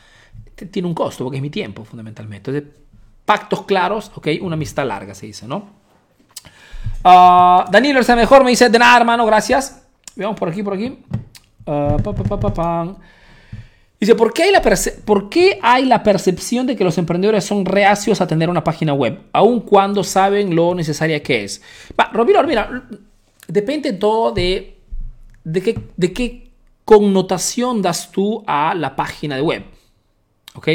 tiene 0.71 0.87
un 0.87 0.93
costo, 0.93 1.23
porque 1.23 1.37
es 1.37 1.41
mi 1.41 1.49
tiempo, 1.49 1.85
fundamentalmente. 1.85 2.51
Entonces, 2.51 2.79
pactos 3.25 3.63
claros, 3.63 4.11
¿ok? 4.15 4.27
Una 4.41 4.55
amistad 4.55 4.85
larga, 4.85 5.15
se 5.15 5.27
dice, 5.27 5.47
¿no? 5.47 5.69
Uh, 7.03 7.69
Danilo 7.71 8.01
está 8.01 8.15
mejor, 8.15 8.43
me 8.43 8.49
dice, 8.49 8.69
de 8.69 8.77
nada, 8.77 8.97
hermano, 8.97 9.25
gracias. 9.25 9.83
Veamos 10.15 10.37
por 10.37 10.49
aquí, 10.49 10.63
por 10.63 10.73
aquí. 10.73 10.99
Uh, 11.65 11.97
dice, 13.99 14.15
¿por 14.15 14.33
qué, 14.33 14.43
hay 14.43 14.51
la 14.51 14.61
¿por 15.05 15.29
qué 15.29 15.59
hay 15.61 15.85
la 15.85 16.03
percepción 16.03 16.67
de 16.67 16.75
que 16.75 16.83
los 16.83 16.97
emprendedores 16.97 17.45
son 17.45 17.65
reacios 17.65 18.19
a 18.19 18.27
tener 18.27 18.49
una 18.49 18.63
página 18.63 18.93
web, 18.93 19.21
aun 19.31 19.61
cuando 19.61 20.03
saben 20.03 20.55
lo 20.55 20.75
necesaria 20.75 21.23
que 21.23 21.45
es? 21.45 21.61
Va, 21.99 22.11
mira, 22.43 22.83
depende 23.47 23.93
todo 23.93 24.31
de 24.31 24.76
¿de 25.47 25.61
qué, 25.61 25.79
de 25.95 26.13
qué 26.13 26.51
connotación 26.83 27.81
das 27.81 28.11
tú 28.11 28.43
a 28.47 28.75
la 28.75 28.95
página 28.95 29.35
de 29.37 29.41
web? 29.41 29.63
¿Ok? 30.55 30.67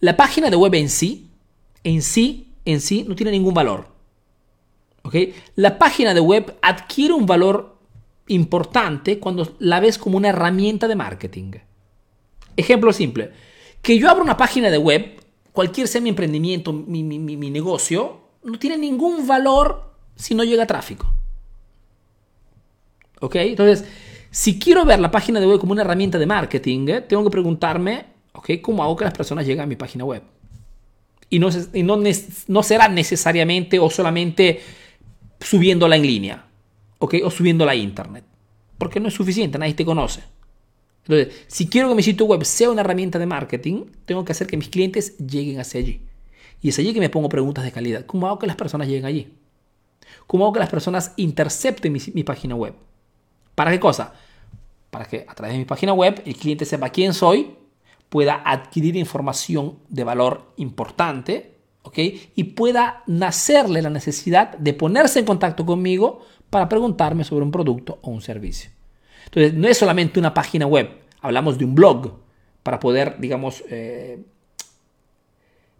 La 0.00 0.16
página 0.16 0.50
de 0.50 0.56
web 0.56 0.74
en 0.74 0.88
sí, 0.88 1.30
en 1.84 2.02
sí, 2.02 2.52
en 2.64 2.80
sí, 2.80 3.04
no 3.06 3.14
tiene 3.14 3.30
ningún 3.30 3.54
valor. 3.54 3.88
¿Ok? 5.02 5.14
La 5.54 5.78
página 5.78 6.14
de 6.14 6.20
web 6.20 6.56
adquiere 6.62 7.14
un 7.14 7.26
valor 7.26 7.78
importante 8.26 9.20
cuando 9.20 9.56
la 9.60 9.78
ves 9.78 9.98
como 9.98 10.16
una 10.16 10.30
herramienta 10.30 10.88
de 10.88 10.96
marketing. 10.96 11.52
Ejemplo 12.56 12.92
simple. 12.92 13.30
Que 13.82 13.98
yo 13.98 14.10
abra 14.10 14.24
una 14.24 14.36
página 14.36 14.68
de 14.68 14.78
web, 14.78 15.20
cualquier 15.52 15.86
sea 15.86 16.00
mi 16.00 16.08
emprendimiento, 16.08 16.72
mi, 16.72 17.04
mi 17.04 17.50
negocio, 17.50 18.20
no 18.42 18.58
tiene 18.58 18.78
ningún 18.78 19.28
valor 19.28 19.92
si 20.16 20.34
no 20.34 20.42
llega 20.42 20.66
tráfico. 20.66 21.06
¿Ok? 23.20 23.36
Entonces, 23.36 23.84
si 24.38 24.56
quiero 24.56 24.84
ver 24.84 25.00
la 25.00 25.10
página 25.10 25.40
de 25.40 25.48
web 25.48 25.58
como 25.58 25.72
una 25.72 25.82
herramienta 25.82 26.16
de 26.16 26.24
marketing, 26.24 26.86
eh, 26.86 27.00
tengo 27.00 27.24
que 27.24 27.30
preguntarme, 27.30 28.04
¿ok? 28.34 28.50
¿Cómo 28.62 28.84
hago 28.84 28.94
que 28.94 29.04
las 29.04 29.12
personas 29.12 29.44
lleguen 29.44 29.64
a 29.64 29.66
mi 29.66 29.74
página 29.74 30.04
web? 30.04 30.22
Y 31.28 31.40
no, 31.40 31.48
no, 32.46 32.62
será 32.62 32.86
necesariamente 32.86 33.80
o 33.80 33.90
solamente 33.90 34.60
subiéndola 35.40 35.96
en 35.96 36.02
línea, 36.02 36.44
¿ok? 37.00 37.16
O 37.24 37.32
subiéndola 37.32 37.72
a 37.72 37.74
internet. 37.74 38.22
Porque 38.78 39.00
no 39.00 39.08
es 39.08 39.14
suficiente, 39.14 39.58
nadie 39.58 39.74
te 39.74 39.84
conoce. 39.84 40.22
Entonces, 41.02 41.44
si 41.48 41.66
quiero 41.66 41.88
que 41.88 41.96
mi 41.96 42.04
sitio 42.04 42.24
web 42.26 42.44
sea 42.44 42.70
una 42.70 42.82
herramienta 42.82 43.18
de 43.18 43.26
marketing, 43.26 43.86
tengo 44.04 44.24
que 44.24 44.30
hacer 44.30 44.46
que 44.46 44.56
mis 44.56 44.68
clientes 44.68 45.18
lleguen 45.18 45.58
hacia 45.58 45.80
allí. 45.80 46.00
Y 46.62 46.68
es 46.68 46.78
allí 46.78 46.94
que 46.94 47.00
me 47.00 47.10
pongo 47.10 47.28
preguntas 47.28 47.64
de 47.64 47.72
calidad. 47.72 48.06
¿Cómo 48.06 48.28
hago 48.28 48.38
que 48.38 48.46
las 48.46 48.54
personas 48.54 48.86
lleguen 48.86 49.04
allí? 49.04 49.32
¿Cómo 50.28 50.44
hago 50.44 50.52
que 50.52 50.60
las 50.60 50.70
personas 50.70 51.12
intercepten 51.16 51.92
mi 51.92 52.22
página 52.22 52.54
web? 52.54 52.74
¿Para 53.56 53.72
qué 53.72 53.80
cosa? 53.80 54.14
Para 54.90 55.04
que 55.04 55.26
a 55.28 55.34
través 55.34 55.54
de 55.54 55.58
mi 55.58 55.64
página 55.64 55.92
web 55.92 56.22
el 56.24 56.36
cliente 56.36 56.64
sepa 56.64 56.90
quién 56.90 57.12
soy, 57.14 57.56
pueda 58.08 58.42
adquirir 58.44 58.96
información 58.96 59.78
de 59.88 60.04
valor 60.04 60.52
importante, 60.56 61.58
¿ok? 61.82 61.98
Y 62.34 62.44
pueda 62.44 63.02
nacerle 63.06 63.82
la 63.82 63.90
necesidad 63.90 64.56
de 64.56 64.72
ponerse 64.72 65.18
en 65.18 65.26
contacto 65.26 65.66
conmigo 65.66 66.20
para 66.50 66.68
preguntarme 66.68 67.24
sobre 67.24 67.44
un 67.44 67.50
producto 67.50 67.98
o 68.02 68.10
un 68.10 68.22
servicio. 68.22 68.70
Entonces, 69.26 69.52
no 69.54 69.68
es 69.68 69.76
solamente 69.76 70.18
una 70.18 70.32
página 70.32 70.66
web, 70.66 70.90
hablamos 71.20 71.58
de 71.58 71.64
un 71.64 71.74
blog 71.74 72.18
para 72.62 72.80
poder, 72.80 73.16
digamos, 73.18 73.62
eh, 73.68 74.24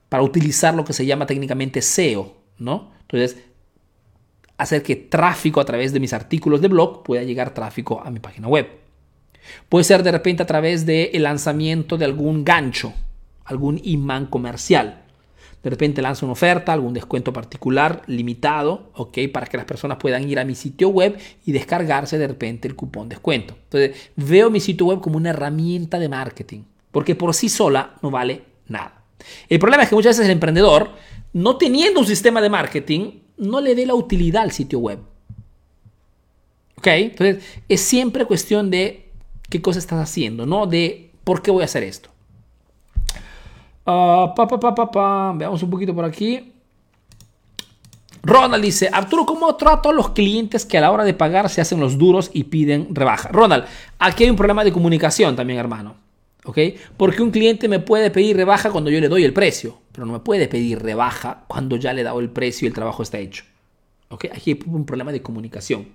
para 0.08 0.22
utilizar 0.22 0.74
lo 0.74 0.84
que 0.84 0.92
se 0.92 1.06
llama 1.06 1.26
técnicamente 1.26 1.80
SEO, 1.80 2.34
¿no? 2.58 2.92
Entonces, 3.02 3.38
hacer 4.58 4.82
que 4.82 4.96
tráfico 4.96 5.60
a 5.60 5.64
través 5.64 5.92
de 5.92 6.00
mis 6.00 6.12
artículos 6.12 6.60
de 6.60 6.68
blog 6.68 7.02
pueda 7.02 7.22
llegar 7.22 7.54
tráfico 7.54 8.02
a 8.04 8.10
mi 8.10 8.18
página 8.18 8.48
web. 8.48 8.87
Puede 9.68 9.84
ser 9.84 10.02
de 10.02 10.12
repente 10.12 10.42
a 10.42 10.46
través 10.46 10.86
del 10.86 11.22
lanzamiento 11.22 11.96
de 11.96 12.04
algún 12.04 12.44
gancho, 12.44 12.92
algún 13.44 13.80
imán 13.84 14.26
comercial. 14.26 15.02
De 15.62 15.70
repente 15.70 16.00
lanzo 16.00 16.24
una 16.24 16.34
oferta, 16.34 16.72
algún 16.72 16.94
descuento 16.94 17.32
particular 17.32 18.02
limitado, 18.06 18.90
¿ok? 18.94 19.18
Para 19.32 19.46
que 19.46 19.56
las 19.56 19.66
personas 19.66 19.98
puedan 19.98 20.28
ir 20.28 20.38
a 20.38 20.44
mi 20.44 20.54
sitio 20.54 20.88
web 20.90 21.18
y 21.44 21.52
descargarse 21.52 22.16
de 22.16 22.28
repente 22.28 22.68
el 22.68 22.76
cupón 22.76 23.08
descuento. 23.08 23.54
Entonces, 23.64 24.10
veo 24.14 24.50
mi 24.50 24.60
sitio 24.60 24.86
web 24.86 25.00
como 25.00 25.16
una 25.16 25.30
herramienta 25.30 25.98
de 25.98 26.08
marketing, 26.08 26.60
porque 26.92 27.16
por 27.16 27.34
sí 27.34 27.48
sola 27.48 27.96
no 28.02 28.10
vale 28.10 28.42
nada. 28.68 29.02
El 29.48 29.58
problema 29.58 29.82
es 29.82 29.88
que 29.88 29.96
muchas 29.96 30.16
veces 30.16 30.26
el 30.26 30.32
emprendedor, 30.32 30.90
no 31.32 31.56
teniendo 31.56 32.00
un 32.00 32.06
sistema 32.06 32.40
de 32.40 32.50
marketing, 32.50 33.10
no 33.36 33.60
le 33.60 33.74
dé 33.74 33.84
la 33.84 33.94
utilidad 33.94 34.42
al 34.42 34.52
sitio 34.52 34.78
web. 34.78 35.00
¿Ok? 36.76 36.86
Entonces, 36.86 37.42
es 37.68 37.80
siempre 37.80 38.24
cuestión 38.26 38.70
de 38.70 39.07
qué 39.48 39.62
cosa 39.62 39.78
estás 39.78 40.00
haciendo, 40.00 40.46
no 40.46 40.66
de 40.66 41.10
por 41.24 41.42
qué 41.42 41.50
voy 41.50 41.62
a 41.62 41.66
hacer 41.66 41.82
esto. 41.82 42.10
Uh, 43.86 44.34
Veamos 45.36 45.62
un 45.62 45.70
poquito 45.70 45.94
por 45.94 46.04
aquí. 46.04 46.52
Ronald 48.22 48.62
dice, 48.62 48.90
Arturo, 48.92 49.24
¿cómo 49.24 49.54
trato 49.56 49.88
a 49.88 49.92
los 49.92 50.10
clientes 50.10 50.66
que 50.66 50.76
a 50.76 50.82
la 50.82 50.90
hora 50.90 51.04
de 51.04 51.14
pagar 51.14 51.48
se 51.48 51.60
hacen 51.60 51.80
los 51.80 51.96
duros 51.96 52.30
y 52.34 52.44
piden 52.44 52.94
rebaja? 52.94 53.30
Ronald, 53.30 53.64
aquí 53.98 54.24
hay 54.24 54.30
un 54.30 54.36
problema 54.36 54.64
de 54.64 54.72
comunicación 54.72 55.36
también, 55.36 55.58
hermano. 55.58 55.94
¿Ok? 56.44 56.58
Porque 56.96 57.22
un 57.22 57.30
cliente 57.30 57.68
me 57.68 57.78
puede 57.78 58.10
pedir 58.10 58.36
rebaja 58.36 58.70
cuando 58.70 58.90
yo 58.90 59.00
le 59.00 59.08
doy 59.08 59.24
el 59.24 59.32
precio 59.32 59.78
pero 59.98 60.06
no 60.06 60.12
me 60.12 60.20
puede 60.20 60.46
pedir 60.46 60.80
rebaja 60.80 61.44
cuando 61.48 61.74
ya 61.74 61.92
le 61.92 62.02
he 62.02 62.04
dado 62.04 62.20
el 62.20 62.30
precio 62.30 62.66
y 62.66 62.68
el 62.68 62.72
trabajo 62.72 63.02
está 63.02 63.18
hecho. 63.18 63.42
¿Okay? 64.10 64.30
Aquí 64.32 64.52
hay 64.52 64.60
un 64.64 64.86
problema 64.86 65.10
de 65.10 65.20
comunicación. 65.20 65.88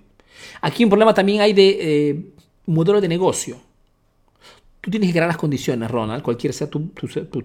Aquí 0.60 0.84
un 0.84 0.90
problema 0.90 1.14
también 1.14 1.40
hay 1.40 1.54
de 1.54 1.78
eh, 1.80 2.26
modelo 2.66 3.00
de 3.00 3.08
negocio. 3.08 3.58
Tú 4.80 4.90
tienes 4.90 5.08
que 5.08 5.14
crear 5.14 5.28
las 5.28 5.38
condiciones, 5.38 5.90
Ronald, 5.90 6.22
cualquier 6.22 6.52
sea 6.52 6.68
tu, 6.68 6.90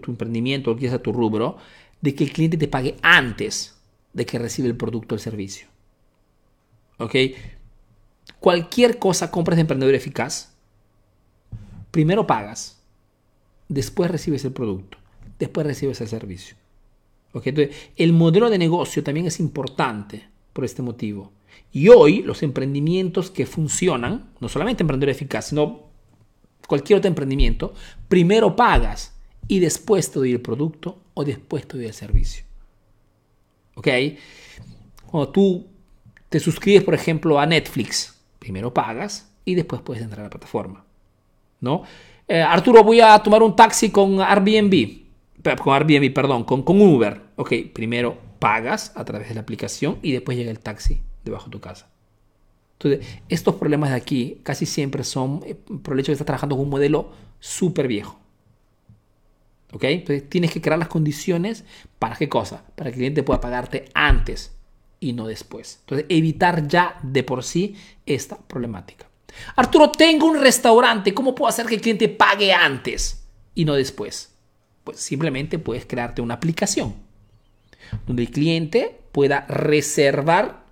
emprendimiento, 0.08 0.72
cualquier 0.72 0.92
sea 0.92 1.02
tu 1.02 1.14
rubro, 1.14 1.58
de 2.02 2.14
que 2.14 2.26
el 2.26 2.34
cliente 2.34 2.58
te 2.58 2.68
pague 2.68 2.98
antes 3.02 3.78
de 4.14 4.26
que 4.26 4.40
recibe 4.40 4.68
el 4.68 4.76
producto 4.76 5.16
o 5.16 5.18
el 5.18 5.22
servicio. 5.22 5.68
¿Ok? 6.98 7.16
Cualquier 8.40 9.00
cosa 9.00 9.32
compras 9.32 9.56
de 9.56 9.62
emprendedor 9.62 9.96
eficaz, 9.96 10.54
primero 11.92 12.28
pagas, 12.28 12.82
después 13.70 14.12
recibes 14.12 14.44
el 14.46 14.52
producto, 14.52 14.98
después 15.40 15.66
recibes 15.66 16.02
el 16.02 16.08
servicio. 16.08 16.58
¿Ok? 17.34 17.48
Entonces, 17.48 17.76
el 17.96 18.12
modelo 18.12 18.50
de 18.50 18.58
negocio 18.58 19.04
también 19.04 19.28
es 19.28 19.40
importante 19.40 20.28
por 20.52 20.66
este 20.66 20.82
motivo. 20.82 21.32
Y 21.72 21.90
hoy 21.90 22.22
los 22.24 22.42
emprendimientos 22.42 23.30
que 23.30 23.46
funcionan, 23.46 24.32
no 24.40 24.50
solamente 24.50 24.84
emprendedor 24.84 25.12
eficaz, 25.12 25.50
sino 25.50 25.90
cualquier 26.68 26.98
otro 26.98 27.08
emprendimiento, 27.08 27.74
primero 28.08 28.56
pagas 28.56 29.16
y 29.48 29.60
después 29.60 30.12
te 30.12 30.20
doy 30.20 30.32
el 30.32 30.42
producto 30.42 31.00
o 31.14 31.24
después 31.24 31.68
te 31.68 31.78
doy 31.78 31.88
el 31.88 31.94
servicio. 31.94 32.44
¿Ok? 33.76 33.88
Cuando 35.06 35.30
tú 35.30 35.68
te 36.28 36.40
suscribes, 36.40 36.84
por 36.84 36.94
ejemplo, 36.94 37.40
a 37.40 37.46
Netflix, 37.46 38.20
primero 38.40 38.74
pagas 38.74 39.32
y 39.46 39.56
después 39.56 39.82
puedes 39.82 40.04
entrar 40.04 40.22
a 40.22 40.24
la 40.24 40.30
plataforma. 40.30 40.86
¿No? 41.62 41.84
Eh, 42.28 42.42
Arturo, 42.42 42.84
voy 42.84 43.02
a 43.02 43.18
tomar 43.20 43.44
un 43.44 43.56
taxi 43.56 43.90
con 43.90 44.22
Airbnb. 44.22 45.00
Con 45.62 45.74
Airbnb, 45.74 46.14
perdón, 46.14 46.44
con, 46.44 46.64
con 46.64 46.82
Uber. 46.82 47.22
Ok, 47.36 47.54
primero 47.74 48.18
pagas 48.40 48.92
a 48.96 49.06
través 49.06 49.30
de 49.30 49.36
la 49.36 49.42
aplicación 49.42 49.98
y 50.02 50.12
después 50.12 50.38
llega 50.38 50.52
el 50.52 50.60
taxi 50.60 51.02
debajo 51.30 51.46
de 51.46 51.52
tu 51.52 51.60
casa. 51.60 51.90
Entonces, 52.80 53.06
estos 53.28 53.56
problemas 53.56 53.90
de 53.90 53.98
aquí 53.98 54.40
casi 54.44 54.66
siempre 54.66 55.04
son 55.04 55.42
eh, 55.46 55.56
por 55.56 55.94
el 55.94 56.00
hecho 56.00 56.12
de 56.12 56.14
estar 56.14 56.26
trabajando 56.26 56.56
con 56.56 56.66
un 56.66 56.72
modelo 56.72 57.12
súper 57.40 57.88
viejo. 57.88 58.20
¿Ok? 59.72 59.84
Entonces 59.84 60.28
tienes 60.30 60.52
que 60.52 60.62
crear 60.62 60.80
las 60.80 60.88
condiciones 60.88 61.64
para 62.00 62.16
qué 62.16 62.28
cosa? 62.28 62.64
Para 62.76 62.90
que 62.90 62.96
el 62.96 63.00
cliente 63.00 63.24
pueda 63.24 63.42
pagarte 63.42 63.86
antes 63.94 64.56
y 65.00 65.14
no 65.14 65.28
después. 65.28 65.80
Entonces, 65.82 66.06
evitar 66.10 66.68
ya 66.68 67.00
de 67.04 67.24
por 67.24 67.44
sí 67.44 67.76
esta 68.06 68.38
problemática. 68.38 69.08
Arturo, 69.56 69.92
tengo 69.92 70.26
un 70.26 70.40
restaurante, 70.40 71.14
¿cómo 71.14 71.36
puedo 71.36 71.50
hacer 71.50 71.66
que 71.66 71.76
el 71.76 71.82
cliente 71.82 72.10
pague 72.10 72.52
antes 72.54 73.26
y 73.54 73.66
no 73.66 73.76
después? 73.76 74.34
Pues 74.84 75.00
simplemente 75.00 75.60
puedes 75.60 75.86
crearte 75.86 76.22
una 76.22 76.36
aplicación 76.36 76.96
donde 78.06 78.24
el 78.24 78.32
cliente 78.32 79.00
pueda 79.12 79.46
reservar 79.48 80.64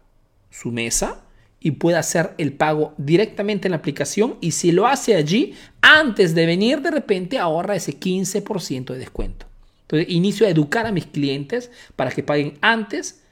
su 0.49 0.71
mesa 0.71 1.23
y 1.59 1.71
pueda 1.71 1.99
hacer 1.99 2.33
el 2.37 2.53
pago 2.53 2.93
directamente 2.97 3.67
en 3.67 3.71
la 3.71 3.77
aplicación 3.77 4.37
y 4.41 4.51
si 4.51 4.71
lo 4.71 4.87
hace 4.87 5.15
allí, 5.15 5.55
antes 5.81 6.35
de 6.35 6.45
venir 6.45 6.81
de 6.81 6.91
repente 6.91 7.39
ahorra 7.39 7.75
ese 7.75 7.99
15% 7.99 8.93
de 8.93 8.99
descuento. 8.99 9.47
Entonces 9.81 10.09
inicio 10.09 10.45
a 10.45 10.49
educar 10.49 10.85
a 10.85 10.91
mis 10.91 11.05
clientes 11.05 11.71
para 11.95 12.11
que 12.11 12.23
paguen 12.23 12.57
antes 12.61 13.23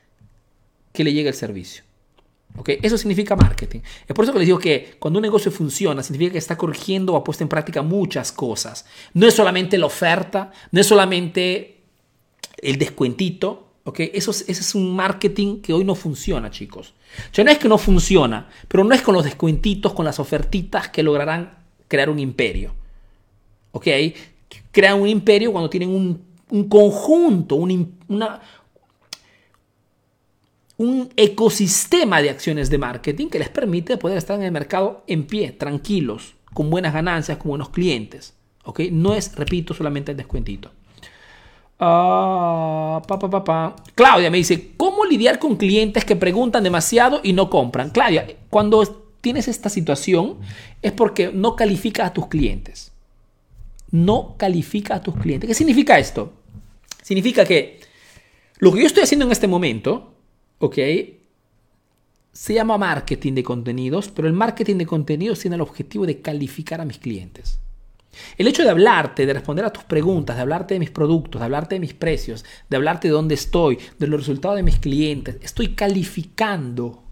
que 0.94 1.04
le 1.04 1.14
llegue 1.14 1.30
el 1.30 1.36
servicio. 1.36 1.84
¿Okay? 2.58 2.80
Eso 2.82 2.98
significa 2.98 3.36
marketing. 3.36 3.82
Es 4.08 4.16
por 4.16 4.24
eso 4.24 4.32
que 4.32 4.40
les 4.40 4.48
digo 4.48 4.60
que 4.60 4.96
cuando 4.98 5.20
un 5.20 5.24
negocio 5.24 5.52
funciona, 5.52 6.02
significa 6.02 6.32
que 6.32 6.38
está 6.38 6.58
corrigiendo 6.58 7.14
o 7.14 7.18
ha 7.18 7.24
puesto 7.24 7.44
en 7.44 7.50
práctica 7.50 7.82
muchas 7.82 8.32
cosas. 8.32 8.86
No 9.14 9.28
es 9.28 9.34
solamente 9.34 9.78
la 9.78 9.88
oferta, 9.88 10.52
no 10.72 10.80
es 10.80 10.88
solamente 10.88 11.84
el 12.58 12.78
descuentito, 12.78 13.65
¿ok? 13.86 14.00
Eso 14.14 14.32
es, 14.32 14.42
ese 14.48 14.62
es 14.62 14.76
un 14.76 14.94
marketing 14.94 15.62
que 15.62 15.72
hoy 15.72 15.86
no 15.86 15.96
funciona, 15.96 16.52
chicos. 16.52 16.94
O 17.38 17.44
no 17.44 17.52
es 17.52 17.58
que 17.58 17.70
no 17.70 17.78
funciona, 17.78 18.50
pero 18.68 18.84
no 18.84 18.94
es 18.94 19.02
con 19.02 19.16
los 19.16 19.24
descuentitos, 19.24 19.94
con 19.94 20.06
las 20.06 20.20
ofertitas 20.20 20.90
que 20.90 21.04
lograrán 21.04 21.58
crear 21.88 22.10
un 22.10 22.20
imperio. 22.20 22.74
¿Ok? 23.72 23.88
Crean 24.72 25.02
un 25.02 25.08
imperio 25.08 25.52
cuando 25.52 25.70
tienen 25.70 25.90
un, 25.90 26.68
conjunto, 26.68 27.56
un, 27.56 27.98
una, 28.08 28.42
un 30.78 31.10
ecosistema 31.16 32.22
de 32.22 32.32
acciones 32.32 32.70
de 32.70 32.78
marketing 32.78 33.28
que 33.28 33.40
les 33.40 33.50
permite 33.50 33.98
poder 33.98 34.18
estar 34.18 34.38
en 34.38 34.46
el 34.46 34.52
mercado 34.52 35.04
en 35.08 35.26
pie, 35.26 35.52
tranquilos, 35.52 36.36
con 36.54 36.70
buenas 36.70 36.94
ganancias, 36.94 37.38
con 37.38 37.50
buenos 37.50 37.70
clientes. 37.70 38.34
¿Ok? 38.64 38.80
No 38.92 39.14
es, 39.14 39.36
repito, 39.36 39.76
solamente 39.76 40.12
el 40.12 40.18
descuentito. 40.18 40.72
Ah, 41.80 43.02
Claudia 43.96 44.32
me 44.32 44.38
dice, 44.38 44.72
¿cómo 44.78 45.06
lidiar 45.06 45.40
con 45.40 45.58
clientes 45.58 46.06
que 46.06 46.16
preguntan 46.16 46.64
demasiado 46.64 47.20
y 47.24 47.34
no 47.34 47.50
compran? 47.50 47.90
Claudia, 47.90 48.28
cuando 48.50 48.84
tienes 49.22 49.48
esta 49.48 49.70
situación 49.70 50.38
es 50.82 50.92
porque 50.92 51.32
no 51.34 51.56
califica 51.56 52.06
a 52.06 52.14
tus 52.14 52.28
clientes. 52.28 52.92
No 53.92 54.36
califica 54.38 54.96
a 54.96 55.02
tus 55.02 55.16
clientes. 55.16 55.48
¿Qué 55.48 55.54
significa 55.54 56.00
esto? 56.00 56.34
Significa 57.02 57.46
que 57.46 57.80
lo 58.60 58.72
que 58.72 58.82
yo 58.82 58.88
estoy 58.88 59.04
haciendo 59.04 59.26
en 59.26 59.32
este 59.32 59.48
momento, 59.48 60.14
¿ok? 60.60 60.78
Se 62.32 62.54
llama 62.54 62.78
marketing 62.78 63.34
de 63.34 63.44
contenidos, 63.44 64.10
pero 64.10 64.28
el 64.28 64.34
marketing 64.34 64.78
de 64.78 64.86
contenidos 64.86 65.40
tiene 65.40 65.56
el 65.56 65.62
objetivo 65.62 66.06
de 66.06 66.22
calificar 66.22 66.82
a 66.82 66.86
mis 66.86 66.98
clientes. 66.98 67.60
El 68.38 68.48
hecho 68.48 68.64
de 68.64 68.70
hablarte, 68.70 69.26
de 69.26 69.34
responder 69.34 69.66
a 69.66 69.74
tus 69.74 69.84
preguntas, 69.84 70.36
de 70.36 70.42
hablarte 70.42 70.74
de 70.76 70.80
mis 70.80 70.92
productos, 70.92 71.40
de 71.40 71.46
hablarte 71.46 71.76
de 71.76 71.80
mis 71.80 71.94
precios, 71.94 72.46
de 72.70 72.78
hablarte 72.78 73.08
de 73.08 73.14
dónde 73.14 73.36
estoy, 73.36 73.80
de 74.00 74.08
los 74.08 74.20
resultados 74.20 74.58
de 74.58 74.64
mis 74.64 74.80
clientes, 74.80 75.38
estoy 75.42 75.76
calificando 75.76 77.04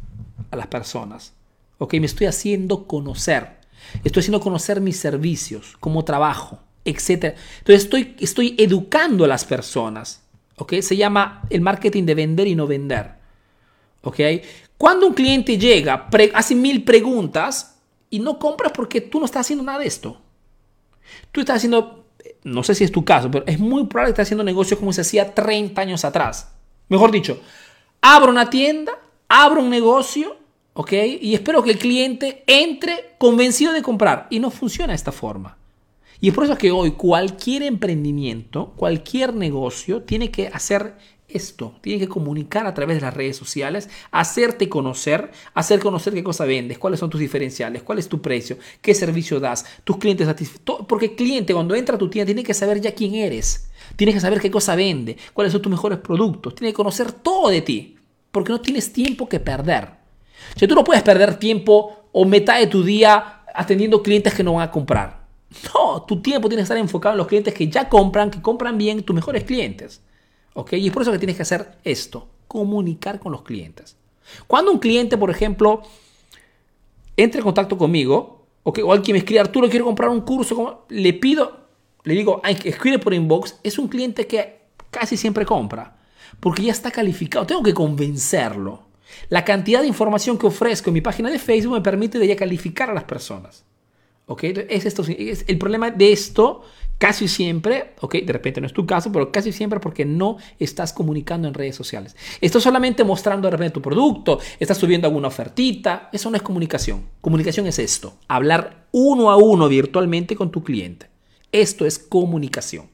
a 0.51 0.55
las 0.55 0.67
personas. 0.67 1.33
¿Ok? 1.77 1.95
Me 1.95 2.05
estoy 2.05 2.27
haciendo 2.27 2.87
conocer. 2.87 3.61
Estoy 4.03 4.21
haciendo 4.21 4.39
conocer 4.39 4.79
mis 4.79 4.97
servicios, 4.97 5.75
cómo 5.79 6.05
trabajo, 6.05 6.59
etc. 6.85 7.35
Entonces 7.59 7.83
estoy, 7.83 8.15
estoy 8.19 8.55
educando 8.57 9.25
a 9.25 9.27
las 9.27 9.45
personas. 9.45 10.23
¿Ok? 10.57 10.75
Se 10.81 10.95
llama 10.95 11.43
el 11.49 11.61
marketing 11.61 12.03
de 12.05 12.15
vender 12.15 12.47
y 12.47 12.55
no 12.55 12.67
vender. 12.67 13.15
¿Ok? 14.03 14.19
Cuando 14.77 15.07
un 15.07 15.13
cliente 15.13 15.57
llega, 15.57 16.09
hace 16.33 16.55
mil 16.55 16.83
preguntas 16.83 17.79
y 18.09 18.19
no 18.19 18.37
compras 18.37 18.73
porque 18.75 19.01
tú 19.01 19.19
no 19.19 19.25
estás 19.25 19.41
haciendo 19.41 19.63
nada 19.63 19.79
de 19.79 19.87
esto. 19.87 20.21
Tú 21.31 21.41
estás 21.41 21.57
haciendo, 21.57 22.05
no 22.43 22.63
sé 22.63 22.75
si 22.75 22.83
es 22.83 22.91
tu 22.91 23.03
caso, 23.03 23.29
pero 23.31 23.45
es 23.47 23.59
muy 23.59 23.85
probable 23.85 24.09
que 24.09 24.21
estés 24.21 24.27
haciendo 24.27 24.43
negocios 24.43 24.79
como 24.79 24.93
se 24.93 25.01
hacía 25.01 25.33
30 25.33 25.79
años 25.81 26.05
atrás. 26.05 26.53
Mejor 26.89 27.11
dicho, 27.11 27.39
abro 28.01 28.31
una 28.31 28.49
tienda, 28.49 28.93
abro 29.27 29.61
un 29.61 29.69
negocio, 29.69 30.37
¿ok? 30.73 30.93
Y 31.21 31.33
espero 31.33 31.63
que 31.63 31.71
el 31.71 31.79
cliente 31.79 32.43
entre 32.47 33.15
convencido 33.17 33.73
de 33.73 33.81
comprar. 33.81 34.27
Y 34.29 34.39
no 34.39 34.51
funciona 34.51 34.91
de 34.93 34.97
esta 34.97 35.11
forma. 35.11 35.57
Y 36.19 36.29
es 36.29 36.33
por 36.33 36.45
eso 36.45 36.57
que 36.57 36.71
hoy 36.71 36.91
cualquier 36.91 37.63
emprendimiento, 37.63 38.73
cualquier 38.77 39.33
negocio 39.33 40.03
tiene 40.03 40.31
que 40.31 40.47
hacer 40.47 40.95
esto. 41.33 41.75
Tiene 41.81 41.99
que 41.99 42.07
comunicar 42.07 42.65
a 42.67 42.73
través 42.73 42.97
de 42.97 43.01
las 43.01 43.13
redes 43.13 43.37
sociales, 43.37 43.89
hacerte 44.11 44.69
conocer, 44.69 45.31
hacer 45.53 45.79
conocer 45.79 46.13
qué 46.13 46.23
cosa 46.23 46.45
vendes, 46.45 46.77
cuáles 46.77 46.99
son 46.99 47.09
tus 47.09 47.19
diferenciales, 47.19 47.83
cuál 47.83 47.99
es 47.99 48.07
tu 48.07 48.21
precio, 48.21 48.57
qué 48.81 48.93
servicio 48.93 49.39
das, 49.39 49.65
tus 49.83 49.97
clientes 49.97 50.27
satisfechos. 50.27 50.85
Porque 50.87 51.07
el 51.07 51.15
cliente 51.15 51.53
cuando 51.53 51.75
entra 51.75 51.95
a 51.95 51.99
tu 51.99 52.09
tienda 52.09 52.27
tiene 52.27 52.43
que 52.43 52.53
saber 52.53 52.81
ya 52.81 52.93
quién 52.93 53.15
eres, 53.15 53.69
tiene 53.95 54.13
que 54.13 54.19
saber 54.19 54.39
qué 54.39 54.51
cosa 54.51 54.75
vende, 54.75 55.17
cuáles 55.33 55.51
son 55.51 55.61
tus 55.61 55.71
mejores 55.71 55.99
productos, 55.99 56.55
tiene 56.55 56.71
que 56.71 56.77
conocer 56.77 57.11
todo 57.11 57.49
de 57.49 57.61
ti, 57.61 57.97
porque 58.31 58.51
no 58.51 58.61
tienes 58.61 58.91
tiempo 58.93 59.27
que 59.27 59.39
perder. 59.39 59.89
O 60.55 60.67
tú 60.67 60.75
no 60.75 60.83
puedes 60.83 61.03
perder 61.03 61.35
tiempo 61.35 62.07
o 62.11 62.25
mitad 62.25 62.59
de 62.59 62.67
tu 62.67 62.83
día 62.83 63.43
atendiendo 63.53 64.01
clientes 64.01 64.33
que 64.33 64.43
no 64.43 64.53
van 64.53 64.67
a 64.67 64.71
comprar. 64.71 65.23
No, 65.73 66.01
tu 66.03 66.21
tiempo 66.21 66.49
tiene 66.49 66.61
que 66.61 66.63
estar 66.63 66.77
enfocado 66.77 67.13
en 67.13 67.17
los 67.17 67.27
clientes 67.27 67.53
que 67.53 67.67
ya 67.67 67.87
compran, 67.87 68.31
que 68.31 68.41
compran 68.41 68.77
bien, 68.77 69.03
tus 69.03 69.15
mejores 69.15 69.43
clientes. 69.43 70.01
¿Ok? 70.53 70.73
Y 70.73 70.87
es 70.87 70.93
por 70.93 71.01
eso 71.01 71.11
que 71.11 71.19
tienes 71.19 71.35
que 71.35 71.43
hacer 71.43 71.77
esto, 71.83 72.27
comunicar 72.47 73.19
con 73.19 73.31
los 73.31 73.43
clientes. 73.43 73.97
Cuando 74.47 74.71
un 74.71 74.79
cliente, 74.79 75.17
por 75.17 75.29
ejemplo, 75.29 75.81
entra 77.17 77.39
en 77.39 77.43
contacto 77.43 77.77
conmigo, 77.77 78.45
o 78.63 78.93
alguien 78.93 79.15
me 79.15 79.19
escribe, 79.19 79.41
Arturo, 79.41 79.69
quiero 79.69 79.85
comprar 79.85 80.09
un 80.09 80.21
curso, 80.21 80.85
le 80.89 81.13
pido, 81.13 81.67
le 82.03 82.13
digo, 82.13 82.41
escribe 82.43 82.99
por 82.99 83.13
inbox, 83.13 83.59
es 83.63 83.77
un 83.77 83.87
cliente 83.87 84.25
que 84.25 84.61
casi 84.89 85.17
siempre 85.17 85.45
compra, 85.45 85.97
porque 86.39 86.63
ya 86.63 86.71
está 86.71 86.91
calificado, 86.91 87.45
tengo 87.45 87.63
que 87.63 87.73
convencerlo. 87.73 88.83
La 89.29 89.43
cantidad 89.43 89.81
de 89.81 89.87
información 89.87 90.37
que 90.37 90.47
ofrezco 90.47 90.89
en 90.89 90.95
mi 90.95 91.01
página 91.01 91.29
de 91.29 91.39
Facebook 91.39 91.73
me 91.73 91.81
permite 91.81 92.25
ya 92.25 92.35
calificar 92.35 92.89
a 92.89 92.93
las 92.93 93.03
personas. 93.03 93.63
¿ok? 94.27 94.43
Es 94.69 94.85
esto, 94.85 95.03
es 95.07 95.45
el 95.47 95.57
problema 95.57 95.91
de 95.91 96.11
esto 96.11 96.63
casi 97.03 97.27
siempre, 97.27 97.95
ok, 97.99 98.15
de 98.23 98.31
repente 98.31 98.61
no 98.61 98.67
es 98.67 98.71
tu 98.71 98.85
caso, 98.85 99.11
pero 99.11 99.29
casi 99.29 99.51
siempre 99.51 99.81
porque 99.81 100.05
no 100.05 100.37
estás 100.57 100.93
comunicando 100.93 101.49
en 101.49 101.53
redes 101.53 101.75
sociales. 101.75 102.15
Estás 102.39 102.63
solamente 102.63 103.03
mostrando 103.03 103.47
de 103.47 103.51
repente 103.51 103.73
tu 103.73 103.81
producto, 103.81 104.39
estás 104.57 104.77
subiendo 104.77 105.07
alguna 105.07 105.27
ofertita, 105.27 106.09
eso 106.13 106.29
no 106.29 106.37
es 106.37 106.43
comunicación. 106.43 107.03
Comunicación 107.19 107.67
es 107.67 107.77
esto, 107.77 108.13
hablar 108.29 108.87
uno 108.93 109.31
a 109.31 109.35
uno 109.35 109.67
virtualmente 109.67 110.37
con 110.37 110.49
tu 110.49 110.63
cliente. 110.63 111.09
Esto 111.51 111.85
es 111.85 111.99
comunicación. 111.99 112.87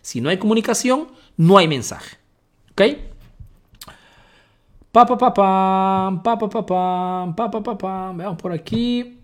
Si 0.00 0.20
no 0.20 0.30
hay 0.30 0.38
comunicación, 0.38 1.12
no 1.36 1.56
hay 1.56 1.68
mensaje, 1.68 2.16
¿ok? 2.72 2.82
Pa, 4.90 5.06
pa, 5.06 5.16
pa, 5.16 5.32
pam, 5.32 6.22
pa, 6.22 6.36
pa, 6.36 6.48
pa, 6.50 7.34
pa, 7.36 7.62
pa, 7.62 7.78
pa. 7.78 8.12
Veamos 8.12 8.42
por 8.42 8.52
aquí. 8.52 9.21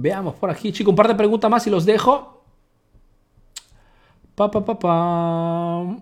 Veamos 0.00 0.36
por 0.36 0.48
aquí, 0.48 0.70
chicos. 0.70 0.92
Un 0.92 0.96
par 0.96 1.08
de 1.08 1.16
preguntas 1.16 1.50
más 1.50 1.66
y 1.66 1.70
los 1.70 1.84
dejo. 1.84 2.44
Pa, 4.36 4.48
pa, 4.48 4.64
pa, 4.64 4.78
pa. 4.78 5.96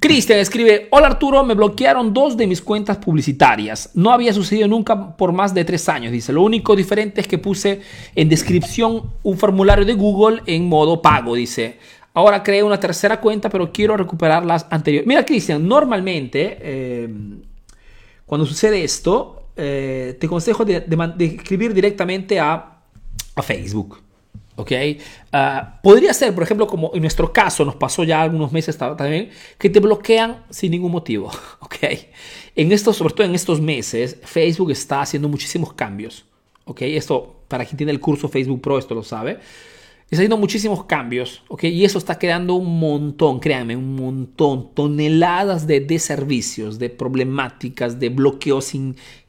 Cristian 0.00 0.40
escribe, 0.40 0.88
hola 0.90 1.06
Arturo, 1.06 1.44
me 1.44 1.54
bloquearon 1.54 2.12
dos 2.12 2.36
de 2.36 2.48
mis 2.48 2.60
cuentas 2.60 2.96
publicitarias. 2.98 3.90
No 3.94 4.10
había 4.10 4.32
sucedido 4.32 4.66
nunca 4.66 5.16
por 5.16 5.32
más 5.32 5.54
de 5.54 5.64
tres 5.64 5.88
años, 5.88 6.10
dice. 6.10 6.32
Lo 6.32 6.42
único 6.42 6.74
diferente 6.74 7.20
es 7.20 7.28
que 7.28 7.38
puse 7.38 7.80
en 8.16 8.28
descripción 8.28 9.12
un 9.22 9.38
formulario 9.38 9.84
de 9.84 9.94
Google 9.94 10.42
en 10.46 10.68
modo 10.68 11.00
pago, 11.00 11.36
dice. 11.36 11.78
Ahora 12.14 12.42
creé 12.42 12.64
una 12.64 12.80
tercera 12.80 13.20
cuenta, 13.20 13.48
pero 13.48 13.72
quiero 13.72 13.96
recuperar 13.96 14.44
las 14.44 14.66
anteriores. 14.70 15.06
Mira, 15.06 15.24
Cristian, 15.24 15.66
normalmente 15.66 16.58
eh, 16.60 17.08
cuando 18.26 18.44
sucede 18.44 18.82
esto, 18.82 19.43
eh, 19.56 20.16
te 20.18 20.26
aconsejo 20.26 20.64
de, 20.64 20.84
escribir 21.18 21.74
directamente 21.74 22.40
a, 22.40 22.80
a 23.34 23.42
Facebook. 23.42 24.02
¿ok? 24.56 24.72
Ah, 25.32 25.80
podría 25.82 26.12
ser, 26.14 26.34
por 26.34 26.44
ejemplo, 26.44 26.66
como 26.66 26.90
en 26.94 27.00
nuestro 27.00 27.32
caso 27.32 27.64
nos 27.64 27.76
pasó 27.76 28.04
ya 28.04 28.22
algunos 28.22 28.52
meses 28.52 28.76
también, 28.76 29.30
que 29.58 29.70
te 29.70 29.80
bloquean 29.80 30.44
sin 30.50 30.70
ningún 30.70 30.92
motivo, 30.92 31.30
¿ok? 31.60 31.76
En 32.56 32.72
estos, 32.72 32.96
sobre 32.96 33.14
todo 33.14 33.26
en 33.26 33.34
estos 33.34 33.60
meses, 33.60 34.18
Facebook 34.22 34.70
está 34.70 35.02
haciendo 35.02 35.28
muchísimos 35.28 35.72
cambios, 35.72 36.24
¿ok? 36.64 36.82
Esto, 36.82 37.42
para 37.48 37.64
quien 37.64 37.76
tiene 37.76 37.92
el 37.92 38.00
curso 38.00 38.28
Facebook 38.28 38.60
Pro, 38.60 38.78
esto 38.78 38.94
lo 38.94 39.02
sabe 39.02 39.38
está 40.10 40.22
haciendo 40.22 40.36
muchísimos 40.36 40.84
cambios, 40.84 41.42
¿ok? 41.48 41.64
Y 41.64 41.84
eso 41.84 41.98
está 41.98 42.18
creando 42.18 42.54
un 42.54 42.78
montón, 42.78 43.40
créanme, 43.40 43.76
un 43.76 43.96
montón, 43.96 44.72
toneladas 44.74 45.66
de, 45.66 45.80
de 45.80 45.98
servicios, 45.98 46.78
de 46.78 46.90
problemáticas, 46.90 47.98
de 47.98 48.10
bloqueos 48.10 48.72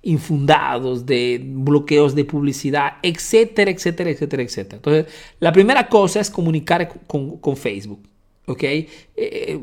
infundados, 0.03 1.05
de 1.05 1.41
bloqueos 1.43 2.13
de 2.13 2.25
publicidad, 2.25 2.93
etcétera, 3.01 3.71
etcétera, 3.71 4.09
etcétera, 4.11 4.43
etcétera. 4.43 4.75
Entonces, 4.77 5.13
la 5.39 5.51
primera 5.51 5.87
cosa 5.87 6.19
es 6.19 6.29
comunicar 6.29 6.87
con, 7.07 7.57
Facebook. 7.57 8.01
¿ok? 8.45 8.63
Eh, 8.63 9.59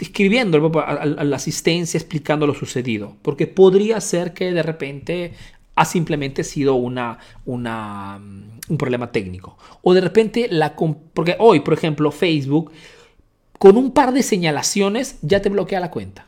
escribiendo 0.00 0.70
a, 0.78 1.06
la 1.06 1.36
asistencia 1.36 1.98
explicando 1.98 2.46
lo 2.46 2.54
sucedido, 2.54 3.16
porque 3.22 3.48
podría 3.48 4.00
ser 4.00 4.32
que 4.32 4.52
de 4.52 4.62
repente 4.62 5.32
ha 5.74 5.84
simplemente 5.84 6.44
sido 6.44 6.74
una, 6.74 7.18
una, 7.46 8.20
un 8.68 8.78
problema 8.78 9.10
técnico. 9.10 9.56
O 9.82 9.94
de 9.94 10.00
repente, 10.00 10.48
la, 10.50 10.74
porque 10.76 11.36
hoy, 11.38 11.60
por 11.60 11.74
ejemplo, 11.74 12.10
Facebook, 12.10 12.72
con 13.58 13.76
un 13.76 13.92
par 13.92 14.12
de 14.12 14.22
señalaciones 14.22 15.18
ya 15.22 15.40
te 15.40 15.48
bloquea 15.48 15.80
la 15.80 15.90
cuenta. 15.90 16.26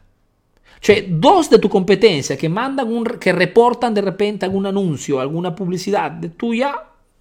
Sea, 0.80 1.02
dos 1.08 1.48
de 1.48 1.58
tu 1.58 1.68
competencia 1.68 2.36
que 2.36 2.48
mandan 2.48 2.92
un, 2.92 3.04
que 3.04 3.32
reportan 3.32 3.94
de 3.94 4.02
repente 4.02 4.44
algún 4.44 4.66
anuncio, 4.66 5.18
alguna 5.18 5.54
publicidad 5.54 6.10
de 6.10 6.28
tuya, 6.28 6.74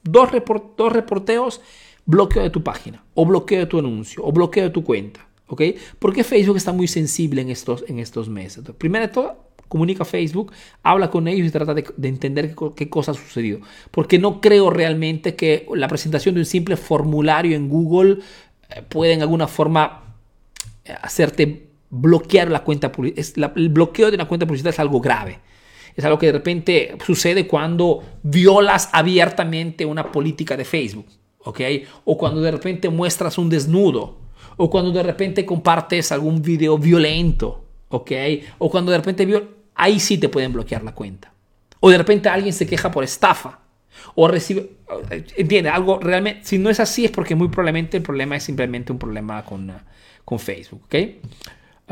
dos, 0.03 0.29
dos 0.77 0.91
reporteos, 0.91 1.61
bloqueo 2.05 2.43
de 2.43 2.49
tu 2.49 2.61
página, 2.61 3.03
o 3.13 3.25
bloqueo 3.25 3.59
de 3.59 3.65
tu 3.65 3.79
anuncio, 3.79 4.21
o 4.25 4.31
bloqueo 4.31 4.65
de 4.65 4.69
tu 4.69 4.83
cuenta. 4.83 5.25
¿Ok? 5.47 5.61
Porque 5.99 6.23
Facebook 6.23 6.57
está 6.57 6.71
muy 6.73 6.87
sensible 6.87 7.41
en 7.41 7.49
estos, 7.49 7.85
en 7.87 7.99
estos 7.99 8.27
meses. 8.27 8.63
primero 8.77 9.07
de 9.07 9.13
todo, 9.13 9.37
comunica 9.68 10.03
a 10.03 10.06
Facebook, 10.06 10.52
habla 10.84 11.10
con 11.10 11.27
ellos 11.27 11.48
y 11.48 11.52
trata 11.52 11.73
de, 11.73 11.84
entender 12.03 12.56
qué, 12.76 12.90
cosa 12.90 13.11
ha 13.11 13.15
sucedido. 13.15 13.60
Porque 13.91 14.19
no 14.19 14.41
creo 14.41 14.69
realmente 14.69 15.35
que 15.35 15.65
la 15.73 15.88
presentación 15.88 16.35
de 16.35 16.41
un 16.41 16.45
simple 16.45 16.77
formulario 16.77 17.56
en 17.56 17.69
Google 17.69 18.19
eh, 18.69 18.81
pueda 18.88 19.14
en 19.14 19.22
alguna 19.22 19.48
forma 19.48 20.15
eh, 20.85 20.94
hacerte 21.02 21.69
bloquear 21.90 22.49
la 22.49 22.64
cuenta 22.64 22.91
publicitaria. 22.91 23.52
El 23.56 23.69
bloqueo 23.69 24.10
de 24.10 24.15
una 24.15 24.27
cuenta 24.27 24.45
publicitaria 24.45 24.76
es 24.76 24.80
algo 24.80 25.02
grave. 25.02 25.40
Es 25.95 26.03
algo 26.06 26.18
que 26.18 26.27
de 26.27 26.31
repente 26.31 26.98
sucede 27.06 27.48
cuando 27.48 28.03
violas 28.23 28.90
abiertamente 28.94 29.85
una 29.85 30.11
política 30.11 30.57
de 30.57 30.65
Facebook. 30.65 31.06
¿ok? 31.44 31.60
O 32.06 32.18
cuando 32.18 32.41
de 32.41 32.52
repente 32.52 32.90
muestras 32.90 33.38
un 33.38 33.49
desnudo. 33.49 34.18
O 34.57 34.69
cuando 34.69 34.91
de 34.91 35.03
repente 35.03 35.45
compartes 35.45 36.11
algún 36.11 36.41
video 36.41 36.77
violento. 36.77 37.62
¿Ok? 37.93 38.11
O 38.57 38.71
cuando 38.71 38.91
de 38.91 38.97
repente 38.97 39.27
ahí 39.75 39.99
sí 39.99 40.17
te 40.17 40.27
pueden 40.27 40.51
bloquear 40.51 40.83
la 40.83 40.93
cuenta. 40.93 41.31
O 41.79 41.91
de 41.91 41.97
repente 41.97 42.27
alguien 42.27 42.53
se 42.53 42.65
queja 42.65 42.91
por 42.91 43.03
estafa. 43.03 43.59
O 44.15 44.27
recibe, 44.27 44.71
entiende, 45.37 45.69
algo 45.69 45.99
realmente, 45.99 46.41
si 46.43 46.57
no 46.57 46.69
es 46.69 46.79
así 46.79 47.05
es 47.05 47.11
porque 47.11 47.35
muy 47.35 47.49
probablemente 47.49 47.97
el 47.97 48.03
problema 48.03 48.35
es 48.35 48.43
simplemente 48.43 48.91
un 48.91 48.97
problema 48.97 49.45
con, 49.45 49.71
con 50.25 50.39
Facebook, 50.39 50.83
¿ok? 50.85 50.95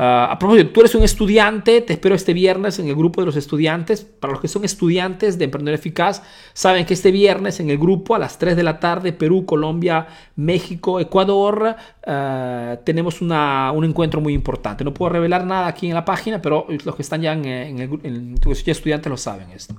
Ah, 0.04 0.32
a 0.32 0.36
propósito, 0.36 0.70
tú 0.70 0.80
eres 0.80 0.96
un 0.96 1.04
estudiante, 1.04 1.80
te 1.80 1.92
espero 1.92 2.16
este 2.16 2.32
viernes 2.32 2.80
en 2.80 2.88
el 2.88 2.96
grupo 2.96 3.20
de 3.20 3.26
los 3.26 3.36
estudiantes. 3.36 4.00
Para 4.04 4.32
los 4.32 4.40
que 4.42 4.48
son 4.48 4.64
estudiantes 4.64 5.38
de 5.38 5.44
Emprendedor 5.44 5.78
Eficaz, 5.78 6.24
saben 6.54 6.84
que 6.86 6.94
este 6.94 7.12
viernes 7.12 7.60
en 7.60 7.70
el 7.70 7.78
grupo 7.78 8.16
a 8.16 8.18
las 8.18 8.36
3 8.36 8.56
de 8.56 8.64
la 8.64 8.80
tarde, 8.80 9.12
Perú, 9.12 9.46
Colombia, 9.46 10.08
México, 10.34 10.98
Ecuador, 10.98 11.76
ah, 12.04 12.78
tenemos 12.84 13.20
una, 13.20 13.70
un 13.70 13.84
encuentro 13.84 14.20
muy 14.20 14.34
importante. 14.34 14.82
No 14.82 14.92
puedo 14.92 15.12
revelar 15.12 15.46
nada 15.46 15.68
aquí 15.68 15.86
en 15.86 15.94
la 15.94 16.04
página, 16.04 16.42
pero 16.42 16.66
los 16.84 16.96
que 16.96 17.02
están 17.02 17.22
ya 17.22 17.34
en, 17.34 17.44
el 17.44 18.00
en, 18.02 18.34
estudiantes 18.50 19.08
lo 19.08 19.16
saben 19.16 19.52
esto. 19.52 19.74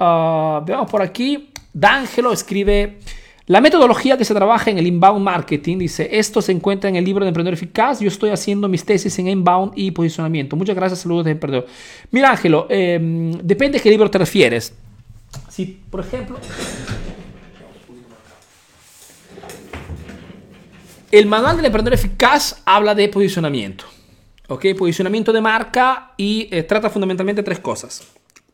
Uh, 0.00 0.64
veamos 0.66 0.90
por 0.90 1.02
aquí. 1.02 1.52
D'Angelo 1.72 2.32
escribe... 2.32 2.98
La 3.48 3.60
metodología 3.60 4.18
que 4.18 4.24
se 4.24 4.34
trabaja 4.34 4.72
en 4.72 4.78
el 4.78 4.88
inbound 4.88 5.22
marketing, 5.22 5.78
dice, 5.78 6.08
esto 6.10 6.42
se 6.42 6.50
encuentra 6.50 6.90
en 6.90 6.96
el 6.96 7.04
libro 7.04 7.24
de 7.24 7.28
Emprendedor 7.28 7.54
Eficaz, 7.54 8.00
yo 8.00 8.08
estoy 8.08 8.30
haciendo 8.30 8.66
mis 8.68 8.84
tesis 8.84 9.16
en 9.20 9.28
inbound 9.28 9.72
y 9.76 9.92
posicionamiento. 9.92 10.56
Muchas 10.56 10.74
gracias, 10.74 11.00
saludos 11.00 11.26
de 11.26 11.30
Emprendedor. 11.32 11.66
Mira, 12.10 12.30
Ángelo, 12.30 12.66
em, 12.68 13.30
depende 13.38 13.78
de 13.78 13.82
qué 13.84 13.90
libro 13.90 14.10
te 14.10 14.18
refieres. 14.18 14.74
Si, 15.48 15.80
por 15.88 16.00
ejemplo... 16.00 16.38
El 21.12 21.26
manual 21.26 21.56
del 21.56 21.66
emprendedor 21.66 21.94
eficaz 21.94 22.60
habla 22.64 22.96
de 22.96 23.08
posicionamiento. 23.08 23.84
¿Ok? 24.48 24.66
Posicionamiento 24.76 25.32
de 25.32 25.40
marca 25.40 26.14
y 26.16 26.48
eh, 26.50 26.64
trata 26.64 26.90
fundamentalmente 26.90 27.44
tres 27.44 27.60
cosas. 27.60 28.02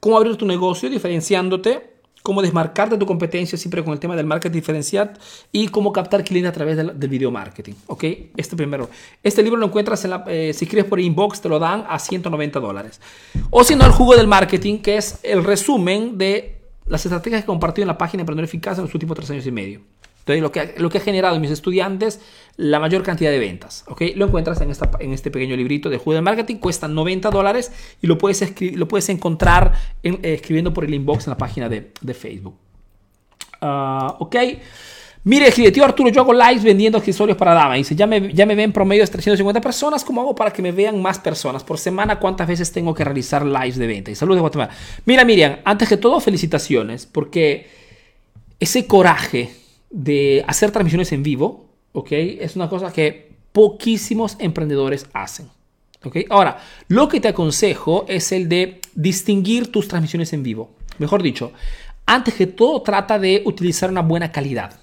Cómo 0.00 0.18
abrir 0.18 0.36
tu 0.36 0.44
negocio 0.44 0.90
diferenciándote 0.90 1.91
cómo 2.22 2.42
desmarcarte 2.42 2.94
de 2.94 2.98
tu 2.98 3.06
competencia 3.06 3.58
siempre 3.58 3.82
con 3.82 3.92
el 3.92 3.98
tema 3.98 4.16
del 4.16 4.26
marketing 4.26 4.54
diferencial 4.54 5.12
y 5.50 5.68
cómo 5.68 5.92
captar 5.92 6.24
clientes 6.24 6.50
a 6.50 6.52
través 6.52 6.76
del, 6.76 6.92
video 7.08 7.30
marketing. 7.30 7.74
¿Ok? 7.86 8.04
Este 8.36 8.56
primero. 8.56 8.88
Este 9.22 9.42
libro 9.42 9.58
lo 9.58 9.66
encuentras 9.66 10.04
en 10.04 10.10
la, 10.10 10.24
eh, 10.28 10.52
si 10.54 10.64
escribes 10.64 10.86
por 10.86 11.00
inbox, 11.00 11.40
te 11.40 11.48
lo 11.48 11.58
dan 11.58 11.84
a 11.88 11.98
190 11.98 12.60
dólares. 12.60 13.00
O 13.50 13.64
si 13.64 13.76
no, 13.76 13.84
el 13.84 13.92
jugo 13.92 14.16
del 14.16 14.26
marketing, 14.26 14.78
que 14.78 14.96
es 14.96 15.18
el 15.22 15.44
resumen 15.44 16.16
de 16.16 16.60
las 16.86 17.04
estrategias 17.04 17.40
que 17.40 17.44
he 17.44 17.46
compartido 17.46 17.84
en 17.84 17.88
la 17.88 17.98
página 17.98 18.22
Emprendedor 18.22 18.44
Eficaz 18.44 18.78
en 18.78 18.84
los 18.84 18.94
últimos 18.94 19.16
tres 19.16 19.30
años 19.30 19.46
y 19.46 19.52
medio. 19.52 19.80
Entonces, 20.22 20.40
lo 20.40 20.52
que, 20.52 20.74
lo 20.78 20.88
que 20.88 20.98
ha 20.98 21.00
generado 21.00 21.34
en 21.34 21.42
mis 21.42 21.50
estudiantes 21.50 22.20
la 22.56 22.78
mayor 22.78 23.02
cantidad 23.02 23.30
de 23.30 23.40
ventas. 23.40 23.84
¿ok? 23.88 24.02
Lo 24.14 24.26
encuentras 24.26 24.60
en, 24.60 24.70
esta, 24.70 24.88
en 25.00 25.12
este 25.12 25.32
pequeño 25.32 25.56
librito 25.56 25.90
de 25.90 25.98
Juego 25.98 26.14
de 26.14 26.22
Marketing. 26.22 26.56
Cuesta 26.56 26.86
90 26.86 27.30
dólares 27.30 27.72
y 28.00 28.06
lo 28.06 28.18
puedes, 28.18 28.54
lo 28.74 28.86
puedes 28.86 29.08
encontrar 29.08 29.72
eh, 30.02 30.18
escribiendo 30.22 30.72
por 30.72 30.84
el 30.84 30.94
inbox 30.94 31.26
en 31.26 31.30
la 31.32 31.38
página 31.38 31.68
de, 31.68 31.90
de 32.00 32.14
Facebook. 32.14 32.54
Uh, 33.60 34.14
ok. 34.20 34.36
Mire, 35.24 35.52
tío 35.52 35.84
Arturo, 35.84 36.08
yo 36.10 36.22
hago 36.22 36.32
lives 36.32 36.64
vendiendo 36.64 36.98
accesorios 36.98 37.36
para 37.36 37.54
dama. 37.54 37.74
Dice, 37.74 37.94
ya 37.94 38.06
me, 38.06 38.32
ya 38.32 38.44
me 38.46 38.54
ven 38.54 38.72
promedio 38.72 39.04
de 39.04 39.10
350 39.10 39.60
personas. 39.60 40.04
¿Cómo 40.04 40.20
hago 40.20 40.34
para 40.34 40.52
que 40.52 40.62
me 40.62 40.72
vean 40.72 41.00
más 41.00 41.18
personas? 41.18 41.62
Por 41.64 41.78
semana, 41.78 42.18
¿cuántas 42.18 42.46
veces 42.46 42.70
tengo 42.70 42.92
que 42.92 43.04
realizar 43.04 43.44
lives 43.44 43.76
de 43.76 43.86
venta? 43.86 44.10
Y 44.10 44.14
saludos 44.14 44.38
de 44.38 44.40
Guatemala. 44.40 44.70
Mira, 45.04 45.24
Miriam, 45.24 45.58
antes 45.64 45.88
que 45.88 45.96
todo, 45.96 46.18
felicitaciones. 46.20 47.06
Porque 47.06 47.70
ese 48.58 48.86
coraje 48.88 49.61
de 49.92 50.44
hacer 50.48 50.70
transmisiones 50.70 51.12
en 51.12 51.22
vivo, 51.22 51.66
¿ok? 51.92 52.08
Es 52.12 52.56
una 52.56 52.68
cosa 52.68 52.92
que 52.92 53.32
poquísimos 53.52 54.36
emprendedores 54.38 55.06
hacen. 55.12 55.48
¿ok? 56.04 56.16
Ahora, 56.30 56.58
lo 56.88 57.08
que 57.08 57.20
te 57.20 57.28
aconsejo 57.28 58.04
es 58.08 58.32
el 58.32 58.48
de 58.48 58.80
distinguir 58.94 59.70
tus 59.70 59.88
transmisiones 59.88 60.32
en 60.32 60.42
vivo. 60.42 60.70
Mejor 60.98 61.22
dicho, 61.22 61.52
antes 62.06 62.34
que 62.34 62.46
todo 62.46 62.82
trata 62.82 63.18
de 63.18 63.42
utilizar 63.44 63.90
una 63.90 64.02
buena 64.02 64.32
calidad. 64.32 64.78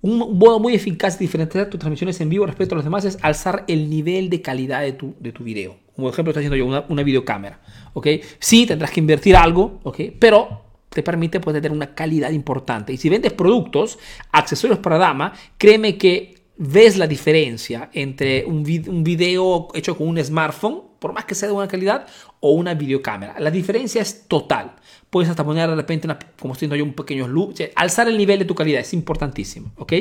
Un 0.00 0.36
modo 0.36 0.58
muy 0.58 0.74
eficaz 0.74 1.18
de 1.18 1.24
diferenciar 1.24 1.70
tus 1.70 1.78
transmisiones 1.78 2.20
en 2.20 2.28
vivo 2.28 2.44
respecto 2.44 2.74
a 2.74 2.76
los 2.76 2.84
demás 2.84 3.04
es 3.04 3.18
alzar 3.22 3.64
el 3.68 3.88
nivel 3.88 4.30
de 4.30 4.42
calidad 4.42 4.82
de 4.82 4.92
tu, 4.92 5.14
de 5.20 5.30
tu 5.30 5.44
video. 5.44 5.76
Como 5.94 6.08
ejemplo, 6.08 6.30
estoy 6.30 6.42
haciendo 6.42 6.56
yo 6.56 6.66
una, 6.66 6.84
una 6.88 7.04
videocámara. 7.04 7.60
¿ok? 7.94 8.08
Sí, 8.40 8.66
tendrás 8.66 8.90
que 8.90 9.00
invertir 9.00 9.36
algo, 9.36 9.80
¿ok? 9.84 10.00
pero 10.18 10.61
te 10.92 11.02
permite 11.02 11.40
pues, 11.40 11.54
tener 11.54 11.72
una 11.72 11.94
calidad 11.94 12.30
importante. 12.30 12.92
Y 12.92 12.96
si 12.96 13.08
vendes 13.08 13.32
productos, 13.32 13.98
accesorios 14.30 14.78
para 14.78 14.98
dama, 14.98 15.32
créeme 15.58 15.98
que 15.98 16.42
ves 16.56 16.96
la 16.96 17.06
diferencia 17.06 17.90
entre 17.92 18.44
un, 18.44 18.62
video 18.62 19.68
hecho 19.74 19.96
con 19.96 20.08
un 20.08 20.22
smartphone, 20.22 20.82
por 20.98 21.12
más 21.12 21.24
que 21.24 21.34
sea 21.34 21.48
de 21.48 21.54
buena 21.54 21.68
calidad, 21.68 22.06
o 22.40 22.52
una 22.52 22.74
videocámara. 22.74 23.40
La 23.40 23.50
diferencia 23.50 24.00
es 24.00 24.28
total. 24.28 24.76
Puedes 25.10 25.28
hasta 25.28 25.44
poner 25.44 25.68
de 25.68 25.76
repente, 25.76 26.08
como 26.38 26.54
estoy 26.54 26.68
diciendo 26.68 26.76
yo, 26.76 26.84
un 26.84 26.94
pequeño 26.94 27.26
loop. 27.26 27.54
alzar 27.74 28.08
el 28.08 28.16
nivel 28.16 28.38
de 28.38 28.44
tu 28.44 28.54
calidad 28.54 28.80
es 28.80 28.92
importantísimo. 28.94 29.72
¿ok? 29.76 29.92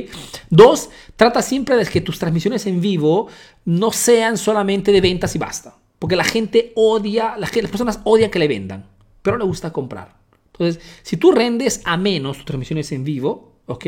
Dos, 0.49 0.89
trata 1.15 1.41
siempre 1.41 1.75
de 1.75 1.85
que 1.85 2.01
tus 2.01 2.19
transmisiones 2.19 2.65
en 2.67 2.79
vivo 2.79 3.27
no 3.65 3.91
sean 3.91 4.37
solamente 4.37 4.91
de 4.91 5.01
ventas 5.01 5.35
y 5.35 5.39
basta. 5.39 5.75
Porque 5.97 6.15
la 6.15 6.23
gente 6.23 6.71
odia, 6.75 7.35
las 7.37 7.51
personas 7.51 7.99
odian 8.03 8.31
que 8.31 8.39
le 8.39 8.47
vendan, 8.47 8.87
pero 9.21 9.37
le 9.37 9.43
gusta 9.43 9.71
comprar. 9.71 10.20
Entonces, 10.61 10.83
si 11.01 11.17
tú 11.17 11.31
rendes 11.31 11.81
a 11.85 11.97
menos 11.97 12.37
tus 12.37 12.45
transmisiones 12.45 12.91
en 12.91 13.03
vivo, 13.03 13.63
¿ok? 13.65 13.85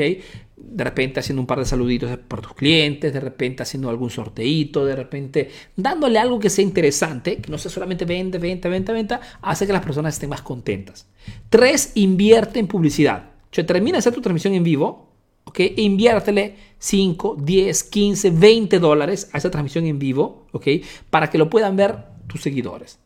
De 0.55 0.83
repente 0.83 1.19
haciendo 1.19 1.41
un 1.41 1.45
par 1.45 1.59
de 1.59 1.65
saluditos 1.65 2.17
por 2.27 2.41
tus 2.41 2.53
clientes, 2.53 3.13
de 3.13 3.19
repente 3.19 3.61
haciendo 3.61 3.91
algún 3.91 4.09
sorteito, 4.09 4.83
de 4.83 4.95
repente 4.95 5.51
dándole 5.75 6.17
algo 6.17 6.39
que 6.39 6.49
sea 6.49 6.63
interesante, 6.63 7.37
que 7.37 7.51
no 7.51 7.59
sea 7.59 7.69
solamente 7.69 8.05
vende, 8.05 8.39
venta, 8.39 8.69
venta, 8.69 8.91
venta, 8.91 9.21
hace 9.41 9.67
que 9.67 9.73
las 9.73 9.83
personas 9.83 10.15
estén 10.15 10.31
más 10.31 10.41
contentas. 10.41 11.07
Tres, 11.49 11.91
invierte 11.93 12.59
en 12.59 12.67
publicidad. 12.67 13.29
O 13.51 13.53
sea, 13.53 13.65
termina 13.65 13.97
de 13.97 13.99
hacer 13.99 14.13
tu 14.13 14.21
transmisión 14.21 14.55
en 14.55 14.63
vivo, 14.63 15.11
¿ok? 15.43 15.59
E 15.59 15.81
inviértele 15.81 16.55
5, 16.79 17.37
10, 17.39 17.83
15, 17.83 18.31
20 18.31 18.79
dólares 18.79 19.29
a 19.31 19.37
esa 19.37 19.51
transmisión 19.51 19.85
en 19.85 19.99
vivo, 19.99 20.47
¿ok? 20.53 20.67
Para 21.11 21.29
que 21.29 21.37
lo 21.37 21.51
puedan 21.51 21.75
ver 21.75 21.99
tus 22.25 22.41
seguidores. 22.41 23.02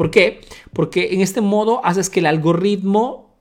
¿Por 0.00 0.10
qué? 0.10 0.40
Porque 0.72 1.12
en 1.12 1.20
este 1.20 1.42
modo 1.42 1.84
haces 1.84 2.08
que 2.08 2.20
el 2.20 2.26
algoritmo 2.26 3.36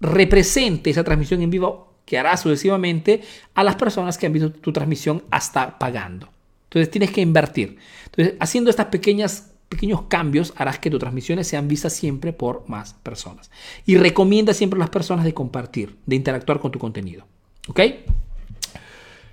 represente 0.00 0.88
esa 0.88 1.04
transmisión 1.04 1.42
en 1.42 1.50
vivo 1.50 1.92
que 2.06 2.16
hará 2.16 2.34
sucesivamente 2.38 3.20
a 3.52 3.62
las 3.62 3.76
personas 3.76 4.16
que 4.16 4.24
han 4.24 4.32
visto 4.32 4.50
tu 4.50 4.72
transmisión 4.72 5.22
hasta 5.30 5.78
pagando. 5.78 6.30
Entonces 6.64 6.90
tienes 6.90 7.10
que 7.10 7.20
invertir. 7.20 7.76
Entonces, 8.06 8.36
haciendo 8.40 8.70
estas 8.70 8.86
pequeñas 8.86 9.52
pequeños 9.68 10.04
cambios 10.08 10.54
harás 10.56 10.78
que 10.78 10.88
tus 10.88 10.98
transmisiones 10.98 11.46
sean 11.46 11.68
vistas 11.68 11.92
siempre 11.92 12.32
por 12.32 12.66
más 12.70 12.94
personas. 12.94 13.50
Y 13.84 13.98
recomienda 13.98 14.54
siempre 14.54 14.78
a 14.78 14.80
las 14.80 14.88
personas 14.88 15.26
de 15.26 15.34
compartir, 15.34 15.98
de 16.06 16.16
interactuar 16.16 16.58
con 16.58 16.72
tu 16.72 16.78
contenido. 16.78 17.26
¿Ok? 17.68 17.80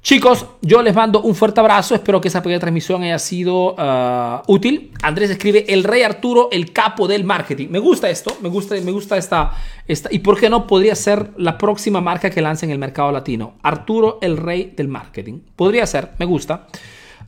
Chicos, 0.03 0.45
yo 0.59 0.81
les 0.81 0.93
mando 0.93 1.21
un 1.21 1.33
fuerte 1.33 1.61
abrazo. 1.61 1.95
Espero 1.95 2.19
que 2.19 2.27
esa 2.27 2.43
pequeña 2.43 2.59
transmisión 2.59 3.03
haya 3.03 3.17
sido 3.17 3.73
uh, 3.75 4.41
útil. 4.47 4.91
Andrés 5.01 5.29
escribe 5.29 5.63
el 5.69 5.85
rey 5.85 6.01
Arturo, 6.01 6.49
el 6.51 6.73
capo 6.73 7.07
del 7.07 7.23
marketing. 7.23 7.69
Me 7.69 7.79
gusta 7.79 8.09
esto, 8.09 8.35
me 8.41 8.49
gusta, 8.49 8.75
me 8.83 8.91
gusta 8.91 9.15
esta, 9.15 9.53
esta. 9.87 10.09
¿Y 10.11 10.19
por 10.19 10.37
qué 10.37 10.49
no 10.49 10.67
podría 10.67 10.93
ser 10.95 11.31
la 11.37 11.57
próxima 11.57 12.01
marca 12.01 12.29
que 12.29 12.41
lance 12.41 12.65
en 12.65 12.73
el 12.73 12.79
mercado 12.79 13.13
latino? 13.13 13.53
Arturo, 13.63 14.17
el 14.21 14.35
rey 14.35 14.73
del 14.75 14.89
marketing. 14.89 15.39
Podría 15.55 15.87
ser, 15.87 16.11
me 16.19 16.25
gusta. 16.25 16.67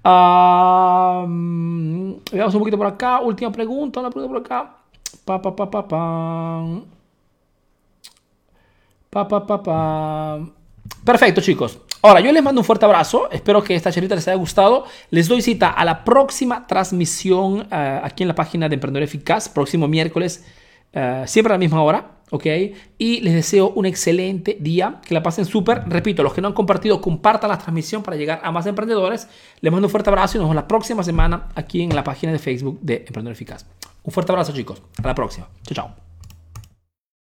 Uh, 0.03 1.26
veamos 2.30 2.56
un 2.56 2.60
poquito 2.60 2.77
por 2.77 2.88
acá. 2.88 3.22
Última 3.22 3.53
pregunta, 3.53 4.02
una 4.02 4.10
pregunta 4.10 4.34
por 4.34 4.45
acá. 4.45 4.76
Pa, 5.23 5.41
pa. 9.64 10.39
Perfecto, 11.06 11.39
chicos. 11.39 11.80
Ahora, 12.06 12.19
yo 12.19 12.32
les 12.32 12.44
mando 12.44 12.61
un 12.61 12.65
fuerte 12.65 12.86
abrazo. 12.86 13.32
Espero 13.32 13.64
que 13.64 13.73
esta 13.73 13.91
charlita 13.91 14.14
les 14.14 14.27
haya 14.27 14.38
gustado. 14.38 14.86
Les 15.10 15.27
doy 15.27 15.41
cita 15.41 15.72
a 15.72 15.84
la 15.84 16.03
próxima 16.03 16.68
transmisión 16.68 17.61
uh, 17.61 17.65
aquí 18.03 18.22
en 18.22 18.27
la 18.27 18.36
página 18.36 18.69
de 18.69 18.76
Emprendedor 18.76 19.02
Eficaz, 19.02 19.49
próximo 19.49 19.88
miércoles, 19.88 20.45
uh, 20.94 21.26
siempre 21.26 21.52
a 21.52 21.56
la 21.56 21.57
misma 21.57 21.82
hora. 21.82 22.11
¿ok? 22.30 22.45
Y 22.99 23.22
les 23.22 23.34
deseo 23.34 23.72
un 23.72 23.88
excelente 23.88 24.56
día, 24.60 25.02
que 25.03 25.15
la 25.15 25.23
pasen 25.23 25.45
súper. 25.45 25.82
Repito, 25.88 26.22
los 26.22 26.36
que 26.36 26.41
no 26.41 26.49
han 26.49 26.53
compartido, 26.53 27.02
compartan 27.02 27.49
la 27.49 27.57
transmisión 27.57 28.03
para 28.03 28.18
llegar 28.18 28.40
a 28.44 28.52
más 28.52 28.68
emprendedores. 28.68 29.27
Les 29.61 29.72
mando 29.72 29.88
un 29.88 29.91
fuerte 29.91 30.11
abrazo 30.11 30.38
y 30.38 30.41
nos 30.41 30.45
vemos 30.45 30.56
la 30.56 30.68
próxima 30.68 31.02
semana 31.02 31.48
aquí 31.56 31.82
en 31.82 31.95
la 31.95 32.03
página 32.03 32.32
de 32.32 32.38
Facebook 32.38 32.77
de 32.84 32.98
Emprendedor 32.98 33.32
Eficaz. 33.32 33.65
Un 34.03 34.14
fuerte 34.14 34.32
abrazo, 34.32 34.53
chicos. 34.53 34.80
A 35.03 35.07
la 35.07 35.15
próxima. 35.15 35.48
Chao, 35.64 35.73
chao. 35.73 36.05